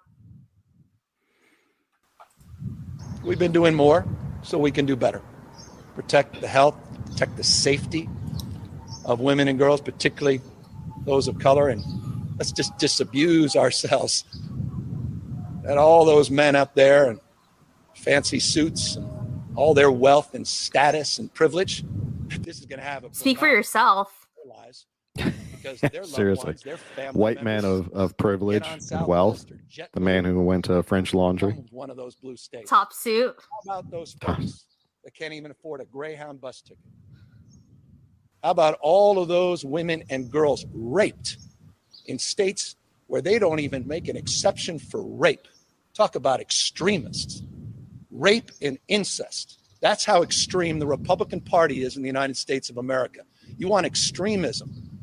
We've 3.23 3.39
been 3.39 3.53
doing 3.53 3.75
more 3.75 4.07
so 4.43 4.59
we 4.59 4.71
can 4.71 4.87
do 4.87 4.97
better. 4.97 5.23
Protect 5.95 6.41
the 6.41 6.49
health, 6.49 6.77
protect 7.07 7.37
the 7.37 7.45
safety 7.45 8.09
of 9.05 9.21
women 9.21 9.49
and 9.49 9.59
girls, 9.59 9.81
particularly 9.81 10.41
those 11.05 11.29
of 11.29 11.39
color. 11.39 11.69
And 11.69 11.83
let's 12.39 12.53
just 12.53 12.77
disabuse 12.79 13.57
ourselves 13.57 14.25
that 15.65 15.79
all 15.79 16.05
those 16.05 16.31
men 16.31 16.55
up 16.55 16.75
there 16.75 17.11
in 17.11 17.21
fancy 17.95 18.39
suits 18.39 18.97
and 18.97 19.09
all 19.57 19.75
their 19.75 19.91
wealth 19.91 20.35
and 20.35 20.47
status 20.47 21.19
and 21.19 21.33
privilege, 21.33 21.85
this 22.41 22.59
is 22.61 22.67
going 22.67 22.79
to 22.79 22.85
have 22.85 23.05
a 23.05 23.15
Speak 23.15 23.39
for 23.39 23.49
yourself. 23.49 24.29
effect 24.47 24.87
lives 25.17 25.35
because 25.67 25.81
their 25.93 26.03
loved 26.03 26.15
Seriously. 26.15 26.47
ones, 26.47 26.63
their 26.63 26.77
family 26.77 27.21
White 27.21 27.43
man 27.43 27.63
members 27.63 27.87
of, 27.87 27.93
of 27.93 28.11
get 28.11 28.19
privilege 28.19 28.67
on 28.67 28.79
and 28.93 29.07
wealth. 29.07 29.51
or 29.51 29.59
jet 29.69 29.91
The 29.93 30.01
man 30.01 30.25
who 30.25 30.43
went 30.43 30.67
to 30.67 30.83
French 30.83 31.15
Laundry. 31.15 31.53
from 31.55 31.67
one 31.71 31.91
of 31.91 31.97
those 31.97 32.15
blue 32.15 32.37
states. 32.37 32.71
Top 32.71 32.93
suit. 32.93 33.35
How 33.69 33.79
about 33.79 33.91
those 33.91 34.15
folks 34.21 34.67
that 35.05 35.15
can't 35.15 35.35
even 35.35 35.51
afford 35.51 35.81
a 35.81 35.85
Greyhound 35.85 36.41
bus 36.41 36.61
ticket? 36.63 36.79
How 38.43 38.51
about 38.51 38.79
all 38.81 39.19
of 39.19 39.29
those 39.29 39.65
women 39.65 40.05
and 40.11 40.31
girls 40.31 40.65
raped 40.73 41.39
in 42.07 42.19
states 42.19 42.77
where 43.09 43.21
they 43.23 43.39
don't 43.39 43.61
even 43.61 43.87
make 43.87 44.09
an 44.09 44.17
exception 44.17 44.79
for 44.79 45.03
rape? 45.03 45.49
Talk 45.95 46.15
about 46.15 46.41
extremists. 46.41 47.43
Rape 48.11 48.51
and 48.63 48.79
incest. 48.89 49.61
That's 49.81 50.05
how 50.05 50.23
extreme 50.23 50.79
the 50.79 50.87
Republican 50.87 51.41
Party 51.41 51.83
is 51.83 51.97
in 51.97 52.03
the 52.03 52.07
United 52.09 52.37
States 52.37 52.71
of 52.71 52.77
America. 52.79 53.21
You 53.59 53.69
want 53.69 53.87
extremism. 53.87 54.96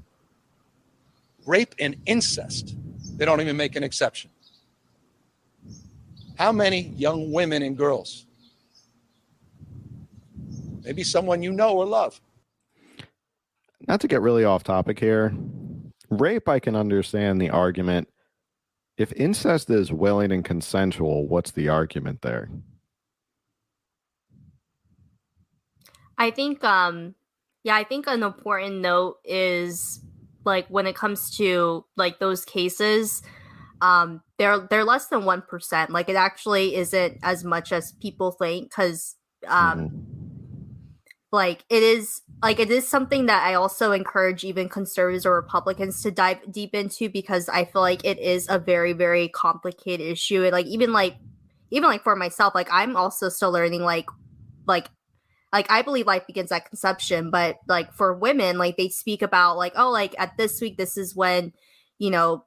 Rape 1.45 1.75
and 1.79 1.95
incest. 2.05 2.75
They 3.17 3.25
don't 3.25 3.41
even 3.41 3.57
make 3.57 3.75
an 3.75 3.83
exception. 3.83 4.29
How 6.37 6.51
many 6.51 6.93
young 6.95 7.31
women 7.31 7.61
and 7.61 7.77
girls 7.77 8.25
maybe 10.83 11.03
someone 11.03 11.41
you 11.41 11.51
know 11.51 11.77
or 11.77 11.85
love. 11.85 12.19
Not 13.87 14.01
to 14.01 14.07
get 14.07 14.21
really 14.21 14.43
off 14.43 14.63
topic 14.63 14.99
here. 14.99 15.33
Rape, 16.09 16.47
I 16.47 16.59
can 16.59 16.75
understand 16.75 17.41
the 17.41 17.49
argument 17.49 18.07
if 18.97 19.11
incest 19.13 19.71
is 19.71 19.91
willing 19.91 20.31
and 20.31 20.45
consensual, 20.45 21.27
what's 21.27 21.49
the 21.51 21.67
argument 21.67 22.21
there? 22.21 22.49
I 26.17 26.29
think 26.29 26.63
um 26.63 27.15
yeah, 27.63 27.75
I 27.75 27.83
think 27.83 28.07
an 28.07 28.23
important 28.23 28.81
note 28.81 29.17
is 29.23 30.01
like 30.45 30.67
when 30.67 30.87
it 30.87 30.95
comes 30.95 31.35
to 31.37 31.85
like 31.95 32.19
those 32.19 32.45
cases, 32.45 33.21
um 33.81 34.21
they're 34.37 34.67
they're 34.69 34.83
less 34.83 35.07
than 35.07 35.21
1%. 35.21 35.89
Like 35.89 36.09
it 36.09 36.15
actually 36.15 36.75
isn't 36.75 37.17
as 37.23 37.43
much 37.43 37.71
as 37.71 37.93
people 37.93 38.31
think 38.31 38.71
cuz 38.71 39.15
um 39.47 39.79
mm-hmm. 39.79 39.97
like 41.31 41.65
it 41.69 41.83
is 41.83 42.21
like 42.41 42.59
it 42.59 42.69
is 42.69 42.87
something 42.87 43.25
that 43.27 43.45
I 43.45 43.53
also 43.55 43.91
encourage 43.91 44.43
even 44.43 44.69
conservatives 44.69 45.25
or 45.25 45.35
Republicans 45.35 46.01
to 46.03 46.11
dive 46.11 46.39
deep 46.51 46.73
into 46.75 47.09
because 47.09 47.49
I 47.49 47.65
feel 47.65 47.81
like 47.81 48.03
it 48.05 48.19
is 48.19 48.47
a 48.49 48.59
very 48.59 48.93
very 48.93 49.29
complicated 49.29 50.07
issue. 50.07 50.43
And 50.43 50.51
like 50.51 50.65
even 50.65 50.93
like 50.93 51.17
even 51.71 51.89
like 51.89 52.03
for 52.03 52.15
myself, 52.15 52.53
like 52.53 52.69
I'm 52.71 52.95
also 52.95 53.29
still 53.29 53.51
learning 53.51 53.81
like 53.81 54.07
like 54.67 54.89
like 55.53 55.69
I 55.71 55.83
believe 55.83 56.07
life 56.07 56.25
begins 56.25 56.51
at 56.51 56.67
conception, 56.67 57.29
but 57.29 57.57
like 57.67 57.93
for 57.93 58.13
women, 58.13 58.57
like 58.57 58.75
they 58.75 58.89
speak 58.89 59.21
about 59.21 59.55
like, 59.55 59.73
oh, 59.75 59.91
like 59.91 60.15
at 60.17 60.35
this 60.35 60.59
week, 60.59 60.77
this 60.77 60.97
is 60.97 61.15
when, 61.15 61.53
you 61.99 62.09
know, 62.09 62.43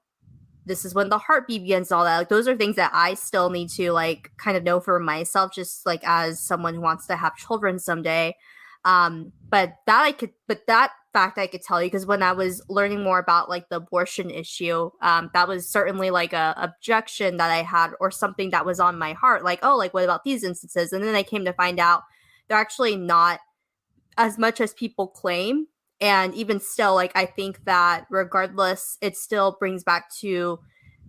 this 0.66 0.84
is 0.84 0.92
when 0.92 1.08
the 1.08 1.18
heartbeat 1.18 1.62
begins, 1.62 1.92
all 1.92 2.02
that. 2.02 2.18
Like 2.18 2.28
those 2.28 2.48
are 2.48 2.56
things 2.56 2.74
that 2.74 2.90
I 2.92 3.14
still 3.14 3.48
need 3.48 3.68
to 3.70 3.92
like 3.92 4.32
kind 4.36 4.56
of 4.56 4.64
know 4.64 4.80
for 4.80 4.98
myself, 4.98 5.54
just 5.54 5.86
like 5.86 6.02
as 6.04 6.40
someone 6.40 6.74
who 6.74 6.80
wants 6.80 7.06
to 7.06 7.14
have 7.14 7.36
children 7.36 7.78
someday. 7.78 8.36
Um, 8.84 9.32
but 9.48 9.74
that 9.86 10.02
I 10.02 10.10
could, 10.10 10.32
but 10.48 10.66
that 10.66 10.90
fact 11.12 11.38
I 11.38 11.46
could 11.46 11.62
tell 11.62 11.80
you 11.80 11.86
because 11.86 12.06
when 12.06 12.22
I 12.22 12.32
was 12.32 12.60
learning 12.68 13.02
more 13.02 13.20
about 13.20 13.48
like 13.48 13.68
the 13.68 13.76
abortion 13.76 14.30
issue, 14.30 14.90
um, 15.00 15.30
that 15.32 15.46
was 15.46 15.68
certainly 15.68 16.10
like 16.10 16.32
a 16.32 16.54
objection 16.56 17.36
that 17.36 17.50
I 17.50 17.62
had 17.62 17.92
or 18.00 18.10
something 18.10 18.50
that 18.50 18.66
was 18.66 18.80
on 18.80 18.98
my 18.98 19.12
heart. 19.12 19.44
Like, 19.44 19.60
oh, 19.62 19.76
like 19.76 19.94
what 19.94 20.04
about 20.04 20.24
these 20.24 20.42
instances? 20.42 20.92
And 20.92 21.04
then 21.04 21.14
I 21.14 21.22
came 21.22 21.44
to 21.44 21.52
find 21.52 21.78
out 21.78 22.02
they're 22.48 22.58
actually 22.58 22.96
not 22.96 23.40
as 24.16 24.38
much 24.38 24.60
as 24.60 24.72
people 24.74 25.08
claim. 25.08 25.66
And 26.00 26.34
even 26.34 26.60
still, 26.60 26.94
like 26.94 27.12
I 27.14 27.26
think 27.26 27.64
that 27.64 28.06
regardless, 28.10 28.98
it 29.00 29.16
still 29.16 29.56
brings 29.58 29.82
back 29.82 30.14
to 30.20 30.58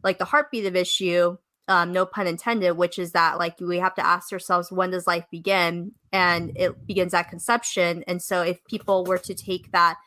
like 0.04 0.18
the 0.18 0.26
heartbeat 0.26 0.66
of 0.66 0.76
issue, 0.76 1.38
um, 1.68 1.92
no 1.92 2.06
pun 2.06 2.28
intended, 2.28 2.74
which 2.74 2.98
is 2.98 3.12
that 3.12 3.38
like 3.38 3.60
we 3.60 3.80
have 3.80 3.96
to 3.96 4.06
ask 4.06 4.32
ourselves 4.32 4.72
when 4.72 4.92
does 4.92 5.06
life 5.06 5.26
begin? 5.30 5.92
And 6.14 6.54
it 6.56 6.88
begins 6.88 7.14
at 7.14 7.30
conception. 7.30 8.04
And 8.08 8.22
so 8.22 8.42
if 8.42 8.64
people 8.66 9.04
were 9.04 9.18
to 9.20 9.34
take 9.34 9.72
that 9.74 9.98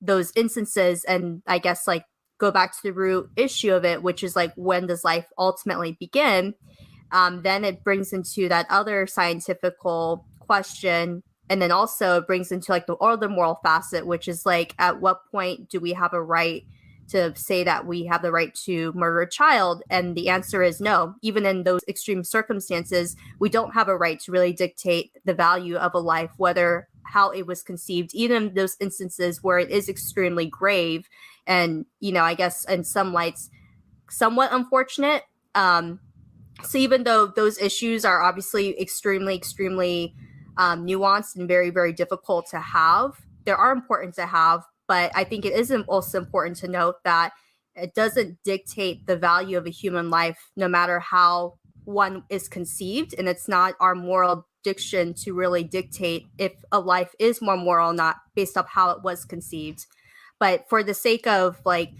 those 0.00 0.32
instances 0.36 1.04
and 1.04 1.42
I 1.46 1.58
guess 1.58 1.86
like 1.86 2.04
go 2.38 2.50
back 2.50 2.72
to 2.72 2.82
the 2.82 2.92
root 2.92 3.30
issue 3.36 3.72
of 3.72 3.84
it, 3.84 4.02
which 4.02 4.22
is 4.22 4.36
like 4.36 4.52
when 4.56 4.86
does 4.86 5.04
life 5.04 5.26
ultimately 5.38 5.96
begin? 5.98 6.54
Um, 7.10 7.42
then 7.42 7.64
it 7.64 7.82
brings 7.82 8.12
into 8.12 8.48
that 8.48 8.66
other 8.68 9.06
scientifical 9.06 10.26
question 10.48 11.22
and 11.50 11.62
then 11.62 11.70
also 11.70 12.18
it 12.18 12.26
brings 12.26 12.50
into 12.50 12.72
like 12.72 12.86
the 12.86 12.96
other 12.96 13.28
moral 13.28 13.60
facet 13.62 14.06
which 14.06 14.28
is 14.28 14.44
like 14.44 14.74
at 14.78 15.00
what 15.00 15.20
point 15.30 15.68
do 15.68 15.78
we 15.78 15.92
have 15.92 16.12
a 16.12 16.22
right 16.22 16.64
to 17.08 17.34
say 17.34 17.64
that 17.64 17.86
we 17.86 18.04
have 18.04 18.22
the 18.22 18.30
right 18.30 18.54
to 18.54 18.92
murder 18.92 19.22
a 19.22 19.30
child? 19.30 19.82
And 19.90 20.14
the 20.14 20.28
answer 20.28 20.62
is 20.62 20.80
no. 20.80 21.14
Even 21.22 21.46
in 21.46 21.64
those 21.64 21.80
extreme 21.88 22.22
circumstances 22.22 23.16
we 23.38 23.48
don't 23.48 23.74
have 23.74 23.88
a 23.88 23.96
right 23.96 24.20
to 24.20 24.32
really 24.32 24.52
dictate 24.52 25.12
the 25.24 25.34
value 25.34 25.76
of 25.76 25.94
a 25.94 25.98
life 25.98 26.30
whether 26.36 26.88
how 27.02 27.30
it 27.30 27.46
was 27.46 27.62
conceived. 27.62 28.14
Even 28.14 28.48
in 28.48 28.54
those 28.54 28.76
instances 28.80 29.42
where 29.42 29.58
it 29.58 29.70
is 29.70 29.88
extremely 29.88 30.46
grave 30.46 31.08
and 31.46 31.86
you 32.00 32.12
know 32.12 32.22
i 32.22 32.34
guess 32.34 32.66
in 32.66 32.84
some 32.84 33.12
lights 33.12 33.50
somewhat 34.10 34.52
unfortunate. 34.52 35.24
Um 35.54 36.00
so 36.62 36.76
even 36.76 37.04
though 37.04 37.26
those 37.26 37.58
issues 37.58 38.04
are 38.04 38.20
obviously 38.20 38.78
extremely 38.80 39.34
extremely 39.34 40.14
um, 40.58 40.86
nuanced 40.86 41.36
and 41.36 41.48
very, 41.48 41.70
very 41.70 41.92
difficult 41.92 42.46
to 42.50 42.58
have. 42.58 43.12
They 43.44 43.52
are 43.52 43.72
important 43.72 44.14
to 44.16 44.26
have, 44.26 44.64
but 44.86 45.10
I 45.14 45.24
think 45.24 45.46
it 45.46 45.54
is 45.54 45.72
also 45.86 46.18
important 46.18 46.56
to 46.58 46.68
note 46.68 46.96
that 47.04 47.32
it 47.74 47.94
doesn't 47.94 48.42
dictate 48.44 49.06
the 49.06 49.16
value 49.16 49.56
of 49.56 49.66
a 49.66 49.70
human 49.70 50.10
life, 50.10 50.50
no 50.56 50.68
matter 50.68 50.98
how 50.98 51.54
one 51.84 52.24
is 52.28 52.48
conceived. 52.48 53.14
And 53.16 53.28
it's 53.28 53.48
not 53.48 53.74
our 53.80 53.94
moral 53.94 54.46
diction 54.64 55.14
to 55.14 55.32
really 55.32 55.62
dictate 55.62 56.26
if 56.36 56.52
a 56.72 56.80
life 56.80 57.14
is 57.20 57.40
more 57.40 57.56
moral, 57.56 57.92
not 57.92 58.16
based 58.34 58.58
off 58.58 58.68
how 58.68 58.90
it 58.90 59.02
was 59.02 59.24
conceived. 59.24 59.86
But 60.40 60.68
for 60.68 60.82
the 60.82 60.94
sake 60.94 61.26
of 61.26 61.60
like 61.64 61.90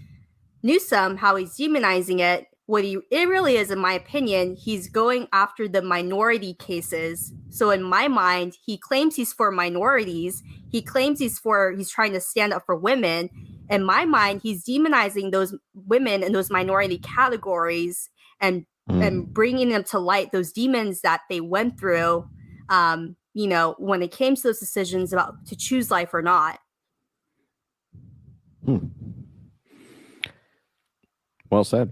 Newsom, 0.61 1.17
how 1.17 1.37
he's 1.37 1.57
demonizing 1.57 2.19
it, 2.19 2.47
what 2.69 2.83
he 2.83 2.99
it 3.09 3.27
really 3.27 3.55
is 3.55 3.71
in 3.71 3.79
my 3.79 3.93
opinion 3.93 4.55
he's 4.55 4.87
going 4.87 5.27
after 5.33 5.67
the 5.67 5.81
minority 5.81 6.53
cases. 6.53 7.33
So 7.49 7.71
in 7.71 7.81
my 7.81 8.07
mind 8.07 8.55
he 8.63 8.77
claims 8.77 9.15
he's 9.15 9.33
for 9.33 9.49
minorities. 9.49 10.43
He 10.69 10.83
claims 10.83 11.17
he's 11.17 11.39
for 11.39 11.71
he's 11.71 11.89
trying 11.89 12.13
to 12.13 12.21
stand 12.21 12.53
up 12.53 12.67
for 12.67 12.75
women. 12.75 13.31
In 13.71 13.83
my 13.83 14.05
mind 14.05 14.41
he's 14.43 14.63
demonizing 14.63 15.31
those 15.31 15.55
women 15.73 16.21
in 16.21 16.31
those 16.31 16.51
minority 16.51 16.99
categories 16.99 18.11
and 18.39 18.67
mm. 18.87 19.03
and 19.03 19.33
bringing 19.33 19.69
them 19.69 19.83
to 19.85 19.97
light 19.97 20.31
those 20.31 20.51
demons 20.51 21.01
that 21.01 21.21
they 21.27 21.41
went 21.41 21.79
through 21.79 22.29
um 22.69 23.15
you 23.33 23.47
know 23.47 23.73
when 23.79 24.03
it 24.03 24.11
came 24.11 24.35
to 24.35 24.43
those 24.43 24.59
decisions 24.59 25.11
about 25.11 25.43
to 25.47 25.55
choose 25.55 25.89
life 25.89 26.13
or 26.13 26.21
not. 26.21 26.59
Hmm. 28.63 28.77
well 31.49 31.63
said 31.63 31.91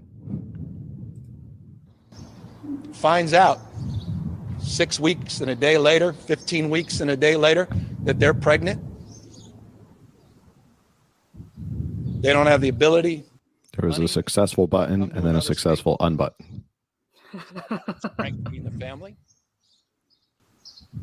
finds 2.97 3.33
out 3.33 3.59
six 4.59 4.99
weeks 4.99 5.39
and 5.41 5.49
a 5.49 5.55
day 5.55 5.77
later, 5.77 6.13
15 6.13 6.69
weeks 6.69 6.99
and 6.99 7.09
a 7.09 7.17
day 7.17 7.35
later, 7.35 7.67
that 8.03 8.19
they're 8.19 8.33
pregnant. 8.33 8.83
They 12.21 12.33
don't 12.33 12.47
have 12.47 12.61
the 12.61 12.69
ability. 12.69 13.23
There 13.77 13.87
was 13.87 13.97
money, 13.97 14.05
a 14.05 14.07
successful 14.07 14.67
button 14.67 15.03
and 15.03 15.23
then 15.23 15.35
a 15.35 15.41
successful 15.41 15.97
unbutton. 15.99 16.63
in 17.33 18.63
the 18.63 18.73
family. 18.79 19.15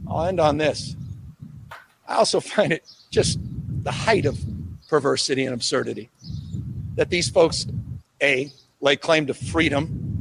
I'll 0.09 0.26
end 0.26 0.40
on 0.40 0.59
this. 0.59 0.97
I 2.09 2.16
also 2.16 2.40
find 2.40 2.72
it 2.72 2.84
just 3.11 3.38
the 3.82 3.92
height 3.92 4.26
of 4.26 4.38
perversity 4.88 5.45
and 5.45 5.55
absurdity 5.55 6.11
that 6.97 7.11
these 7.11 7.28
folks, 7.30 7.66
A, 8.22 8.53
lay 8.80 8.97
claim 8.97 9.26
to 9.26 9.34
freedom 9.34 10.14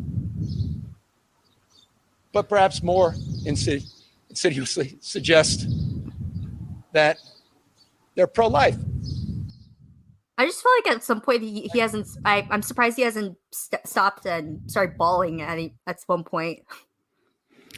but 2.34 2.50
perhaps 2.50 2.84
more 2.84 3.16
insidiously 3.46 4.98
suggest 5.00 5.68
that 6.92 7.18
they're 8.16 8.28
pro 8.28 8.48
life. 8.48 8.76
I 10.38 10.46
just 10.46 10.64
feel 10.64 10.72
like 10.84 10.96
at 10.98 11.04
some 11.04 11.22
point 11.22 11.44
he, 11.44 11.70
he 11.72 11.80
hasn't. 11.80 12.08
I, 12.26 12.48
am 12.50 12.64
surprised 12.64 12.98
he 12.98 13.04
hasn't 13.04 13.38
st- 13.52 13.86
stopped 13.88 14.26
and 14.26 14.60
started 14.70 14.98
bawling 14.98 15.42
at 15.42 15.58
he, 15.58 15.76
at 15.86 16.00
one 16.08 16.24
point. 16.24 16.64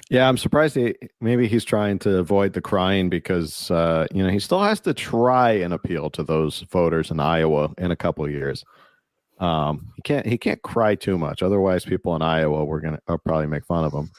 Yeah, 0.10 0.28
I'm 0.28 0.38
surprised. 0.38 0.76
He, 0.76 0.96
maybe 1.20 1.48
he's 1.48 1.66
trying 1.66 2.00
to 2.00 2.18
avoid 2.18 2.54
the 2.54 2.62
crying 2.62 3.10
because 3.10 3.70
uh, 3.72 4.08
you 4.14 4.24
know 4.24 4.30
he 4.30 4.40
still 4.40 4.64
has 4.64 4.80
to 4.82 4.94
try 4.94 5.52
and 5.52 5.74
appeal 5.74 6.10
to 6.12 6.24
those 6.24 6.62
voters 6.72 7.12
in 7.12 7.20
Iowa 7.20 7.72
in 7.78 7.92
a 7.92 7.96
couple 7.96 8.24
of 8.24 8.32
years. 8.32 8.64
Um, 9.40 9.92
he 9.98 10.02
can't. 10.04 10.26
He 10.26 10.38
can't 10.38 10.62
cry 10.62 10.96
too 10.96 11.18
much, 11.18 11.44
otherwise 11.44 11.84
people 11.84 12.16
in 12.16 12.22
Iowa 12.22 12.64
we're 12.64 12.80
gonna 12.80 13.02
probably 13.06 13.48
make 13.48 13.66
fun 13.66 13.84
of 13.84 13.94
him. 13.94 14.10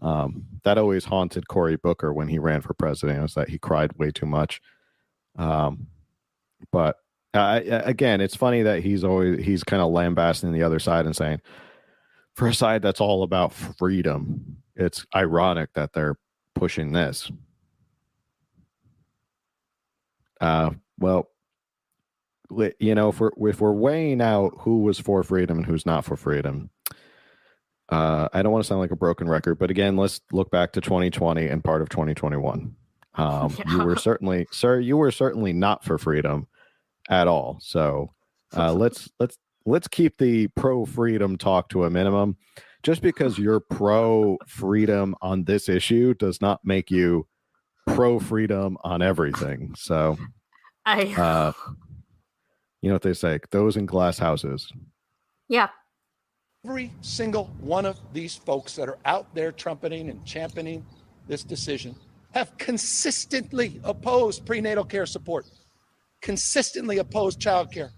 Um, 0.00 0.44
that 0.64 0.78
always 0.78 1.04
haunted 1.04 1.48
Cory 1.48 1.76
Booker 1.76 2.12
when 2.12 2.28
he 2.28 2.38
ran 2.38 2.60
for 2.60 2.74
president 2.74 3.22
was 3.22 3.34
that 3.34 3.48
he 3.48 3.58
cried 3.58 3.92
way 3.94 4.10
too 4.10 4.26
much. 4.26 4.60
Um, 5.36 5.88
but 6.72 6.96
uh, 7.34 7.60
again, 7.64 8.20
it's 8.20 8.36
funny 8.36 8.62
that 8.62 8.82
he's 8.82 9.04
always 9.04 9.44
he's 9.44 9.64
kind 9.64 9.82
of 9.82 9.90
lambasting 9.90 10.52
the 10.52 10.62
other 10.62 10.78
side 10.78 11.06
and 11.06 11.14
saying, 11.14 11.40
for 12.34 12.48
a 12.48 12.54
side 12.54 12.82
that's 12.82 13.00
all 13.00 13.22
about 13.22 13.52
freedom, 13.52 14.58
it's 14.76 15.04
ironic 15.14 15.70
that 15.74 15.92
they're 15.92 16.16
pushing 16.54 16.92
this. 16.92 17.30
Uh, 20.40 20.70
well, 20.98 21.30
you 22.78 22.94
know, 22.94 23.08
if 23.08 23.20
we're 23.20 23.30
if 23.48 23.60
we're 23.60 23.72
weighing 23.72 24.22
out 24.22 24.54
who 24.60 24.80
was 24.80 24.98
for 24.98 25.22
freedom 25.22 25.58
and 25.58 25.66
who's 25.66 25.84
not 25.84 26.04
for 26.04 26.16
freedom, 26.16 26.70
uh, 27.88 28.28
I 28.32 28.42
don't 28.42 28.52
want 28.52 28.64
to 28.64 28.68
sound 28.68 28.80
like 28.80 28.90
a 28.90 28.96
broken 28.96 29.28
record, 29.28 29.58
but 29.58 29.70
again, 29.70 29.96
let's 29.96 30.20
look 30.32 30.50
back 30.50 30.72
to 30.72 30.80
2020 30.80 31.46
and 31.46 31.64
part 31.64 31.80
of 31.80 31.88
2021. 31.88 32.74
Um, 33.14 33.56
yeah. 33.58 33.64
You 33.70 33.84
were 33.84 33.96
certainly, 33.96 34.46
sir, 34.50 34.78
you 34.80 34.96
were 34.96 35.10
certainly 35.10 35.52
not 35.52 35.84
for 35.84 35.98
freedom 35.98 36.46
at 37.08 37.26
all. 37.26 37.58
So 37.60 38.12
uh, 38.56 38.72
let's 38.74 39.10
let's 39.18 39.38
let's 39.66 39.88
keep 39.88 40.18
the 40.18 40.48
pro 40.48 40.84
freedom 40.84 41.36
talk 41.36 41.68
to 41.70 41.84
a 41.84 41.90
minimum. 41.90 42.36
Just 42.82 43.02
because 43.02 43.38
you're 43.38 43.60
pro 43.60 44.38
freedom 44.46 45.14
on 45.20 45.44
this 45.44 45.68
issue 45.68 46.14
does 46.14 46.40
not 46.40 46.60
make 46.64 46.90
you 46.90 47.26
pro 47.86 48.18
freedom 48.18 48.76
on 48.84 49.02
everything. 49.02 49.74
So, 49.76 50.16
I, 50.84 51.06
uh, 51.14 51.52
you 52.82 52.88
know 52.88 52.94
what 52.94 53.02
they 53.02 53.14
say: 53.14 53.40
those 53.50 53.76
in 53.76 53.86
glass 53.86 54.18
houses. 54.18 54.72
Yeah, 55.48 55.68
every 56.68 56.92
single 57.00 57.46
one 57.60 57.86
of 57.86 57.98
these 58.12 58.36
folks 58.36 58.76
that 58.76 58.90
are 58.90 58.98
out 59.06 59.26
there 59.34 59.50
trumpeting 59.50 60.10
and 60.10 60.22
championing 60.26 60.84
this 61.26 61.42
decision 61.42 61.96
have 62.34 62.58
consistently 62.58 63.80
opposed 63.84 64.44
prenatal 64.44 64.84
care 64.84 65.06
support, 65.06 65.46
consistently 66.20 66.98
opposed 66.98 67.40
child 67.40 67.72
care, 67.72 67.90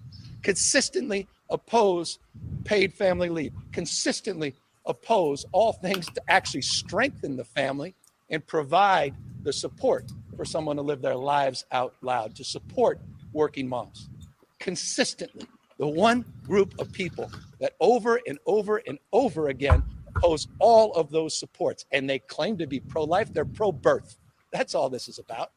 consistently 0.42 1.26
oppose 1.50 2.20
paid 2.62 2.94
family 2.94 3.28
leave, 3.28 3.52
consistently 3.72 4.54
oppose 4.86 5.44
all 5.50 5.72
things 5.72 6.06
to 6.06 6.22
actually 6.28 6.62
strengthen 6.62 7.36
the 7.36 7.44
family 7.44 7.92
and 8.30 8.46
provide 8.46 9.16
the 9.42 9.52
support 9.52 10.04
for 10.36 10.44
someone 10.44 10.76
to 10.76 10.82
live 10.82 11.02
their 11.02 11.16
lives 11.16 11.64
out 11.72 11.96
loud, 12.02 12.36
to 12.36 12.44
support 12.44 13.00
working 13.32 13.68
moms. 13.68 14.08
Consistently, 14.60 15.48
the 15.80 15.88
one 15.88 16.26
group 16.46 16.78
of 16.78 16.92
people 16.92 17.32
that 17.58 17.72
over 17.80 18.20
and 18.26 18.38
over 18.44 18.82
and 18.86 18.98
over 19.12 19.48
again 19.48 19.82
oppose 20.14 20.46
all 20.58 20.92
of 20.92 21.10
those 21.10 21.36
supports 21.36 21.86
and 21.90 22.08
they 22.08 22.18
claim 22.18 22.58
to 22.58 22.66
be 22.66 22.78
pro 22.78 23.02
life, 23.02 23.32
they're 23.32 23.46
pro 23.46 23.72
birth. 23.72 24.18
That's 24.52 24.74
all 24.74 24.90
this 24.90 25.08
is 25.08 25.18
about. 25.18 25.52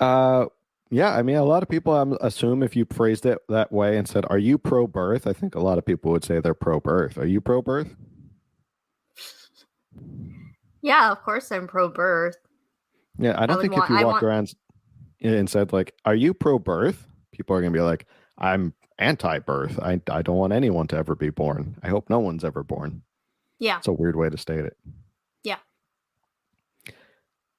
Uh, 0.00 0.46
yeah, 0.90 1.14
I 1.14 1.22
mean, 1.22 1.36
a 1.36 1.44
lot 1.44 1.62
of 1.62 1.68
people 1.68 1.92
um, 1.92 2.16
assume 2.20 2.62
if 2.62 2.74
you 2.74 2.84
phrased 2.90 3.26
it 3.26 3.38
that 3.48 3.70
way 3.70 3.96
and 3.96 4.08
said, 4.08 4.24
"Are 4.30 4.38
you 4.38 4.56
pro-birth?" 4.58 5.26
I 5.26 5.32
think 5.32 5.54
a 5.54 5.60
lot 5.60 5.76
of 5.76 5.84
people 5.84 6.12
would 6.12 6.24
say 6.24 6.40
they're 6.40 6.54
pro-birth. 6.54 7.18
Are 7.18 7.26
you 7.26 7.40
pro-birth? 7.40 7.94
Yeah, 10.80 11.10
of 11.10 11.20
course 11.22 11.50
I'm 11.52 11.66
pro-birth. 11.66 12.36
Yeah, 13.18 13.34
I 13.36 13.46
don't 13.46 13.58
I 13.58 13.60
think 13.60 13.74
want, 13.74 13.84
if 13.84 13.90
you 13.90 13.96
I 13.96 14.04
walked 14.04 14.22
want... 14.22 14.24
around 14.24 14.54
and 15.20 15.48
said 15.48 15.72
like, 15.72 15.94
"Are 16.04 16.14
you 16.14 16.34
pro-birth?" 16.34 17.06
People 17.32 17.56
are 17.56 17.60
gonna 17.60 17.72
be 17.72 17.80
like, 17.80 18.06
"I'm 18.36 18.74
anti-birth. 18.98 19.78
I 19.80 20.00
I 20.10 20.22
don't 20.22 20.36
want 20.36 20.52
anyone 20.52 20.86
to 20.88 20.96
ever 20.96 21.14
be 21.14 21.30
born. 21.30 21.76
I 21.82 21.88
hope 21.88 22.10
no 22.10 22.18
one's 22.18 22.44
ever 22.44 22.62
born." 22.62 23.02
Yeah, 23.58 23.78
it's 23.78 23.88
a 23.88 23.92
weird 23.92 24.16
way 24.16 24.30
to 24.30 24.38
state 24.38 24.64
it. 24.64 24.76
Yeah, 25.42 25.58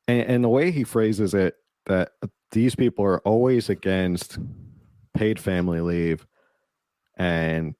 and, 0.07 0.21
and 0.21 0.43
the 0.43 0.49
way 0.49 0.71
he 0.71 0.83
phrases 0.83 1.33
it, 1.33 1.55
that 1.85 2.13
these 2.51 2.75
people 2.75 3.05
are 3.05 3.19
always 3.19 3.69
against 3.69 4.39
paid 5.13 5.39
family 5.39 5.81
leave 5.81 6.25
and 7.17 7.75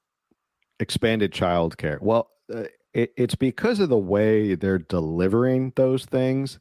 expanded 0.80 1.32
child 1.32 1.78
care. 1.78 1.98
Well, 2.02 2.30
uh, 2.54 2.66
it, 2.94 3.14
it's 3.18 3.36
because 3.36 3.80
of 3.80 3.90
the 3.90 3.98
way 3.98 4.56
they're 4.56 4.78
delivering 4.78 5.74
those 5.76 6.06
things. 6.06 6.60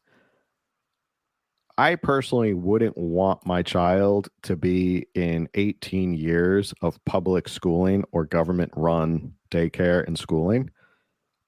I 1.79 1.95
personally 1.95 2.55
wouldn't 2.55 2.99
want 2.99 3.47
my 3.47 3.63
child 3.63 4.29
to 4.43 4.57
be 4.57 5.07
in 5.15 5.49
18 5.55 6.13
years 6.13 6.75
of 6.83 7.03
public 7.05 7.47
schooling 7.49 8.05
or 8.11 8.25
government 8.25 8.73
run 8.75 9.35
daycare 9.53 10.05
and 10.05 10.19
schooling. 10.19 10.71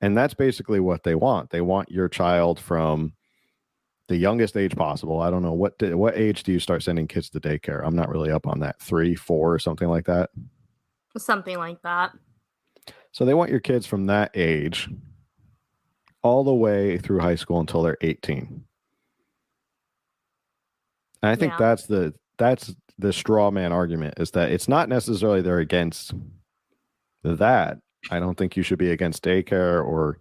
And 0.00 0.16
that's 0.16 0.34
basically 0.34 0.78
what 0.78 1.02
they 1.02 1.16
want. 1.16 1.50
They 1.50 1.60
want 1.60 1.90
your 1.90 2.08
child 2.08 2.60
from 2.60 3.12
the 4.06 4.16
youngest 4.16 4.56
age 4.56 4.76
possible. 4.76 5.20
I 5.20 5.30
don't 5.30 5.42
know 5.42 5.52
what 5.52 5.74
what 5.96 6.16
age 6.16 6.44
do 6.44 6.52
you 6.52 6.60
start 6.60 6.84
sending 6.84 7.08
kids 7.08 7.28
to 7.30 7.40
daycare? 7.40 7.84
I'm 7.84 7.96
not 7.96 8.08
really 8.08 8.30
up 8.30 8.46
on 8.46 8.60
that. 8.60 8.80
Three, 8.80 9.16
four, 9.16 9.52
or 9.52 9.58
something 9.58 9.88
like 9.88 10.06
that. 10.06 10.30
Something 11.18 11.58
like 11.58 11.82
that. 11.82 12.12
So 13.10 13.24
they 13.24 13.34
want 13.34 13.50
your 13.50 13.60
kids 13.60 13.84
from 13.84 14.06
that 14.06 14.30
age 14.34 14.88
all 16.22 16.44
the 16.44 16.54
way 16.54 16.98
through 16.98 17.18
high 17.18 17.34
school 17.34 17.58
until 17.58 17.82
they're 17.82 17.98
18. 18.00 18.64
And 21.22 21.30
I 21.30 21.36
think 21.36 21.52
yeah. 21.52 21.58
that's 21.58 21.86
the 21.86 22.14
that's 22.38 22.74
the 22.98 23.12
straw 23.12 23.50
man 23.50 23.72
argument 23.72 24.14
is 24.18 24.30
that 24.32 24.50
it's 24.50 24.68
not 24.68 24.88
necessarily 24.88 25.42
they're 25.42 25.58
against 25.58 26.12
that. 27.22 27.78
I 28.10 28.18
don't 28.18 28.36
think 28.36 28.56
you 28.56 28.62
should 28.62 28.78
be 28.78 28.90
against 28.90 29.24
daycare 29.24 29.84
or 29.84 30.18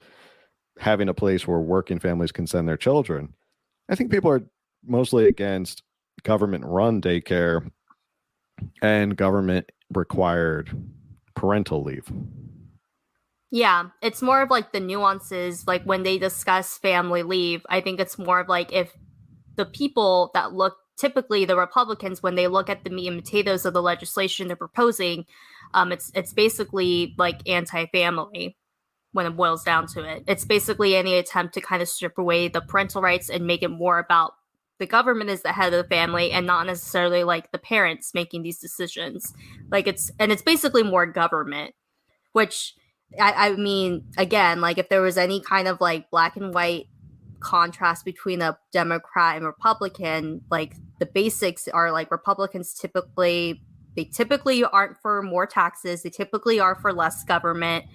having 0.80 1.10
a 1.10 1.14
place 1.14 1.48
where 1.48 1.60
working 1.60 2.00
families 2.00 2.32
can 2.32 2.48
send 2.48 2.68
their 2.68 2.78
children. 2.78 3.34
I 3.90 3.96
think 3.96 4.12
people 4.12 4.32
are 4.32 4.44
mostly 4.86 5.28
against 5.28 5.84
government 6.24 6.66
run 6.66 7.02
daycare 7.02 7.70
and 8.82 9.16
government 9.16 9.72
required 9.94 10.70
parental 11.36 11.84
leave. 11.84 12.08
Yeah, 13.52 13.86
it's 14.02 14.22
more 14.22 14.42
of 14.42 14.50
like 14.50 14.74
the 14.74 14.80
nuances, 14.80 15.66
like 15.66 15.84
when 15.84 16.04
they 16.04 16.18
discuss 16.18 16.78
family 16.78 17.24
leave. 17.24 17.66
I 17.70 17.82
think 17.82 18.00
it's 18.00 18.18
more 18.20 18.40
of 18.40 18.48
like 18.48 18.72
if 18.72 18.94
the 19.56 19.66
people 19.66 20.32
that 20.34 20.54
look 20.54 20.78
typically 21.00 21.46
the 21.46 21.56
Republicans, 21.56 22.22
when 22.22 22.36
they 22.36 22.48
look 22.48 22.70
at 22.70 22.84
the 22.84 22.90
meat 22.90 23.08
and 23.08 23.24
potatoes 23.24 23.66
of 23.66 23.74
the 23.74 23.82
legislation 23.82 24.48
they're 24.48 24.56
proposing, 24.56 25.26
um, 25.74 25.92
it's 25.92 26.12
it's 26.14 26.34
basically 26.34 27.16
like 27.18 27.48
anti-family 27.48 28.58
when 29.12 29.26
it 29.26 29.36
boils 29.36 29.64
down 29.64 29.88
to 29.88 30.04
it. 30.04 30.24
It's 30.28 30.46
basically 30.46 30.96
any 30.96 31.16
attempt 31.16 31.54
to 31.56 31.62
kind 31.62 31.82
of 31.82 31.90
strip 31.90 32.18
away 32.18 32.48
the 32.48 32.62
parental 32.62 33.02
rights 33.02 33.30
and 33.30 33.48
make 33.48 33.64
it 33.64 33.70
more 33.70 33.98
about 33.98 34.34
the 34.78 34.86
government 34.86 35.30
is 35.30 35.42
the 35.42 35.52
head 35.52 35.74
of 35.74 35.84
the 35.84 35.90
family 35.90 36.32
and 36.32 36.48
not 36.48 36.66
necessarily 36.66 37.24
like 37.24 37.52
the 37.52 37.58
parents 37.58 38.14
making 38.14 38.44
these 38.44 38.60
decisions. 38.60 39.34
Like 39.72 39.88
it's 39.88 40.12
and 40.20 40.32
it's 40.32 40.42
basically 40.42 40.84
more 40.84 41.06
government, 41.06 41.76
which 42.34 42.76
I, 43.20 43.50
I 43.50 43.56
mean, 43.56 44.06
again, 44.18 44.62
like 44.62 44.78
if 44.78 44.90
there 44.90 45.02
was 45.02 45.18
any 45.18 45.42
kind 45.42 45.68
of 45.68 45.82
like 45.82 46.10
black 46.12 46.36
and 46.36 46.54
white 46.54 46.88
contrast 47.40 48.06
between 48.06 48.42
a 48.42 48.58
Democrat 48.72 49.38
and 49.38 49.46
Republican, 49.46 50.42
like 50.50 50.76
the 51.00 51.06
basics 51.06 51.68
are 51.68 51.92
like 51.92 52.12
Republicans 52.12 52.74
typically 52.74 53.62
they 53.96 54.06
typically 54.06 54.64
aren't 54.64 54.98
for 55.02 55.22
more 55.22 55.48
taxes, 55.48 56.04
they 56.04 56.10
typically 56.10 56.60
are 56.60 56.76
for 56.76 56.94
less 56.94 57.24
government 57.24 57.86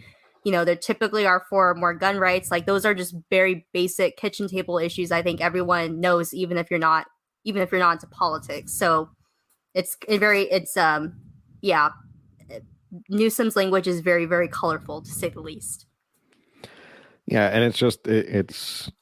you 0.44 0.52
know, 0.52 0.64
they 0.64 0.76
typically 0.76 1.26
are 1.26 1.44
for 1.48 1.74
more 1.74 1.94
gun 1.94 2.18
rights. 2.18 2.50
Like 2.50 2.66
those 2.66 2.84
are 2.84 2.94
just 2.94 3.14
very 3.30 3.66
basic 3.72 4.16
kitchen 4.16 4.46
table 4.46 4.78
issues. 4.78 5.10
I 5.10 5.22
think 5.22 5.40
everyone 5.40 6.00
knows, 6.00 6.34
even 6.34 6.58
if 6.58 6.70
you're 6.70 6.78
not, 6.78 7.06
even 7.44 7.62
if 7.62 7.72
you're 7.72 7.80
not 7.80 7.94
into 7.94 8.06
politics. 8.06 8.72
So 8.72 9.08
it's 9.72 9.96
very, 10.08 10.42
it's, 10.42 10.76
um, 10.76 11.14
yeah, 11.62 11.90
Newsom's 13.08 13.56
language 13.56 13.88
is 13.88 14.00
very, 14.00 14.26
very 14.26 14.46
colorful 14.46 15.00
to 15.00 15.10
say 15.10 15.30
the 15.30 15.40
least. 15.40 15.86
Yeah. 17.26 17.48
And 17.48 17.64
it's 17.64 17.78
just, 17.78 18.06
it, 18.06 18.26
it's, 18.28 18.92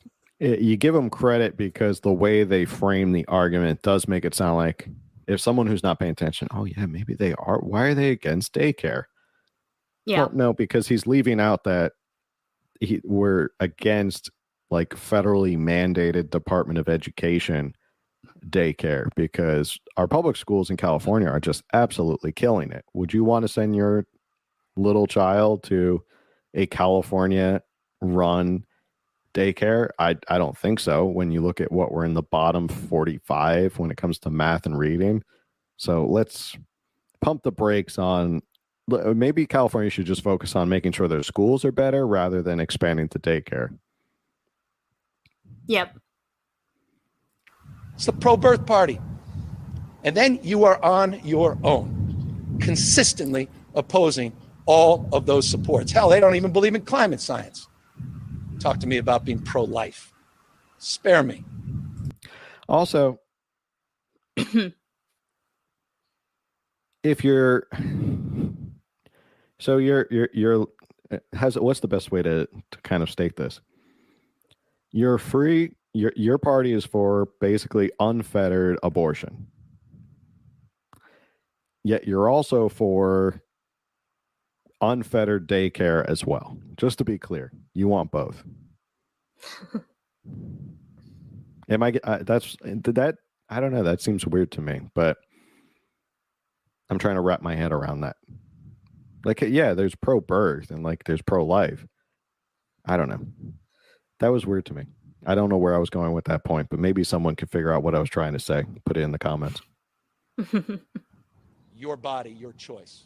it, 0.43 0.61
you 0.61 0.76
give 0.76 0.93
them 0.93 1.09
credit 1.09 1.57
because 1.57 2.01
the 2.01 2.12
way 2.12 2.43
they 2.43 2.64
frame 2.64 3.12
the 3.12 3.24
argument 3.26 3.80
does 3.82 4.09
make 4.09 4.24
it 4.24 4.34
sound 4.34 4.57
like 4.57 4.88
if 5.28 5.40
someone 5.40 5.68
who's 5.68 5.84
not 5.84 6.01
paying 6.01 6.11
attention, 6.11 6.49
oh 6.51 6.64
yeah, 6.64 6.84
maybe 6.86 7.14
they 7.14 7.32
are. 7.34 7.59
Why 7.59 7.82
are 7.84 7.95
they 7.95 8.11
against 8.11 8.53
daycare? 8.53 9.05
Yeah. 10.05 10.18
Well, 10.18 10.30
no, 10.34 10.53
because 10.53 10.88
he's 10.88 11.07
leaving 11.07 11.38
out 11.38 11.62
that 11.62 11.93
he, 12.80 13.01
we're 13.05 13.51
against 13.61 14.30
like 14.68 14.90
federally 14.90 15.57
mandated 15.57 16.30
Department 16.30 16.78
of 16.78 16.88
Education 16.88 17.76
daycare 18.49 19.07
because 19.14 19.78
our 19.97 20.09
public 20.09 20.36
schools 20.36 20.70
in 20.70 20.76
California 20.76 21.28
are 21.28 21.38
just 21.38 21.62
absolutely 21.72 22.32
killing 22.32 22.72
it. 22.72 22.84
Would 22.95 23.14
you 23.14 23.22
want 23.22 23.45
to 23.45 23.49
send 23.49 23.76
your 23.76 24.07
little 24.76 25.07
child 25.07 25.62
to 25.64 26.03
a 26.55 26.66
California 26.66 27.62
run 28.01 28.64
daycare? 29.34 29.90
I 29.98 30.16
I 30.28 30.38
don't 30.38 30.56
think 30.56 30.80
so 30.80 31.04
when 31.04 31.30
you 31.30 31.40
look 31.40 31.60
at 31.60 31.72
what 31.72 31.92
we're 31.92 32.04
in 32.04 32.14
the 32.14 32.22
bottom 32.22 32.68
45 32.68 33.78
when 33.78 33.90
it 33.90 33.96
comes 33.96 34.18
to 34.20 34.30
math 34.30 34.66
and 34.66 34.78
reading. 34.78 35.22
So 35.76 36.06
let's 36.06 36.56
pump 37.20 37.42
the 37.42 37.52
brakes 37.52 37.98
on 37.98 38.42
uh, 38.90 39.14
maybe 39.14 39.46
California 39.46 39.90
should 39.90 40.06
just 40.06 40.22
focus 40.22 40.56
on 40.56 40.68
making 40.68 40.92
sure 40.92 41.08
their 41.08 41.22
schools 41.22 41.64
are 41.64 41.72
better 41.72 42.06
rather 42.06 42.42
than 42.42 42.60
expanding 42.60 43.08
to 43.08 43.18
daycare. 43.18 43.76
Yep. 45.66 45.98
It's 47.94 48.06
the 48.06 48.12
pro 48.12 48.36
birth 48.36 48.66
party. 48.66 49.00
And 50.04 50.16
then 50.16 50.40
you 50.42 50.64
are 50.64 50.82
on 50.84 51.20
your 51.24 51.58
own, 51.62 52.58
consistently 52.60 53.48
opposing 53.74 54.32
all 54.66 55.08
of 55.12 55.26
those 55.26 55.48
supports. 55.48 55.92
Hell, 55.92 56.08
they 56.08 56.18
don't 56.18 56.34
even 56.34 56.52
believe 56.52 56.74
in 56.74 56.82
climate 56.82 57.20
science. 57.20 57.68
Talk 58.62 58.78
to 58.78 58.86
me 58.86 58.98
about 58.98 59.24
being 59.24 59.40
pro 59.40 59.64
life. 59.64 60.12
Spare 60.78 61.24
me. 61.24 61.42
Also, 62.68 63.18
if 67.02 67.24
you're 67.24 67.66
so 69.58 69.78
you're 69.78 70.06
you're 70.12 70.28
you're 70.32 70.66
has 71.32 71.58
what's 71.58 71.80
the 71.80 71.88
best 71.88 72.12
way 72.12 72.22
to 72.22 72.46
to 72.70 72.78
kind 72.84 73.02
of 73.02 73.10
state 73.10 73.34
this? 73.34 73.60
You're 74.92 75.18
free. 75.18 75.74
Your 75.92 76.12
your 76.14 76.38
party 76.38 76.72
is 76.72 76.84
for 76.84 77.30
basically 77.40 77.90
unfettered 77.98 78.78
abortion. 78.84 79.48
Yet 81.82 82.06
you're 82.06 82.28
also 82.28 82.68
for 82.68 83.42
unfettered 84.82 85.48
daycare 85.48 86.04
as 86.06 86.26
well. 86.26 86.58
Just 86.76 86.98
to 86.98 87.04
be 87.04 87.18
clear, 87.18 87.52
you 87.72 87.88
want 87.88 88.10
both. 88.10 88.42
Am 91.68 91.82
I? 91.82 91.94
Uh, 92.04 92.18
that's 92.22 92.56
did 92.56 92.96
that. 92.96 93.16
I 93.48 93.60
don't 93.60 93.72
know. 93.72 93.84
That 93.84 94.02
seems 94.02 94.26
weird 94.26 94.50
to 94.52 94.60
me, 94.60 94.80
but 94.94 95.16
I'm 96.90 96.98
trying 96.98 97.14
to 97.14 97.20
wrap 97.20 97.40
my 97.40 97.54
head 97.54 97.72
around 97.72 98.02
that. 98.02 98.16
Like, 99.24 99.40
yeah, 99.40 99.74
there's 99.74 99.94
pro 99.94 100.20
birth 100.20 100.70
and 100.70 100.82
like 100.82 101.04
there's 101.04 101.22
pro 101.22 101.44
life. 101.44 101.86
I 102.84 102.96
don't 102.96 103.08
know. 103.08 103.24
That 104.20 104.32
was 104.32 104.44
weird 104.44 104.66
to 104.66 104.74
me. 104.74 104.84
I 105.24 105.34
don't 105.34 105.48
know 105.48 105.56
where 105.58 105.74
I 105.74 105.78
was 105.78 105.90
going 105.90 106.12
with 106.12 106.24
that 106.24 106.44
point, 106.44 106.68
but 106.68 106.80
maybe 106.80 107.04
someone 107.04 107.36
could 107.36 107.50
figure 107.50 107.72
out 107.72 107.84
what 107.84 107.94
I 107.94 108.00
was 108.00 108.10
trying 108.10 108.32
to 108.32 108.40
say. 108.40 108.64
Put 108.84 108.96
it 108.96 109.02
in 109.02 109.12
the 109.12 109.18
comments. 109.18 109.60
your 111.76 111.96
body, 111.96 112.30
your 112.30 112.52
choice. 112.52 113.04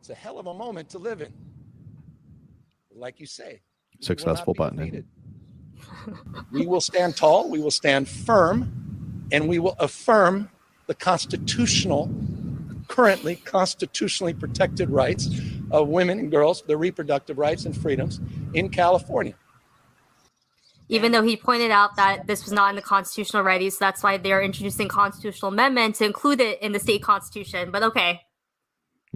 It's 0.00 0.10
a 0.10 0.14
hell 0.14 0.38
of 0.38 0.46
a 0.46 0.54
moment 0.54 0.88
to 0.90 0.98
live 0.98 1.20
in. 1.20 1.32
Like 2.94 3.20
you 3.20 3.26
say, 3.26 3.60
successful 4.00 4.54
button. 4.54 4.80
Eh? 4.80 5.00
we 6.50 6.66
will 6.66 6.80
stand 6.80 7.16
tall, 7.16 7.48
we 7.48 7.60
will 7.60 7.70
stand 7.70 8.08
firm, 8.08 9.28
and 9.30 9.48
we 9.48 9.58
will 9.58 9.76
affirm 9.78 10.50
the 10.86 10.94
constitutional, 10.94 12.10
currently 12.88 13.36
constitutionally 13.36 14.34
protected 14.34 14.90
rights 14.90 15.28
of 15.70 15.88
women 15.88 16.18
and 16.18 16.30
girls, 16.30 16.62
their 16.62 16.78
reproductive 16.78 17.38
rights 17.38 17.64
and 17.64 17.76
freedoms 17.76 18.20
in 18.54 18.68
California 18.70 19.34
even 20.90 21.12
though 21.12 21.22
he 21.22 21.36
pointed 21.36 21.70
out 21.70 21.94
that 21.96 22.26
this 22.26 22.44
was 22.44 22.52
not 22.52 22.70
in 22.70 22.76
the 22.76 22.82
constitutional 22.82 23.44
rights, 23.44 23.78
so 23.78 23.84
that's 23.84 24.02
why 24.02 24.18
they're 24.18 24.42
introducing 24.42 24.88
constitutional 24.88 25.52
amendment 25.52 25.94
to 25.94 26.04
include 26.04 26.40
it 26.40 26.60
in 26.60 26.72
the 26.72 26.80
state 26.80 27.00
constitution. 27.00 27.70
But 27.70 27.84
okay. 27.84 28.22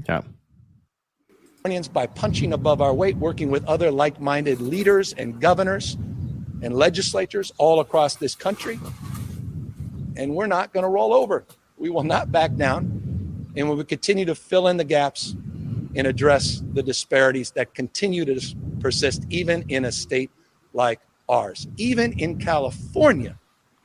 Yeah. 0.09 0.23
By 1.65 2.07
punching 2.07 2.53
above 2.53 2.83
our 2.83 2.93
weight, 2.93 3.17
working 3.17 3.51
with 3.51 3.65
other 3.65 3.91
like 3.91 4.21
minded 4.21 4.61
leaders 4.61 5.15
and 5.15 5.41
governors 5.41 5.95
and 6.61 6.75
legislatures 6.75 7.55
all 7.57 7.81
across 7.81 8.17
this 8.17 8.35
country. 8.35 8.79
And 10.15 10.35
we're 10.35 10.47
not 10.47 10.75
going 10.75 10.85
to 10.85 10.91
roll 10.91 11.15
over. 11.15 11.47
We 11.79 11.89
will 11.89 12.03
not 12.03 12.31
back 12.31 12.55
down. 12.57 13.49
And 13.57 13.71
we 13.71 13.77
will 13.77 13.85
continue 13.85 14.27
to 14.27 14.35
fill 14.35 14.69
in 14.69 14.77
the 14.77 14.85
gaps 14.85 15.37
and 15.95 16.07
address 16.07 16.63
the 16.75 16.83
disparities 16.83 17.53
that 17.53 17.73
continue 17.73 18.27
to 18.27 18.57
persist, 18.81 19.25
even 19.31 19.65
in 19.71 19.87
a 19.87 19.93
state 19.93 20.31
like 20.75 21.01
ours. 21.31 21.67
Even 21.79 22.13
in 22.21 22.39
California, 22.39 23.39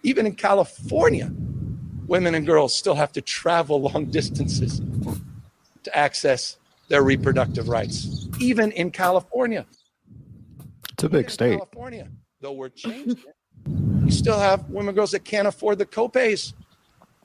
even 0.03 0.25
in 0.25 0.35
California, 0.35 1.31
women 2.07 2.35
and 2.35 2.45
girls 2.45 2.75
still 2.75 2.95
have 2.95 3.13
to 3.13 3.21
travel 3.21 3.81
long 3.83 4.05
distances 4.11 4.81
to 5.83 5.97
access 5.97 6.57
their 6.89 7.03
reproductive 7.03 7.69
rights. 7.69 8.27
Even 8.39 8.71
in 8.73 8.91
California. 8.91 9.65
It's 10.93 11.03
a 11.03 11.09
big 11.09 11.29
state. 11.29 11.57
California, 11.57 12.09
though 12.41 12.51
we're 12.51 12.69
changing 12.69 13.17
it. 13.17 13.35
You 14.03 14.11
still 14.11 14.39
have 14.39 14.69
women 14.69 14.89
and 14.89 14.95
girls 14.95 15.11
that 15.11 15.23
can't 15.23 15.47
afford 15.47 15.77
the 15.77 15.85
copays 15.85 16.53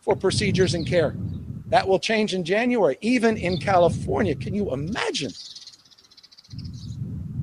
for 0.00 0.14
procedures 0.14 0.74
and 0.74 0.86
care. 0.86 1.16
That 1.68 1.88
will 1.88 1.98
change 1.98 2.34
in 2.34 2.44
January, 2.44 2.98
even 3.00 3.36
in 3.36 3.58
California. 3.58 4.34
Can 4.34 4.54
you 4.54 4.72
imagine 4.72 5.32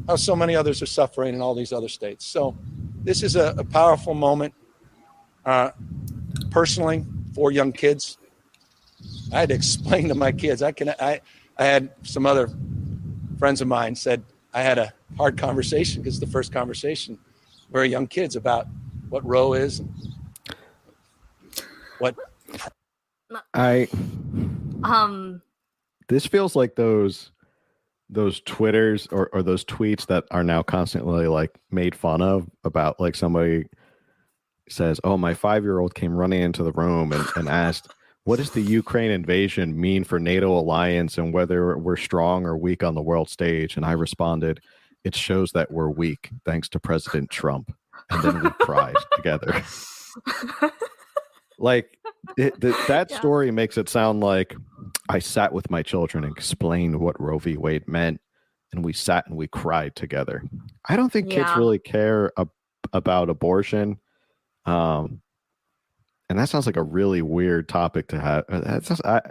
how 0.08 0.16
so 0.16 0.36
many 0.36 0.56
others 0.56 0.82
are 0.82 0.88
suffering 0.88 1.34
in 1.34 1.42
all 1.42 1.56
these 1.56 1.72
other 1.72 1.88
states. 1.88 2.26
So 2.26 2.58
this 3.04 3.24
is 3.24 3.36
a, 3.36 3.56
a 3.58 3.64
powerful 3.64 4.14
moment. 4.14 4.54
Uh, 5.46 5.72
personally, 6.50 7.06
for 7.34 7.52
young 7.52 7.72
kids, 7.72 8.18
I 9.32 9.40
had 9.40 9.50
to 9.50 9.56
explain 9.62 10.10
to 10.10 10.16
my 10.16 10.32
kids. 10.32 10.62
I 10.62 10.72
can. 10.72 10.90
I 10.90 11.22
I 11.62 11.66
had 11.66 11.92
some 12.02 12.26
other 12.26 12.50
friends 13.38 13.62
of 13.62 13.68
mine 13.68 13.94
said 13.94 14.24
I 14.52 14.64
had 14.64 14.80
a 14.80 14.92
hard 15.16 15.38
conversation 15.38 16.02
because 16.02 16.20
the 16.20 16.26
first 16.26 16.52
conversation, 16.52 17.20
very 17.72 17.88
young 17.88 18.08
kids 18.08 18.36
about 18.36 18.66
what 19.10 19.24
Roe 19.24 19.54
is, 19.54 19.84
what 22.00 22.16
I 23.54 23.88
um. 24.84 25.44
This 26.10 26.26
feels 26.26 26.56
like 26.56 26.76
those 26.76 27.32
those 28.10 28.42
twitters 28.42 29.08
or, 29.12 29.30
or 29.32 29.44
those 29.44 29.64
tweets 29.64 30.08
that 30.08 30.26
are 30.32 30.44
now 30.44 30.64
constantly 30.64 31.28
like 31.28 31.52
made 31.70 31.94
fun 31.94 32.24
of 32.24 32.50
about 32.64 33.00
like 33.00 33.14
somebody 33.14 33.68
says 34.68 35.00
oh 35.04 35.16
my 35.16 35.36
five 35.36 35.64
year 35.64 35.80
old 35.80 35.94
came 35.94 36.16
running 36.16 36.42
into 36.42 36.64
the 36.64 36.72
room 36.74 37.12
and, 37.14 37.26
and 37.36 37.48
asked 37.48 37.94
what 38.24 38.38
does 38.38 38.52
the 38.52 38.62
ukraine 38.62 39.12
invasion 39.12 39.80
mean 39.80 40.04
for 40.04 40.20
nato 40.20 40.58
alliance 40.58 41.18
and 41.18 41.34
whether 41.34 41.78
we're 41.78 41.98
strong 41.98 42.46
or 42.46 42.58
weak 42.58 42.84
on 42.84 42.96
the 42.96 43.02
world 43.02 43.30
stage 43.30 43.76
and 43.78 43.86
i 43.86 43.92
responded 43.92 44.60
it 45.04 45.16
shows 45.16 45.52
that 45.52 45.72
we're 45.72 45.90
weak 45.90 46.30
thanks 46.46 46.70
to 46.70 46.80
president 46.80 47.30
trump 47.30 47.74
and 48.10 48.24
then 48.24 48.44
we 48.44 48.50
cried 48.60 48.96
together 49.16 49.64
like 51.58 51.98
it, 52.38 52.60
that 52.60 53.08
yeah. 53.10 53.18
story 53.18 53.52
makes 53.52 53.78
it 53.78 53.90
sound 53.90 54.20
like 54.20 54.56
I 55.10 55.20
sat 55.20 55.54
with 55.54 55.70
my 55.70 55.84
children 55.84 56.24
and 56.24 56.36
explained 56.36 57.00
what 57.00 57.20
Roe 57.20 57.38
v. 57.38 57.58
Wade 57.58 57.88
meant, 57.88 58.22
and 58.72 58.84
we 58.84 58.94
sat 58.94 59.28
and 59.28 59.36
we 59.36 59.48
cried 59.48 59.96
together. 59.96 60.44
I 60.88 60.96
don't 60.96 61.12
think 61.12 61.32
yeah. 61.32 61.44
kids 61.44 61.58
really 61.58 61.80
care 61.80 62.32
ab- 62.38 62.52
about 62.94 63.30
abortion. 63.30 64.00
Um, 64.66 65.22
and 66.32 66.40
that 66.40 66.48
sounds 66.48 66.66
like 66.66 66.78
a 66.78 66.84
really 66.84 67.22
weird 67.22 67.68
topic 67.68 68.08
to 68.08 68.20
have. 68.20 68.46
Uh, 68.50 68.62
that 68.62 68.86
sounds, 68.86 69.02
I, 69.02 69.22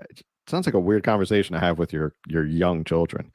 sounds 0.47 0.67
like 0.67 0.75
a 0.75 0.81
weird 0.81 1.03
conversation 1.03 1.55
to 1.55 1.61
have 1.61 1.79
with 1.79 1.93
your 1.95 2.15
your 2.29 2.45
young 2.45 2.85
children. 2.85 3.33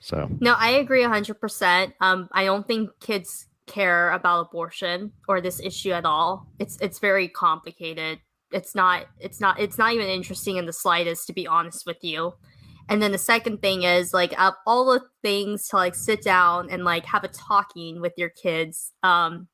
So 0.00 0.30
no, 0.40 0.54
I 0.56 0.70
agree 0.70 1.02
hundred 1.02 1.40
percent. 1.40 1.92
Um, 2.00 2.28
I 2.32 2.46
don't 2.46 2.66
think 2.66 2.90
kids 3.00 3.46
care 3.66 4.10
about 4.12 4.46
abortion 4.46 5.12
or 5.28 5.42
this 5.42 5.60
issue 5.60 5.92
at 5.92 6.06
all. 6.06 6.46
It's 6.58 6.78
it's 6.80 6.98
very 6.98 7.28
complicated. 7.28 8.18
It's 8.50 8.74
not 8.74 9.06
it's 9.18 9.40
not 9.40 9.60
it's 9.60 9.76
not 9.76 9.92
even 9.92 10.08
interesting 10.08 10.56
in 10.56 10.64
the 10.64 10.72
slightest 10.72 11.26
to 11.26 11.34
be 11.34 11.46
honest 11.46 11.84
with 11.86 12.02
you. 12.02 12.32
And 12.88 13.02
then 13.02 13.12
the 13.12 13.18
second 13.18 13.60
thing 13.60 13.82
is 13.82 14.14
like 14.14 14.32
of 14.40 14.54
all 14.66 14.86
the 14.86 15.02
things 15.22 15.68
to 15.68 15.76
like 15.76 15.94
sit 15.94 16.22
down 16.22 16.70
and 16.70 16.82
like 16.82 17.04
have 17.04 17.24
a 17.24 17.28
talking 17.28 18.00
with 18.00 18.14
your 18.16 18.30
kids. 18.30 18.92
Um 19.02 19.48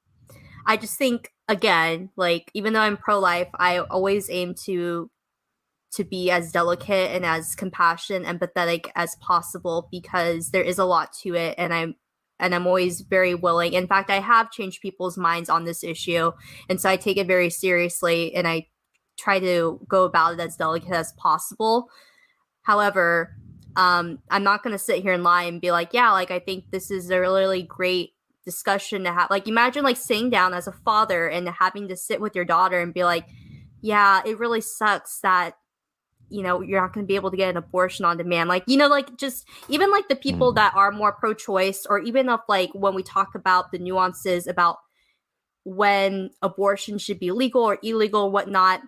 I 0.64 0.76
just 0.76 0.96
think 0.96 1.32
again, 1.48 2.10
like 2.16 2.50
even 2.54 2.72
though 2.72 2.80
I'm 2.80 2.96
pro 2.96 3.18
life, 3.18 3.48
I 3.54 3.78
always 3.78 4.30
aim 4.30 4.54
to 4.64 5.10
to 5.92 6.04
be 6.04 6.30
as 6.30 6.52
delicate 6.52 7.12
and 7.12 7.24
as 7.24 7.54
compassionate 7.54 8.28
empathetic 8.28 8.90
as 8.94 9.16
possible 9.16 9.88
because 9.90 10.50
there 10.50 10.62
is 10.62 10.78
a 10.78 10.84
lot 10.84 11.12
to 11.22 11.34
it 11.34 11.54
and 11.56 11.72
I'm 11.72 11.94
and 12.38 12.54
I'm 12.54 12.66
always 12.66 13.00
very 13.00 13.34
willing. 13.34 13.72
In 13.72 13.86
fact, 13.86 14.10
I 14.10 14.20
have 14.20 14.50
changed 14.50 14.82
people's 14.82 15.16
minds 15.16 15.48
on 15.48 15.64
this 15.64 15.82
issue. 15.82 16.32
And 16.68 16.78
so 16.78 16.90
I 16.90 16.96
take 16.96 17.16
it 17.16 17.26
very 17.26 17.48
seriously 17.48 18.34
and 18.34 18.46
I 18.46 18.66
try 19.18 19.40
to 19.40 19.80
go 19.88 20.04
about 20.04 20.34
it 20.34 20.40
as 20.40 20.56
delicate 20.56 20.92
as 20.92 21.14
possible. 21.14 21.88
However, 22.60 23.34
um, 23.74 24.18
I'm 24.30 24.44
not 24.44 24.62
going 24.62 24.72
to 24.72 24.78
sit 24.78 25.02
here 25.02 25.14
and 25.14 25.22
lie 25.22 25.44
and 25.44 25.62
be 25.62 25.70
like, 25.70 25.94
yeah, 25.94 26.12
like 26.12 26.30
I 26.30 26.38
think 26.38 26.70
this 26.70 26.90
is 26.90 27.10
a 27.10 27.20
really 27.20 27.62
great 27.62 28.10
discussion 28.46 29.04
to 29.04 29.12
have. 29.12 29.28
Like, 29.28 29.46
imagine 29.46 29.84
like 29.84 29.98
sitting 29.98 30.30
down 30.30 30.54
as 30.54 30.66
a 30.66 30.72
father 30.72 31.28
and 31.28 31.46
having 31.48 31.88
to 31.88 31.96
sit 31.96 32.20
with 32.20 32.34
your 32.34 32.46
daughter 32.46 32.80
and 32.80 32.94
be 32.94 33.04
like, 33.04 33.26
yeah, 33.82 34.22
it 34.24 34.38
really 34.38 34.62
sucks 34.62 35.20
that 35.20 35.56
you 36.28 36.42
know 36.42 36.60
you're 36.60 36.80
not 36.80 36.92
going 36.92 37.04
to 37.04 37.08
be 37.08 37.14
able 37.14 37.30
to 37.30 37.36
get 37.36 37.50
an 37.50 37.56
abortion 37.56 38.04
on 38.04 38.16
demand 38.16 38.48
like 38.48 38.64
you 38.66 38.76
know 38.76 38.88
like 38.88 39.16
just 39.16 39.46
even 39.68 39.92
like 39.92 40.08
the 40.08 40.16
people 40.16 40.50
mm. 40.50 40.56
that 40.56 40.74
are 40.74 40.90
more 40.90 41.12
pro-choice 41.12 41.86
or 41.88 42.00
even 42.00 42.28
if 42.28 42.40
like 42.48 42.70
when 42.74 42.94
we 42.94 43.02
talk 43.04 43.36
about 43.36 43.70
the 43.70 43.78
nuances 43.78 44.48
about 44.48 44.78
when 45.64 46.30
abortion 46.42 46.98
should 46.98 47.20
be 47.20 47.30
legal 47.30 47.62
or 47.62 47.78
illegal 47.82 48.30
whatnot 48.32 48.80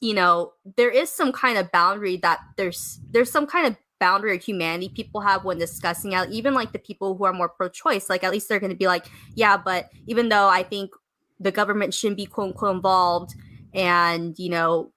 you 0.00 0.14
know 0.14 0.52
there 0.76 0.90
is 0.90 1.10
some 1.10 1.32
kind 1.32 1.56
of 1.56 1.72
boundary 1.72 2.16
that 2.18 2.40
there's 2.56 3.00
there's 3.10 3.30
some 3.30 3.46
kind 3.46 3.66
of 3.66 3.76
boundary 4.00 4.34
of 4.34 4.42
humanity 4.42 4.88
people 4.88 5.20
have 5.20 5.44
when 5.44 5.58
discussing 5.58 6.14
out 6.14 6.28
even 6.30 6.54
like 6.54 6.72
the 6.72 6.78
people 6.78 7.16
who 7.16 7.24
are 7.24 7.32
more 7.32 7.48
pro-choice 7.48 8.08
like 8.08 8.24
at 8.24 8.32
least 8.32 8.48
they're 8.48 8.58
going 8.58 8.72
to 8.72 8.76
be 8.76 8.86
like 8.86 9.06
yeah 9.34 9.56
but 9.56 9.90
even 10.06 10.28
though 10.28 10.48
i 10.48 10.62
think 10.62 10.90
the 11.38 11.52
government 11.52 11.94
shouldn't 11.94 12.16
be 12.16 12.26
quote 12.26 12.48
unquote 12.48 12.74
involved 12.74 13.34
and 13.74 14.38
you 14.38 14.48
know 14.48 14.90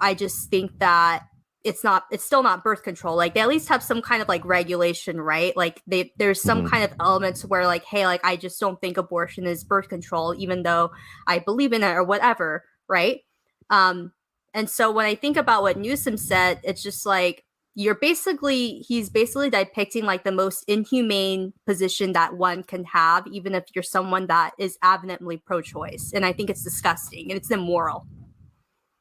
I 0.00 0.14
just 0.14 0.48
think 0.50 0.78
that 0.78 1.24
it's 1.62 1.84
not 1.84 2.04
it's 2.10 2.24
still 2.24 2.42
not 2.42 2.64
birth 2.64 2.82
control 2.82 3.14
like 3.14 3.34
they 3.34 3.40
at 3.40 3.48
least 3.48 3.68
have 3.68 3.82
some 3.82 4.00
kind 4.00 4.22
of 4.22 4.28
like 4.28 4.42
regulation 4.46 5.20
right 5.20 5.54
like 5.58 5.82
they 5.86 6.10
there's 6.16 6.40
some 6.40 6.60
mm-hmm. 6.60 6.68
kind 6.68 6.84
of 6.84 6.92
elements 6.98 7.44
where 7.44 7.66
like 7.66 7.84
hey 7.84 8.06
like 8.06 8.24
i 8.24 8.34
just 8.34 8.58
don't 8.58 8.80
think 8.80 8.96
abortion 8.96 9.46
is 9.46 9.62
birth 9.62 9.90
control 9.90 10.34
even 10.38 10.62
though 10.62 10.90
i 11.26 11.38
believe 11.38 11.74
in 11.74 11.82
it 11.82 11.90
or 11.90 12.02
whatever 12.02 12.64
right 12.88 13.20
um 13.68 14.10
and 14.54 14.70
so 14.70 14.90
when 14.90 15.04
i 15.04 15.14
think 15.14 15.36
about 15.36 15.60
what 15.60 15.76
newsom 15.76 16.16
said 16.16 16.58
it's 16.64 16.82
just 16.82 17.04
like 17.04 17.44
you're 17.80 17.94
basically 17.94 18.84
he's 18.86 19.08
basically 19.08 19.48
depicting 19.48 20.04
like 20.04 20.22
the 20.24 20.32
most 20.32 20.64
inhumane 20.68 21.52
position 21.66 22.12
that 22.12 22.34
one 22.34 22.62
can 22.62 22.84
have 22.84 23.26
even 23.26 23.54
if 23.54 23.64
you're 23.74 23.82
someone 23.82 24.26
that 24.26 24.52
is 24.58 24.76
adamantly 24.84 25.42
pro-choice 25.42 26.12
and 26.14 26.26
i 26.26 26.32
think 26.32 26.50
it's 26.50 26.62
disgusting 26.62 27.30
and 27.30 27.38
it's 27.38 27.50
immoral 27.50 28.06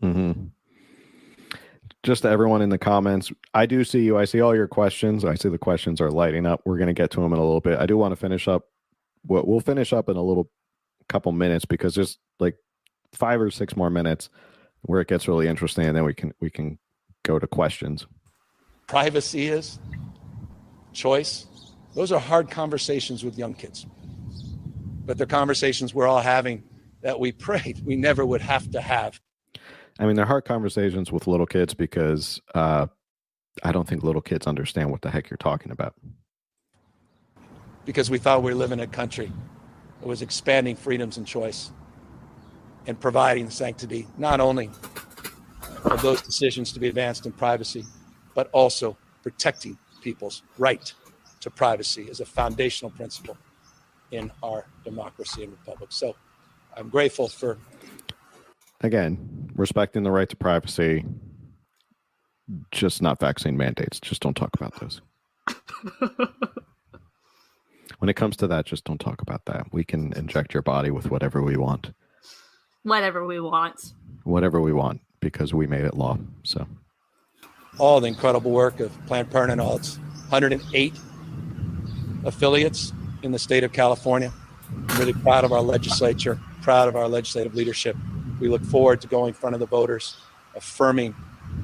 mm-hmm 0.02 0.46
just 2.04 2.22
to 2.22 2.30
everyone 2.30 2.62
in 2.62 2.70
the 2.70 2.78
comments, 2.78 3.32
I 3.54 3.66
do 3.66 3.84
see 3.84 4.04
you. 4.04 4.18
I 4.18 4.26
see 4.26 4.40
all 4.40 4.56
your 4.56 4.68
questions. 4.68 5.26
I 5.26 5.36
see 5.36 5.50
the 5.50 5.58
questions 5.58 6.00
are 6.00 6.10
lighting 6.10 6.46
up. 6.46 6.62
We're 6.66 6.78
going 6.78 6.88
to 6.88 6.94
get 6.94 7.12
to 7.12 7.22
them 7.22 7.34
in 7.34 7.40
a 7.40 7.44
little 7.44 7.60
bit. 7.60 7.78
I 7.78 7.86
do 7.86 7.98
want 7.98 8.14
to 8.14 8.16
finish 8.16 8.48
up. 8.48 8.64
What 9.24 9.48
we'll 9.48 9.60
finish 9.60 9.92
up 9.92 10.08
in 10.08 10.16
a 10.16 10.24
little 10.24 10.50
couple 11.10 11.32
minutes 11.34 11.66
because 11.66 11.96
there's 11.96 12.18
like 12.40 12.56
five 13.14 13.42
or 13.42 13.52
six 13.52 13.76
more 13.76 13.90
minutes 13.90 14.30
where 14.84 15.02
it 15.02 15.10
gets 15.10 15.28
really 15.28 15.48
interesting, 15.48 15.88
and 15.88 15.98
then 15.98 16.06
we 16.06 16.14
can 16.14 16.34
we 16.40 16.50
can 16.50 16.80
go 17.24 17.38
to 17.38 17.48
questions. 17.48 18.08
Privacy 18.90 19.48
is, 19.48 19.80
choice. 20.94 21.46
Those 21.94 22.12
are 22.12 22.20
hard 22.20 22.50
conversations 22.50 23.24
with 23.24 23.38
young 23.38 23.54
kids. 23.54 23.86
But 25.06 25.18
they're 25.18 25.28
conversations 25.28 25.94
we're 25.94 26.08
all 26.08 26.22
having 26.22 26.64
that 27.02 27.20
we 27.20 27.32
prayed 27.32 27.82
we 27.86 27.96
never 27.96 28.26
would 28.26 28.42
have 28.42 28.70
to 28.72 28.82
have. 28.82 29.22
I 30.00 30.06
mean, 30.06 30.16
they're 30.16 30.26
hard 30.26 30.46
conversations 30.46 31.12
with 31.12 31.28
little 31.28 31.46
kids 31.46 31.74
because 31.74 32.42
uh, 32.56 32.88
I 33.64 33.72
don't 33.72 33.88
think 33.88 34.04
little 34.04 34.22
kids 34.22 34.48
understand 34.48 34.90
what 34.90 35.02
the 35.02 35.12
heck 35.12 35.30
you're 35.30 35.38
talking 35.38 35.72
about. 35.72 35.94
Because 37.86 38.10
we 38.10 38.18
thought 38.18 38.42
we 38.42 38.52
were 38.52 38.58
living 38.58 38.80
in 38.80 38.86
a 38.86 38.92
country 38.92 39.32
that 40.02 40.08
was 40.08 40.22
expanding 40.22 40.76
freedoms 40.76 41.18
and 41.18 41.28
choice 41.28 41.72
and 42.88 43.00
providing 43.00 43.50
sanctity, 43.52 44.08
not 44.18 44.40
only 44.40 44.72
of 45.86 46.02
those 46.02 46.22
decisions 46.22 46.72
to 46.72 46.80
be 46.80 46.88
advanced 46.88 47.26
in 47.26 47.32
privacy, 47.32 47.84
but 48.34 48.50
also 48.52 48.98
protecting 49.24 49.78
people's 50.02 50.44
right 50.58 50.94
to 51.42 51.50
privacy 51.50 52.10
as 52.10 52.20
a 52.20 52.26
foundational 52.26 52.92
principle 52.92 53.38
in 54.12 54.32
our 54.44 54.66
democracy 54.84 55.44
and 55.44 55.52
republic. 55.52 55.92
So 55.92 56.16
I'm 56.76 56.90
grateful 56.90 57.28
for. 57.28 57.58
Again, 58.82 59.50
respecting 59.56 60.04
the 60.04 60.12
right 60.12 60.30
to 60.30 60.36
privacy, 60.36 61.06
just 62.72 63.02
not 63.02 63.20
vaccine 63.20 63.58
mandates. 63.58 64.00
Just 64.00 64.22
don't 64.22 64.36
talk 64.36 64.52
about 64.54 64.80
those. 64.80 65.02
when 68.00 68.10
it 68.10 68.16
comes 68.16 68.38
to 68.38 68.48
that, 68.48 68.66
just 68.66 68.86
don't 68.86 69.00
talk 69.00 69.22
about 69.22 69.46
that. 69.46 69.68
We 69.72 69.84
can 69.84 70.14
inject 70.14 70.54
your 70.54 70.64
body 70.64 70.92
with 70.92 71.12
whatever 71.12 71.42
we 71.42 71.58
want. 71.58 71.92
Whatever 72.84 73.26
we 73.26 73.40
want. 73.40 73.94
Whatever 74.24 74.62
we 74.62 74.72
want 74.74 75.02
because 75.20 75.54
we 75.54 75.68
made 75.68 75.84
it 75.84 75.96
law. 75.96 76.18
So 76.44 76.66
all 77.80 78.02
the 78.02 78.08
incredible 78.08 78.52
work 78.52 78.80
of 78.82 78.92
Planned 79.08 79.32
Parenthood, 79.32 79.60
all 79.60 79.78
its 79.78 79.98
108 80.30 80.94
affiliates 82.26 82.94
in 83.24 83.32
the 83.32 83.40
state 83.40 83.64
of 83.64 83.72
California. 83.72 84.32
I'm 84.72 85.00
really 85.00 85.14
proud 85.14 85.46
of 85.46 85.52
our 85.52 85.62
legislature, 85.62 86.40
proud 86.62 86.88
of 86.88 86.96
our 86.96 87.08
legislative 87.08 87.56
leadership. 87.56 87.96
We 88.40 88.50
look 88.50 88.64
forward 88.64 89.02
to 89.02 89.08
going 89.08 89.30
in 89.30 89.34
front 89.34 89.56
of 89.56 89.60
the 89.60 89.66
voters, 89.66 90.18
affirming 90.56 91.16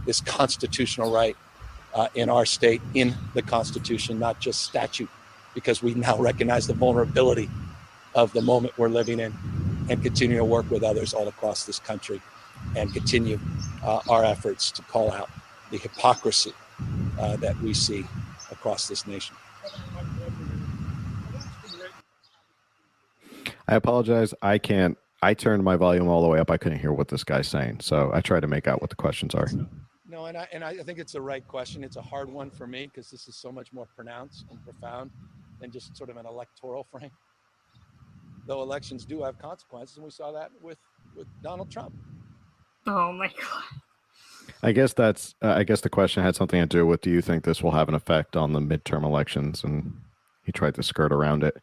this 0.06 0.22
constitutional 0.22 1.12
right 1.12 1.36
uh, 1.94 2.08
in 2.16 2.30
our 2.30 2.46
state, 2.46 2.82
in 2.94 3.14
the 3.34 3.42
Constitution, 3.42 4.18
not 4.18 4.40
just 4.40 4.64
statute, 4.64 5.10
because 5.54 5.84
we 5.84 5.94
now 5.94 6.18
recognize 6.18 6.66
the 6.66 6.74
vulnerability 6.74 7.50
of 8.16 8.32
the 8.34 8.42
moment 8.42 8.78
we're 8.78 8.90
living 8.90 9.20
in 9.20 9.34
and 9.90 10.02
continue 10.02 10.38
to 10.38 10.46
work 10.46 10.70
with 10.72 10.84
others 10.84 11.14
all 11.14 11.28
across 11.28 11.66
this 11.66 11.80
country 11.80 12.22
and 12.76 12.92
continue 12.94 13.38
uh, 13.84 14.00
our 14.10 14.24
efforts 14.24 14.72
to 14.72 14.82
call 14.84 15.12
out 15.12 15.30
the 15.72 15.78
hypocrisy 15.78 16.54
uh, 17.20 17.36
that 17.38 17.60
we 17.62 17.74
see 17.74 18.06
across 18.52 18.88
this 18.88 19.08
nation. 19.08 19.36
I 23.68 23.76
apologize. 23.76 24.34
I 24.42 24.58
can't. 24.58 24.98
I 25.22 25.34
turned 25.34 25.64
my 25.64 25.76
volume 25.76 26.08
all 26.08 26.22
the 26.22 26.28
way 26.28 26.40
up. 26.40 26.52
I 26.52 26.58
couldn't 26.58 26.80
hear 26.80 26.94
what 26.94 27.08
this 27.08 27.24
guy's 27.24 27.48
saying, 27.48 27.80
so 27.82 28.12
I 28.14 28.22
tried 28.22 28.42
to 28.42 28.48
make 28.48 28.68
out 28.68 28.80
what 28.82 28.92
the 28.92 28.96
questions 28.96 29.34
are. 29.34 29.48
No, 30.08 30.26
and 30.26 30.38
I 30.38 30.48
and 30.54 30.64
I 30.64 30.78
think 30.78 31.00
it's 31.00 31.14
the 31.14 31.22
right 31.22 31.46
question. 31.48 31.84
It's 31.84 31.96
a 31.96 32.02
hard 32.02 32.30
one 32.30 32.52
for 32.52 32.68
me 32.68 32.86
because 32.86 33.10
this 33.10 33.28
is 33.28 33.36
so 33.36 33.52
much 33.52 33.74
more 33.74 33.88
pronounced 33.96 34.46
and 34.52 34.64
profound 34.64 35.10
than 35.60 35.72
just 35.72 35.98
sort 35.98 36.10
of 36.10 36.18
an 36.18 36.26
electoral 36.26 36.84
frame. 36.92 37.12
Though 38.46 38.62
elections 38.62 39.04
do 39.04 39.24
have 39.24 39.40
consequences, 39.40 39.98
and 39.98 40.06
we 40.06 40.12
saw 40.12 40.32
that 40.32 40.52
with 40.62 40.78
with 41.16 41.28
Donald 41.42 41.72
Trump. 41.72 41.94
Oh 42.86 43.12
my 43.12 43.28
god. 43.28 43.64
I 44.64 44.72
guess 44.72 44.94
that's. 44.94 45.36
Uh, 45.42 45.54
I 45.58 45.64
guess 45.64 45.82
the 45.82 45.90
question 45.90 46.24
had 46.24 46.36
something 46.36 46.60
to 46.60 46.66
do 46.66 46.86
with: 46.86 47.02
Do 47.02 47.10
you 47.10 47.22
think 47.22 47.44
this 47.44 47.62
will 47.62 47.72
have 47.72 47.90
an 47.90 47.96
effect 47.96 48.36
on 48.36 48.54
the 48.54 48.60
midterm 48.60 49.04
elections? 49.04 49.64
And 49.64 49.94
he 50.44 50.52
tried 50.52 50.76
to 50.76 50.84
skirt 50.84 51.12
around 51.12 51.44
it 51.44 51.58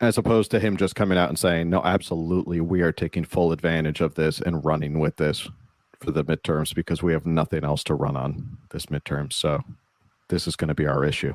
as 0.00 0.18
opposed 0.18 0.50
to 0.50 0.60
him 0.60 0.76
just 0.76 0.94
coming 0.94 1.18
out 1.18 1.28
and 1.28 1.38
saying, 1.38 1.70
"No, 1.70 1.82
absolutely, 1.82 2.60
we 2.60 2.82
are 2.82 2.92
taking 2.92 3.24
full 3.24 3.52
advantage 3.52 4.00
of 4.00 4.14
this 4.14 4.40
and 4.40 4.64
running 4.64 4.98
with 4.98 5.16
this 5.16 5.48
for 6.00 6.10
the 6.10 6.24
midterms 6.24 6.74
because 6.74 7.02
we 7.02 7.12
have 7.12 7.24
nothing 7.24 7.64
else 7.64 7.82
to 7.84 7.94
run 7.94 8.16
on 8.16 8.58
this 8.70 8.86
midterm. 8.86 9.32
So 9.32 9.62
this 10.28 10.46
is 10.46 10.56
going 10.56 10.68
to 10.68 10.74
be 10.74 10.86
our 10.86 11.04
issue." 11.04 11.34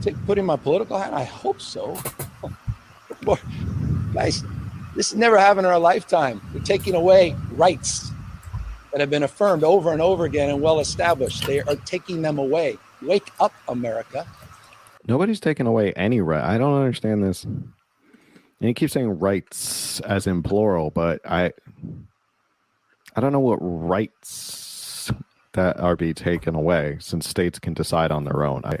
Take, 0.00 0.16
putting 0.26 0.44
my 0.44 0.56
political 0.56 0.98
hat, 0.98 1.14
I 1.14 1.22
hope 1.22 1.60
so. 1.60 1.96
Boy, 3.22 3.38
guys, 4.14 4.44
this 4.94 5.14
never 5.14 5.38
happened 5.38 5.66
in 5.66 5.72
our 5.72 5.78
lifetime. 5.78 6.40
We're 6.52 6.60
taking 6.60 6.94
away 6.94 7.36
rights 7.52 8.10
that 8.90 9.00
have 9.00 9.10
been 9.10 9.22
affirmed 9.22 9.64
over 9.64 9.92
and 9.92 10.02
over 10.02 10.24
again 10.24 10.50
and 10.50 10.60
well 10.60 10.80
established. 10.80 11.46
They 11.46 11.60
are 11.60 11.76
taking 11.76 12.22
them 12.22 12.38
away. 12.38 12.78
Wake 13.00 13.30
up, 13.40 13.52
America. 13.68 14.26
Nobody's 15.06 15.40
taking 15.40 15.66
away 15.66 15.92
any 15.94 16.20
right. 16.20 16.44
I 16.44 16.58
don't 16.58 16.78
understand 16.78 17.24
this. 17.24 17.44
And 17.44 17.72
he 18.60 18.74
keeps 18.74 18.92
saying 18.92 19.18
rights 19.18 20.00
as 20.00 20.26
in 20.26 20.42
plural, 20.42 20.90
but 20.90 21.20
I 21.24 21.52
I 23.16 23.20
don't 23.20 23.32
know 23.32 23.40
what 23.40 23.58
rights 23.60 25.10
that 25.54 25.78
are 25.80 25.96
being 25.96 26.14
taken 26.14 26.54
away 26.54 26.96
since 27.00 27.28
states 27.28 27.58
can 27.58 27.74
decide 27.74 28.12
on 28.12 28.24
their 28.24 28.44
own. 28.44 28.62
I 28.64 28.78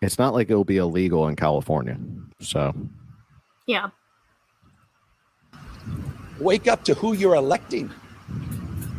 it's 0.00 0.18
not 0.18 0.32
like 0.32 0.50
it'll 0.50 0.64
be 0.64 0.78
illegal 0.78 1.28
in 1.28 1.36
California. 1.36 1.98
So 2.40 2.74
Yeah. 3.66 3.90
Wake 6.38 6.68
up 6.68 6.84
to 6.84 6.94
who 6.94 7.14
you're 7.14 7.34
electing. 7.34 7.90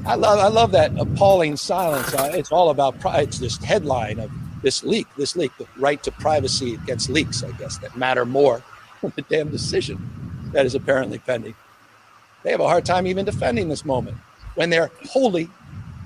I 0.05 0.15
love 0.15 0.39
I 0.39 0.47
love 0.47 0.71
that 0.71 0.97
appalling 0.97 1.57
silence. 1.57 2.13
Uh, 2.13 2.31
it's 2.33 2.51
all 2.51 2.69
about 2.69 2.95
it's 3.19 3.39
this 3.39 3.57
headline 3.57 4.19
of 4.19 4.31
this 4.61 4.83
leak, 4.83 5.07
this 5.17 5.35
leak, 5.35 5.51
the 5.57 5.67
right 5.77 6.01
to 6.03 6.11
privacy 6.11 6.75
against 6.75 7.09
leaks, 7.09 7.43
I 7.43 7.51
guess, 7.51 7.77
that 7.79 7.95
matter 7.95 8.25
more 8.25 8.63
than 9.01 9.13
the 9.15 9.21
damn 9.23 9.49
decision 9.49 9.97
that 10.53 10.65
is 10.65 10.75
apparently 10.75 11.19
pending. 11.19 11.55
They 12.43 12.51
have 12.51 12.59
a 12.59 12.67
hard 12.67 12.85
time 12.85 13.07
even 13.07 13.25
defending 13.25 13.69
this 13.69 13.85
moment 13.85 14.17
when 14.55 14.69
they're 14.69 14.91
wholly 15.05 15.49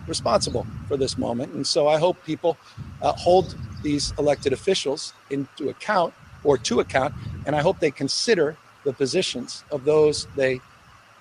responsible 0.08 0.66
for 0.88 0.98
this 0.98 1.18
moment. 1.18 1.54
And 1.54 1.66
so 1.66 1.88
I 1.88 1.98
hope 2.00 2.24
people 2.26 2.58
uh, 3.02 3.14
hold 3.14 3.56
these 3.84 4.14
elected 4.18 4.54
officials 4.54 5.14
into 5.30 5.70
account 5.70 6.14
or 6.44 6.58
to 6.58 6.80
account, 6.80 7.14
and 7.46 7.56
I 7.56 7.62
hope 7.62 7.80
they 7.80 7.92
consider 7.92 8.58
the 8.84 8.94
positions 8.94 9.64
of 9.72 9.84
those 9.84 10.28
they 10.36 10.60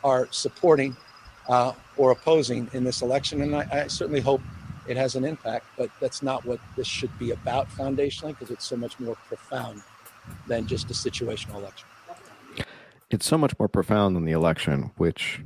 are 0.02 0.28
supporting 0.30 0.96
uh, 1.48 1.72
or 1.96 2.12
opposing 2.12 2.70
in 2.72 2.84
this 2.84 3.02
election. 3.02 3.42
And 3.42 3.56
I, 3.56 3.66
I, 3.72 3.86
certainly 3.88 4.20
hope 4.20 4.40
it 4.88 4.96
has 4.96 5.14
an 5.16 5.24
impact, 5.24 5.66
but 5.76 5.90
that's 6.00 6.22
not 6.22 6.44
what 6.44 6.60
this 6.76 6.86
should 6.86 7.16
be 7.18 7.32
about 7.32 7.68
foundationally 7.68 8.28
because 8.28 8.50
it's 8.50 8.64
so 8.64 8.76
much 8.76 8.98
more 8.98 9.16
profound 9.26 9.82
than 10.46 10.66
just 10.66 10.90
a 10.90 10.94
situational 10.94 11.56
election. 11.56 11.86
It's 13.10 13.26
so 13.26 13.36
much 13.36 13.58
more 13.58 13.68
profound 13.68 14.14
than 14.14 14.24
the 14.24 14.32
election, 14.32 14.92
which 14.96 15.40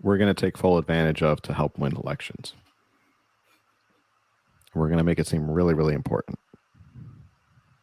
we're 0.00 0.16
going 0.16 0.34
to 0.34 0.40
take 0.40 0.56
full 0.56 0.78
advantage 0.78 1.22
of 1.22 1.42
to 1.42 1.52
help 1.52 1.78
win 1.78 1.94
elections. 1.94 2.54
We're 4.74 4.86
going 4.86 4.98
to 4.98 5.04
make 5.04 5.18
it 5.18 5.26
seem 5.26 5.50
really, 5.50 5.74
really 5.74 5.94
important. 5.94 6.38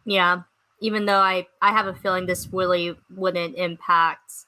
Yeah, 0.06 0.44
even 0.80 1.06
though 1.06 1.20
I, 1.20 1.48
I 1.62 1.72
have 1.72 1.88
a 1.88 1.94
feeling 1.96 2.26
this 2.26 2.48
really 2.52 2.96
wouldn't 3.16 3.56
impact 3.56 4.46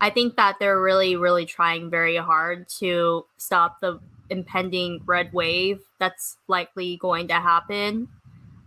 I 0.00 0.10
think 0.10 0.36
that 0.36 0.56
they're 0.58 0.80
really, 0.80 1.16
really 1.16 1.44
trying 1.44 1.90
very 1.90 2.16
hard 2.16 2.68
to 2.78 3.26
stop 3.36 3.80
the 3.80 4.00
impending 4.30 5.02
red 5.04 5.32
wave 5.32 5.80
that's 5.98 6.38
likely 6.48 6.96
going 6.96 7.28
to 7.28 7.34
happen. 7.34 8.08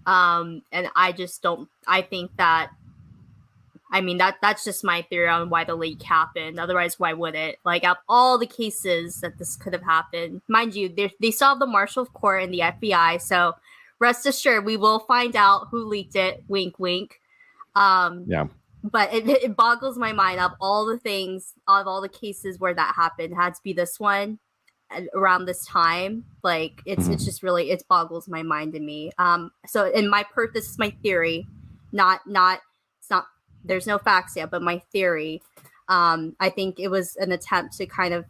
Um, 0.05 0.61
and 0.71 0.89
I 0.95 1.11
just 1.11 1.41
don't. 1.41 1.69
I 1.87 2.01
think 2.01 2.31
that. 2.37 2.71
I 3.91 4.01
mean 4.01 4.17
that 4.17 4.37
that's 4.41 4.63
just 4.63 4.83
my 4.83 5.03
theory 5.03 5.27
on 5.27 5.51
why 5.51 5.65
the 5.65 5.75
leak 5.75 6.01
happened. 6.01 6.59
Otherwise, 6.59 6.99
why 6.99 7.13
would 7.13 7.35
it? 7.35 7.59
Like, 7.63 7.85
of 7.85 7.97
all 8.09 8.37
the 8.37 8.47
cases 8.47 9.21
that 9.21 9.37
this 9.37 9.55
could 9.55 9.73
have 9.73 9.83
happened, 9.83 10.41
mind 10.47 10.75
you, 10.75 10.89
they 10.89 11.13
they 11.19 11.33
have 11.39 11.59
the 11.59 11.67
Marshal 11.67 12.03
of 12.03 12.13
Court 12.13 12.43
and 12.43 12.53
the 12.53 12.59
FBI. 12.59 13.21
So, 13.21 13.53
rest 14.03 14.25
assured, 14.25 14.65
we 14.65 14.77
will 14.77 14.99
find 14.99 15.35
out 15.35 15.67
who 15.71 15.85
leaked 15.85 16.15
it. 16.15 16.43
Wink, 16.47 16.77
wink. 16.77 17.19
Um, 17.75 18.25
yeah 18.27 18.47
but 18.83 19.13
it, 19.13 19.27
it 19.27 19.55
boggles 19.55 19.97
my 19.97 20.11
mind 20.11 20.39
of 20.39 20.51
all 20.59 20.85
the 20.85 20.97
things 20.97 21.53
of 21.67 21.87
all 21.87 22.01
the 22.01 22.09
cases 22.09 22.59
where 22.59 22.73
that 22.73 22.93
happened 22.95 23.33
had 23.33 23.55
to 23.55 23.61
be 23.63 23.73
this 23.73 23.99
one 23.99 24.37
around 25.15 25.45
this 25.45 25.65
time 25.65 26.23
like 26.43 26.81
it's 26.85 27.05
mm-hmm. 27.05 27.13
it's 27.13 27.25
just 27.25 27.41
really 27.41 27.71
it 27.71 27.81
boggles 27.87 28.27
my 28.27 28.43
mind 28.43 28.73
to 28.73 28.79
me 28.79 29.09
um 29.17 29.49
so 29.65 29.89
in 29.91 30.07
my 30.07 30.23
per 30.33 30.51
this 30.51 30.69
is 30.69 30.77
my 30.77 30.91
theory 31.01 31.47
not 31.91 32.19
not 32.27 32.59
it's 32.99 33.09
not 33.09 33.25
there's 33.63 33.87
no 33.87 33.97
facts 33.97 34.35
yet 34.35 34.51
but 34.51 34.61
my 34.61 34.77
theory 34.91 35.41
um 35.89 36.35
i 36.39 36.49
think 36.49 36.79
it 36.79 36.89
was 36.89 37.15
an 37.15 37.31
attempt 37.31 37.75
to 37.75 37.87
kind 37.87 38.13
of 38.13 38.25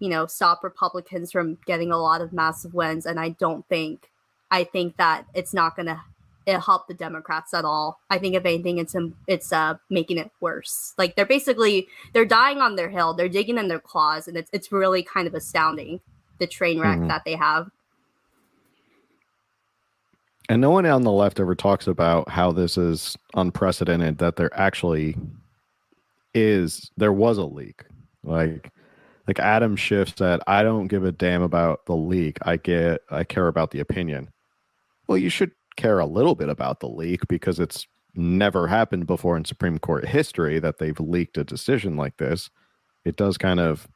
you 0.00 0.08
know 0.08 0.26
stop 0.26 0.64
republicans 0.64 1.30
from 1.30 1.56
getting 1.66 1.92
a 1.92 1.98
lot 1.98 2.20
of 2.20 2.32
massive 2.32 2.74
wins 2.74 3.06
and 3.06 3.20
i 3.20 3.28
don't 3.28 3.68
think 3.68 4.10
i 4.50 4.64
think 4.64 4.96
that 4.96 5.24
it's 5.34 5.54
not 5.54 5.76
gonna 5.76 6.02
help 6.56 6.88
the 6.88 6.94
Democrats 6.94 7.52
at 7.52 7.66
all. 7.66 8.00
I 8.08 8.18
think 8.18 8.34
if 8.34 8.46
anything, 8.46 8.78
it's 8.78 8.96
it's 9.26 9.52
uh 9.52 9.74
making 9.90 10.16
it 10.16 10.30
worse. 10.40 10.94
Like 10.96 11.14
they're 11.16 11.26
basically 11.26 11.88
they're 12.14 12.24
dying 12.24 12.58
on 12.58 12.76
their 12.76 12.88
hill. 12.88 13.12
They're 13.12 13.28
digging 13.28 13.58
in 13.58 13.68
their 13.68 13.80
claws, 13.80 14.28
and 14.28 14.36
it's 14.36 14.48
it's 14.52 14.72
really 14.72 15.02
kind 15.02 15.26
of 15.26 15.34
astounding 15.34 16.00
the 16.38 16.46
train 16.46 16.80
wreck 16.80 16.98
mm-hmm. 16.98 17.08
that 17.08 17.24
they 17.26 17.36
have. 17.36 17.68
And 20.48 20.62
no 20.62 20.70
one 20.70 20.86
on 20.86 21.02
the 21.02 21.12
left 21.12 21.40
ever 21.40 21.54
talks 21.54 21.86
about 21.86 22.30
how 22.30 22.52
this 22.52 22.78
is 22.78 23.18
unprecedented. 23.34 24.16
That 24.18 24.36
there 24.36 24.54
actually 24.58 25.16
is 26.32 26.90
there 26.96 27.12
was 27.12 27.36
a 27.36 27.44
leak. 27.44 27.84
Like 28.22 28.72
like 29.26 29.38
Adam 29.38 29.76
Schiff 29.76 30.16
said, 30.16 30.40
I 30.46 30.62
don't 30.62 30.86
give 30.86 31.04
a 31.04 31.12
damn 31.12 31.42
about 31.42 31.84
the 31.84 31.96
leak. 31.96 32.38
I 32.42 32.56
get 32.56 33.02
I 33.10 33.24
care 33.24 33.48
about 33.48 33.72
the 33.72 33.80
opinion. 33.80 34.30
Well, 35.08 35.18
you 35.18 35.30
should 35.30 35.52
care 35.76 35.98
a 35.98 36.06
little 36.06 36.34
bit 36.34 36.50
about 36.50 36.80
the 36.80 36.88
leak 36.88 37.26
because 37.28 37.58
it's 37.58 37.86
never 38.14 38.66
happened 38.66 39.06
before 39.06 39.36
in 39.36 39.44
Supreme 39.44 39.78
Court 39.78 40.06
history 40.06 40.58
that 40.58 40.78
they've 40.78 41.00
leaked 41.00 41.38
a 41.38 41.44
decision 41.44 41.96
like 41.96 42.18
this. 42.18 42.50
It 43.04 43.16
does 43.16 43.38
kind 43.38 43.58
of 43.58 43.88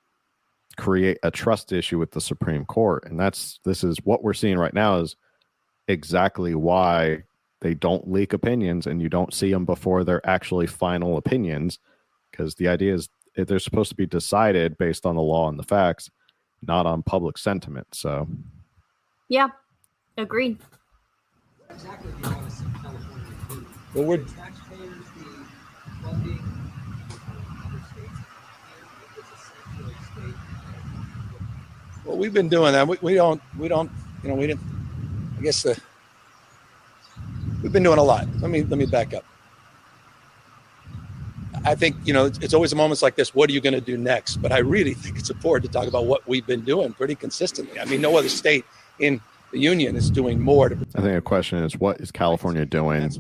create 0.79 1.19
a 1.23 1.31
trust 1.31 1.73
issue 1.73 1.99
with 1.99 2.13
the 2.13 2.21
Supreme 2.21 2.65
Court. 2.65 3.05
And 3.05 3.21
that's 3.21 3.61
this 3.65 3.85
is 3.85 3.99
what 4.05 4.23
we're 4.23 4.33
seeing 4.33 4.59
right 4.59 4.73
now 4.73 5.01
is 5.01 5.17
exactly 5.89 6.55
why 6.55 7.25
they 7.61 7.75
don't 7.75 8.11
leak 8.11 8.33
opinions 8.33 8.87
and 8.87 9.03
you 9.03 9.09
don't 9.09 9.35
see 9.35 9.53
them 9.53 9.65
before 9.65 10.05
they're 10.05 10.27
actually 10.27 10.67
final 10.67 11.17
opinions 11.17 11.79
because 12.31 12.55
the 12.55 12.69
idea 12.69 12.95
is 12.95 13.09
they're 13.37 13.59
supposed 13.59 13.91
to 13.91 13.97
be 13.97 14.07
decided 14.07 14.79
based 14.79 15.05
on 15.05 15.17
the 15.17 15.23
law 15.23 15.49
and 15.49 15.59
the 15.59 15.65
facts, 15.65 16.11
not 16.63 16.87
on 16.87 17.03
public 17.03 17.37
sentiment. 17.37 17.89
So, 17.93 18.29
yeah, 19.29 19.49
agreed 20.17 20.59
exactly? 21.75 22.13
Well, 23.95 24.05
we're 24.05 24.25
Well, 32.05 32.17
we've 32.17 32.33
been 32.33 32.49
doing 32.49 32.73
that. 32.73 32.87
We, 32.87 32.99
we 33.01 33.15
don't, 33.15 33.41
we 33.59 33.69
don't, 33.69 33.91
you 34.23 34.29
know, 34.29 34.35
we 34.35 34.47
didn't. 34.49 34.61
I 35.39 35.43
guess 35.43 35.63
the 35.63 35.81
we've 37.63 37.73
been 37.73 37.83
doing 37.83 37.99
a 37.99 38.03
lot. 38.03 38.27
Let 38.41 38.51
me 38.51 38.63
let 38.65 38.79
me 38.79 38.87
back 38.87 39.15
up. 39.15 39.25
I 41.65 41.75
think 41.75 41.97
you 42.05 42.13
know 42.13 42.27
it's 42.27 42.55
always 42.55 42.75
moments 42.75 43.03
like 43.03 43.15
this. 43.15 43.35
What 43.35 43.49
are 43.49 43.53
you 43.53 43.61
going 43.61 43.75
to 43.75 43.81
do 43.81 43.97
next? 43.97 44.37
But 44.37 44.53
I 44.53 44.59
really 44.59 44.95
think 44.95 45.19
it's 45.19 45.31
important 45.31 45.71
to 45.71 45.79
talk 45.79 45.87
about 45.87 46.07
what 46.07 46.27
we've 46.27 46.47
been 46.47 46.63
doing 46.63 46.93
pretty 46.93 47.15
consistently. 47.15 47.79
I 47.79 47.85
mean, 47.85 48.01
no 48.01 48.17
other 48.17 48.29
state 48.29 48.65
in 48.99 49.21
the 49.53 49.59
union 49.59 49.97
is 49.97 50.11
doing 50.11 50.41
more 50.41 50.71
to 50.71 50.75
I 50.95 51.03
think 51.03 51.15
the 51.15 51.21
question 51.21 51.63
is 51.63 51.77
what 51.77 52.01
is 52.01 52.11
California 52.11 52.65
doing 52.65 53.11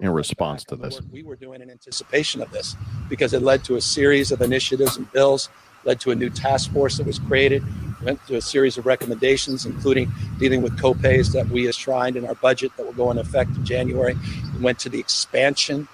in 0.00 0.10
response 0.10 0.64
to 0.64 0.76
this? 0.76 1.00
We 1.10 1.22
were 1.22 1.36
doing 1.36 1.62
in 1.62 1.70
anticipation 1.70 2.42
of 2.42 2.50
this 2.50 2.76
because 3.08 3.32
it 3.32 3.42
led 3.42 3.64
to 3.64 3.76
a 3.76 3.80
series 3.80 4.30
of 4.30 4.42
initiatives 4.42 4.96
and 4.98 5.10
bills, 5.12 5.48
led 5.84 5.98
to 6.00 6.10
a 6.10 6.14
new 6.14 6.28
task 6.28 6.70
force 6.72 6.98
that 6.98 7.06
was 7.06 7.18
created, 7.18 7.64
went 8.02 8.24
to 8.26 8.36
a 8.36 8.40
series 8.40 8.76
of 8.76 8.84
recommendations, 8.84 9.64
including 9.64 10.12
dealing 10.38 10.60
with 10.60 10.78
copays 10.78 11.32
that 11.32 11.48
we 11.48 11.66
enshrined 11.66 12.16
in 12.16 12.26
our 12.26 12.34
budget 12.34 12.70
that 12.76 12.84
will 12.84 12.92
go 12.92 13.10
into 13.10 13.22
effect 13.22 13.56
in 13.56 13.64
January. 13.64 14.14
We 14.54 14.60
went 14.62 14.78
to 14.80 14.90
the 14.90 15.00
expansion 15.00 15.88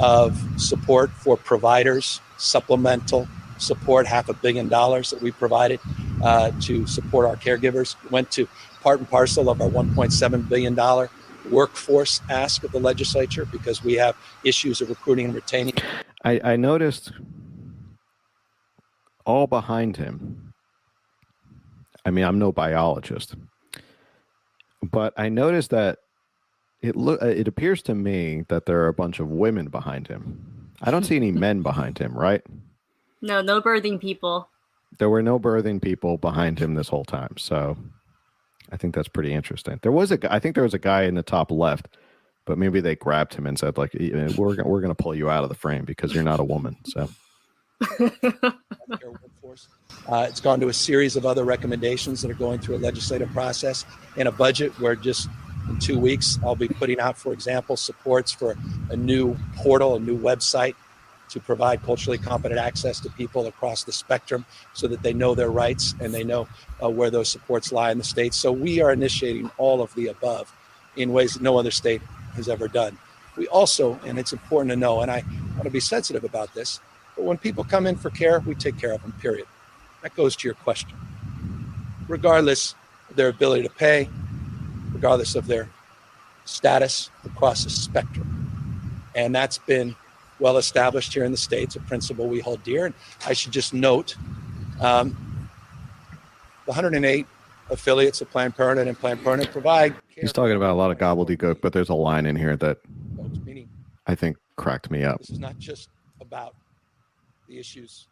of 0.00 0.38
support 0.60 1.10
for 1.10 1.36
providers, 1.38 2.20
supplemental 2.36 3.26
support, 3.56 4.06
half 4.06 4.28
a 4.28 4.34
billion 4.34 4.68
dollars 4.68 5.10
that 5.10 5.22
we 5.22 5.30
provided 5.30 5.80
uh, 6.22 6.50
to 6.60 6.86
support 6.86 7.26
our 7.26 7.36
caregivers. 7.36 7.96
Went 8.10 8.30
to 8.32 8.48
part 8.84 8.98
and 9.00 9.08
parcel 9.08 9.48
of 9.48 9.62
our 9.62 9.68
$1.7 9.68 10.48
billion 10.48 11.08
workforce 11.50 12.20
ask 12.28 12.64
of 12.64 12.72
the 12.72 12.78
legislature 12.78 13.46
because 13.46 13.82
we 13.82 13.94
have 13.94 14.14
issues 14.44 14.82
of 14.82 14.90
recruiting 14.90 15.24
and 15.24 15.34
retaining. 15.34 15.72
I, 16.22 16.38
I 16.44 16.56
noticed 16.56 17.12
all 19.24 19.46
behind 19.46 19.96
him. 19.96 20.52
I 22.04 22.10
mean, 22.10 22.26
I'm 22.26 22.38
no 22.38 22.52
biologist, 22.52 23.34
but 24.82 25.14
I 25.16 25.30
noticed 25.30 25.70
that 25.70 26.00
it 26.82 26.94
look 26.94 27.22
uh, 27.22 27.28
it 27.28 27.48
appears 27.48 27.80
to 27.84 27.94
me 27.94 28.44
that 28.48 28.66
there 28.66 28.80
are 28.82 28.88
a 28.88 28.94
bunch 28.94 29.18
of 29.18 29.28
women 29.28 29.68
behind 29.68 30.08
him. 30.08 30.70
I 30.82 30.90
don't 30.90 31.04
see 31.04 31.16
any 31.16 31.32
men 31.46 31.62
behind 31.62 31.96
him, 31.96 32.12
right? 32.12 32.42
No, 33.22 33.40
no 33.40 33.62
birthing 33.62 33.98
people. 33.98 34.50
There 34.98 35.08
were 35.08 35.22
no 35.22 35.40
birthing 35.40 35.80
people 35.80 36.18
behind 36.18 36.58
him 36.58 36.74
this 36.74 36.88
whole 36.88 37.06
time. 37.06 37.36
So 37.38 37.78
I 38.74 38.76
think 38.76 38.92
that's 38.92 39.06
pretty 39.06 39.32
interesting. 39.32 39.78
There 39.82 39.92
was 39.92 40.10
a, 40.10 40.18
I 40.34 40.40
think 40.40 40.56
there 40.56 40.64
was 40.64 40.74
a 40.74 40.80
guy 40.80 41.04
in 41.04 41.14
the 41.14 41.22
top 41.22 41.52
left, 41.52 41.86
but 42.44 42.58
maybe 42.58 42.80
they 42.80 42.96
grabbed 42.96 43.32
him 43.32 43.46
and 43.46 43.56
said 43.56 43.78
like, 43.78 43.94
we're 43.94 44.56
we're 44.64 44.80
going 44.80 44.88
to 44.88 45.00
pull 45.00 45.14
you 45.14 45.30
out 45.30 45.44
of 45.44 45.48
the 45.48 45.54
frame 45.54 45.84
because 45.84 46.12
you're 46.12 46.24
not 46.24 46.40
a 46.40 46.44
woman. 46.44 46.76
So. 46.84 47.08
Uh, 50.08 50.26
it's 50.28 50.40
gone 50.40 50.58
to 50.58 50.68
a 50.68 50.72
series 50.72 51.14
of 51.14 51.24
other 51.24 51.44
recommendations 51.44 52.20
that 52.20 52.30
are 52.30 52.34
going 52.34 52.58
through 52.58 52.76
a 52.76 52.78
legislative 52.78 53.30
process 53.30 53.84
and 54.16 54.26
a 54.26 54.32
budget 54.32 54.72
where 54.80 54.96
just 54.96 55.28
in 55.68 55.78
two 55.78 55.98
weeks 55.98 56.38
I'll 56.42 56.56
be 56.56 56.66
putting 56.66 56.98
out, 56.98 57.16
for 57.16 57.32
example, 57.32 57.76
supports 57.76 58.32
for 58.32 58.56
a 58.90 58.96
new 58.96 59.36
portal, 59.54 59.94
a 59.94 60.00
new 60.00 60.18
website 60.18 60.74
to 61.34 61.40
provide 61.40 61.82
culturally 61.82 62.16
competent 62.16 62.60
access 62.60 63.00
to 63.00 63.10
people 63.10 63.48
across 63.48 63.82
the 63.82 63.90
spectrum 63.90 64.46
so 64.72 64.86
that 64.86 65.02
they 65.02 65.12
know 65.12 65.34
their 65.34 65.50
rights 65.50 65.96
and 65.98 66.14
they 66.14 66.22
know 66.22 66.46
uh, 66.80 66.88
where 66.88 67.10
those 67.10 67.28
supports 67.28 67.72
lie 67.72 67.90
in 67.90 67.98
the 67.98 68.04
state. 68.04 68.32
So 68.32 68.52
we 68.52 68.80
are 68.80 68.92
initiating 68.92 69.50
all 69.58 69.82
of 69.82 69.92
the 69.96 70.06
above 70.06 70.54
in 70.94 71.12
ways 71.12 71.34
that 71.34 71.42
no 71.42 71.58
other 71.58 71.72
state 71.72 72.02
has 72.36 72.48
ever 72.48 72.68
done. 72.68 72.96
We 73.36 73.48
also, 73.48 73.98
and 74.06 74.16
it's 74.16 74.32
important 74.32 74.70
to 74.70 74.76
know, 74.76 75.00
and 75.00 75.10
I 75.10 75.24
want 75.54 75.64
to 75.64 75.70
be 75.70 75.80
sensitive 75.80 76.22
about 76.22 76.54
this, 76.54 76.78
but 77.16 77.24
when 77.24 77.36
people 77.36 77.64
come 77.64 77.88
in 77.88 77.96
for 77.96 78.10
care, 78.10 78.38
we 78.38 78.54
take 78.54 78.78
care 78.78 78.92
of 78.92 79.02
them, 79.02 79.12
period. 79.20 79.48
That 80.02 80.14
goes 80.14 80.36
to 80.36 80.46
your 80.46 80.54
question. 80.54 80.96
Regardless 82.06 82.76
of 83.10 83.16
their 83.16 83.28
ability 83.28 83.64
to 83.64 83.74
pay, 83.74 84.08
regardless 84.92 85.34
of 85.34 85.48
their 85.48 85.68
status 86.44 87.10
across 87.24 87.64
the 87.64 87.70
spectrum. 87.70 88.30
And 89.16 89.34
that's 89.34 89.58
been 89.58 89.96
well 90.40 90.56
established 90.58 91.14
here 91.14 91.24
in 91.24 91.30
the 91.30 91.38
States, 91.38 91.76
a 91.76 91.80
principle 91.80 92.26
we 92.26 92.40
hold 92.40 92.62
dear. 92.62 92.86
And 92.86 92.94
I 93.26 93.32
should 93.32 93.52
just 93.52 93.74
note 93.74 94.16
um, 94.80 95.48
the 96.66 96.72
108 96.72 97.26
affiliates 97.70 98.20
of 98.20 98.30
Planned 98.30 98.56
Parenthood 98.56 98.88
and 98.88 98.98
Planned 98.98 99.22
Parenthood 99.22 99.52
provide. 99.52 99.94
He's 100.08 100.32
talking 100.32 100.56
about 100.56 100.70
a 100.70 100.74
lot 100.74 100.90
of 100.90 100.98
gobbledygook, 100.98 101.60
but 101.60 101.72
there's 101.72 101.88
a 101.88 101.94
line 101.94 102.26
in 102.26 102.36
here 102.36 102.56
that 102.56 102.78
I 104.06 104.14
think 104.14 104.36
cracked 104.56 104.90
me 104.90 105.04
up. 105.04 105.18
This 105.18 105.30
is 105.30 105.38
not 105.38 105.58
just 105.58 105.88
about 106.20 106.54
the 107.48 107.58
issues. 107.58 108.06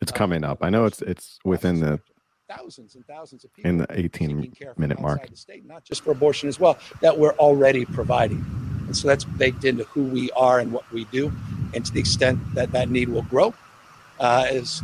It's 0.00 0.12
coming 0.12 0.44
up. 0.44 0.58
I 0.62 0.70
know 0.70 0.84
it's 0.84 1.00
it's 1.02 1.38
within 1.44 1.80
the 1.80 2.00
thousands 2.48 2.94
and 2.94 3.06
thousands 3.06 3.44
of 3.44 3.52
people 3.52 3.70
in 3.70 3.78
the 3.78 3.86
18 3.90 4.52
minute 4.76 5.00
mark. 5.00 5.28
The 5.28 5.36
state, 5.36 5.66
not 5.66 5.84
just 5.84 6.04
for 6.04 6.10
abortion 6.10 6.48
as 6.48 6.60
well, 6.60 6.78
that 7.00 7.18
we're 7.18 7.34
already 7.34 7.84
providing. 7.84 8.44
And 8.86 8.96
so 8.96 9.08
that's 9.08 9.24
baked 9.24 9.64
into 9.64 9.84
who 9.84 10.04
we 10.04 10.30
are 10.32 10.60
and 10.60 10.70
what 10.72 10.90
we 10.92 11.04
do. 11.06 11.32
And 11.76 11.84
to 11.84 11.92
the 11.92 12.00
extent 12.00 12.40
that 12.54 12.72
that 12.72 12.88
need 12.88 13.10
will 13.10 13.20
grow, 13.20 13.52
uh, 14.18 14.46
as 14.48 14.82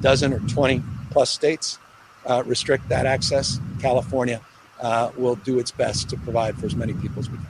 dozen 0.00 0.32
or 0.32 0.38
20 0.40 0.82
plus 1.10 1.28
states 1.28 1.78
uh, 2.24 2.42
restrict 2.46 2.88
that 2.88 3.04
access, 3.04 3.60
California 3.78 4.40
uh, 4.80 5.10
will 5.18 5.34
do 5.34 5.58
its 5.58 5.70
best 5.70 6.08
to 6.08 6.16
provide 6.16 6.58
for 6.58 6.64
as 6.64 6.74
many 6.74 6.94
people 6.94 7.18
as 7.18 7.28
we 7.28 7.36
can. 7.36 7.46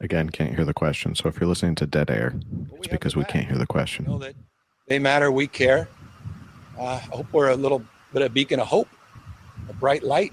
Again, 0.00 0.28
can't 0.28 0.54
hear 0.54 0.66
the 0.66 0.74
question. 0.74 1.14
So 1.14 1.28
if 1.30 1.40
you're 1.40 1.48
listening 1.48 1.76
to 1.76 1.86
dead 1.86 2.10
air, 2.10 2.34
it's 2.74 2.88
because 2.88 3.16
we 3.16 3.24
can't 3.24 3.46
hear 3.46 3.56
the 3.56 3.66
question. 3.66 4.22
They 4.88 4.98
matter. 4.98 5.32
We 5.32 5.46
care. 5.46 5.88
Uh, 6.78 6.84
I 6.84 6.98
hope 6.98 7.26
we're 7.32 7.50
a 7.50 7.56
little 7.56 7.80
bit 8.12 8.22
of 8.22 8.30
a 8.30 8.34
beacon 8.34 8.60
of 8.60 8.66
hope, 8.66 8.88
a 9.68 9.72
bright 9.72 10.02
light. 10.02 10.32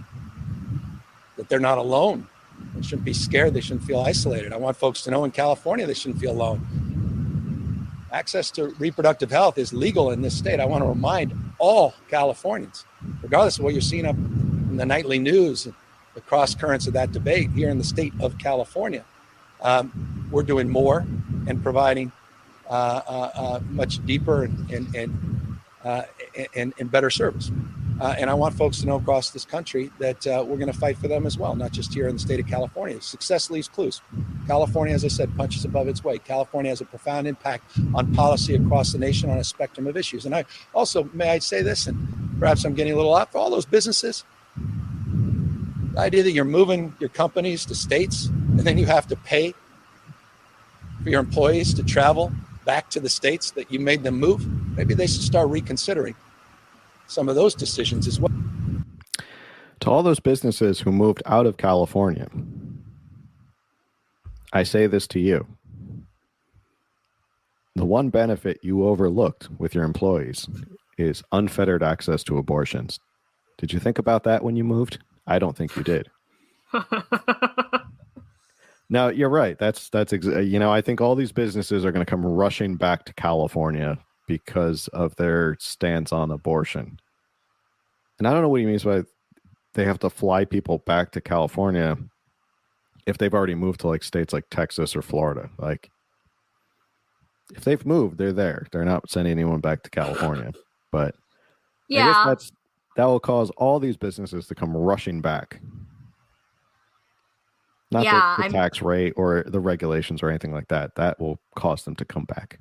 That 1.38 1.50
they're 1.50 1.60
not 1.60 1.78
alone. 1.78 2.28
They 2.76 2.82
shouldn't 2.82 3.06
be 3.06 3.14
scared. 3.14 3.54
They 3.54 3.62
shouldn't 3.62 3.86
feel 3.86 4.00
isolated. 4.02 4.52
I 4.52 4.58
want 4.58 4.76
folks 4.78 5.04
to 5.04 5.12
know 5.12 5.24
in 5.24 5.32
California 5.32 5.86
they 5.86 5.94
shouldn't 5.94 6.20
feel 6.20 6.32
alone. 6.32 7.88
Access 8.12 8.52
to 8.52 8.70
reproductive 8.80 9.32
health 9.32 9.58
is 9.58 9.72
legal 9.72 10.12
in 10.12 10.22
this 10.22 10.38
state. 10.38 10.60
I 10.60 10.66
want 10.66 10.84
to 10.84 10.88
remind 10.88 11.34
all 11.60 11.94
Californians, 12.10 12.86
regardless 13.22 13.58
of 13.58 13.64
what 13.64 13.74
you're 13.74 13.82
seeing 13.82 14.06
up 14.06 14.16
in 14.16 14.78
the 14.78 14.86
nightly 14.86 15.20
news, 15.20 15.68
the 16.16 16.22
cross 16.22 16.56
currents 16.56 16.88
of 16.88 16.94
that 16.94 17.12
debate 17.12 17.52
here 17.52 17.70
in 17.70 17.78
the 17.78 17.84
state 17.84 18.14
of 18.20 18.38
California 18.38 19.06
um, 19.62 20.28
we're 20.32 20.44
doing 20.44 20.70
more 20.70 21.06
and 21.48 21.62
providing 21.62 22.12
uh, 22.70 23.02
uh, 23.08 23.32
uh, 23.34 23.60
much 23.70 24.06
deeper 24.06 24.44
and 24.44 24.72
and 24.72 24.96
and, 24.96 25.39
uh, 25.84 26.04
and, 26.56 26.74
and, 26.80 26.92
better 26.92 27.10
service. 27.10 27.52
Uh, 28.02 28.16
and 28.18 28.30
I 28.30 28.34
want 28.34 28.56
folks 28.56 28.80
to 28.80 28.86
know 28.86 28.96
across 28.96 29.32
this 29.32 29.46
country 29.46 29.92
that 30.00 30.26
uh, 30.26 30.44
we're 30.46 30.58
going 30.58 30.72
to 30.72 30.78
fight 30.78 30.98
for 30.98 31.08
them 31.08 31.26
as 31.26 31.38
well, 31.38 31.56
not 31.56 31.72
just 31.72 31.94
here 31.94 32.08
in 32.08 32.16
the 32.16 32.20
state 32.20 32.40
of 32.40 32.48
California. 32.48 33.02
Success 33.02 33.50
leaves 33.50 33.68
clues. 33.68 34.02
California, 34.48 34.94
as 34.94 35.04
I 35.04 35.10
said, 35.10 35.36
punches 35.38 35.66
above 35.66 35.88
its 35.88 36.04
weight. 36.04 36.24
California 36.24 36.70
has 36.70 36.82
a 36.82 36.86
profound 36.86 37.28
impact 37.28 37.72
on 37.94 38.14
policy 38.14 38.56
across 38.56 38.94
the 38.94 38.98
nation 38.98 39.30
on 39.30 39.38
a 39.38 39.44
spectrum 39.44 39.88
of 39.88 39.98
issues. 39.98 40.26
And 40.26 40.34
I 40.34 40.46
also, 40.74 41.10
may 41.14 41.30
I 41.30 41.40
say 41.40 41.62
this, 41.62 41.88
and 41.88 42.40
perhaps 42.40 42.64
I'm 42.66 42.74
getting 42.74 42.94
a 42.94 42.96
little 42.96 43.16
out 43.16 43.32
for 43.32 43.38
all 43.38 43.50
those 43.50 43.66
businesses, 43.66 44.24
the 45.94 46.00
idea 46.00 46.24
that 46.24 46.32
you're 46.32 46.46
moving 46.46 46.94
your 47.00 47.10
companies 47.10 47.66
to 47.66 47.76
states 47.76 48.28
and 48.28 48.62
then 48.62 48.78
you 48.78 48.86
have 48.86 49.08
to 49.08 49.16
pay 49.16 49.54
for 51.04 51.10
your 51.10 51.20
employees 51.20 51.74
to 51.74 51.84
travel 51.84 52.32
back 52.70 52.88
to 52.92 53.00
the 53.00 53.10
states 53.10 53.50
that 53.50 53.72
you 53.72 53.80
made 53.80 54.04
them 54.04 54.20
move, 54.20 54.46
maybe 54.78 54.94
they 54.94 55.08
should 55.08 55.24
start 55.24 55.50
reconsidering 55.50 56.14
some 57.08 57.28
of 57.28 57.34
those 57.34 57.56
decisions 57.56 58.06
as 58.06 58.20
well. 58.20 58.32
To 59.80 59.90
all 59.90 60.04
those 60.04 60.20
businesses 60.20 60.80
who 60.80 60.92
moved 60.92 61.24
out 61.26 61.48
of 61.48 61.58
California, 61.58 62.28
I 64.54 64.62
say 64.62 64.86
this 64.86 65.08
to 65.08 65.20
you. 65.20 65.48
The 67.76 67.86
one 67.86 68.12
benefit 68.12 68.60
you 68.62 68.86
overlooked 68.86 69.50
with 69.58 69.74
your 69.74 69.84
employees 69.84 70.48
is 71.00 71.24
unfettered 71.32 71.82
access 71.82 72.24
to 72.26 72.38
abortions. 72.38 73.00
Did 73.58 73.74
you 73.74 73.80
think 73.80 73.98
about 73.98 74.26
that 74.26 74.44
when 74.44 74.56
you 74.56 74.64
moved? 74.64 75.00
I 75.26 75.40
don't 75.40 75.58
think 75.58 75.76
you 75.76 75.82
did. 75.82 76.08
no, 78.90 79.10
you're 79.10 79.30
right. 79.30 79.58
That's 79.58 79.90
that's 79.90 80.14
ex- 80.14 80.26
you 80.26 80.60
know, 80.60 80.72
I 80.72 80.82
think 80.82 81.00
all 81.00 81.16
these 81.16 81.32
businesses 81.32 81.86
are 81.86 81.92
going 81.92 82.06
to 82.06 82.10
come 82.10 82.26
rushing 82.26 82.76
back 82.76 83.06
to 83.06 83.14
California 83.14 83.98
because 84.28 84.88
of 84.90 85.16
their 85.16 85.58
stance 85.60 86.12
on 86.12 86.32
abortion. 86.32 87.00
And 88.18 88.28
I 88.28 88.32
don't 88.32 88.42
know 88.42 88.50
what 88.50 88.62
he 88.62 88.66
means 88.66 88.84
by 88.84 89.04
they 89.74 89.86
have 89.86 90.00
to 90.00 90.10
fly 90.10 90.46
people 90.46 90.80
back 90.80 91.12
to 91.12 91.22
California 91.22 91.98
if 93.06 93.18
they've 93.18 93.34
already 93.34 93.56
moved 93.56 93.82
to 93.82 93.88
like 93.88 94.04
states 94.04 94.34
like 94.34 94.50
Texas 94.50 94.96
or 94.96 95.02
Florida. 95.02 95.50
Like 95.58 95.90
if 97.56 97.64
they've 97.64 97.86
moved, 97.86 98.18
they're 98.18 98.34
there. 98.34 98.68
They're 98.72 98.86
not 98.86 99.10
sending 99.10 99.32
anyone 99.32 99.60
back 99.60 99.84
to 99.84 99.90
California. 99.90 100.52
But 100.92 101.16
yeah, 101.88 102.24
that's 102.26 102.52
that 102.98 103.06
will 103.06 103.20
cause 103.20 103.52
all 103.52 103.80
these 103.80 103.98
businesses 103.98 104.48
to 104.48 104.56
come 104.56 104.76
rushing 104.76 105.22
back. 105.22 105.62
Not 107.92 108.04
Yeah, 108.06 108.36
the, 108.38 108.44
the 108.44 108.50
tax 108.50 108.82
rate 108.82 109.14
or 109.18 109.44
the 109.48 109.60
regulations 109.60 110.22
or 110.22 110.30
anything 110.30 110.52
like 110.54 110.68
that. 110.68 110.96
That 110.96 111.20
will 111.20 111.40
cause 111.56 111.84
them 111.84 111.96
to 111.96 112.06
come 112.06 112.26
back. 112.26 112.60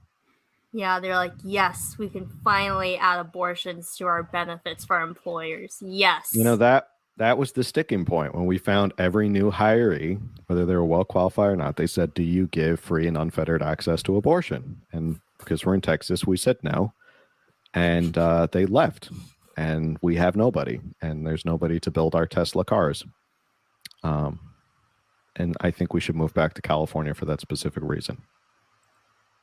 yeah, 0.73 1.01
they're 1.01 1.17
like, 1.17 1.35
yes, 1.45 1.97
we 1.99 2.09
can 2.09 2.29
finally 2.45 2.97
add 2.97 3.21
abortions 3.21 3.95
to 3.97 4.07
our 4.07 4.23
benefits 4.23 4.85
for 4.85 5.01
employers. 5.01 5.79
Yes, 5.83 6.31
You 6.35 6.45
know 6.45 6.57
that 6.57 6.89
that 7.19 7.37
was 7.37 7.53
the 7.53 7.65
sticking 7.65 8.05
point 8.05 8.35
when 8.35 8.47
we 8.47 8.59
found 8.59 8.93
every 8.97 9.29
new 9.29 9.51
hiree, 9.51 10.21
whether 10.47 10.65
they 10.65 10.77
were 10.77 10.85
well 10.85 11.05
qualified 11.05 11.51
or 11.51 11.57
not. 11.57 11.77
They 11.77 11.87
said, 11.89 12.15
"Do 12.15 12.23
you 12.23 12.47
give 12.47 12.79
free 12.81 13.07
and 13.09 13.17
unfettered 13.19 13.63
access 13.63 14.03
to 14.05 14.17
abortion?" 14.17 14.83
And 14.93 15.21
because 15.39 15.67
we're 15.67 15.75
in 15.75 15.81
Texas, 15.81 16.27
we 16.27 16.37
said 16.37 16.59
no, 16.63 16.93
and 17.75 18.17
uh, 18.17 18.47
they 18.53 18.67
left, 18.67 19.11
and 19.57 19.99
we 20.01 20.17
have 20.17 20.37
nobody, 20.37 20.81
and 21.03 21.27
there's 21.27 21.45
nobody 21.45 21.81
to 21.81 21.91
build 21.91 22.15
our 22.15 22.27
Tesla 22.27 22.65
cars. 22.65 23.05
Um, 24.05 24.39
and 25.39 25.57
I 25.61 25.71
think 25.71 25.95
we 25.95 26.01
should 26.01 26.17
move 26.17 26.35
back 26.35 26.55
to 26.55 26.63
California 26.63 27.15
for 27.15 27.25
that 27.27 27.41
specific 27.41 27.83
reason. 27.83 28.23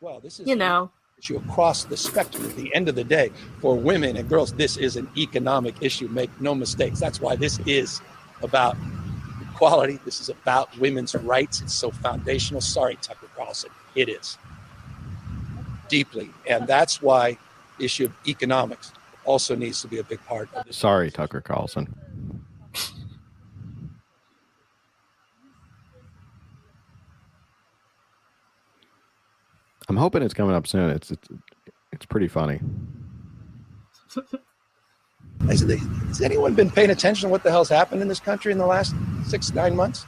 Well, 0.02 0.20
this 0.20 0.40
is 0.40 0.48
you 0.48 0.56
know, 0.56 0.92
issue 1.18 1.38
across 1.38 1.86
the 1.86 1.98
spectrum. 1.98 2.46
At 2.46 2.56
the 2.56 2.74
end 2.76 2.90
of 2.90 2.96
the 2.96 3.04
day, 3.04 3.32
for 3.62 3.76
women 3.76 4.18
and 4.18 4.28
girls, 4.28 4.54
this 4.54 4.78
is 4.78 4.98
an 4.98 5.10
economic 5.18 5.76
issue. 5.82 6.08
Make 6.10 6.30
no 6.42 6.54
mistakes. 6.54 7.00
That's 7.00 7.22
why 7.22 7.36
this 7.36 7.60
is 7.60 8.02
about 8.44 8.76
equality. 9.54 10.00
This 10.04 10.20
is 10.20 10.30
about 10.30 10.78
women's 10.78 11.16
rights. 11.16 11.62
It's 11.62 11.74
so 11.74 11.92
foundational. 11.92 12.62
Sorry, 12.62 12.98
Tucker 13.02 13.30
Carlson. 13.36 13.72
It 13.96 14.10
is 14.10 14.38
deeply, 15.88 16.30
and 16.48 16.68
that's 16.68 17.02
why 17.02 17.38
the 17.78 17.86
issue 17.86 18.06
of 18.06 18.14
economics 18.28 18.92
also 19.24 19.56
needs 19.56 19.82
to 19.82 19.88
be 19.88 20.00
a 20.00 20.04
big 20.04 20.24
part 20.26 20.50
of 20.54 20.66
this. 20.66 20.78
Sorry, 20.78 21.10
Tucker 21.10 21.42
Carlson. 21.42 21.94
I'm 29.88 29.98
hoping 29.98 30.24
it's 30.24 30.34
coming 30.34 30.56
up 30.56 30.68
soon. 30.68 30.90
It's 30.90 31.12
it's, 31.12 31.28
it's 31.92 32.06
pretty 32.06 32.28
funny. 32.28 32.60
Has, 35.48 35.62
has 35.62 36.22
anyone 36.22 36.56
been 36.56 36.72
paying 36.72 36.90
attention 36.90 37.28
to 37.28 37.32
what 37.32 37.44
the 37.44 37.52
hell's 37.52 37.70
happened 37.70 38.02
in 38.02 38.08
this 38.08 38.22
country 38.22 38.52
in 38.52 38.58
the 38.58 38.66
last 38.66 38.96
six, 39.26 39.54
nine 39.54 39.76
months? 39.76 40.06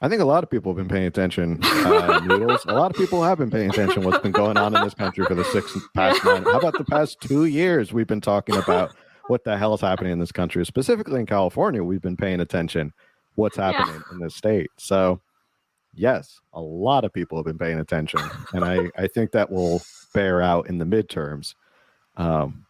I 0.00 0.08
think 0.08 0.22
a 0.22 0.24
lot 0.24 0.44
of 0.44 0.50
people 0.50 0.70
have 0.70 0.76
been 0.76 0.94
paying 0.94 1.06
attention. 1.06 1.58
Uh, 1.62 2.20
noodles. 2.24 2.64
A 2.66 2.74
lot 2.74 2.90
of 2.92 2.96
people 2.96 3.22
have 3.24 3.38
been 3.38 3.50
paying 3.50 3.70
attention. 3.70 4.04
What's 4.04 4.18
been 4.18 4.32
going 4.32 4.56
on 4.56 4.76
in 4.76 4.84
this 4.84 4.94
country 4.94 5.24
for 5.24 5.34
the 5.34 5.44
six 5.44 5.76
past 5.94 6.24
nine? 6.24 6.44
How 6.44 6.58
about 6.58 6.78
the 6.78 6.84
past 6.84 7.20
two 7.20 7.46
years? 7.46 7.92
We've 7.92 8.06
been 8.06 8.20
talking 8.20 8.54
about 8.56 8.94
what 9.26 9.42
the 9.42 9.58
hell 9.58 9.74
is 9.74 9.80
happening 9.80 10.12
in 10.12 10.20
this 10.20 10.30
country, 10.30 10.64
specifically 10.64 11.18
in 11.18 11.26
California. 11.26 11.82
We've 11.82 12.00
been 12.00 12.16
paying 12.16 12.40
attention. 12.40 12.92
What's 13.34 13.56
happening 13.56 14.00
in 14.12 14.20
this 14.20 14.36
state? 14.36 14.70
So, 14.78 15.20
yes, 15.98 16.40
a 16.52 16.60
lot 16.60 17.04
of 17.04 17.12
people 17.12 17.36
have 17.38 17.44
been 17.44 17.58
paying 17.58 17.80
attention, 17.80 18.20
and 18.52 18.64
I 18.64 18.90
I 18.96 19.06
think 19.06 19.32
that 19.32 19.50
will 19.50 19.82
bear 20.14 20.40
out 20.40 20.68
in 20.68 20.78
the 20.78 20.84
midterms. 20.84 21.54
Um, 22.16 22.64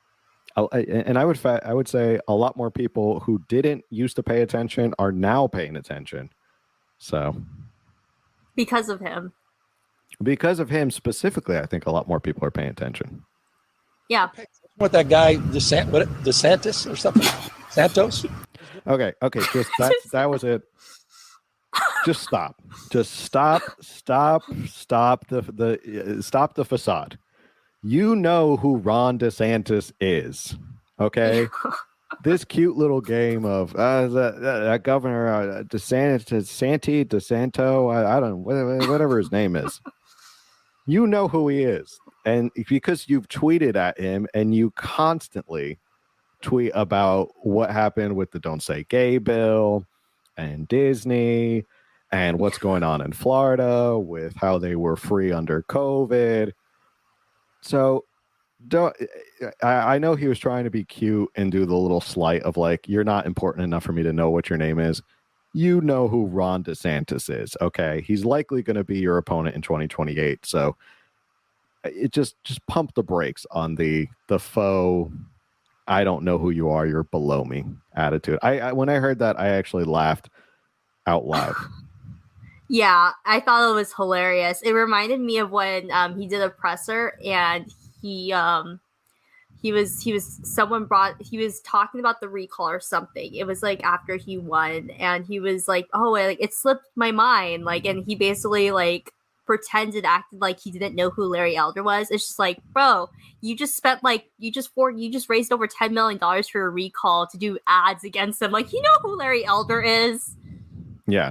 I- 0.56 0.68
I- 0.72 0.78
and 1.06 1.16
I 1.18 1.24
would 1.24 1.38
fa- 1.38 1.62
I 1.64 1.72
would 1.74 1.86
say 1.88 2.18
a 2.26 2.34
lot 2.34 2.56
more 2.56 2.70
people 2.70 3.20
who 3.20 3.40
didn't 3.48 3.84
used 3.90 4.16
to 4.16 4.22
pay 4.22 4.42
attention 4.42 4.94
are 4.98 5.12
now 5.12 5.46
paying 5.46 5.76
attention. 5.76 6.30
So 6.98 7.36
because 8.56 8.88
of 8.88 9.00
him. 9.00 9.32
because 10.22 10.58
of 10.58 10.68
him 10.70 10.90
specifically, 10.90 11.56
I 11.58 11.66
think 11.66 11.86
a 11.86 11.90
lot 11.92 12.08
more 12.08 12.18
people 12.18 12.44
are 12.44 12.50
paying 12.50 12.70
attention. 12.70 13.24
Yeah, 14.08 14.30
What 14.76 14.90
that 14.92 15.08
guy 15.08 15.36
DeSant, 15.36 15.90
what, 15.90 16.08
DeSantis 16.24 16.90
or 16.90 16.96
something? 16.96 17.22
Santos? 17.70 18.24
Okay, 18.86 19.12
okay, 19.22 19.40
just 19.52 19.70
that 19.78 19.92
that 20.12 20.30
was 20.30 20.42
it. 20.44 20.62
Just 22.04 22.22
stop. 22.22 22.56
Just 22.90 23.12
stop. 23.12 23.62
Stop. 23.80 24.42
Stop 24.66 25.26
the 25.28 25.42
the 25.42 26.18
uh, 26.18 26.22
stop 26.22 26.54
the 26.54 26.64
facade. 26.64 27.18
You 27.82 28.16
know 28.16 28.56
who 28.56 28.76
Ron 28.76 29.18
DeSantis 29.18 29.92
is, 30.00 30.56
okay? 30.98 31.46
this 32.24 32.44
cute 32.44 32.76
little 32.76 33.00
game 33.00 33.44
of 33.44 33.74
uh, 33.76 34.08
that, 34.08 34.40
that, 34.40 34.58
that 34.60 34.82
governor 34.82 35.28
uh, 35.28 35.62
DeSantis, 35.64 36.46
Santi 36.46 37.04
DeSanto, 37.04 37.94
I, 37.94 38.16
I 38.16 38.20
don't 38.20 38.30
know, 38.30 38.36
whatever, 38.36 38.78
whatever 38.90 39.18
his 39.18 39.30
name 39.30 39.54
is. 39.54 39.80
You 40.86 41.06
know 41.06 41.28
who 41.28 41.48
he 41.48 41.62
is, 41.64 42.00
and 42.24 42.50
because 42.66 43.08
you've 43.08 43.28
tweeted 43.28 43.76
at 43.76 43.98
him 44.00 44.26
and 44.32 44.54
you 44.54 44.70
constantly 44.70 45.78
tweet 46.40 46.72
about 46.74 47.28
what 47.42 47.70
happened 47.70 48.16
with 48.16 48.30
the 48.30 48.40
"Don't 48.40 48.62
Say 48.62 48.86
Gay" 48.88 49.18
bill 49.18 49.86
and 50.38 50.66
Disney 50.68 51.64
and 52.10 52.38
what's 52.38 52.58
going 52.58 52.82
on 52.82 53.02
in 53.02 53.12
Florida 53.12 53.98
with 53.98 54.34
how 54.36 54.58
they 54.58 54.76
were 54.76 54.96
free 54.96 55.32
under 55.32 55.62
COVID. 55.64 56.52
So 57.60 58.04
don't 58.66 58.96
I, 59.62 59.94
I 59.94 59.98
know 59.98 60.14
he 60.14 60.28
was 60.28 60.38
trying 60.38 60.64
to 60.64 60.70
be 60.70 60.84
cute 60.84 61.28
and 61.36 61.52
do 61.52 61.66
the 61.66 61.76
little 61.76 62.00
slight 62.00 62.42
of 62.42 62.56
like, 62.56 62.88
you're 62.88 63.04
not 63.04 63.26
important 63.26 63.64
enough 63.64 63.84
for 63.84 63.92
me 63.92 64.02
to 64.02 64.12
know 64.12 64.30
what 64.30 64.48
your 64.48 64.56
name 64.56 64.78
is. 64.78 65.02
You 65.54 65.80
know 65.80 66.08
who 66.08 66.26
Ron 66.26 66.64
DeSantis 66.64 67.30
is. 67.30 67.56
Okay. 67.60 68.02
He's 68.06 68.24
likely 68.24 68.62
going 68.62 68.76
to 68.76 68.84
be 68.84 68.98
your 68.98 69.18
opponent 69.18 69.56
in 69.56 69.62
2028. 69.62 70.44
So 70.44 70.76
uh, 71.84 71.90
it 71.92 72.12
just 72.12 72.36
just 72.44 72.66
pump 72.66 72.94
the 72.94 73.02
brakes 73.02 73.46
on 73.50 73.74
the 73.74 74.08
the 74.28 74.38
faux 74.38 75.12
I 75.88 76.04
don't 76.04 76.22
know 76.22 76.38
who 76.38 76.50
you 76.50 76.68
are, 76.68 76.86
you're 76.86 77.04
below 77.04 77.44
me 77.44 77.64
attitude. 77.94 78.38
I, 78.42 78.60
I 78.60 78.72
when 78.72 78.88
I 78.88 78.96
heard 78.96 79.18
that 79.20 79.40
I 79.40 79.48
actually 79.48 79.84
laughed 79.84 80.28
out 81.06 81.26
loud. 81.26 81.54
Yeah, 82.68 83.12
I 83.24 83.40
thought 83.40 83.70
it 83.70 83.74
was 83.74 83.94
hilarious. 83.94 84.60
It 84.60 84.72
reminded 84.72 85.20
me 85.20 85.38
of 85.38 85.50
when 85.50 85.90
um, 85.90 86.20
he 86.20 86.26
did 86.26 86.42
a 86.42 86.50
presser 86.50 87.18
and 87.24 87.72
he 88.02 88.32
um 88.32 88.78
he 89.60 89.72
was 89.72 90.02
he 90.02 90.12
was 90.12 90.38
someone 90.44 90.84
brought 90.84 91.20
he 91.20 91.38
was 91.38 91.60
talking 91.62 91.98
about 91.98 92.20
the 92.20 92.28
recall 92.28 92.68
or 92.68 92.80
something. 92.80 93.34
It 93.34 93.46
was 93.46 93.62
like 93.62 93.82
after 93.82 94.16
he 94.16 94.36
won 94.38 94.90
and 94.90 95.24
he 95.24 95.40
was 95.40 95.66
like, 95.66 95.88
"Oh, 95.94 96.10
like 96.10 96.38
it 96.40 96.54
slipped 96.54 96.84
my 96.94 97.10
mind." 97.10 97.64
Like 97.64 97.86
and 97.86 98.04
he 98.04 98.14
basically 98.14 98.70
like 98.70 99.12
pretended 99.48 100.04
acted 100.04 100.40
like 100.42 100.60
he 100.60 100.70
didn't 100.70 100.94
know 100.94 101.08
who 101.08 101.24
Larry 101.24 101.56
Elder 101.56 101.82
was. 101.82 102.10
It's 102.10 102.26
just 102.26 102.38
like, 102.38 102.62
"Bro, 102.74 103.08
you 103.40 103.56
just 103.56 103.74
spent 103.74 104.04
like 104.04 104.26
you 104.38 104.52
just 104.52 104.72
for 104.74 104.90
you 104.90 105.10
just 105.10 105.30
raised 105.30 105.50
over 105.52 105.66
10 105.66 105.94
million 105.94 106.18
dollars 106.18 106.46
for 106.50 106.66
a 106.66 106.68
recall 106.68 107.26
to 107.28 107.38
do 107.38 107.58
ads 107.66 108.04
against 108.04 108.42
him. 108.42 108.52
Like, 108.52 108.74
you 108.74 108.82
know 108.82 108.98
who 109.00 109.16
Larry 109.16 109.46
Elder 109.46 109.80
is?" 109.80 110.36
Yeah. 111.06 111.28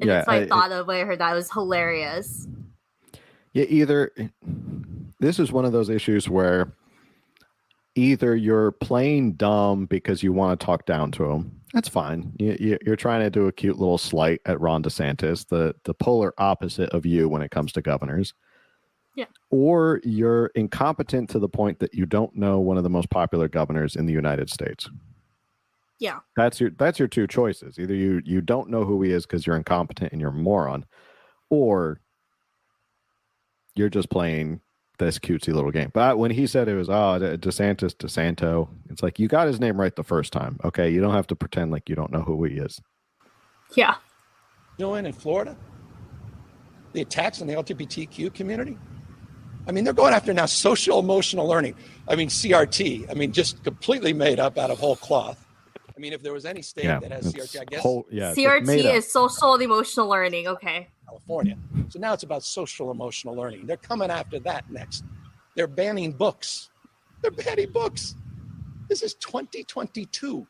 And 0.00 0.08
Yeah, 0.08 0.14
that's 0.14 0.26
what 0.28 0.36
I, 0.36 0.40
I- 0.40 0.46
thought 0.46 0.72
of 0.72 0.86
when 0.86 0.96
I 1.02 1.04
heard 1.04 1.18
that. 1.20 1.32
It 1.32 1.34
was 1.34 1.52
hilarious. 1.52 2.48
Yeah, 3.52 3.64
either 3.68 4.12
this 5.18 5.38
is 5.38 5.52
one 5.52 5.66
of 5.66 5.72
those 5.72 5.90
issues 5.90 6.26
where 6.28 6.72
either 7.94 8.36
you're 8.36 8.72
playing 8.72 9.34
dumb 9.34 9.86
because 9.86 10.22
you 10.22 10.32
want 10.32 10.58
to 10.58 10.64
talk 10.64 10.86
down 10.86 11.10
to 11.12 11.24
him. 11.24 11.60
That's 11.72 11.88
fine. 11.88 12.32
You, 12.38 12.78
you're 12.84 12.96
trying 12.96 13.22
to 13.22 13.30
do 13.30 13.46
a 13.46 13.52
cute 13.52 13.78
little 13.78 13.98
slight 13.98 14.40
at 14.46 14.60
Ron 14.60 14.82
DeSantis, 14.82 15.46
the 15.46 15.74
the 15.84 15.94
polar 15.94 16.34
opposite 16.38 16.90
of 16.90 17.06
you 17.06 17.28
when 17.28 17.42
it 17.42 17.50
comes 17.50 17.72
to 17.72 17.82
governors. 17.82 18.34
Yeah. 19.16 19.26
Or 19.50 20.00
you're 20.04 20.46
incompetent 20.54 21.30
to 21.30 21.38
the 21.38 21.48
point 21.48 21.78
that 21.80 21.94
you 21.94 22.06
don't 22.06 22.34
know 22.36 22.60
one 22.60 22.76
of 22.76 22.84
the 22.84 22.90
most 22.90 23.10
popular 23.10 23.48
governors 23.48 23.96
in 23.96 24.06
the 24.06 24.12
United 24.12 24.50
States. 24.50 24.88
Yeah. 25.98 26.20
That's 26.36 26.60
your 26.60 26.70
that's 26.70 26.98
your 26.98 27.08
two 27.08 27.26
choices. 27.26 27.78
Either 27.78 27.94
you 27.94 28.22
you 28.24 28.40
don't 28.40 28.70
know 28.70 28.84
who 28.84 29.02
he 29.02 29.12
is 29.12 29.26
because 29.26 29.46
you're 29.46 29.56
incompetent 29.56 30.12
and 30.12 30.20
you're 30.20 30.30
a 30.30 30.34
moron, 30.34 30.86
or 31.50 32.00
you're 33.74 33.90
just 33.90 34.10
playing 34.10 34.60
this 35.06 35.18
cutesy 35.18 35.52
little 35.52 35.70
game. 35.70 35.90
But 35.92 36.18
when 36.18 36.30
he 36.30 36.46
said 36.46 36.68
it 36.68 36.74
was 36.76 36.88
oh 36.88 37.18
DeSantis 37.20 37.94
DeSanto, 37.96 38.68
it's 38.88 39.02
like 39.02 39.18
you 39.18 39.26
got 39.28 39.46
his 39.48 39.58
name 39.58 39.80
right 39.80 39.94
the 39.94 40.04
first 40.04 40.32
time. 40.32 40.58
Okay, 40.64 40.90
you 40.90 41.00
don't 41.00 41.14
have 41.14 41.26
to 41.28 41.36
pretend 41.36 41.72
like 41.72 41.88
you 41.88 41.96
don't 41.96 42.12
know 42.12 42.22
who 42.22 42.42
he 42.44 42.54
is. 42.58 42.80
Yeah. 43.74 43.96
Doing 44.78 45.06
in 45.06 45.12
Florida, 45.12 45.56
the 46.92 47.02
attacks 47.02 47.40
on 47.40 47.46
the 47.48 47.54
LGBTQ 47.54 48.32
community. 48.34 48.78
I 49.68 49.72
mean, 49.72 49.84
they're 49.84 49.92
going 49.92 50.14
after 50.14 50.32
now 50.32 50.46
social 50.46 50.98
emotional 50.98 51.46
learning. 51.46 51.74
I 52.08 52.16
mean, 52.16 52.28
CRT. 52.28 53.10
I 53.10 53.14
mean, 53.14 53.32
just 53.32 53.62
completely 53.62 54.12
made 54.12 54.40
up 54.40 54.58
out 54.58 54.70
of 54.70 54.78
whole 54.78 54.96
cloth. 54.96 55.44
I 55.94 56.00
mean, 56.00 56.12
if 56.14 56.22
there 56.22 56.32
was 56.32 56.46
any 56.46 56.62
state 56.62 56.84
Yeah, 56.84 56.98
that 56.98 57.12
has 57.12 57.32
CRT, 57.32 57.60
I 57.60 57.64
guess 57.66 57.82
whole- 57.82 58.06
yeah, 58.10 58.32
CRT 58.32 58.94
is 58.94 59.12
social 59.12 59.52
and 59.54 59.62
emotional 59.62 60.08
learning. 60.08 60.48
Okay. 60.48 60.88
California. 61.10 61.56
So 61.88 61.98
now 61.98 62.12
it's 62.12 62.22
about 62.22 62.42
social 62.44 62.90
emotional 62.90 63.34
learning. 63.34 63.66
They're 63.66 63.76
coming 63.76 64.10
after 64.10 64.38
that 64.40 64.70
next. 64.70 65.04
They're 65.56 65.66
banning 65.66 66.12
books. 66.12 66.70
They're 67.20 67.32
banning 67.32 67.72
books. 67.72 68.14
This 68.88 69.02
is 69.02 69.14
2022. 69.14 70.46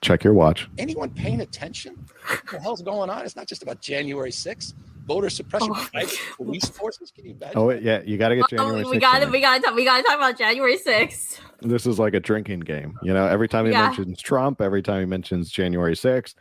Check 0.00 0.24
your 0.24 0.34
watch. 0.34 0.68
Anyone 0.78 1.10
paying 1.10 1.40
attention? 1.42 1.96
What 2.26 2.46
the 2.50 2.58
hell's 2.60 2.82
going 2.82 3.10
on? 3.10 3.24
It's 3.24 3.36
not 3.36 3.46
just 3.46 3.62
about 3.62 3.80
January 3.80 4.30
6th. 4.30 4.74
Voter 5.06 5.28
suppression, 5.28 5.70
Oh. 5.74 5.88
private 5.92 6.18
police 6.36 6.64
forces. 6.64 7.10
Can 7.10 7.26
you 7.26 7.32
imagine? 7.32 7.58
Oh 7.58 7.70
yeah, 7.70 8.00
you 8.06 8.16
got 8.16 8.30
to 8.30 8.36
get 8.36 8.44
oh, 8.44 8.56
January. 8.56 8.84
Oh, 8.84 8.90
we 8.90 8.96
6th 8.96 9.00
got 9.02 9.20
in 9.22 9.28
to 9.28 9.32
we 9.32 9.40
got 9.40 9.62
to 9.62 9.72
we 9.74 9.84
got 9.84 9.98
to 9.98 10.02
talk 10.02 10.16
about 10.16 10.38
January 10.38 10.78
6th. 10.78 11.40
This 11.60 11.86
is 11.86 11.98
like 11.98 12.14
a 12.14 12.20
drinking 12.20 12.60
game. 12.60 12.94
You 13.02 13.12
know, 13.12 13.26
every 13.26 13.46
time 13.46 13.66
he 13.66 13.72
Yeah. 13.72 13.88
mentions 13.88 14.22
Trump, 14.22 14.62
every 14.62 14.80
time 14.82 15.00
he 15.00 15.06
mentions 15.06 15.50
January 15.50 15.94
6th, 15.94 16.34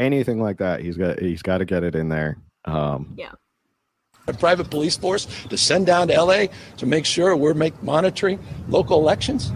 anything 0.00 0.40
like 0.42 0.58
that, 0.58 0.80
he's 0.80 0.96
got 0.96 1.20
he's 1.20 1.40
got 1.42 1.58
to 1.58 1.64
get 1.64 1.84
it 1.84 1.94
in 1.94 2.08
there. 2.08 2.36
Um, 2.64 3.14
yeah. 3.16 3.32
a 4.28 4.32
private 4.34 4.70
police 4.70 4.96
force 4.96 5.26
to 5.48 5.56
send 5.56 5.86
down 5.86 6.08
to 6.08 6.22
LA 6.22 6.46
to 6.76 6.86
make 6.86 7.04
sure 7.06 7.36
we're 7.36 7.54
make, 7.54 7.82
monitoring 7.82 8.38
local 8.68 8.98
elections. 9.00 9.52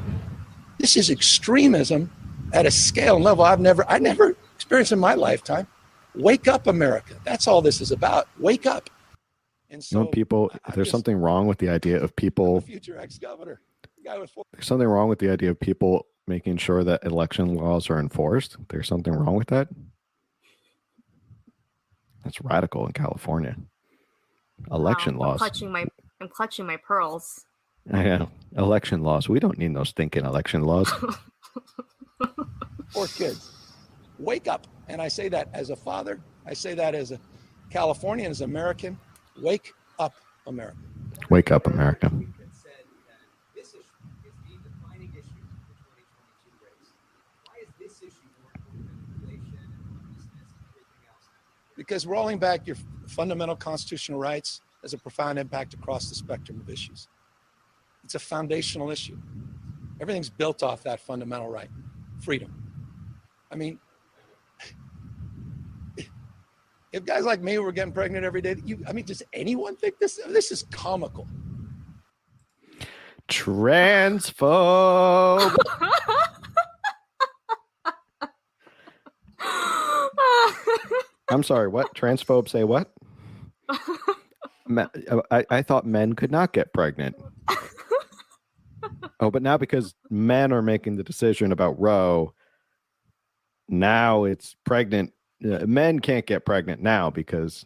This 0.79 0.97
is 0.97 1.11
extremism 1.11 2.11
at 2.53 2.67
a 2.67 2.71
scale 2.71 3.17
and 3.17 3.25
level 3.25 3.45
I've 3.45 3.61
never 3.61 3.85
I 3.91 3.99
never 3.99 4.37
experienced 4.55 4.93
in 4.93 4.99
my 4.99 5.15
lifetime. 5.15 5.67
Wake 6.15 6.47
up, 6.49 6.67
America. 6.67 7.15
That's 7.25 7.47
all 7.49 7.61
this 7.61 7.81
is 7.81 7.91
about. 7.91 8.29
Wake 8.39 8.67
up. 8.67 8.89
And 9.71 9.85
you 9.91 9.99
know, 9.99 10.07
people. 10.07 10.51
I- 10.53 10.59
I'm 10.67 10.75
There's 10.75 10.87
just- 10.87 10.93
something 10.93 11.17
wrong 11.17 11.47
with 11.47 11.59
the 11.59 11.69
idea 11.69 12.01
of 12.01 12.15
people. 12.17 12.61
future 12.61 12.99
ex-governor. 12.99 13.61
The 13.97 14.03
guy 14.05 14.19
was 14.19 14.31
There's 14.53 14.67
something 14.67 14.87
wrong 14.87 15.09
with 15.09 15.19
the 15.19 15.31
idea 15.31 15.51
of 15.51 15.59
people 15.59 16.07
making 16.27 16.57
sure 16.59 16.85
that 16.85 17.05
election 17.05 17.55
laws 17.55 17.91
are 17.91 17.99
enforced. 17.99 18.57
There's 18.69 18.87
something 18.89 19.13
wrong 19.13 19.35
with 19.35 19.49
that. 19.49 19.69
That's 22.25 22.41
radical 22.41 22.87
in 22.87 22.93
California. 22.93 23.57
Election 24.71 25.19
Wow, 25.19 25.25
I'm 25.25 25.29
laws. 25.31 25.39
clutching 25.39 25.73
my 25.73 25.85
I'm 26.21 26.29
clutching 26.29 26.65
my 26.67 26.77
pearls. 26.77 27.45
I 27.93 28.03
know. 28.05 28.31
Election 28.57 29.03
laws. 29.03 29.29
We 29.29 29.41
don't 29.41 29.59
need 29.59 29.75
those 29.77 29.89
stinking 29.91 30.25
election 30.25 30.63
laws. 30.63 30.91
poor 32.95 33.07
kids. 33.09 33.51
Wake 34.19 34.49
up. 34.49 34.67
And 34.89 35.03
I 35.03 35.09
say 35.09 35.29
that 35.29 35.49
as 35.53 35.69
a 35.71 35.77
father. 35.77 36.21
I 36.47 36.55
say 36.55 36.73
that 36.75 36.95
as 36.95 37.11
a 37.13 37.21
Californian, 37.71 38.31
as 38.31 38.41
American. 38.41 38.99
Wake 39.43 39.73
up, 39.99 40.15
America. 40.47 40.79
Wake 41.31 41.51
up, 41.51 41.67
America. 41.67 42.09
that 42.09 42.55
said 42.55 42.85
that 43.09 43.19
this 43.55 43.75
issue 43.75 43.81
is 44.25 44.33
the 44.47 44.57
defining 44.69 45.11
issue 45.13 45.43
of 45.43 45.69
the 45.69 45.75
2022 45.83 46.53
race. 46.63 46.93
Why 47.49 47.57
is 47.63 47.69
this 47.81 48.01
issue 48.01 48.29
more 48.41 48.53
important 48.55 48.89
than 48.89 48.97
inflation 49.35 49.59
and 49.59 49.75
homelessness 49.91 50.31
and 50.31 50.71
everything 50.71 51.03
else? 51.11 51.27
Because 51.85 52.07
rolling 52.07 52.39
back 52.39 52.67
your 52.67 52.77
fundamental 53.07 53.55
constitutional 53.55 54.19
rights 54.19 54.63
has 54.83 54.95
a 54.95 54.99
profound 54.99 55.39
impact 55.39 55.75
across 55.75 56.09
the 56.09 56.15
spectrum 56.15 56.59
of 56.59 56.71
issues. 56.71 57.09
It's 58.05 58.15
a 58.15 58.19
foundational 58.19 58.91
issue. 58.91 59.19
Everything's 60.01 60.31
built 60.31 60.63
off 60.63 60.83
that 60.85 60.99
fundamental 61.01 61.49
right, 61.49 61.69
freedom. 62.21 62.55
I 63.51 63.57
mean, 63.57 63.79
if 66.93 67.05
guys 67.05 67.25
like 67.25 67.43
me 67.43 67.59
were 67.59 67.71
getting 67.73 67.93
pregnant 67.93 68.25
every 68.25 68.41
day, 68.41 68.57
you, 68.65 68.83
I 68.89 68.95
mean, 68.95 69.05
does 69.05 69.23
anyone 69.35 69.77
think 69.77 69.99
this? 69.99 70.19
This 70.29 70.51
is 70.51 70.63
comical. 70.71 71.29
Transphobe. 73.29 74.41
I'm 81.35 81.43
sorry. 81.43 81.69
What? 81.69 81.95
Transphobe 81.95 82.49
say 82.49 82.65
what? 82.65 82.93
I, 85.31 85.45
I 85.51 85.63
thought 85.63 85.85
men 85.85 86.15
could 86.15 86.31
not 86.31 86.53
get 86.53 86.73
pregnant. 86.73 87.17
Oh, 89.21 89.31
but 89.31 89.43
now 89.43 89.57
because 89.57 89.95
men 90.11 90.53
are 90.53 90.63
making 90.63 90.97
the 90.97 91.03
decision 91.03 91.53
about 91.53 91.81
Roe, 91.81 92.35
now 93.69 94.25
it's 94.25 94.57
pregnant. 94.65 95.13
uh, 95.45 95.67
men 95.67 96.01
can't 96.01 96.27
get 96.27 96.45
pregnant 96.45 96.83
now 96.83 97.11
because 97.11 97.65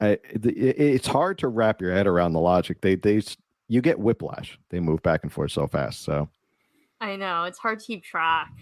I, 0.00 0.18
the, 0.34 0.50
it, 0.52 0.76
it's 0.78 1.06
hard 1.06 1.38
to 1.38 1.48
wrap 1.48 1.80
your 1.80 1.92
head 1.92 2.06
around 2.06 2.32
the 2.32 2.40
logic. 2.40 2.80
They 2.82 2.94
they 2.94 3.22
you 3.68 3.80
get 3.80 3.98
whiplash. 3.98 4.58
They 4.70 4.80
move 4.80 5.02
back 5.02 5.22
and 5.22 5.32
forth 5.32 5.52
so 5.52 5.66
fast. 5.66 6.02
So 6.02 6.28
I 7.00 7.16
know 7.16 7.44
it's 7.44 7.58
hard 7.58 7.80
to 7.80 7.86
keep 7.86 8.04
track. 8.04 8.52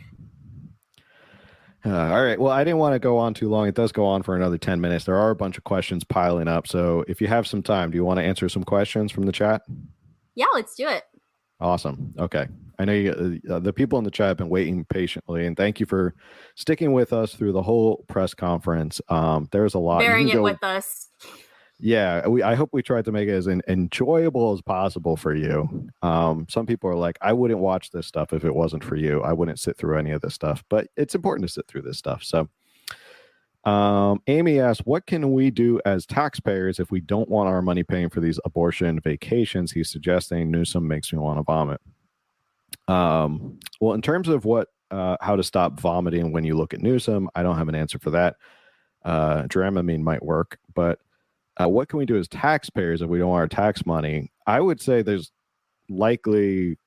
Uh, 1.85 2.12
all 2.12 2.22
right. 2.22 2.39
Well, 2.39 2.53
I 2.53 2.64
didn't 2.64 2.79
want 2.79 2.95
to 2.95 2.99
go 2.99 3.18
on 3.18 3.35
too 3.35 3.49
long. 3.49 3.68
It 3.68 3.74
does 3.74 3.93
go 3.93 4.05
on 4.05 4.22
for 4.22 4.35
another 4.35 4.59
10 4.59 4.81
minutes. 4.81 5.05
There 5.05 5.16
are 5.16 5.31
a 5.31 5.37
bunch 5.37 5.57
of 5.57 5.64
questions 5.64 6.05
piling 6.05 6.49
up. 6.49 6.66
So 6.66 7.05
if 7.07 7.20
you 7.20 7.29
have 7.29 7.47
some 7.47 7.62
time, 7.62 7.91
do 7.91 7.97
you 7.97 8.05
want 8.05 8.18
to 8.18 8.24
answer 8.24 8.49
some 8.49 8.64
questions 8.64 9.12
from 9.12 9.26
the 9.26 9.33
chat? 9.33 9.62
Yeah, 10.35 10.47
let's 10.55 10.74
do 10.74 10.89
it. 10.89 11.05
Awesome. 11.61 12.14
Okay. 12.18 12.47
I 12.79 12.85
know 12.85 12.93
you, 12.93 13.41
uh, 13.51 13.59
the 13.59 13.72
people 13.72 13.99
in 13.99 14.05
the 14.05 14.11
chat 14.11 14.29
have 14.29 14.37
been 14.37 14.49
waiting 14.49 14.85
patiently, 14.85 15.47
and 15.47 15.57
thank 15.57 15.81
you 15.81 15.87
for 15.87 16.14
sticking 16.55 16.93
with 16.93 17.12
us 17.12 17.35
through 17.35 17.53
the 17.53 17.62
whole 17.62 18.05
press 18.09 18.35
conference. 18.35 19.01
Um, 19.09 19.49
there's 19.51 19.74
a 19.74 19.81
lot. 19.81 19.99
Bearing 19.99 20.29
it 20.29 20.35
go- 20.35 20.43
with 20.43 20.62
us. 20.62 21.09
Yeah 21.81 22.26
we, 22.26 22.43
i 22.43 22.55
hope 22.55 22.71
we 22.72 22.83
tried 22.83 23.05
to 23.05 23.13
make 23.13 23.29
it 23.29 23.33
as 23.33 23.46
en- 23.46 23.63
enjoyable 23.68 24.53
as 24.53 24.61
possible 24.63 25.17
for 25.17 25.34
you. 25.34 25.88
Um, 26.03 26.46
some 26.49 26.67
people 26.67 26.91
are 26.91 26.96
like 26.96 27.18
i 27.21 27.33
wouldn't 27.33 27.61
watch 27.61 27.91
this 27.91 28.07
stuff 28.07 28.33
if 28.33 28.45
it 28.45 28.55
wasn't 28.55 28.83
for 28.84 28.96
you. 28.96 29.22
I 29.22 29.33
wouldn't 29.33 29.61
sit 29.61 29.76
through 29.76 29.99
any 29.99 30.11
of 30.11 30.21
this 30.21 30.34
stuff. 30.34 30.64
But 30.68 30.88
it's 30.96 31.14
important 31.14 31.46
to 31.46 31.53
sit 31.53 31.67
through 31.68 31.83
this 31.83 31.99
stuff. 31.99 32.22
So 32.25 32.49
um, 33.64 34.22
amy 34.26 34.61
asks 34.61 34.84
what 34.87 35.07
can 35.07 35.33
we 35.33 35.50
do 35.50 35.80
as 35.84 36.07
taxpayers 36.07 36.80
if 36.80 36.91
we 36.91 37.00
don't 37.00 37.29
want 37.29 37.49
our 37.49 37.63
money 37.63 37.83
paying 37.83 38.09
for 38.09 38.21
these 38.21 38.41
abortion 38.45 38.99
vacations? 39.00 39.72
He's 39.72 39.91
suggesting 39.91 40.50
newsom 40.50 40.88
makes 40.88 41.13
me 41.13 41.18
want 41.18 41.38
to 41.38 41.42
vomit. 41.45 41.80
Um, 42.88 43.59
well 43.80 43.95
in 43.95 44.03
terms 44.03 44.29
of 44.29 44.45
what 44.45 44.68
uh, 44.91 45.17
how 45.21 45.37
to 45.37 45.42
stop 45.45 45.79
vomiting 45.79 46.33
when 46.33 46.45
you 46.45 46.57
look 46.57 46.72
at 46.72 46.80
newsom 46.80 47.29
i 47.34 47.42
don't 47.42 47.59
have 47.59 47.68
an 47.68 47.75
answer 47.75 47.99
for 47.99 48.11
that. 48.11 48.37
Uh, 49.05 49.42
dramamine 49.45 50.00
might 50.00 50.22
work 50.25 50.59
but 50.75 50.99
uh, 51.61 51.68
what 51.68 51.89
can 51.89 51.99
we 51.99 52.07
do 52.07 52.17
as 52.17 52.29
taxpayers 52.29 53.03
if 53.03 53.09
we 53.09 53.18
don't 53.18 53.30
want 53.30 53.41
our 53.41 53.49
tax 53.49 53.85
money? 53.85 54.30
I 54.47 54.61
would 54.61 54.80
say 54.80 55.03
there's 55.03 55.30
likely 55.89 56.79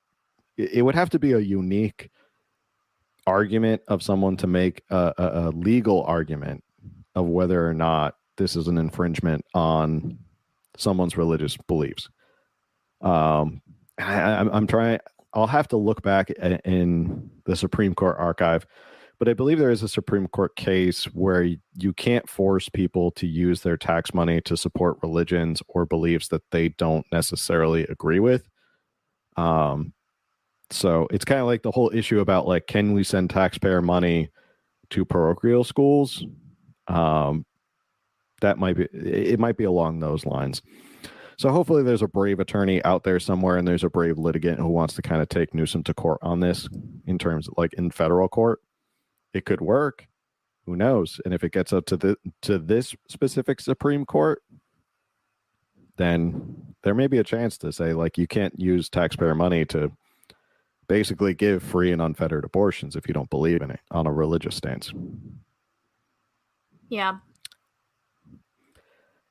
it, 0.56 0.84
would 0.84 0.94
have 0.94 1.10
to 1.10 1.18
be 1.18 1.32
a 1.32 1.38
unique 1.38 2.10
argument 3.26 3.82
of 3.88 4.02
someone 4.02 4.36
to 4.38 4.46
make 4.46 4.82
a, 4.90 5.12
a, 5.18 5.24
a 5.24 5.50
legal 5.50 6.02
argument 6.04 6.62
of 7.14 7.26
whether 7.26 7.66
or 7.66 7.74
not 7.74 8.16
this 8.36 8.56
is 8.56 8.68
an 8.68 8.78
infringement 8.78 9.44
on 9.54 10.18
someone's 10.76 11.16
religious 11.16 11.56
beliefs. 11.56 12.08
Um, 13.00 13.60
I, 13.98 14.48
I'm 14.52 14.66
trying. 14.66 14.98
I'll 15.34 15.46
have 15.46 15.68
to 15.68 15.76
look 15.76 16.02
back 16.02 16.30
in 16.30 17.30
the 17.46 17.56
Supreme 17.56 17.94
Court 17.94 18.16
archive 18.18 18.66
but 19.22 19.28
I 19.28 19.34
believe 19.34 19.60
there 19.60 19.70
is 19.70 19.84
a 19.84 19.88
Supreme 19.88 20.26
Court 20.26 20.56
case 20.56 21.04
where 21.04 21.44
you 21.44 21.92
can't 21.92 22.28
force 22.28 22.68
people 22.68 23.12
to 23.12 23.24
use 23.24 23.60
their 23.60 23.76
tax 23.76 24.12
money 24.12 24.40
to 24.40 24.56
support 24.56 24.98
religions 25.00 25.62
or 25.68 25.86
beliefs 25.86 26.26
that 26.26 26.42
they 26.50 26.70
don't 26.70 27.06
necessarily 27.12 27.84
agree 27.84 28.18
with. 28.18 28.48
Um, 29.36 29.92
so 30.72 31.06
it's 31.12 31.24
kind 31.24 31.40
of 31.40 31.46
like 31.46 31.62
the 31.62 31.70
whole 31.70 31.92
issue 31.94 32.18
about 32.18 32.48
like, 32.48 32.66
can 32.66 32.94
we 32.94 33.04
send 33.04 33.30
taxpayer 33.30 33.80
money 33.80 34.28
to 34.90 35.04
parochial 35.04 35.62
schools? 35.62 36.26
Um, 36.88 37.46
that 38.40 38.58
might 38.58 38.76
be 38.76 38.88
it 38.92 39.38
might 39.38 39.56
be 39.56 39.62
along 39.62 40.00
those 40.00 40.26
lines. 40.26 40.62
So 41.38 41.50
hopefully 41.50 41.84
there's 41.84 42.02
a 42.02 42.08
brave 42.08 42.40
attorney 42.40 42.84
out 42.84 43.04
there 43.04 43.20
somewhere 43.20 43.56
and 43.56 43.68
there's 43.68 43.84
a 43.84 43.88
brave 43.88 44.18
litigant 44.18 44.58
who 44.58 44.66
wants 44.66 44.94
to 44.94 45.02
kind 45.02 45.22
of 45.22 45.28
take 45.28 45.54
Newsom 45.54 45.84
to 45.84 45.94
court 45.94 46.18
on 46.22 46.40
this 46.40 46.68
in 47.06 47.18
terms 47.18 47.46
of 47.46 47.54
like 47.56 47.72
in 47.74 47.92
federal 47.92 48.26
court. 48.26 48.58
It 49.32 49.44
could 49.44 49.60
work. 49.60 50.06
Who 50.66 50.76
knows? 50.76 51.20
And 51.24 51.34
if 51.34 51.42
it 51.42 51.52
gets 51.52 51.72
up 51.72 51.86
to 51.86 51.96
the 51.96 52.16
to 52.42 52.58
this 52.58 52.94
specific 53.08 53.60
Supreme 53.60 54.04
Court, 54.04 54.42
then 55.96 56.74
there 56.82 56.94
may 56.94 57.06
be 57.06 57.18
a 57.18 57.24
chance 57.24 57.58
to 57.58 57.72
say 57.72 57.92
like 57.92 58.18
you 58.18 58.26
can't 58.26 58.58
use 58.58 58.88
taxpayer 58.88 59.34
money 59.34 59.64
to 59.66 59.92
basically 60.88 61.34
give 61.34 61.62
free 61.62 61.92
and 61.92 62.02
unfettered 62.02 62.44
abortions 62.44 62.96
if 62.96 63.08
you 63.08 63.14
don't 63.14 63.30
believe 63.30 63.62
in 63.62 63.70
it 63.70 63.80
on 63.90 64.06
a 64.06 64.12
religious 64.12 64.56
stance. 64.56 64.92
Yeah. 66.88 67.18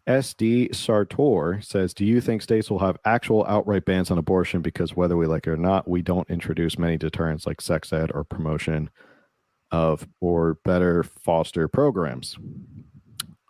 SD 0.08 0.74
Sartor 0.74 1.62
says, 1.64 1.94
Do 1.94 2.04
you 2.04 2.20
think 2.20 2.42
states 2.42 2.72
will 2.72 2.80
have 2.80 2.98
actual 3.06 3.46
outright 3.48 3.86
bans 3.86 4.10
on 4.10 4.18
abortion 4.18 4.62
because 4.62 4.96
whether 4.96 5.16
we 5.16 5.28
like 5.28 5.46
it 5.46 5.52
or 5.52 5.58
not, 5.58 5.88
we 5.88 6.02
don't 6.02 6.30
introduce 6.30 6.80
many 6.80 6.98
deterrents 6.98 7.46
like 7.46 7.62
sex 7.62 7.94
ed 7.94 8.12
or 8.14 8.24
promotion 8.24 8.90
of 9.72 10.08
or 10.20 10.56
better 10.66 11.04
foster 11.04 11.68
programs? 11.68 12.38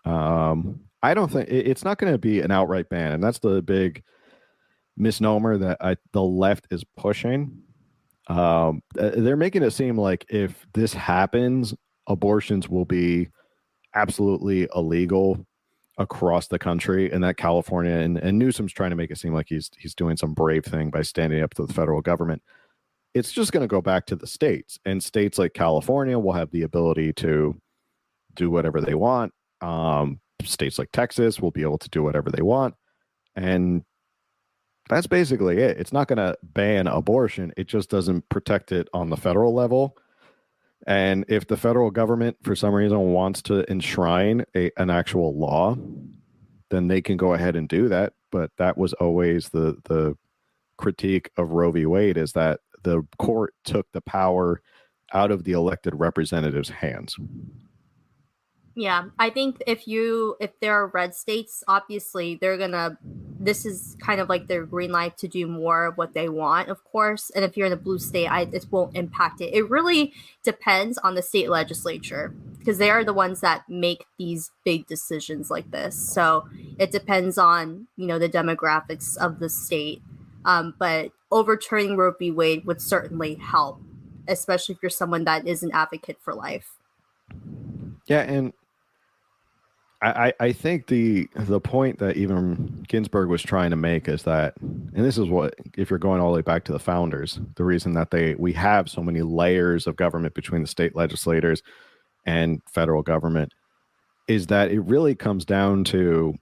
Um, 0.06 0.82
I 1.04 1.14
don't 1.14 1.32
think 1.32 1.50
it- 1.50 1.68
it's 1.68 1.84
not 1.84 1.98
going 1.98 2.14
to 2.14 2.20
be 2.20 2.42
an 2.42 2.52
outright 2.52 2.90
ban, 2.90 3.14
and 3.14 3.24
that's 3.24 3.40
the 3.40 3.62
big 3.62 4.04
misnomer 4.98 5.58
that 5.58 5.78
I, 5.82 5.98
the 6.12 6.24
left 6.24 6.68
is 6.72 6.84
pushing. 6.98 7.62
Um, 8.28 8.82
they're 8.94 9.36
making 9.36 9.64
it 9.64 9.72
seem 9.72 9.98
like 9.98 10.26
if 10.30 10.66
this 10.74 10.94
happens, 10.94 11.74
abortions 12.08 12.70
will 12.70 12.86
be 12.86 13.30
absolutely 13.96 14.68
illegal 14.76 15.46
across 15.98 16.48
the 16.48 16.60
country, 16.60 17.12
and 17.12 17.24
that 17.24 17.38
California 17.38 17.94
and, 17.94 18.18
and 18.18 18.40
Newsom's 18.40 18.74
trying 18.74 18.92
to 18.92 18.96
make 18.96 19.12
it 19.12 19.18
seem 19.18 19.34
like 19.34 19.48
he's 19.50 19.70
he's 19.78 19.96
doing 19.96 20.18
some 20.18 20.34
brave 20.34 20.64
thing 20.66 20.90
by 20.90 21.02
standing 21.02 21.42
up 21.44 21.54
to 21.56 21.66
the 21.66 21.74
federal 21.74 22.02
government. 22.02 22.42
It's 23.14 23.32
just 23.32 23.52
going 23.52 23.62
to 23.62 23.68
go 23.68 23.82
back 23.82 24.06
to 24.08 24.16
the 24.16 24.28
states, 24.28 24.80
and 24.86 25.04
states 25.04 25.38
like 25.38 25.54
California 25.54 26.18
will 26.18 26.34
have 26.34 26.52
the 26.52 26.64
ability 26.64 27.14
to 27.14 27.60
do 28.34 28.50
whatever 28.50 28.80
they 28.80 28.94
want. 28.94 29.34
Um, 29.62 30.20
states 30.44 30.80
like 30.80 30.92
Texas 30.92 31.40
will 31.40 31.52
be 31.52 31.62
able 31.62 31.78
to 31.80 31.90
do 31.90 32.04
whatever 32.04 32.32
they 32.32 32.42
want, 32.42 32.76
and 33.36 33.84
that's 34.90 35.08
basically 35.08 35.58
it. 35.58 35.78
It's 35.78 35.94
not 35.94 36.08
going 36.08 36.18
to 36.18 36.38
ban 36.42 36.88
abortion; 36.88 37.54
it 37.58 37.68
just 37.68 37.90
doesn't 37.90 38.28
protect 38.30 38.72
it 38.72 38.88
on 38.94 39.10
the 39.10 39.18
federal 39.18 39.54
level. 39.54 39.98
And 40.88 41.26
if 41.28 41.46
the 41.48 41.58
federal 41.58 41.92
government, 41.92 42.38
for 42.42 42.56
some 42.56 42.74
reason, 42.74 42.98
wants 43.00 43.42
to 43.44 43.70
enshrine 43.70 44.46
a, 44.56 44.72
an 44.78 44.90
actual 44.90 45.38
law, 45.38 45.78
then 46.72 46.88
they 46.88 47.02
can 47.02 47.18
go 47.18 47.34
ahead 47.34 47.56
and 47.56 47.68
do 47.68 47.88
that. 47.90 48.14
But 48.32 48.52
that 48.58 48.78
was 48.78 48.94
always 48.94 49.50
the 49.50 49.78
the 49.84 50.18
critique 50.78 51.30
of 51.38 51.52
Roe 51.52 51.72
v. 51.72 51.86
Wade 51.86 52.18
is 52.18 52.34
that 52.34 52.60
the 52.84 53.04
court 53.18 53.54
took 53.64 53.92
the 53.92 54.02
power 54.02 54.62
out 55.14 55.32
of 55.32 55.44
the 55.44 55.52
elected 55.52 55.94
representatives' 55.96 56.70
hands. 56.70 57.18
Yeah, 58.74 59.06
I 59.20 59.30
think 59.30 59.62
if 59.68 59.88
you 59.88 60.38
if 60.40 60.58
there 60.62 60.74
are 60.74 60.88
red 60.88 61.14
states, 61.14 61.64
obviously 61.68 62.36
they're 62.40 62.58
gonna. 62.58 62.98
This 63.38 63.66
is 63.66 63.98
kind 64.00 64.22
of 64.22 64.30
like 64.30 64.48
their 64.48 64.66
green 64.66 64.92
light 64.92 65.18
to 65.18 65.28
do 65.28 65.48
more 65.48 65.86
of 65.86 65.98
what 65.98 66.14
they 66.14 66.30
want, 66.30 66.70
of 66.70 66.84
course. 66.84 67.32
And 67.32 67.44
if 67.44 67.58
you're 67.58 67.68
in 67.68 67.74
a 67.74 67.78
blue 67.78 67.98
state, 67.98 68.28
I, 68.28 68.42
it 68.44 68.68
won't 68.70 68.96
impact 68.96 69.42
it. 69.42 69.54
It 69.54 69.70
really 69.70 70.14
depends 70.44 70.98
on 71.00 71.16
the 71.16 71.22
state 71.22 71.50
legislature 71.50 72.34
because 72.60 72.78
they 72.78 72.92
are 72.92 73.04
the 73.04 73.14
ones 73.14 73.42
that 73.42 73.68
make 73.68 74.06
these 74.18 74.52
big 74.64 74.86
decisions 74.88 75.50
like 75.50 75.72
this. 75.72 75.96
So 75.96 76.48
it 76.80 76.92
depends 76.92 77.38
on 77.38 77.88
you 77.98 78.08
know 78.08 78.20
the 78.20 78.30
demographics 78.30 79.18
of 79.18 79.40
the 79.40 79.50
state. 79.50 80.02
Um, 80.46 80.76
but 80.80 81.12
overturning 81.32 81.98
Roe 81.98 82.14
v. 82.18 82.32
Wade 82.32 82.66
would 82.66 82.82
certainly 82.82 83.36
help, 83.36 83.82
especially 84.28 84.76
if 84.76 84.84
you're 84.84 84.90
someone 84.90 85.24
that 85.26 85.48
is 85.48 85.64
an 85.64 85.72
advocate 85.74 86.18
for 86.22 86.34
life. 86.34 86.78
Yeah, 88.08 88.22
and 88.22 88.54
I, 90.04 90.34
I 90.40 90.52
think 90.52 90.88
the 90.88 91.30
the 91.36 91.60
point 91.60 92.00
that 92.00 92.18
even 92.18 92.84
Ginsburg 92.88 93.30
was 93.30 93.44
trying 93.44 93.70
to 93.70 93.76
make 93.76 94.08
is 94.08 94.24
that, 94.24 94.56
and 94.60 95.06
this 95.06 95.20
is 95.20 95.30
what 95.30 95.54
if 95.78 95.92
you're 95.92 96.00
going 96.00 96.20
all 96.20 96.32
the 96.32 96.38
way 96.38 96.42
back 96.42 96.64
to 96.66 96.72
the 96.72 96.80
founders, 96.80 97.40
the 97.56 97.64
reason 97.64 97.94
that 97.94 98.10
they 98.10 98.34
we 98.34 98.52
have 98.54 98.90
so 98.90 99.04
many 99.04 99.22
layers 99.22 99.86
of 99.86 99.96
government 99.98 100.34
between 100.34 100.62
the 100.62 100.68
state 100.68 100.96
legislators 100.96 101.62
and 102.26 102.62
federal 102.68 103.04
government 103.04 103.54
is 104.28 104.48
that 104.48 104.72
it 104.72 104.80
really 104.82 105.14
comes 105.14 105.46
down 105.46 105.84
to 105.84 106.34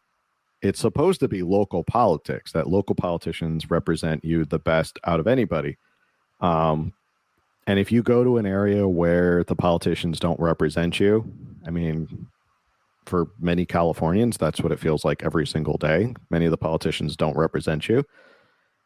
it's 0.62 0.80
supposed 0.80 1.20
to 1.22 1.28
be 1.28 1.42
local 1.42 1.84
politics 1.84 2.52
that 2.52 2.68
local 2.68 2.96
politicians 2.96 3.70
represent 3.70 4.24
you 4.24 4.46
the 4.46 4.60
best 4.60 5.00
out 5.06 5.20
of 5.20 5.28
anybody. 5.28 5.78
Um, 6.42 6.94
and 7.68 7.78
if 7.78 7.92
you 7.92 8.02
go 8.02 8.24
to 8.24 8.38
an 8.38 8.46
area 8.46 8.88
where 8.88 9.44
the 9.44 9.56
politicians 9.56 10.20
don't 10.20 10.40
represent 10.40 11.00
you 11.00 11.32
i 11.68 11.70
mean 11.70 12.28
for 13.06 13.28
many 13.40 13.66
californians 13.66 14.38
that's 14.38 14.62
what 14.62 14.72
it 14.72 14.80
feels 14.80 15.04
like 15.04 15.24
every 15.24 15.46
single 15.46 15.78
day. 15.78 16.14
Many 16.30 16.46
of 16.46 16.52
the 16.52 16.58
politicians 16.58 17.16
don't 17.16 17.36
represent 17.36 17.90
you. 17.90 18.06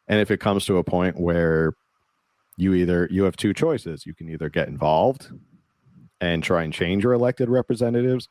And 0.08 0.20
if 0.20 0.32
it 0.32 0.40
comes 0.40 0.66
to 0.66 0.78
a 0.78 0.84
point 0.84 1.20
where 1.20 1.74
you 2.56 2.74
either 2.74 3.08
you 3.12 3.24
have 3.24 3.36
two 3.36 3.54
choices 3.54 4.06
you 4.06 4.14
can 4.14 4.30
either 4.30 4.50
get 4.50 4.68
involved 4.68 5.30
and 6.22 6.44
try 6.44 6.64
and 6.64 6.72
change 6.72 7.04
your 7.04 7.14
elected 7.14 7.50
representatives 7.50 8.30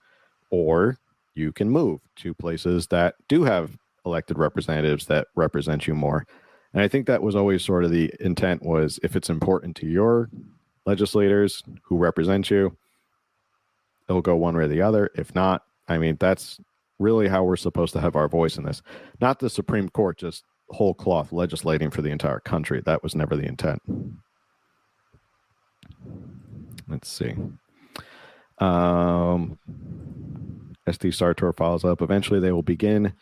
or 0.51 0.97
you 1.35 1.53
can 1.53 1.69
move 1.71 2.01
to 2.17 2.35
places 2.35 2.87
that 2.89 3.15
do 3.29 3.43
have 3.45 3.77
elected 4.05 4.39
representatives 4.39 5.07
that 5.07 5.29
represent 5.37 5.87
you 5.87 5.95
more. 5.95 6.27
And 6.73 6.83
i 6.83 6.89
think 6.89 7.07
that 7.07 7.23
was 7.23 7.37
always 7.37 7.65
sort 7.65 7.85
of 7.85 7.91
the 7.91 8.13
intent 8.21 8.63
was 8.63 8.99
if 9.03 9.17
it's 9.17 9.31
important 9.31 9.77
to 9.77 9.87
your 9.87 10.31
legislators 10.87 11.63
who 11.83 11.97
represent 11.97 12.51
you 12.51 12.77
it'll 14.09 14.23
go 14.23 14.37
one 14.37 14.57
way 14.57 14.65
or 14.65 14.69
the 14.69 14.83
other. 14.83 15.11
If 15.15 15.35
not 15.35 15.63
i 15.89 15.99
mean 15.99 16.17
that's 16.19 16.59
really 16.99 17.29
how 17.29 17.43
we're 17.45 17.57
supposed 17.57 17.93
to 17.95 18.01
have 18.01 18.15
our 18.17 18.29
voice 18.29 18.57
in 18.57 18.65
this. 18.65 18.83
Not 19.21 19.39
the 19.39 19.51
supreme 19.51 19.89
court 19.89 20.19
just 20.19 20.45
whole 20.71 20.95
cloth 20.95 21.33
legislating 21.33 21.91
for 21.91 22.01
the 22.01 22.11
entire 22.11 22.41
country. 22.41 22.81
That 22.85 23.03
was 23.03 23.15
never 23.15 23.37
the 23.37 23.47
intent. 23.47 23.83
Let's 26.89 27.09
see. 27.09 27.35
Um 28.59 29.59
SD 30.89 31.15
Sartor 31.15 31.53
follows 31.53 31.85
up. 31.85 32.03
Eventually, 32.03 32.41
they 32.41 32.53
will 32.53 32.63
begin 32.63 33.13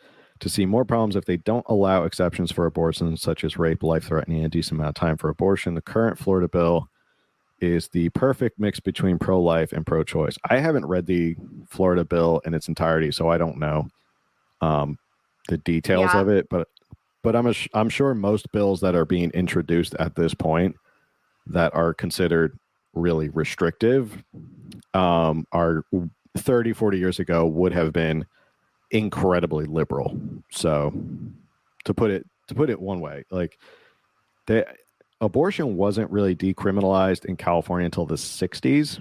to 0.41 0.49
see 0.49 0.65
more 0.65 0.85
problems 0.85 1.17
if 1.17 1.27
they 1.27 1.37
don't 1.37 1.67
allow 1.69 2.05
exceptions 2.05 2.51
for 2.51 2.65
abortions, 2.65 3.21
such 3.21 3.45
as 3.45 3.59
rape, 3.59 3.83
life 3.83 4.05
threatening, 4.05 4.39
and 4.39 4.47
a 4.47 4.51
decent 4.51 4.79
amount 4.79 4.89
of 4.91 4.95
time 5.01 5.17
for 5.19 5.29
abortion. 5.29 5.75
The 5.75 5.83
current 5.83 6.19
Florida 6.19 6.49
bill 6.49 6.89
is 7.61 7.89
the 7.89 8.09
perfect 8.11 8.59
mix 8.59 8.81
between 8.81 9.19
pro 9.19 9.39
life 9.41 9.73
and 9.73 9.87
pro 9.87 10.03
choice. 10.03 10.39
I 10.49 10.57
haven't 10.59 10.87
read 10.87 11.05
the 11.07 11.37
Florida 11.69 12.07
bill 12.07 12.41
in 12.47 12.55
its 12.55 12.69
entirety, 12.69 13.11
so 13.13 13.29
I 13.29 13.37
don't 13.37 13.59
know 13.59 13.87
um, 14.63 14.99
the 15.49 15.59
details 15.59 16.11
Yeah. 16.15 16.21
of 16.23 16.29
it, 16.29 16.49
but 16.49 16.69
but 17.23 17.37
I'm, 17.37 17.47
ass- 17.47 17.69
I'm 17.75 17.91
sure 17.91 18.15
most 18.15 18.51
bills 18.51 18.81
that 18.81 18.95
are 18.95 19.05
being 19.05 19.31
introduced 19.33 19.95
at 19.99 20.17
this 20.17 20.33
point 20.33 20.75
that 21.49 21.75
are 21.75 21.93
considered 21.93 22.59
really 22.95 23.29
restrictive 23.29 24.25
um, 24.95 25.45
are 25.53 25.85
30 26.37 26.73
40 26.73 26.99
years 26.99 27.19
ago 27.19 27.47
would 27.47 27.73
have 27.73 27.93
been 27.93 28.27
incredibly 28.91 29.67
liberal. 29.67 30.19
So 30.51 30.93
to 31.85 31.95
put 31.95 32.11
it 32.11 32.27
to 32.49 32.55
put 32.55 32.69
it 32.69 32.81
one 32.81 33.01
way 33.01 33.25
like 33.31 33.59
the 34.47 34.67
abortion 35.21 35.77
wasn't 35.77 36.11
really 36.11 36.35
decriminalized 36.35 37.25
in 37.25 37.37
california 37.37 37.85
until 37.85 38.07
the 38.07 38.17
60s 38.17 38.99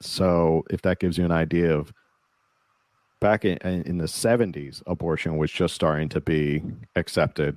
so 0.00 0.64
if 0.70 0.82
that 0.82 0.98
gives 0.98 1.16
you 1.16 1.24
an 1.24 1.32
idea 1.32 1.74
of 1.74 1.92
back 3.20 3.44
in, 3.44 3.56
in 3.62 3.98
the 3.98 4.04
70s 4.04 4.82
abortion 4.86 5.36
was 5.38 5.50
just 5.50 5.74
starting 5.74 6.08
to 6.10 6.20
be 6.20 6.62
accepted. 6.96 7.56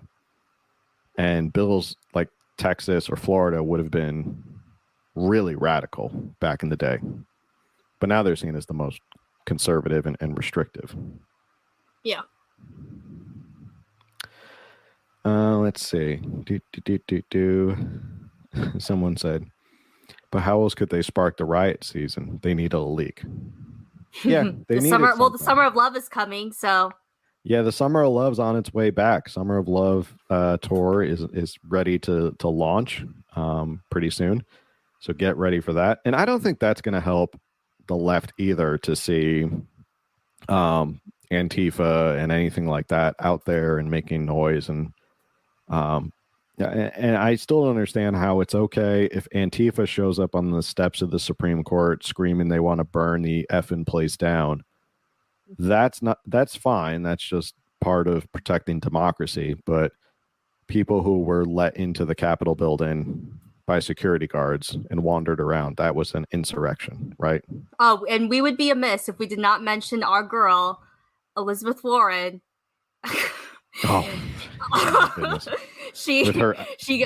And 1.17 1.51
bills 1.51 1.95
like 2.13 2.29
texas 2.57 3.09
or 3.09 3.15
florida 3.15 3.63
would 3.63 3.79
have 3.79 3.91
been 3.91 4.43
really 5.15 5.55
radical 5.55 6.09
back 6.39 6.61
in 6.61 6.69
the 6.69 6.75
day 6.75 6.99
but 7.99 8.09
now 8.09 8.23
they're 8.23 8.35
seen 8.35 8.55
as 8.55 8.65
the 8.65 8.73
most 8.73 9.01
conservative 9.45 10.05
and, 10.05 10.17
and 10.19 10.37
restrictive. 10.37 10.95
Yeah. 12.03 12.21
Uh, 15.25 15.57
let's 15.57 15.85
see. 15.85 16.17
Do, 16.17 16.59
do, 16.71 16.81
do, 16.81 16.99
do, 17.07 17.21
do. 17.29 17.77
Someone 18.79 19.17
said, 19.17 19.45
but 20.31 20.41
how 20.41 20.61
else 20.61 20.73
could 20.73 20.89
they 20.89 21.01
spark 21.01 21.37
the 21.37 21.45
riot 21.45 21.83
season? 21.83 22.39
They 22.41 22.53
need 22.53 22.73
a 22.73 22.79
leak. 22.79 23.23
Yeah, 24.23 24.51
they 24.67 24.79
the 24.79 24.89
summer. 24.89 25.13
Well, 25.15 25.29
the 25.29 25.37
summer 25.37 25.63
of 25.63 25.75
love 25.75 25.95
is 25.95 26.09
coming, 26.09 26.51
so 26.51 26.91
Yeah, 27.43 27.61
the 27.61 27.71
Summer 27.71 28.01
of 28.01 28.11
Love's 28.11 28.39
on 28.39 28.55
its 28.55 28.73
way 28.73 28.89
back. 28.89 29.29
Summer 29.29 29.57
of 29.57 29.67
Love 29.67 30.11
uh, 30.31 30.57
tour 30.57 31.03
is 31.03 31.21
is 31.31 31.59
ready 31.67 31.99
to 31.99 32.35
to 32.39 32.47
launch 32.47 33.05
um, 33.35 33.83
pretty 33.91 34.09
soon. 34.09 34.43
So 34.99 35.13
get 35.13 35.37
ready 35.37 35.59
for 35.59 35.73
that. 35.73 35.99
And 36.05 36.15
I 36.15 36.25
don't 36.25 36.41
think 36.41 36.59
that's 36.59 36.81
going 36.81 36.93
to 36.93 36.99
help 36.99 37.39
the 37.89 37.95
left 37.95 38.31
either 38.37 38.77
to 38.77 38.95
see 38.95 39.49
um, 40.47 41.01
Antifa 41.31 42.17
and 42.17 42.31
anything 42.31 42.67
like 42.67 42.87
that 42.87 43.15
out 43.19 43.43
there 43.45 43.77
and 43.77 43.91
making 43.91 44.25
noise 44.25 44.69
and 44.69 44.93
um 45.67 46.13
and, 46.57 47.15
I 47.15 47.35
still 47.35 47.61
don't 47.61 47.69
understand 47.69 48.17
how 48.17 48.41
it's 48.41 48.53
okay 48.53 49.05
if 49.13 49.29
Antifa 49.33 49.87
shows 49.87 50.19
up 50.19 50.35
on 50.35 50.51
the 50.51 50.61
steps 50.61 51.01
of 51.01 51.09
the 51.09 51.19
Supreme 51.19 51.63
Court 51.63 52.03
screaming 52.05 52.49
they 52.49 52.59
want 52.59 52.79
to 52.79 52.83
burn 52.83 53.21
the 53.21 53.47
effing 53.49 53.87
place 53.87 54.17
down. 54.17 54.63
That's 55.57 56.01
not 56.01 56.19
that's 56.25 56.57
fine. 56.57 57.01
That's 57.01 57.23
just 57.23 57.55
part 57.79 58.09
of 58.09 58.29
protecting 58.33 58.81
democracy. 58.81 59.55
But 59.65 59.93
people 60.67 61.01
who 61.01 61.19
were 61.19 61.45
let 61.45 61.77
into 61.77 62.03
the 62.03 62.15
Capitol 62.15 62.55
building 62.55 63.39
by 63.69 63.77
security 63.77 64.25
guards 64.25 64.75
and 64.89 65.03
wandered 65.03 65.39
around, 65.39 65.77
that 65.77 65.93
was 65.93 66.15
an 66.15 66.25
insurrection, 66.31 67.15
right? 67.19 67.43
Oh, 67.77 68.03
and 68.09 68.27
we 68.27 68.41
would 68.41 68.57
be 68.57 68.71
amiss 68.71 69.07
if 69.07 69.19
we 69.19 69.27
did 69.27 69.37
not 69.37 69.61
mention 69.61 70.01
our 70.01 70.23
girl, 70.23 70.81
Elizabeth 71.37 71.83
Warren. 71.83 72.41
Oh, 73.83 74.09
she 75.93 76.23
With 76.23 76.35
her 76.37 76.55
she 76.79 77.05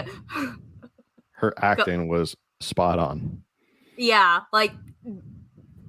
her 1.32 1.54
acting 1.58 2.08
was 2.08 2.34
spot 2.62 2.98
on. 2.98 3.44
yeah, 3.98 4.44
like 4.54 4.72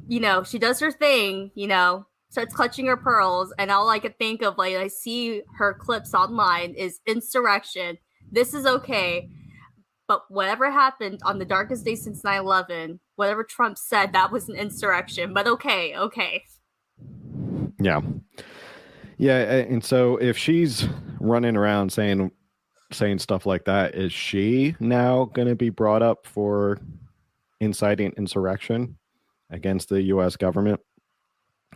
you 0.08 0.18
know, 0.18 0.42
she 0.42 0.58
does 0.58 0.80
her 0.80 0.90
thing, 0.90 1.52
you 1.54 1.68
know, 1.68 2.04
starts 2.30 2.52
clutching 2.52 2.86
her 2.86 2.96
pearls, 2.96 3.54
and 3.60 3.70
all 3.70 3.88
I 3.88 4.00
could 4.00 4.18
think 4.18 4.42
of, 4.42 4.58
like 4.58 4.74
I 4.74 4.88
see 4.88 5.42
her 5.56 5.72
clips 5.72 6.14
online, 6.14 6.74
is 6.74 6.98
insurrection. 7.06 7.96
This 8.32 8.54
is 8.54 8.66
okay. 8.66 9.30
But 10.06 10.24
whatever 10.28 10.70
happened 10.70 11.20
on 11.24 11.38
the 11.38 11.44
darkest 11.44 11.84
day 11.84 11.94
since 11.94 12.22
9-11, 12.22 12.98
whatever 13.16 13.42
Trump 13.42 13.78
said, 13.78 14.12
that 14.12 14.30
was 14.30 14.48
an 14.48 14.56
insurrection. 14.56 15.32
But 15.32 15.46
okay, 15.46 15.96
okay. 15.96 16.44
Yeah. 17.80 18.00
Yeah, 19.16 19.38
and 19.38 19.82
so 19.82 20.16
if 20.16 20.36
she's 20.36 20.86
running 21.20 21.56
around 21.56 21.92
saying 21.92 22.30
saying 22.92 23.18
stuff 23.18 23.46
like 23.46 23.64
that, 23.64 23.94
is 23.94 24.12
she 24.12 24.76
now 24.78 25.24
going 25.24 25.48
to 25.48 25.54
be 25.56 25.70
brought 25.70 26.02
up 26.02 26.26
for 26.26 26.78
inciting 27.60 28.12
insurrection 28.16 28.98
against 29.50 29.88
the 29.88 30.02
US 30.02 30.36
government? 30.36 30.80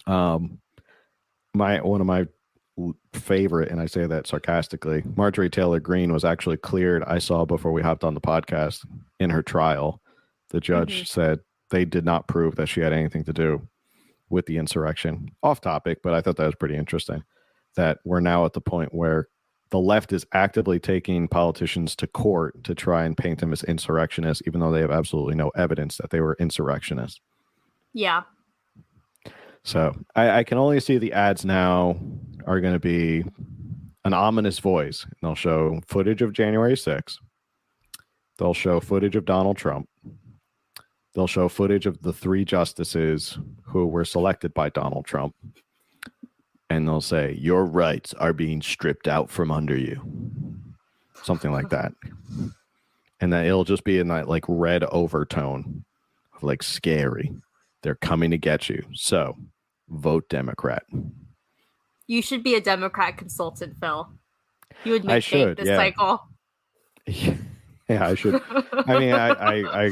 Um 0.06 0.58
my 1.54 1.80
one 1.80 2.00
of 2.00 2.06
my 2.06 2.26
favorite 3.12 3.70
and 3.70 3.80
I 3.80 3.86
say 3.86 4.06
that 4.06 4.26
sarcastically, 4.26 5.02
Marjorie 5.16 5.50
Taylor 5.50 5.80
Greene 5.80 6.12
was 6.12 6.24
actually 6.24 6.56
cleared 6.56 7.02
I 7.04 7.18
saw 7.18 7.44
before 7.44 7.72
we 7.72 7.82
hopped 7.82 8.04
on 8.04 8.14
the 8.14 8.20
podcast 8.20 8.86
in 9.20 9.30
her 9.30 9.42
trial. 9.42 10.00
The 10.50 10.60
judge 10.60 11.02
Mhm. 11.02 11.06
said 11.06 11.40
they 11.70 11.84
did 11.84 12.04
not 12.04 12.28
prove 12.28 12.56
that 12.56 12.66
she 12.68 12.80
had 12.80 12.92
anything 12.92 13.24
to 13.24 13.32
do 13.32 13.68
with 14.30 14.46
the 14.46 14.58
insurrection. 14.58 15.30
Off 15.42 15.60
topic, 15.60 16.00
but 16.02 16.14
I 16.14 16.20
thought 16.20 16.36
that 16.36 16.46
was 16.46 16.54
pretty 16.54 16.76
interesting. 16.76 17.22
That 17.76 17.98
we're 18.04 18.20
now 18.20 18.44
at 18.44 18.52
the 18.54 18.60
point 18.60 18.94
where 18.94 19.28
the 19.70 19.78
left 19.78 20.12
is 20.14 20.24
actively 20.32 20.78
taking 20.80 21.28
politicians 21.28 21.94
to 21.96 22.06
court 22.06 22.64
to 22.64 22.74
try 22.74 23.04
and 23.04 23.16
paint 23.16 23.40
them 23.40 23.52
as 23.52 23.62
insurrectionists, 23.64 24.42
even 24.46 24.60
though 24.60 24.72
they 24.72 24.80
have 24.80 24.90
absolutely 24.90 25.34
no 25.34 25.50
evidence 25.50 25.98
that 25.98 26.08
they 26.10 26.20
were 26.20 26.36
insurrectionists. 26.40 27.20
Yeah. 27.92 28.22
So 29.64 29.94
I, 30.16 30.38
I 30.38 30.44
can 30.44 30.56
only 30.56 30.80
see 30.80 30.96
the 30.96 31.12
ads 31.12 31.44
now 31.44 31.96
are 32.48 32.60
going 32.60 32.72
to 32.72 32.80
be 32.80 33.24
an 34.04 34.14
ominous 34.14 34.58
voice. 34.58 35.04
And 35.04 35.14
they'll 35.22 35.34
show 35.34 35.80
footage 35.86 36.22
of 36.22 36.32
January 36.32 36.74
6th. 36.74 37.18
They'll 38.38 38.54
show 38.54 38.80
footage 38.80 39.16
of 39.16 39.26
Donald 39.26 39.58
Trump. 39.58 39.88
They'll 41.14 41.26
show 41.26 41.48
footage 41.48 41.86
of 41.86 42.00
the 42.02 42.12
three 42.12 42.44
justices 42.44 43.38
who 43.64 43.86
were 43.86 44.04
selected 44.04 44.54
by 44.54 44.70
Donald 44.70 45.04
Trump. 45.04 45.34
And 46.70 46.86
they'll 46.86 47.00
say, 47.00 47.32
Your 47.32 47.64
rights 47.64 48.14
are 48.14 48.32
being 48.32 48.62
stripped 48.62 49.08
out 49.08 49.30
from 49.30 49.50
under 49.50 49.76
you. 49.76 50.00
Something 51.22 51.52
like 51.52 51.68
that. 51.70 51.92
And 53.20 53.32
then 53.32 53.44
it'll 53.44 53.64
just 53.64 53.84
be 53.84 53.98
in 53.98 54.08
that 54.08 54.28
like 54.28 54.44
red 54.48 54.84
overtone 54.84 55.84
of 56.34 56.42
like 56.42 56.62
scary. 56.62 57.34
They're 57.82 57.96
coming 57.96 58.30
to 58.30 58.38
get 58.38 58.68
you. 58.68 58.84
So 58.94 59.36
vote 59.88 60.28
Democrat. 60.28 60.84
You 62.08 62.22
should 62.22 62.42
be 62.42 62.54
a 62.54 62.60
Democrat 62.60 63.16
consultant, 63.16 63.76
Phil. 63.78 64.08
You 64.84 64.92
would 64.92 65.04
make 65.04 65.22
should, 65.22 65.58
this 65.58 65.68
yeah. 65.68 65.76
cycle. 65.76 66.26
yeah, 67.06 68.08
I 68.08 68.14
should. 68.14 68.40
I 68.86 68.98
mean, 68.98 69.12
I, 69.12 69.28
I, 69.28 69.84
I, 69.84 69.90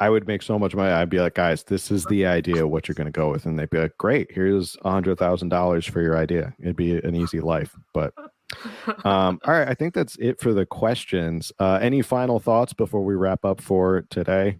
I 0.00 0.10
would 0.10 0.26
make 0.26 0.42
so 0.42 0.58
much 0.58 0.74
money. 0.74 0.90
I'd 0.90 1.08
be 1.08 1.20
like, 1.20 1.34
guys, 1.34 1.62
this 1.62 1.92
is 1.92 2.04
the 2.06 2.26
idea. 2.26 2.66
What 2.66 2.88
you're 2.88 2.94
going 2.96 3.06
to 3.06 3.12
go 3.12 3.30
with, 3.30 3.46
and 3.46 3.56
they'd 3.56 3.70
be 3.70 3.78
like, 3.78 3.96
great. 3.96 4.32
Here's 4.32 4.76
a 4.84 4.90
hundred 4.90 5.18
thousand 5.18 5.50
dollars 5.50 5.86
for 5.86 6.02
your 6.02 6.18
idea. 6.18 6.52
It'd 6.60 6.76
be 6.76 6.98
an 6.98 7.14
easy 7.14 7.40
life. 7.40 7.76
But 7.94 8.12
um, 9.04 9.38
all 9.44 9.54
right, 9.54 9.68
I 9.68 9.74
think 9.74 9.94
that's 9.94 10.16
it 10.16 10.40
for 10.40 10.52
the 10.52 10.66
questions. 10.66 11.52
Uh, 11.60 11.78
any 11.80 12.02
final 12.02 12.40
thoughts 12.40 12.72
before 12.72 13.04
we 13.04 13.14
wrap 13.14 13.44
up 13.44 13.60
for 13.60 14.02
today? 14.10 14.58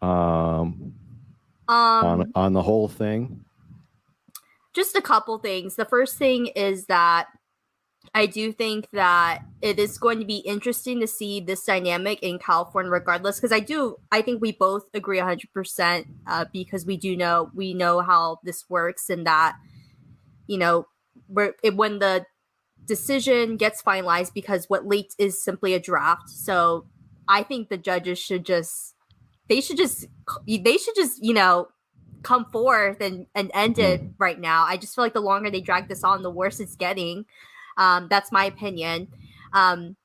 Um, 0.00 0.94
um, 1.68 2.04
on 2.04 2.32
on 2.34 2.52
the 2.54 2.62
whole 2.62 2.88
thing. 2.88 3.44
Just 4.74 4.96
a 4.96 5.02
couple 5.02 5.38
things. 5.38 5.76
The 5.76 5.84
first 5.84 6.16
thing 6.16 6.46
is 6.48 6.86
that 6.86 7.26
I 8.14 8.26
do 8.26 8.52
think 8.52 8.88
that 8.92 9.42
it 9.60 9.78
is 9.78 9.98
going 9.98 10.20
to 10.20 10.24
be 10.24 10.38
interesting 10.38 11.00
to 11.00 11.06
see 11.06 11.40
this 11.40 11.64
dynamic 11.64 12.22
in 12.22 12.38
California, 12.38 12.90
regardless, 12.90 13.38
because 13.38 13.52
I 13.52 13.60
do, 13.60 13.96
I 14.10 14.22
think 14.22 14.40
we 14.40 14.52
both 14.52 14.84
agree 14.94 15.18
100% 15.18 16.06
uh, 16.26 16.44
because 16.52 16.86
we 16.86 16.96
do 16.96 17.16
know, 17.16 17.50
we 17.54 17.74
know 17.74 18.00
how 18.00 18.38
this 18.42 18.64
works 18.68 19.10
and 19.10 19.26
that, 19.26 19.56
you 20.46 20.58
know, 20.58 20.86
it, 21.62 21.76
when 21.76 21.98
the 21.98 22.24
decision 22.86 23.56
gets 23.56 23.82
finalized, 23.82 24.32
because 24.34 24.68
what 24.68 24.86
leaked 24.86 25.14
is 25.18 25.42
simply 25.42 25.74
a 25.74 25.80
draft. 25.80 26.30
So 26.30 26.86
I 27.28 27.42
think 27.42 27.68
the 27.68 27.76
judges 27.76 28.18
should 28.18 28.44
just, 28.46 28.94
they 29.48 29.60
should 29.60 29.76
just, 29.76 30.06
they 30.48 30.76
should 30.78 30.96
just, 30.96 31.22
you 31.22 31.34
know, 31.34 31.68
come 32.22 32.44
forth 32.46 33.00
and 33.00 33.26
and 33.34 33.50
end 33.54 33.78
it 33.78 34.02
right 34.18 34.38
now. 34.38 34.64
I 34.64 34.76
just 34.76 34.94
feel 34.94 35.04
like 35.04 35.14
the 35.14 35.20
longer 35.20 35.50
they 35.50 35.60
drag 35.60 35.88
this 35.88 36.04
on, 36.04 36.22
the 36.22 36.30
worse 36.30 36.60
it's 36.60 36.76
getting. 36.76 37.24
Um, 37.76 38.08
that's 38.08 38.32
my 38.32 38.44
opinion. 38.44 39.08
Um, 39.52 39.96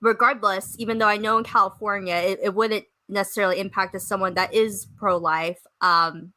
regardless, 0.00 0.76
even 0.78 0.98
though 0.98 1.08
I 1.08 1.16
know 1.16 1.38
in 1.38 1.44
California 1.44 2.14
it, 2.14 2.40
it 2.42 2.54
wouldn't 2.54 2.84
necessarily 3.08 3.60
impact 3.60 3.94
as 3.94 4.06
someone 4.06 4.34
that 4.34 4.52
is 4.52 4.86
pro 4.96 5.16
life, 5.16 5.60
um, 5.80 6.32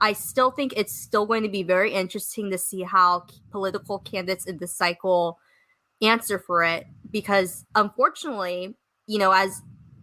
I 0.00 0.12
still 0.12 0.50
think 0.50 0.74
it's 0.76 0.94
still 0.94 1.26
going 1.26 1.42
to 1.42 1.48
be 1.48 1.62
very 1.62 1.92
interesting 1.92 2.50
to 2.50 2.58
see 2.58 2.82
how 2.82 3.26
political 3.50 3.98
candidates 3.98 4.46
in 4.46 4.58
this 4.58 4.76
cycle 4.76 5.38
answer 6.00 6.38
for 6.38 6.62
it 6.62 6.86
because 7.10 7.64
unfortunately, 7.74 8.76
you 9.06 9.18
know, 9.18 9.32
as 9.32 9.62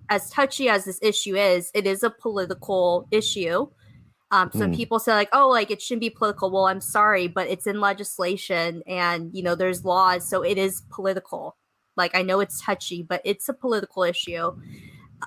as 0.09 0.29
touchy 0.29 0.69
as 0.69 0.85
this 0.85 0.99
issue 1.01 1.35
is, 1.35 1.71
it 1.73 1.87
is 1.87 2.03
a 2.03 2.09
political 2.09 3.07
issue. 3.11 3.67
Um, 4.35 4.51
some 4.51 4.69
Hmm. 4.69 4.75
people 4.75 4.99
say 4.99 5.13
like, 5.13 5.29
oh, 5.31 5.47
like 5.47 5.71
it 5.71 5.81
shouldn't 5.81 6.01
be 6.01 6.09
political. 6.09 6.51
Well, 6.51 6.65
I'm 6.65 6.81
sorry, 6.81 7.27
but 7.27 7.47
it's 7.47 7.67
in 7.67 7.79
legislation, 7.79 8.83
and 8.85 9.33
you 9.33 9.41
know, 9.41 9.55
there's 9.55 9.85
laws, 9.85 10.27
so 10.27 10.41
it 10.43 10.57
is 10.57 10.81
political. 10.89 11.55
Like 11.95 12.13
I 12.13 12.21
know 12.21 12.41
it's 12.41 12.61
touchy, 12.61 13.01
but 13.01 13.21
it's 13.23 13.47
a 13.47 13.53
political 13.53 14.03
issue. 14.03 14.51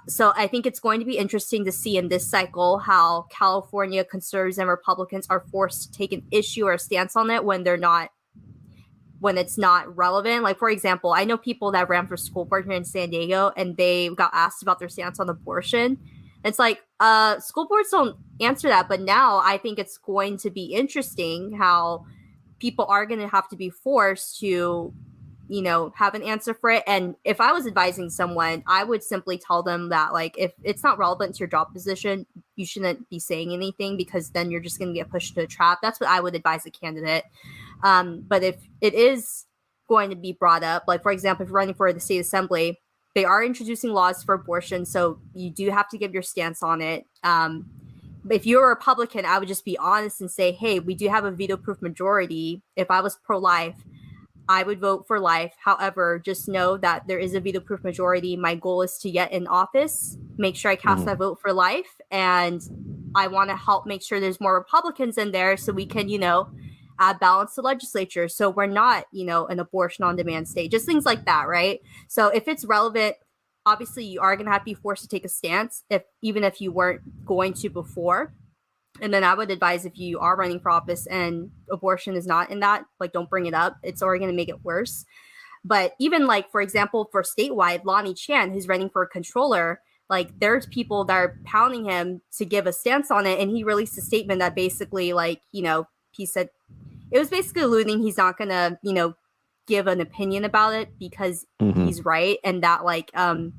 So 0.06 0.32
I 0.36 0.47
think 0.47 0.66
it's 0.66 0.80
going 0.80 1.01
to 1.01 1.06
be 1.06 1.16
interesting 1.16 1.64
to 1.64 1.72
see 1.72 1.97
in 1.97 2.09
this 2.09 2.28
cycle 2.28 2.78
how 2.78 3.22
California 3.30 4.05
conservatives 4.05 4.59
and 4.59 4.68
Republicans 4.68 5.26
are 5.30 5.47
forced 5.51 5.85
to 5.85 5.98
take 5.98 6.12
an 6.12 6.22
issue 6.30 6.66
or 6.66 6.74
a 6.74 6.78
stance 6.78 7.16
on 7.16 7.30
it 7.30 7.43
when 7.44 7.64
they're 7.64 7.78
not 7.78 8.10
when 9.20 9.39
it's 9.39 9.56
not 9.56 9.97
relevant. 9.97 10.43
Like 10.43 10.59
for 10.59 10.68
example, 10.68 11.12
I 11.14 11.24
know 11.24 11.39
people 11.39 11.72
that 11.72 11.89
ran 11.89 12.06
for 12.06 12.18
school 12.18 12.44
board 12.44 12.66
here 12.66 12.74
in 12.74 12.85
San 12.85 13.09
Diego 13.10 13.51
and 13.56 13.76
they 13.76 14.10
got 14.10 14.30
asked 14.35 14.62
about 14.62 14.78
their 14.78 14.90
stance 14.90 15.18
on 15.18 15.30
abortion. 15.30 15.98
It's 16.44 16.59
like 16.59 16.82
uh 17.01 17.39
school 17.40 17.66
boards 17.66 17.90
don't 17.90 18.16
answer 18.40 18.69
that, 18.69 18.89
but 18.89 19.01
now 19.01 19.39
I 19.39 19.59
think 19.59 19.78
it's 19.78 19.98
going 19.98 20.39
to 20.39 20.51
be 20.51 20.66
interesting 20.66 21.52
how 21.52 22.05
people 22.59 22.86
are 22.89 23.06
going 23.06 23.20
to 23.20 23.28
have 23.28 23.48
to 23.48 23.56
be 23.56 23.70
forced 23.70 24.40
to 24.40 24.93
you 25.48 25.62
know 25.62 25.93
have 25.97 26.15
an 26.15 26.23
answer 26.23 26.55
for 26.55 26.70
it. 26.70 26.82
And 26.86 27.16
if 27.24 27.40
i 27.40 27.52
was 27.52 27.66
advising 27.66 28.10
someone 28.10 28.62
i 28.66 28.85
would 28.85 29.02
simply 29.02 29.39
tell 29.39 29.62
them 29.62 29.89
that 29.89 30.12
like 30.12 30.36
if 30.39 30.52
it's 30.62 30.82
not 30.82 30.98
relevant 30.98 31.35
to 31.35 31.39
your 31.40 31.48
job 31.48 31.73
position 31.73 32.27
you 32.56 32.66
shouldn't 32.66 33.09
be 33.09 33.19
saying 33.19 33.52
anything 33.52 33.97
because 33.97 34.31
then 34.31 34.51
you're 34.51 34.60
just 34.60 34.78
going 34.78 34.93
to 34.93 34.98
get 34.98 35.10
pushed 35.10 35.35
to 35.35 35.43
a 35.43 35.47
trap. 35.47 35.78
That's 35.82 36.01
what 36.01 36.10
i 36.10 36.20
would 36.20 36.35
advise 36.35 36.66
a 36.66 36.70
candidate. 36.70 37.24
Um, 37.82 38.24
but 38.27 38.43
if 38.43 38.56
it 38.81 38.94
is 38.94 39.47
going 39.89 40.10
to 40.10 40.16
be 40.16 40.32
brought 40.32 40.62
up 40.62 40.85
like 40.86 41.02
for 41.02 41.12
example 41.12 41.44
if 41.44 41.48
you're 41.48 41.56
running 41.56 41.74
for 41.74 41.93
the 41.93 42.01
state 42.01 42.19
assembly 42.19 42.78
they 43.19 43.24
are 43.24 43.45
introducing 43.45 43.93
laws 43.93 44.23
for 44.23 44.35
abortion 44.35 44.86
so 44.86 45.20
you 45.35 45.51
do 45.51 45.70
have 45.70 45.89
to 45.89 45.99
give 45.99 46.15
your 46.15 46.23
stance 46.23 46.62
on 46.62 46.81
it 46.81 47.07
um, 47.24 47.66
but 48.24 48.36
if 48.36 48.47
you're 48.47 48.66
a 48.66 48.70
republican 48.70 49.24
i 49.24 49.39
would 49.39 49.49
just 49.49 49.65
be 49.65 49.78
honest 49.78 50.20
and 50.20 50.31
say 50.31 50.53
hey 50.53 50.81
we 50.81 50.95
do 50.95 51.09
have 51.09 51.24
a 51.24 51.32
veto 51.32 51.57
proof 51.57 51.82
majority 51.82 52.62
if 52.77 52.90
i 52.90 53.01
was 53.01 53.16
pro-life 53.24 53.85
I 54.49 54.62
would 54.62 54.81
vote 54.81 55.07
for 55.07 55.20
life. 55.20 55.55
However, 55.62 56.20
just 56.24 56.49
know 56.49 56.78
that 56.78 57.07
there 57.07 57.19
is 57.19 57.35
a 57.35 57.40
veto 57.40 57.61
proof 57.61 57.85
majority. 57.85 58.36
My 58.36 58.55
goal 58.55 58.82
is 58.82 58.99
to 58.99 59.11
get 59.11 59.32
in 59.32 59.47
office, 59.47 60.19
make 60.39 60.57
sure 60.57 60.70
I 60.70 60.77
cast 60.77 61.07
Mhm. 61.07 61.07
my 61.07 61.15
vote 61.15 61.39
for 61.40 61.53
life, 61.53 62.01
and 62.11 62.62
I 63.15 63.28
want 63.28 63.51
to 63.51 63.57
help 63.57 63.86
make 63.86 64.03
sure 64.03 64.20
there's 64.20 64.40
more 64.40 64.55
Republicans 64.55 65.19
in 65.19 65.32
there 65.32 65.57
so 65.57 65.73
we 65.73 65.86
can, 65.86 66.09
you 66.09 66.19
know, 66.19 66.49
add 66.98 67.20
balance 67.20 67.54
to 67.54 67.62
legislature. 67.62 68.28
So 68.28 68.50
we're 68.50 68.66
not 68.66 69.04
you 69.12 69.24
know 69.24 69.46
an 69.46 69.60
abortion 69.60 70.04
on 70.04 70.16
demand 70.16 70.48
state 70.48 70.70
just 70.70 70.86
things 70.86 71.06
like 71.06 71.24
that 71.26 71.48
right? 71.48 71.80
So 72.08 72.28
if 72.28 72.48
it's 72.48 72.64
relevant 72.64 73.16
obviously 73.66 74.04
you 74.04 74.20
are 74.20 74.34
going 74.34 74.46
to 74.46 74.52
have 74.52 74.62
to 74.62 74.64
be 74.64 74.74
forced 74.74 75.02
to 75.02 75.08
take 75.08 75.24
a 75.24 75.28
stance 75.28 75.84
if 75.90 76.02
even 76.22 76.42
if 76.42 76.60
you 76.60 76.72
weren't 76.72 77.02
going 77.24 77.52
to 77.52 77.68
before. 77.68 78.32
And 79.00 79.14
then 79.14 79.22
i 79.22 79.34
would 79.34 79.50
advise 79.50 79.84
if 79.84 79.98
you 79.98 80.18
are 80.18 80.36
running 80.36 80.58
for 80.58 80.70
office 80.70 81.06
and 81.06 81.50
abortion 81.70 82.16
is 82.16 82.26
not 82.26 82.50
in 82.50 82.60
that 82.60 82.84
like 82.98 83.12
don't 83.12 83.30
bring 83.30 83.46
it 83.46 83.54
up. 83.54 83.76
It's 83.82 84.02
already 84.02 84.20
going 84.20 84.32
to 84.32 84.36
make 84.36 84.48
it 84.48 84.64
worse. 84.64 85.04
But 85.64 85.92
even 86.00 86.26
like 86.26 86.50
for 86.50 86.60
example 86.60 87.08
for 87.12 87.22
statewide 87.22 87.84
Lanhee 87.84 88.18
Chen 88.18 88.52
who's 88.52 88.68
running 88.68 88.90
for 88.90 89.06
controller 89.06 89.80
like 90.10 90.40
there's 90.40 90.66
people 90.66 91.04
that 91.04 91.14
are 91.14 91.38
pounding 91.44 91.84
him 91.84 92.22
to 92.38 92.46
give 92.46 92.66
a 92.66 92.72
stance 92.72 93.10
on 93.10 93.26
it. 93.26 93.38
And 93.38 93.50
he 93.50 93.62
released 93.62 93.98
a 93.98 94.02
statement 94.02 94.40
that 94.40 94.54
basically 94.54 95.12
like 95.12 95.42
you 95.52 95.62
know 95.62 95.86
he 96.19 96.27
said 96.27 96.51
it 97.11 97.19
was 97.19 97.31
basically 97.31 97.62
alluding 97.62 98.03
he's 98.03 98.19
not 98.19 98.36
gonna 98.36 98.78
you 98.82 98.93
know 98.93 99.15
give 99.66 99.86
an 99.86 100.01
opinion 100.01 100.45
about 100.45 100.74
it 100.74 100.99
because 100.99 101.47
Mhm. 101.61 101.86
he's 101.86 102.05
right 102.05 102.39
and 102.45 102.62
that 102.62 102.85
like 102.85 103.11
um 103.15 103.53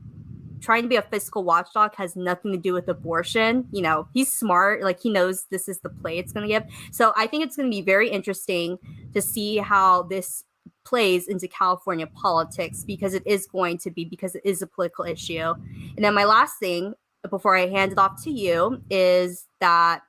trying 0.61 0.81
to 0.84 0.90
be 0.90 0.98
a 0.98 1.02
fiscal 1.02 1.44
watchdog 1.44 1.95
has 1.95 2.18
nothing 2.18 2.52
to 2.52 2.57
do 2.57 2.73
with 2.73 2.90
abortion. 2.90 3.65
You 3.72 3.81
know 3.81 4.07
he's 4.14 4.31
smart. 4.31 4.84
Like 4.84 4.99
he 4.99 5.10
knows 5.10 5.45
this 5.49 5.69
is 5.69 5.80
the 5.80 5.90
play 5.90 6.18
it's 6.19 6.34
going 6.34 6.45
to 6.48 6.53
give. 6.53 6.64
So 6.91 7.14
i 7.15 7.26
think 7.27 7.44
it's 7.45 7.56
going 7.56 7.72
to 7.72 7.76
be 7.76 7.81
very 7.81 8.10
interesting 8.10 8.77
to 9.14 9.22
see 9.22 9.57
how 9.57 10.03
this 10.03 10.44
plays 10.86 11.27
into 11.27 11.48
california 11.48 12.07
politics 12.07 12.84
because 12.84 13.14
it 13.14 13.22
is 13.26 13.45
going 13.45 13.77
to 13.77 13.91
be 13.91 14.03
because 14.06 14.34
it 14.36 14.41
is 14.44 14.61
a 14.61 14.68
political 14.68 15.06
issue. 15.06 15.53
And 15.95 16.03
then 16.03 16.14
my 16.14 16.26
last 16.26 16.57
thing 16.60 16.94
before 17.30 17.56
i 17.56 17.68
hand 17.68 17.91
it 17.94 17.98
off 17.98 18.22
to 18.23 18.31
you 18.31 18.81
is 18.90 19.45
that 19.60 20.02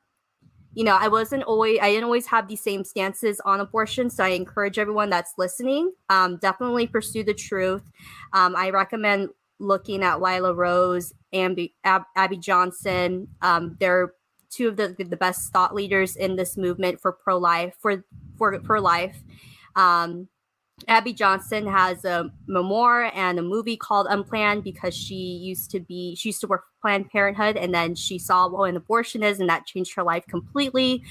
you 0.74 0.84
know, 0.84 0.96
I 0.98 1.08
wasn't 1.08 1.42
always, 1.44 1.78
I 1.80 1.90
didn't 1.90 2.04
always 2.04 2.26
have 2.26 2.48
the 2.48 2.56
same 2.56 2.84
stances 2.84 3.40
on 3.44 3.60
abortion. 3.60 4.08
So 4.08 4.24
I 4.24 4.28
encourage 4.28 4.78
everyone 4.78 5.10
that's 5.10 5.34
listening, 5.36 5.92
um, 6.08 6.36
definitely 6.36 6.86
pursue 6.86 7.24
the 7.24 7.34
truth. 7.34 7.82
Um, 8.32 8.54
I 8.56 8.70
recommend 8.70 9.30
looking 9.58 10.02
at 10.02 10.22
Lila 10.22 10.54
Rose, 10.54 11.12
Abby, 11.34 11.74
Ab- 11.84 12.06
Abby 12.16 12.36
Johnson. 12.36 13.28
Um, 13.42 13.76
they're 13.80 14.14
two 14.48 14.68
of 14.68 14.76
the, 14.76 14.94
the 14.98 15.16
best 15.16 15.52
thought 15.52 15.74
leaders 15.74 16.16
in 16.16 16.36
this 16.36 16.56
movement 16.56 17.00
for 17.00 17.12
pro 17.12 17.38
life, 17.38 17.74
for, 17.78 18.04
for 18.36 18.58
pro 18.60 18.80
life. 18.80 19.22
Um, 19.76 20.28
Abby 20.88 21.12
Johnson 21.12 21.66
has 21.66 22.04
a 22.04 22.30
memoir 22.46 23.10
and 23.14 23.38
a 23.38 23.42
movie 23.42 23.76
called 23.76 24.06
Unplanned 24.08 24.64
because 24.64 24.96
she 24.96 25.14
used 25.14 25.70
to 25.72 25.80
be 25.80 26.14
she 26.16 26.30
used 26.30 26.40
to 26.40 26.46
work 26.46 26.64
Planned 26.80 27.10
Parenthood 27.10 27.56
and 27.56 27.74
then 27.74 27.94
she 27.94 28.18
saw 28.18 28.48
what 28.48 28.68
an 28.68 28.76
abortion 28.76 29.22
is 29.22 29.40
and 29.40 29.48
that 29.48 29.66
changed 29.66 29.94
her 29.94 30.02
life 30.02 30.26
completely. 30.26 31.02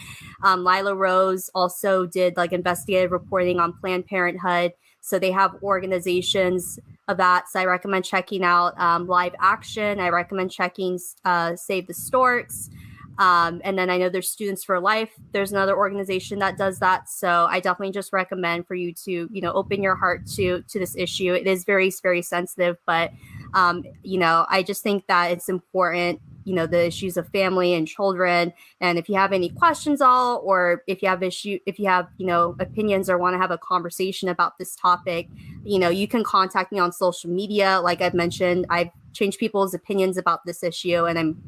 Um, 0.44 0.64
Lila 0.64 0.96
Rose 0.96 1.50
also 1.54 2.06
did 2.06 2.38
like 2.38 2.54
investigative 2.54 3.12
reporting 3.12 3.60
on 3.60 3.74
Planned 3.74 4.06
Parenthood, 4.06 4.74
so 5.02 5.20
they 5.20 5.32
have 5.32 5.56
organizations 5.64 6.80
of 7.08 7.18
that. 7.18 7.50
So 7.50 7.60
I 7.60 7.66
recommend 7.66 8.06
checking 8.06 8.44
out 8.44 8.80
um, 8.80 9.08
Live 9.08 9.34
Action. 9.40 10.00
I 10.00 10.10
recommend 10.10 10.52
checking 10.52 11.00
uh, 11.26 11.56
Save 11.56 11.88
the 11.88 11.94
Storks. 11.94 12.70
Um, 13.18 13.62
and 13.66 13.78
then 13.78 13.90
I 13.90 13.98
know 13.98 14.08
there's 14.08 14.30
Students 14.30 14.64
for 14.64 14.80
Life. 14.80 15.12
There's 15.34 15.52
another 15.52 15.76
organization 15.76 16.40
that 16.40 16.58
does 16.58 16.80
that. 16.80 17.10
So 17.10 17.48
I 17.50 17.60
definitely 17.60 17.92
just 17.92 18.14
recommend 18.14 18.66
for 18.66 18.76
you 18.76 18.94
to, 18.94 19.28
you 19.30 19.42
know, 19.42 19.52
open 19.52 19.84
your 19.84 19.96
heart 19.96 20.26
to 20.36 20.64
to 20.70 20.80
this 20.80 20.96
issue. 20.96 21.34
It 21.34 21.46
is 21.46 21.66
very, 21.66 21.92
very 22.02 22.22
sensitive, 22.22 22.78
but 22.86 23.12
um, 23.54 23.84
you 24.04 24.18
know, 24.18 24.46
I 24.50 24.64
just 24.64 24.84
think 24.84 25.08
that 25.08 25.32
it's 25.32 25.50
important, 25.50 26.22
you 26.44 26.54
know, 26.54 26.68
the 26.68 26.86
issues 26.86 27.18
of 27.18 27.28
family 27.30 27.74
and 27.74 27.88
children. 27.88 28.54
And 28.82 28.98
if 28.98 29.10
you 29.10 29.16
have 29.16 29.34
any 29.34 29.50
questions 29.50 30.02
all, 30.02 30.42
or 30.44 30.84
if 30.88 31.02
you 31.02 31.10
have 31.10 31.24
issue, 31.24 31.60
if 31.66 31.80
you 31.80 31.88
have, 31.88 32.08
you 32.18 32.26
know, 32.26 32.56
opinions 32.60 33.10
or 33.10 33.18
want 33.18 33.34
to 33.34 33.38
have 33.38 33.52
a 33.52 33.58
conversation 33.58 34.30
about 34.30 34.58
this 34.58 34.76
topic, 34.76 35.28
you 35.64 35.80
know, 35.80 35.90
you 35.90 36.08
can 36.08 36.24
contact 36.24 36.72
me 36.72 36.80
on 36.80 36.92
social 36.92 37.30
media. 37.30 37.80
Like 37.82 38.02
I've 38.02 38.14
mentioned, 38.14 38.66
I've 38.70 38.90
changed 39.14 39.40
people's 39.40 39.74
opinions 39.74 40.18
about 40.18 40.46
this 40.46 40.64
issue 40.64 41.06
and 41.06 41.18
I'm 41.18 41.42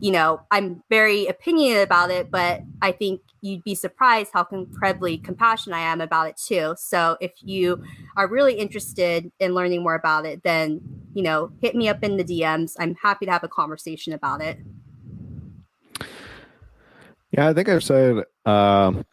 you 0.00 0.10
know, 0.10 0.40
I'm 0.50 0.82
very 0.90 1.26
opinionated 1.26 1.82
about 1.82 2.10
it, 2.10 2.30
but 2.30 2.60
I 2.82 2.92
think 2.92 3.22
you'd 3.40 3.64
be 3.64 3.74
surprised 3.74 4.30
how 4.32 4.46
incredibly 4.52 5.18
compassionate 5.18 5.78
I 5.78 5.82
am 5.82 6.00
about 6.00 6.28
it 6.28 6.36
too. 6.36 6.74
So 6.78 7.16
if 7.20 7.32
you 7.40 7.82
are 8.16 8.28
really 8.28 8.54
interested 8.54 9.30
in 9.38 9.54
learning 9.54 9.82
more 9.82 9.94
about 9.94 10.26
it, 10.26 10.42
then, 10.42 10.80
you 11.14 11.22
know, 11.22 11.50
hit 11.62 11.74
me 11.74 11.88
up 11.88 12.02
in 12.02 12.16
the 12.16 12.24
DMs. 12.24 12.74
I'm 12.78 12.94
happy 12.96 13.26
to 13.26 13.32
have 13.32 13.44
a 13.44 13.48
conversation 13.48 14.12
about 14.12 14.42
it. 14.42 14.58
Yeah, 17.30 17.48
I 17.48 17.54
think 17.54 17.68
I've 17.68 17.84
said 17.84 18.24
um, 18.44 19.04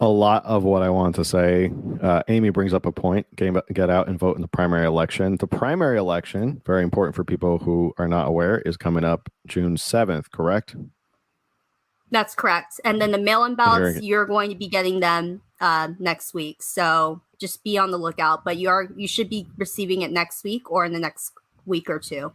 a 0.00 0.08
lot 0.08 0.44
of 0.44 0.64
what 0.64 0.82
I 0.82 0.90
want 0.90 1.14
to 1.16 1.24
say. 1.24 1.72
Uh, 2.02 2.22
Amy 2.28 2.50
brings 2.50 2.72
up 2.72 2.86
a 2.86 2.92
point: 2.92 3.26
get, 3.36 3.54
get 3.72 3.90
out 3.90 4.08
and 4.08 4.18
vote 4.18 4.36
in 4.36 4.42
the 4.42 4.48
primary 4.48 4.86
election. 4.86 5.36
The 5.36 5.46
primary 5.46 5.98
election, 5.98 6.62
very 6.64 6.82
important 6.82 7.14
for 7.14 7.24
people 7.24 7.58
who 7.58 7.92
are 7.98 8.08
not 8.08 8.28
aware, 8.28 8.60
is 8.60 8.76
coming 8.76 9.04
up 9.04 9.28
June 9.46 9.76
seventh. 9.76 10.30
Correct? 10.30 10.76
That's 12.10 12.34
correct. 12.34 12.80
And 12.84 13.00
then 13.00 13.12
the 13.12 13.18
mail-in 13.18 13.54
ballots, 13.54 14.02
you're 14.02 14.26
going 14.26 14.50
to 14.50 14.56
be 14.56 14.66
getting 14.66 14.98
them 14.98 15.42
uh, 15.60 15.90
next 16.00 16.34
week. 16.34 16.60
So 16.62 17.22
just 17.38 17.62
be 17.62 17.78
on 17.78 17.92
the 17.92 17.98
lookout. 17.98 18.44
But 18.44 18.56
you 18.56 18.68
are 18.68 18.88
you 18.96 19.06
should 19.06 19.30
be 19.30 19.46
receiving 19.56 20.02
it 20.02 20.10
next 20.10 20.42
week 20.42 20.70
or 20.70 20.84
in 20.84 20.92
the 20.92 20.98
next 20.98 21.32
week 21.66 21.88
or 21.88 21.98
two. 21.98 22.32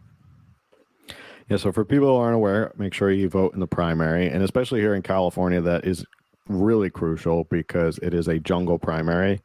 Yeah. 1.50 1.58
So 1.58 1.72
for 1.72 1.84
people 1.84 2.08
who 2.08 2.16
aren't 2.16 2.36
aware, 2.36 2.72
make 2.76 2.94
sure 2.94 3.10
you 3.10 3.28
vote 3.28 3.54
in 3.54 3.60
the 3.60 3.66
primary, 3.66 4.28
and 4.28 4.42
especially 4.42 4.80
here 4.80 4.94
in 4.94 5.02
California, 5.02 5.60
that 5.60 5.84
is 5.84 6.04
really 6.48 6.90
crucial 6.90 7.44
because 7.44 7.98
it 7.98 8.14
is 8.14 8.28
a 8.28 8.38
jungle 8.38 8.78
primary. 8.78 9.40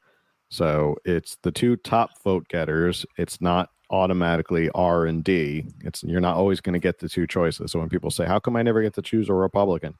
So 0.50 0.98
it's 1.06 1.38
the 1.44 1.52
two 1.52 1.78
top 1.78 2.22
vote 2.24 2.48
getters. 2.50 3.06
It's 3.18 3.40
not 3.42 3.70
automatically 3.90 4.70
R 4.74 5.06
and 5.06 5.24
D. 5.24 5.66
It's 5.82 6.04
you're 6.04 6.22
not 6.22 6.38
always 6.38 6.62
going 6.62 6.74
to 6.74 6.80
get 6.80 7.00
the 7.00 7.10
two 7.10 7.28
choices. 7.28 7.72
So 7.72 7.80
when 7.80 7.90
people 7.90 8.12
say, 8.12 8.26
"How 8.26 8.40
come 8.40 8.56
I 8.56 8.64
never 8.64 8.82
get 8.82 8.94
to 8.96 9.02
choose 9.02 9.30
a 9.30 9.34
Republican?" 9.34 9.96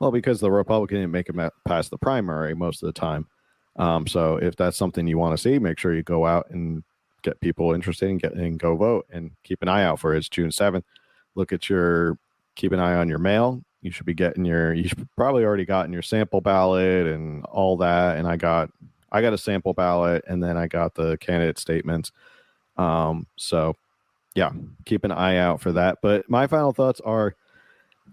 Well, 0.00 0.10
because 0.10 0.40
the 0.40 0.50
Republican 0.50 0.98
didn't 0.98 1.12
make 1.12 1.28
it 1.28 1.52
past 1.66 1.90
the 1.90 1.98
primary 1.98 2.54
most 2.54 2.82
of 2.82 2.86
the 2.86 2.98
time. 2.98 3.28
Um, 3.76 4.06
so 4.06 4.36
if 4.36 4.56
that's 4.56 4.76
something 4.76 5.06
you 5.06 5.18
want 5.18 5.36
to 5.36 5.42
see, 5.42 5.58
make 5.58 5.78
sure 5.78 5.94
you 5.94 6.02
go 6.02 6.26
out 6.26 6.50
and 6.50 6.82
get 7.22 7.40
people 7.40 7.72
interested 7.72 8.10
and 8.10 8.20
get 8.20 8.34
and 8.34 8.58
go 8.58 8.76
vote 8.76 9.06
and 9.10 9.30
keep 9.44 9.62
an 9.62 9.68
eye 9.68 9.84
out 9.84 10.00
for 10.00 10.14
it. 10.14 10.18
It's 10.18 10.28
June 10.28 10.50
seventh. 10.50 10.84
Look 11.34 11.52
at 11.52 11.68
your 11.70 12.18
keep 12.56 12.72
an 12.72 12.80
eye 12.80 12.96
on 12.96 13.08
your 13.08 13.18
mail. 13.18 13.62
You 13.82 13.90
should 13.90 14.06
be 14.06 14.14
getting 14.14 14.44
your 14.44 14.72
you 14.72 14.88
probably 15.16 15.44
already 15.44 15.64
gotten 15.64 15.92
your 15.92 16.02
sample 16.02 16.40
ballot 16.40 17.06
and 17.06 17.44
all 17.46 17.76
that. 17.78 18.16
And 18.16 18.26
I 18.26 18.36
got 18.36 18.70
I 19.10 19.20
got 19.20 19.32
a 19.32 19.38
sample 19.38 19.74
ballot 19.74 20.24
and 20.26 20.42
then 20.42 20.56
I 20.56 20.66
got 20.68 20.94
the 20.94 21.18
candidate 21.18 21.58
statements. 21.58 22.12
Um, 22.76 23.26
so 23.36 23.76
yeah, 24.34 24.50
keep 24.86 25.04
an 25.04 25.12
eye 25.12 25.36
out 25.36 25.60
for 25.60 25.72
that. 25.72 25.98
But 26.00 26.28
my 26.30 26.46
final 26.46 26.72
thoughts 26.72 27.00
are 27.00 27.36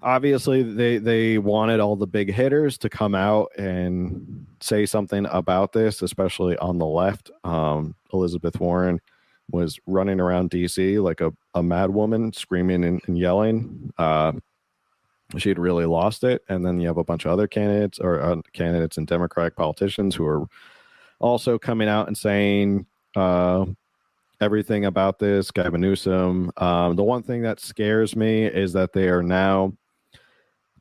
obviously 0.01 0.63
they 0.63 0.97
they 0.97 1.37
wanted 1.37 1.79
all 1.79 1.95
the 1.95 2.07
big 2.07 2.33
hitters 2.33 2.77
to 2.79 2.89
come 2.89 3.15
out 3.15 3.49
and 3.57 4.45
say 4.59 4.85
something 4.85 5.25
about 5.31 5.73
this, 5.73 6.01
especially 6.01 6.57
on 6.57 6.77
the 6.77 6.85
left. 6.85 7.31
Um, 7.43 7.95
Elizabeth 8.13 8.59
Warren 8.59 8.99
was 9.51 9.79
running 9.87 10.19
around 10.19 10.51
DC 10.51 11.01
like 11.01 11.21
a, 11.21 11.31
a 11.55 11.63
mad 11.63 11.89
woman, 11.89 12.31
screaming 12.33 12.83
and, 12.83 13.01
and 13.07 13.17
yelling. 13.17 13.91
Uh, 13.97 14.33
she'd 15.38 15.60
really 15.60 15.85
lost 15.85 16.23
it. 16.23 16.43
And 16.49 16.65
then 16.65 16.80
you 16.80 16.88
have 16.88 16.97
a 16.97 17.03
bunch 17.03 17.26
of 17.26 17.31
other 17.31 17.47
candidates 17.47 17.99
or 17.99 18.22
uh, 18.22 18.41
candidates 18.53 18.97
and 18.97 19.07
Democratic 19.07 19.56
politicians 19.56 20.15
who 20.15 20.26
are 20.26 20.45
also 21.19 21.60
coming 21.60 21.88
out 21.88 22.07
and 22.07 22.18
saying 22.18 22.85
uh, 23.15 23.65
everything 24.41 24.85
about 24.85 25.19
this. 25.19 25.51
Gavin 25.51 25.81
Newsom. 25.81 26.51
Um, 26.57 26.95
the 26.95 27.03
one 27.03 27.23
thing 27.23 27.41
that 27.43 27.60
scares 27.60 28.15
me 28.15 28.45
is 28.45 28.73
that 28.73 28.93
they 28.93 29.10
are 29.10 29.23
now 29.23 29.73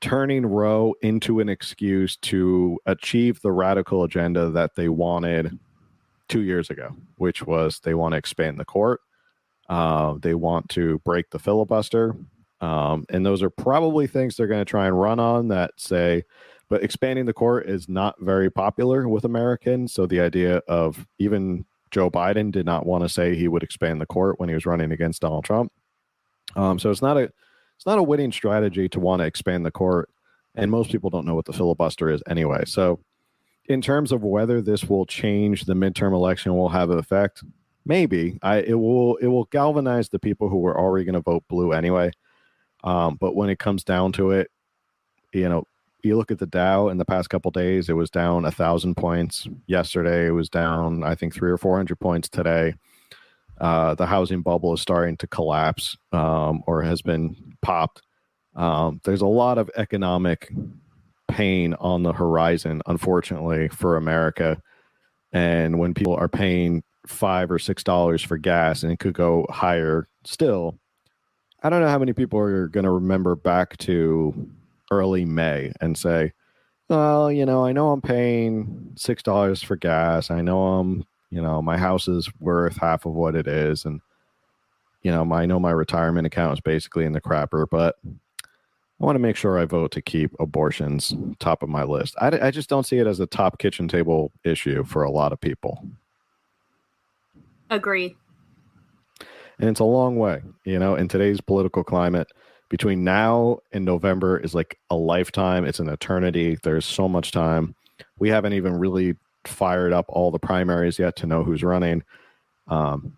turning 0.01 0.47
Roe 0.47 0.95
into 1.03 1.41
an 1.41 1.49
excuse 1.49 2.17
to 2.19 2.79
achieve 2.87 3.41
the 3.43 3.53
radical 3.53 4.05
agenda 4.05 4.51
that 4.51 4.77
they 4.77 4.89
wanted 4.89 5.59
two 6.29 6.43
years 6.43 6.71
ago, 6.71 6.95
which 7.17 7.43
was 7.43 7.81
they 7.81 7.95
want 7.95 8.13
to 8.13 8.19
expand 8.19 8.61
the 8.61 8.65
court. 8.65 9.01
Uh, 9.69 10.15
they 10.21 10.35
want 10.35 10.69
to 10.71 10.99
break 11.01 11.31
the 11.31 11.39
filibuster. 11.39 12.15
Um, 12.61 13.05
and 13.09 13.25
those 13.25 13.43
are 13.43 13.51
probably 13.51 14.07
things 14.07 14.37
they're 14.37 14.47
going 14.47 14.61
to 14.61 14.65
try 14.65 14.87
and 14.87 14.99
run 14.99 15.21
on 15.21 15.49
that 15.49 15.73
say, 15.77 16.25
but 16.69 16.83
expanding 16.83 17.25
the 17.25 17.33
court 17.33 17.69
is 17.69 17.89
not 17.89 18.17
very 18.21 18.51
popular 18.51 19.09
with 19.09 19.25
Americans. 19.25 19.93
So 19.93 20.07
the 20.07 20.21
idea 20.21 20.59
of 20.69 21.07
even 21.19 21.65
Joe 21.91 22.11
Biden 22.11 22.51
did 22.51 22.67
not 22.67 22.87
want 22.87 23.05
to 23.05 23.09
say 23.09 23.35
he 23.35 23.49
would 23.49 23.63
expand 23.63 24.01
the 24.01 24.07
court 24.07 24.39
when 24.39 24.49
he 24.49 24.55
was 24.55 24.67
running 24.67 24.93
against 24.93 25.23
Donald 25.23 25.45
Trump. 25.45 25.73
Um, 26.57 26.79
so 26.79 26.91
it's 26.91 27.03
not 27.03 27.17
a 27.17 27.31
it's 27.77 27.87
not 27.87 27.99
a 27.99 28.03
winning 28.03 28.33
strategy 28.33 28.89
to 28.89 28.99
want 28.99 29.21
to 29.21 29.27
expand 29.27 29.65
the 29.65 29.71
court, 29.71 30.11
and 30.57 30.71
most 30.71 30.91
people 30.91 31.11
don't 31.11 31.25
know 31.25 31.37
what 31.37 31.45
the 31.45 31.53
filibuster 31.53 32.11
is 32.11 32.23
anyway. 32.29 32.65
So, 32.67 32.99
in 33.67 33.81
terms 33.81 34.11
of 34.11 34.25
whether 34.25 34.61
this 34.61 34.89
will 34.89 35.07
change 35.07 35.65
the 35.65 35.75
midterm 35.75 36.13
election, 36.13 36.57
will 36.57 36.71
have 36.71 36.91
an 36.91 36.99
effect. 36.99 37.45
Maybe 37.85 38.39
I 38.43 38.59
it 38.59 38.75
will 38.79 39.17
it 39.17 39.29
will 39.29 39.45
galvanize 39.45 40.09
the 40.09 40.19
people 40.19 40.49
who 40.49 40.59
were 40.59 40.77
already 40.77 41.05
going 41.05 41.15
to 41.15 41.21
vote 41.21 41.45
blue 41.49 41.73
anyway. 41.73 42.11
Um, 42.85 43.17
but 43.21 43.35
when 43.35 43.51
it 43.51 43.59
comes 43.59 43.85
down 43.85 44.13
to 44.13 44.31
it, 44.31 44.51
you 45.33 45.49
know, 45.49 45.65
you 46.03 46.17
look 46.17 46.31
at 46.31 46.39
the 46.39 46.47
Dow 46.47 46.89
in 46.89 46.99
the 46.99 47.05
past 47.05 47.29
couple 47.29 47.51
days, 47.51 47.89
it 47.89 47.95
was 47.95 48.11
down 48.11 48.45
a 48.45 48.51
thousand 48.51 48.95
points. 48.97 49.47
Yesterday, 49.67 50.27
it 50.27 50.31
was 50.31 50.49
down, 50.49 51.03
I 51.03 51.15
think, 51.15 51.35
three 51.35 51.51
or 51.51 51.59
four 51.59 51.77
hundred 51.77 51.99
points 51.99 52.29
today. 52.29 52.75
Uh, 53.61 53.95
the 53.95 54.07
housing 54.07 54.43
bubble 54.43 54.73
is 54.75 54.81
starting 54.81 55.17
to 55.17 55.27
collapse 55.27 55.97
um, 56.13 56.63
or 56.67 56.83
has 56.83 57.03
been 57.03 57.35
popped. 57.63 58.03
Um, 58.55 59.01
there's 59.05 59.21
a 59.21 59.27
lot 59.27 59.59
of 59.59 59.71
economic 59.77 60.53
pain 61.27 61.75
on 61.75 62.05
the 62.05 62.13
horizon, 62.13 62.81
unfortunately, 62.87 63.69
for 63.69 63.97
America. 63.97 64.63
And 65.33 65.79
when 65.79 65.95
people 65.95 66.15
are 66.15 66.29
paying 66.29 66.83
five 67.07 67.51
or 67.51 67.59
six 67.59 67.83
dollars 67.83 68.23
for 68.23 68.39
gas 68.39 68.83
and 68.83 68.93
it 68.93 68.99
could 68.99 69.15
go 69.15 69.47
higher 69.51 70.09
still, 70.25 70.79
I 71.63 71.71
don't 71.71 71.81
know 71.81 71.89
how 71.89 71.99
many 71.99 72.13
people 72.13 72.39
are 72.39 72.69
going 72.69 72.85
to 72.85 72.91
remember 72.91 73.35
back 73.35 73.77
to 73.79 74.49
early 74.91 75.25
May 75.25 75.73
and 75.81 75.99
say, 75.99 76.33
well, 76.89 77.31
you 77.31 77.45
know, 77.45 77.65
I 77.65 77.73
know 77.73 77.91
I'm 77.91 78.01
paying 78.01 78.93
six 78.97 79.23
dollars 79.23 79.63
for 79.63 79.77
gas. 79.77 80.31
I 80.31 80.41
know 80.41 80.67
I'm, 80.67 81.05
you 81.31 81.43
know, 81.43 81.61
my 81.61 81.77
house 81.77 82.09
is 82.09 82.31
worth 82.41 82.79
half 82.79 83.05
of 83.05 83.13
what 83.13 83.35
it 83.35 83.47
is, 83.47 83.85
and 83.85 84.01
you 85.03 85.11
know, 85.11 85.25
my, 85.25 85.43
I 85.43 85.47
know 85.47 85.61
my 85.61 85.71
retirement 85.71 86.27
account 86.27 86.55
is 86.55 86.61
basically 86.61 87.05
in 87.05 87.13
the 87.13 87.21
crapper, 87.21 87.67
but 87.71 87.97
I 89.01 89.05
want 89.05 89.17
to 89.17 89.21
make 89.21 89.37
sure 89.37 89.59
I 89.59 89.65
vote 89.65 89.93
to 89.93 90.03
keep 90.03 90.35
abortions 90.41 91.15
top 91.39 91.63
of 91.63 91.69
my 91.69 91.85
list. 91.85 92.15
I, 92.21 92.49
I 92.49 92.51
just 92.51 92.69
don't 92.69 92.87
see 92.87 92.99
it 92.99 93.07
as 93.07 93.21
a 93.21 93.27
top 93.27 93.59
kitchen 93.59 93.87
table 93.87 94.33
issue 94.43 94.83
for 94.85 95.03
a 95.05 95.11
lot 95.11 95.33
of 95.33 95.41
people. 95.41 95.85
Agree. 97.71 98.17
And 99.59 99.69
it's 99.69 99.81
a 99.81 99.85
long 99.85 100.17
way, 100.17 100.43
you 100.65 100.79
know, 100.79 100.95
in 100.95 101.09
today's 101.09 101.41
political 101.41 101.83
climate. 101.85 102.29
Between 102.69 103.03
now 103.03 103.59
and 103.73 103.85
November 103.85 104.39
is 104.39 104.55
like 104.55 104.79
a 104.91 104.97
lifetime, 104.97 105.65
it's 105.65 105.81
an 105.81 105.89
eternity. 105.89 106.59
There's 106.63 106.85
so 106.85 107.09
much 107.09 107.33
time. 107.33 107.75
We 108.19 108.29
haven't 108.29 108.53
even 108.53 108.75
really 108.75 109.17
fired 109.47 109.93
up 109.93 110.05
all 110.09 110.31
the 110.31 110.39
primaries 110.39 110.99
yet 110.99 111.17
to 111.17 111.27
know 111.27 111.43
who's 111.43 111.63
running. 111.63 112.03
Um, 112.69 113.17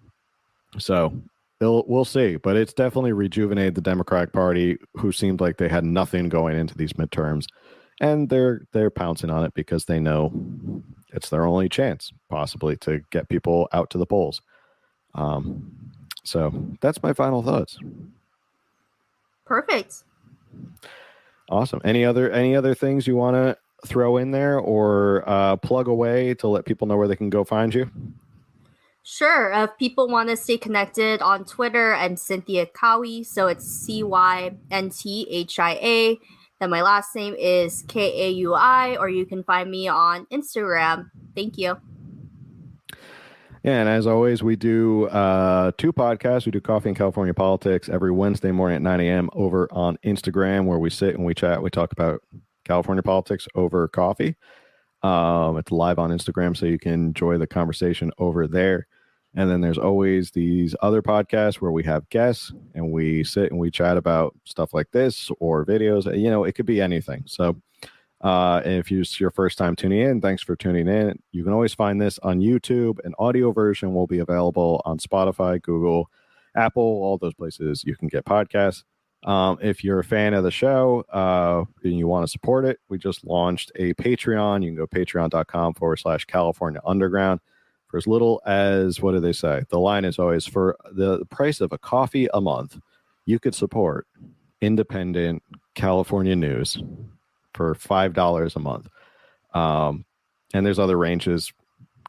so 0.79 1.21
we'll, 1.61 2.05
see, 2.05 2.37
but 2.37 2.57
it's 2.57 2.73
definitely 2.73 3.13
rejuvenated 3.13 3.75
the 3.75 3.81
Democratic 3.81 4.33
Party, 4.33 4.79
who 4.95 5.13
seemed 5.13 5.41
like 5.41 5.59
they 5.59 5.69
had 5.69 5.85
nothing 5.85 6.29
going 6.29 6.57
into 6.57 6.77
these 6.77 6.95
midterms, 6.95 7.47
and 8.01 8.29
they're 8.31 8.63
they're 8.73 8.91
pouncing 8.91 9.31
on 9.31 9.45
it 9.45 9.53
because 9.55 9.85
they 9.85 10.01
know 10.01 10.33
it's 11.13 11.29
their 11.29 11.45
only 11.45 11.69
chance, 11.69 12.13
possibly, 12.31 12.77
to 12.79 13.01
get 13.11 13.29
people 13.29 13.69
out 13.73 13.91
to 13.91 13.99
the 13.99 14.07
polls. 14.07 14.41
Um, 15.15 15.80
so 16.23 16.53
that's 16.81 17.03
my 17.03 17.13
final 17.13 17.43
thoughts. 17.43 17.79
Perfect. 19.47 20.05
Awesome. 21.49 21.81
Any 21.85 22.05
other 22.05 22.31
any 22.31 22.55
other 22.55 22.75
things 22.75 23.07
you 23.07 23.17
want 23.17 23.35
to 23.35 23.57
throw 23.87 24.19
in 24.19 24.31
there 24.31 24.59
or 24.59 25.29
uh, 25.29 25.57
plug 25.57 25.89
away 25.89 26.35
to 26.35 26.49
let 26.49 26.65
people 26.65 26.87
know 26.87 26.97
where 26.97 27.09
they 27.09 27.17
can 27.17 27.31
go 27.31 27.43
find 27.45 27.75
you? 27.75 27.91
Sure. 29.03 29.51
If 29.53 29.77
people 29.79 30.07
want 30.09 30.29
to 30.29 30.37
stay 30.37 30.59
connected 30.59 31.21
on 31.23 31.45
Twitter, 31.45 31.95
I'm 31.95 32.17
Cynthia 32.17 32.67
Kaui. 32.67 33.27
So 33.27 33.49
it's 33.49 33.67
C 33.67 34.03
Y 34.03 34.53
N 34.71 34.91
T 34.91 35.27
H 35.29 35.59
I 35.59 35.73
A. 35.83 36.19
Then 36.61 36.71
my 36.71 36.83
last 36.83 37.17
name 37.17 37.35
is 37.39 37.83
K 37.89 38.29
A 38.29 38.31
U 38.31 38.55
I, 38.55 38.97
or 38.99 39.09
you 39.09 39.27
can 39.27 39.43
find 39.43 39.71
me 39.71 39.89
on 39.89 40.27
Instagram. 40.27 41.11
Thank 41.35 41.59
you. 41.59 41.81
Yeah, 43.63 43.81
and 43.81 43.89
as 43.91 44.07
always, 44.07 44.43
we 44.43 44.57
do 44.57 45.07
uh, 45.09 45.73
two 45.77 45.93
podcasts. 45.93 46.47
We 46.47 46.53
do 46.53 46.63
Coffee 46.63 46.89
and 46.89 46.97
California 46.97 47.35
Politics 47.35 47.91
every 47.91 48.11
Wednesday 48.11 48.53
morning 48.53 48.77
at 48.77 48.83
9 48.83 49.01
a.m. 49.01 49.29
over 49.35 49.69
on 49.71 49.99
Instagram, 50.05 50.65
where 50.65 50.79
we 50.79 50.89
sit 50.89 51.15
and 51.15 51.27
we 51.27 51.35
chat. 51.35 51.63
We 51.63 51.69
talk 51.69 51.93
about 51.93 52.23
California 52.65 53.03
politics 53.03 53.47
over 53.55 53.87
coffee. 53.89 54.35
Um, 55.03 55.59
it's 55.59 55.71
live 55.71 55.99
on 55.99 56.11
Instagram, 56.11 56.57
so 56.57 56.65
you 56.65 56.79
can 56.79 56.93
enjoy 56.93 57.37
the 57.37 57.47
conversation 57.47 58.11
over 58.19 58.47
there. 58.47 58.87
And 59.35 59.51
then 59.51 59.61
there's 59.61 59.79
always 59.79 60.31
these 60.31 60.75
other 60.81 61.03
podcasts 61.03 61.57
where 61.57 61.71
we 61.71 61.85
have 61.85 62.09
guests 62.09 62.53
and 62.75 62.91
we 62.91 63.23
sit 63.25 63.51
and 63.51 63.61
we 63.61 63.71
chat 63.71 63.97
about 63.97 64.35
stuff 64.45 64.73
like 64.73 64.91
this 64.91 65.31
or 65.39 65.67
videos. 65.67 66.07
You 66.19 66.31
know, 66.31 66.45
it 66.45 66.53
could 66.53 66.67
be 66.67 66.81
anything. 66.81 67.25
So 67.27 67.61
uh, 68.21 68.61
if 68.65 68.91
it's 68.93 69.19
your 69.19 69.31
first 69.31 69.57
time 69.57 69.75
tuning 69.75 70.01
in, 70.01 70.21
thanks 70.21 70.43
for 70.43 70.55
tuning 70.55 70.89
in. 70.89 71.19
You 71.33 71.43
can 71.43 71.53
always 71.53 71.73
find 71.75 72.01
this 72.01 72.19
on 72.19 72.41
YouTube. 72.41 72.99
An 73.05 73.15
audio 73.19 73.51
version 73.53 73.95
will 73.95 74.07
be 74.07 74.19
available 74.19 74.83
on 74.85 74.99
Spotify, 74.99 75.61
Google, 75.63 76.11
Apple, 76.55 76.83
all 76.83 77.17
those 77.17 77.35
places 77.35 77.83
you 77.85 77.97
can 77.97 78.09
get 78.09 78.25
podcasts. 78.25 78.85
Um, 79.25 79.59
if 79.61 79.85
you're 79.85 80.01
a 80.01 80.05
fan 80.05 80.35
of 80.35 80.45
the 80.45 80.51
show 80.51 81.05
uh, 81.13 81.65
and 81.85 81.99
you 81.99 82.07
want 82.07 82.27
to 82.27 82.31
support 82.31 82.65
it, 82.65 82.79
we 82.89 82.99
just 82.99 83.25
launched 83.25 83.71
a 83.77 83.95
Patreon. 83.95 84.63
You 84.63 84.71
can 84.71 84.77
go 84.77 84.87
patreon.com 84.87 85.75
forward 85.75 85.99
slash 85.99 86.25
California 86.25 86.81
Underground 86.85 87.41
for 87.89 87.97
as 87.97 88.07
little 88.07 88.41
as, 88.47 89.01
what 89.01 89.13
do 89.13 89.21
they 89.21 89.33
say? 89.33 89.65
The 89.69 89.79
line 89.79 90.05
is 90.05 90.19
always 90.19 90.47
for 90.47 90.77
the 90.93 91.25
price 91.27 91.61
of 91.61 91.73
a 91.73 91.79
coffee 91.79 92.29
a 92.33 92.41
month, 92.41 92.79
you 93.27 93.39
could 93.39 93.55
support 93.55 94.07
independent 94.61 95.43
California 95.75 96.37
news 96.37 96.83
for 97.61 97.75
$5 97.75 98.57
a 98.57 98.59
month. 98.59 98.89
Um, 99.53 100.07
and 100.55 100.65
there's 100.65 100.79
other 100.79 100.97
ranges 100.97 101.53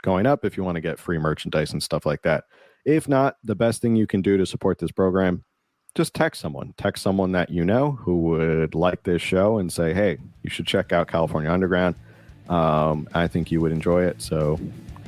going 0.02 0.26
up 0.26 0.45
if 0.45 0.56
you 0.56 0.64
want 0.64 0.76
to 0.76 0.82
get 0.82 0.98
free 0.98 1.18
merchandise 1.18 1.73
and 1.73 1.84
stuff 1.84 2.06
like 2.06 2.22
that. 2.22 2.45
If 2.86 3.10
not, 3.10 3.36
the 3.44 3.53
best 3.53 3.82
thing 3.82 3.98
you 3.98 4.07
can 4.07 4.22
do 4.22 4.38
to 4.38 4.45
support 4.45 4.80
this 4.80 4.91
program 4.91 5.44
just 5.94 6.14
text 6.14 6.40
someone. 6.40 6.73
Text 6.78 7.03
someone 7.03 7.34
that 7.34 7.49
you 7.49 7.65
know 7.65 7.91
who 7.91 8.22
would 8.22 8.76
like 8.76 9.03
this 9.03 9.22
show 9.22 9.57
and 9.57 9.69
say 9.69 9.94
hey 9.94 10.19
you 10.41 10.49
should 10.49 10.65
check 10.65 10.94
out 10.94 11.10
california 11.10 11.52
underground. 11.52 11.95
Um, 12.48 13.10
i 13.14 13.28
think 13.28 13.52
you 13.52 13.60
would 13.60 13.73
enjoy 13.73 14.06
it. 14.06 14.22
So 14.22 14.57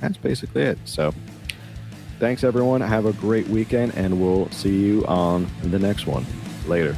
that's 0.02 0.18
basically 0.18 0.64
it. 0.64 0.78
So 0.84 1.14
thanks 2.20 2.44
everyone. 2.44 2.82
Have 2.82 3.06
a 3.06 3.14
great 3.14 3.48
weekend 3.48 3.95
and 3.95 4.20
we'll 4.20 4.52
see 4.52 4.78
you 4.78 5.06
on 5.06 5.48
the 5.64 5.80
next 5.80 6.06
one. 6.06 6.26
Later 6.68 6.98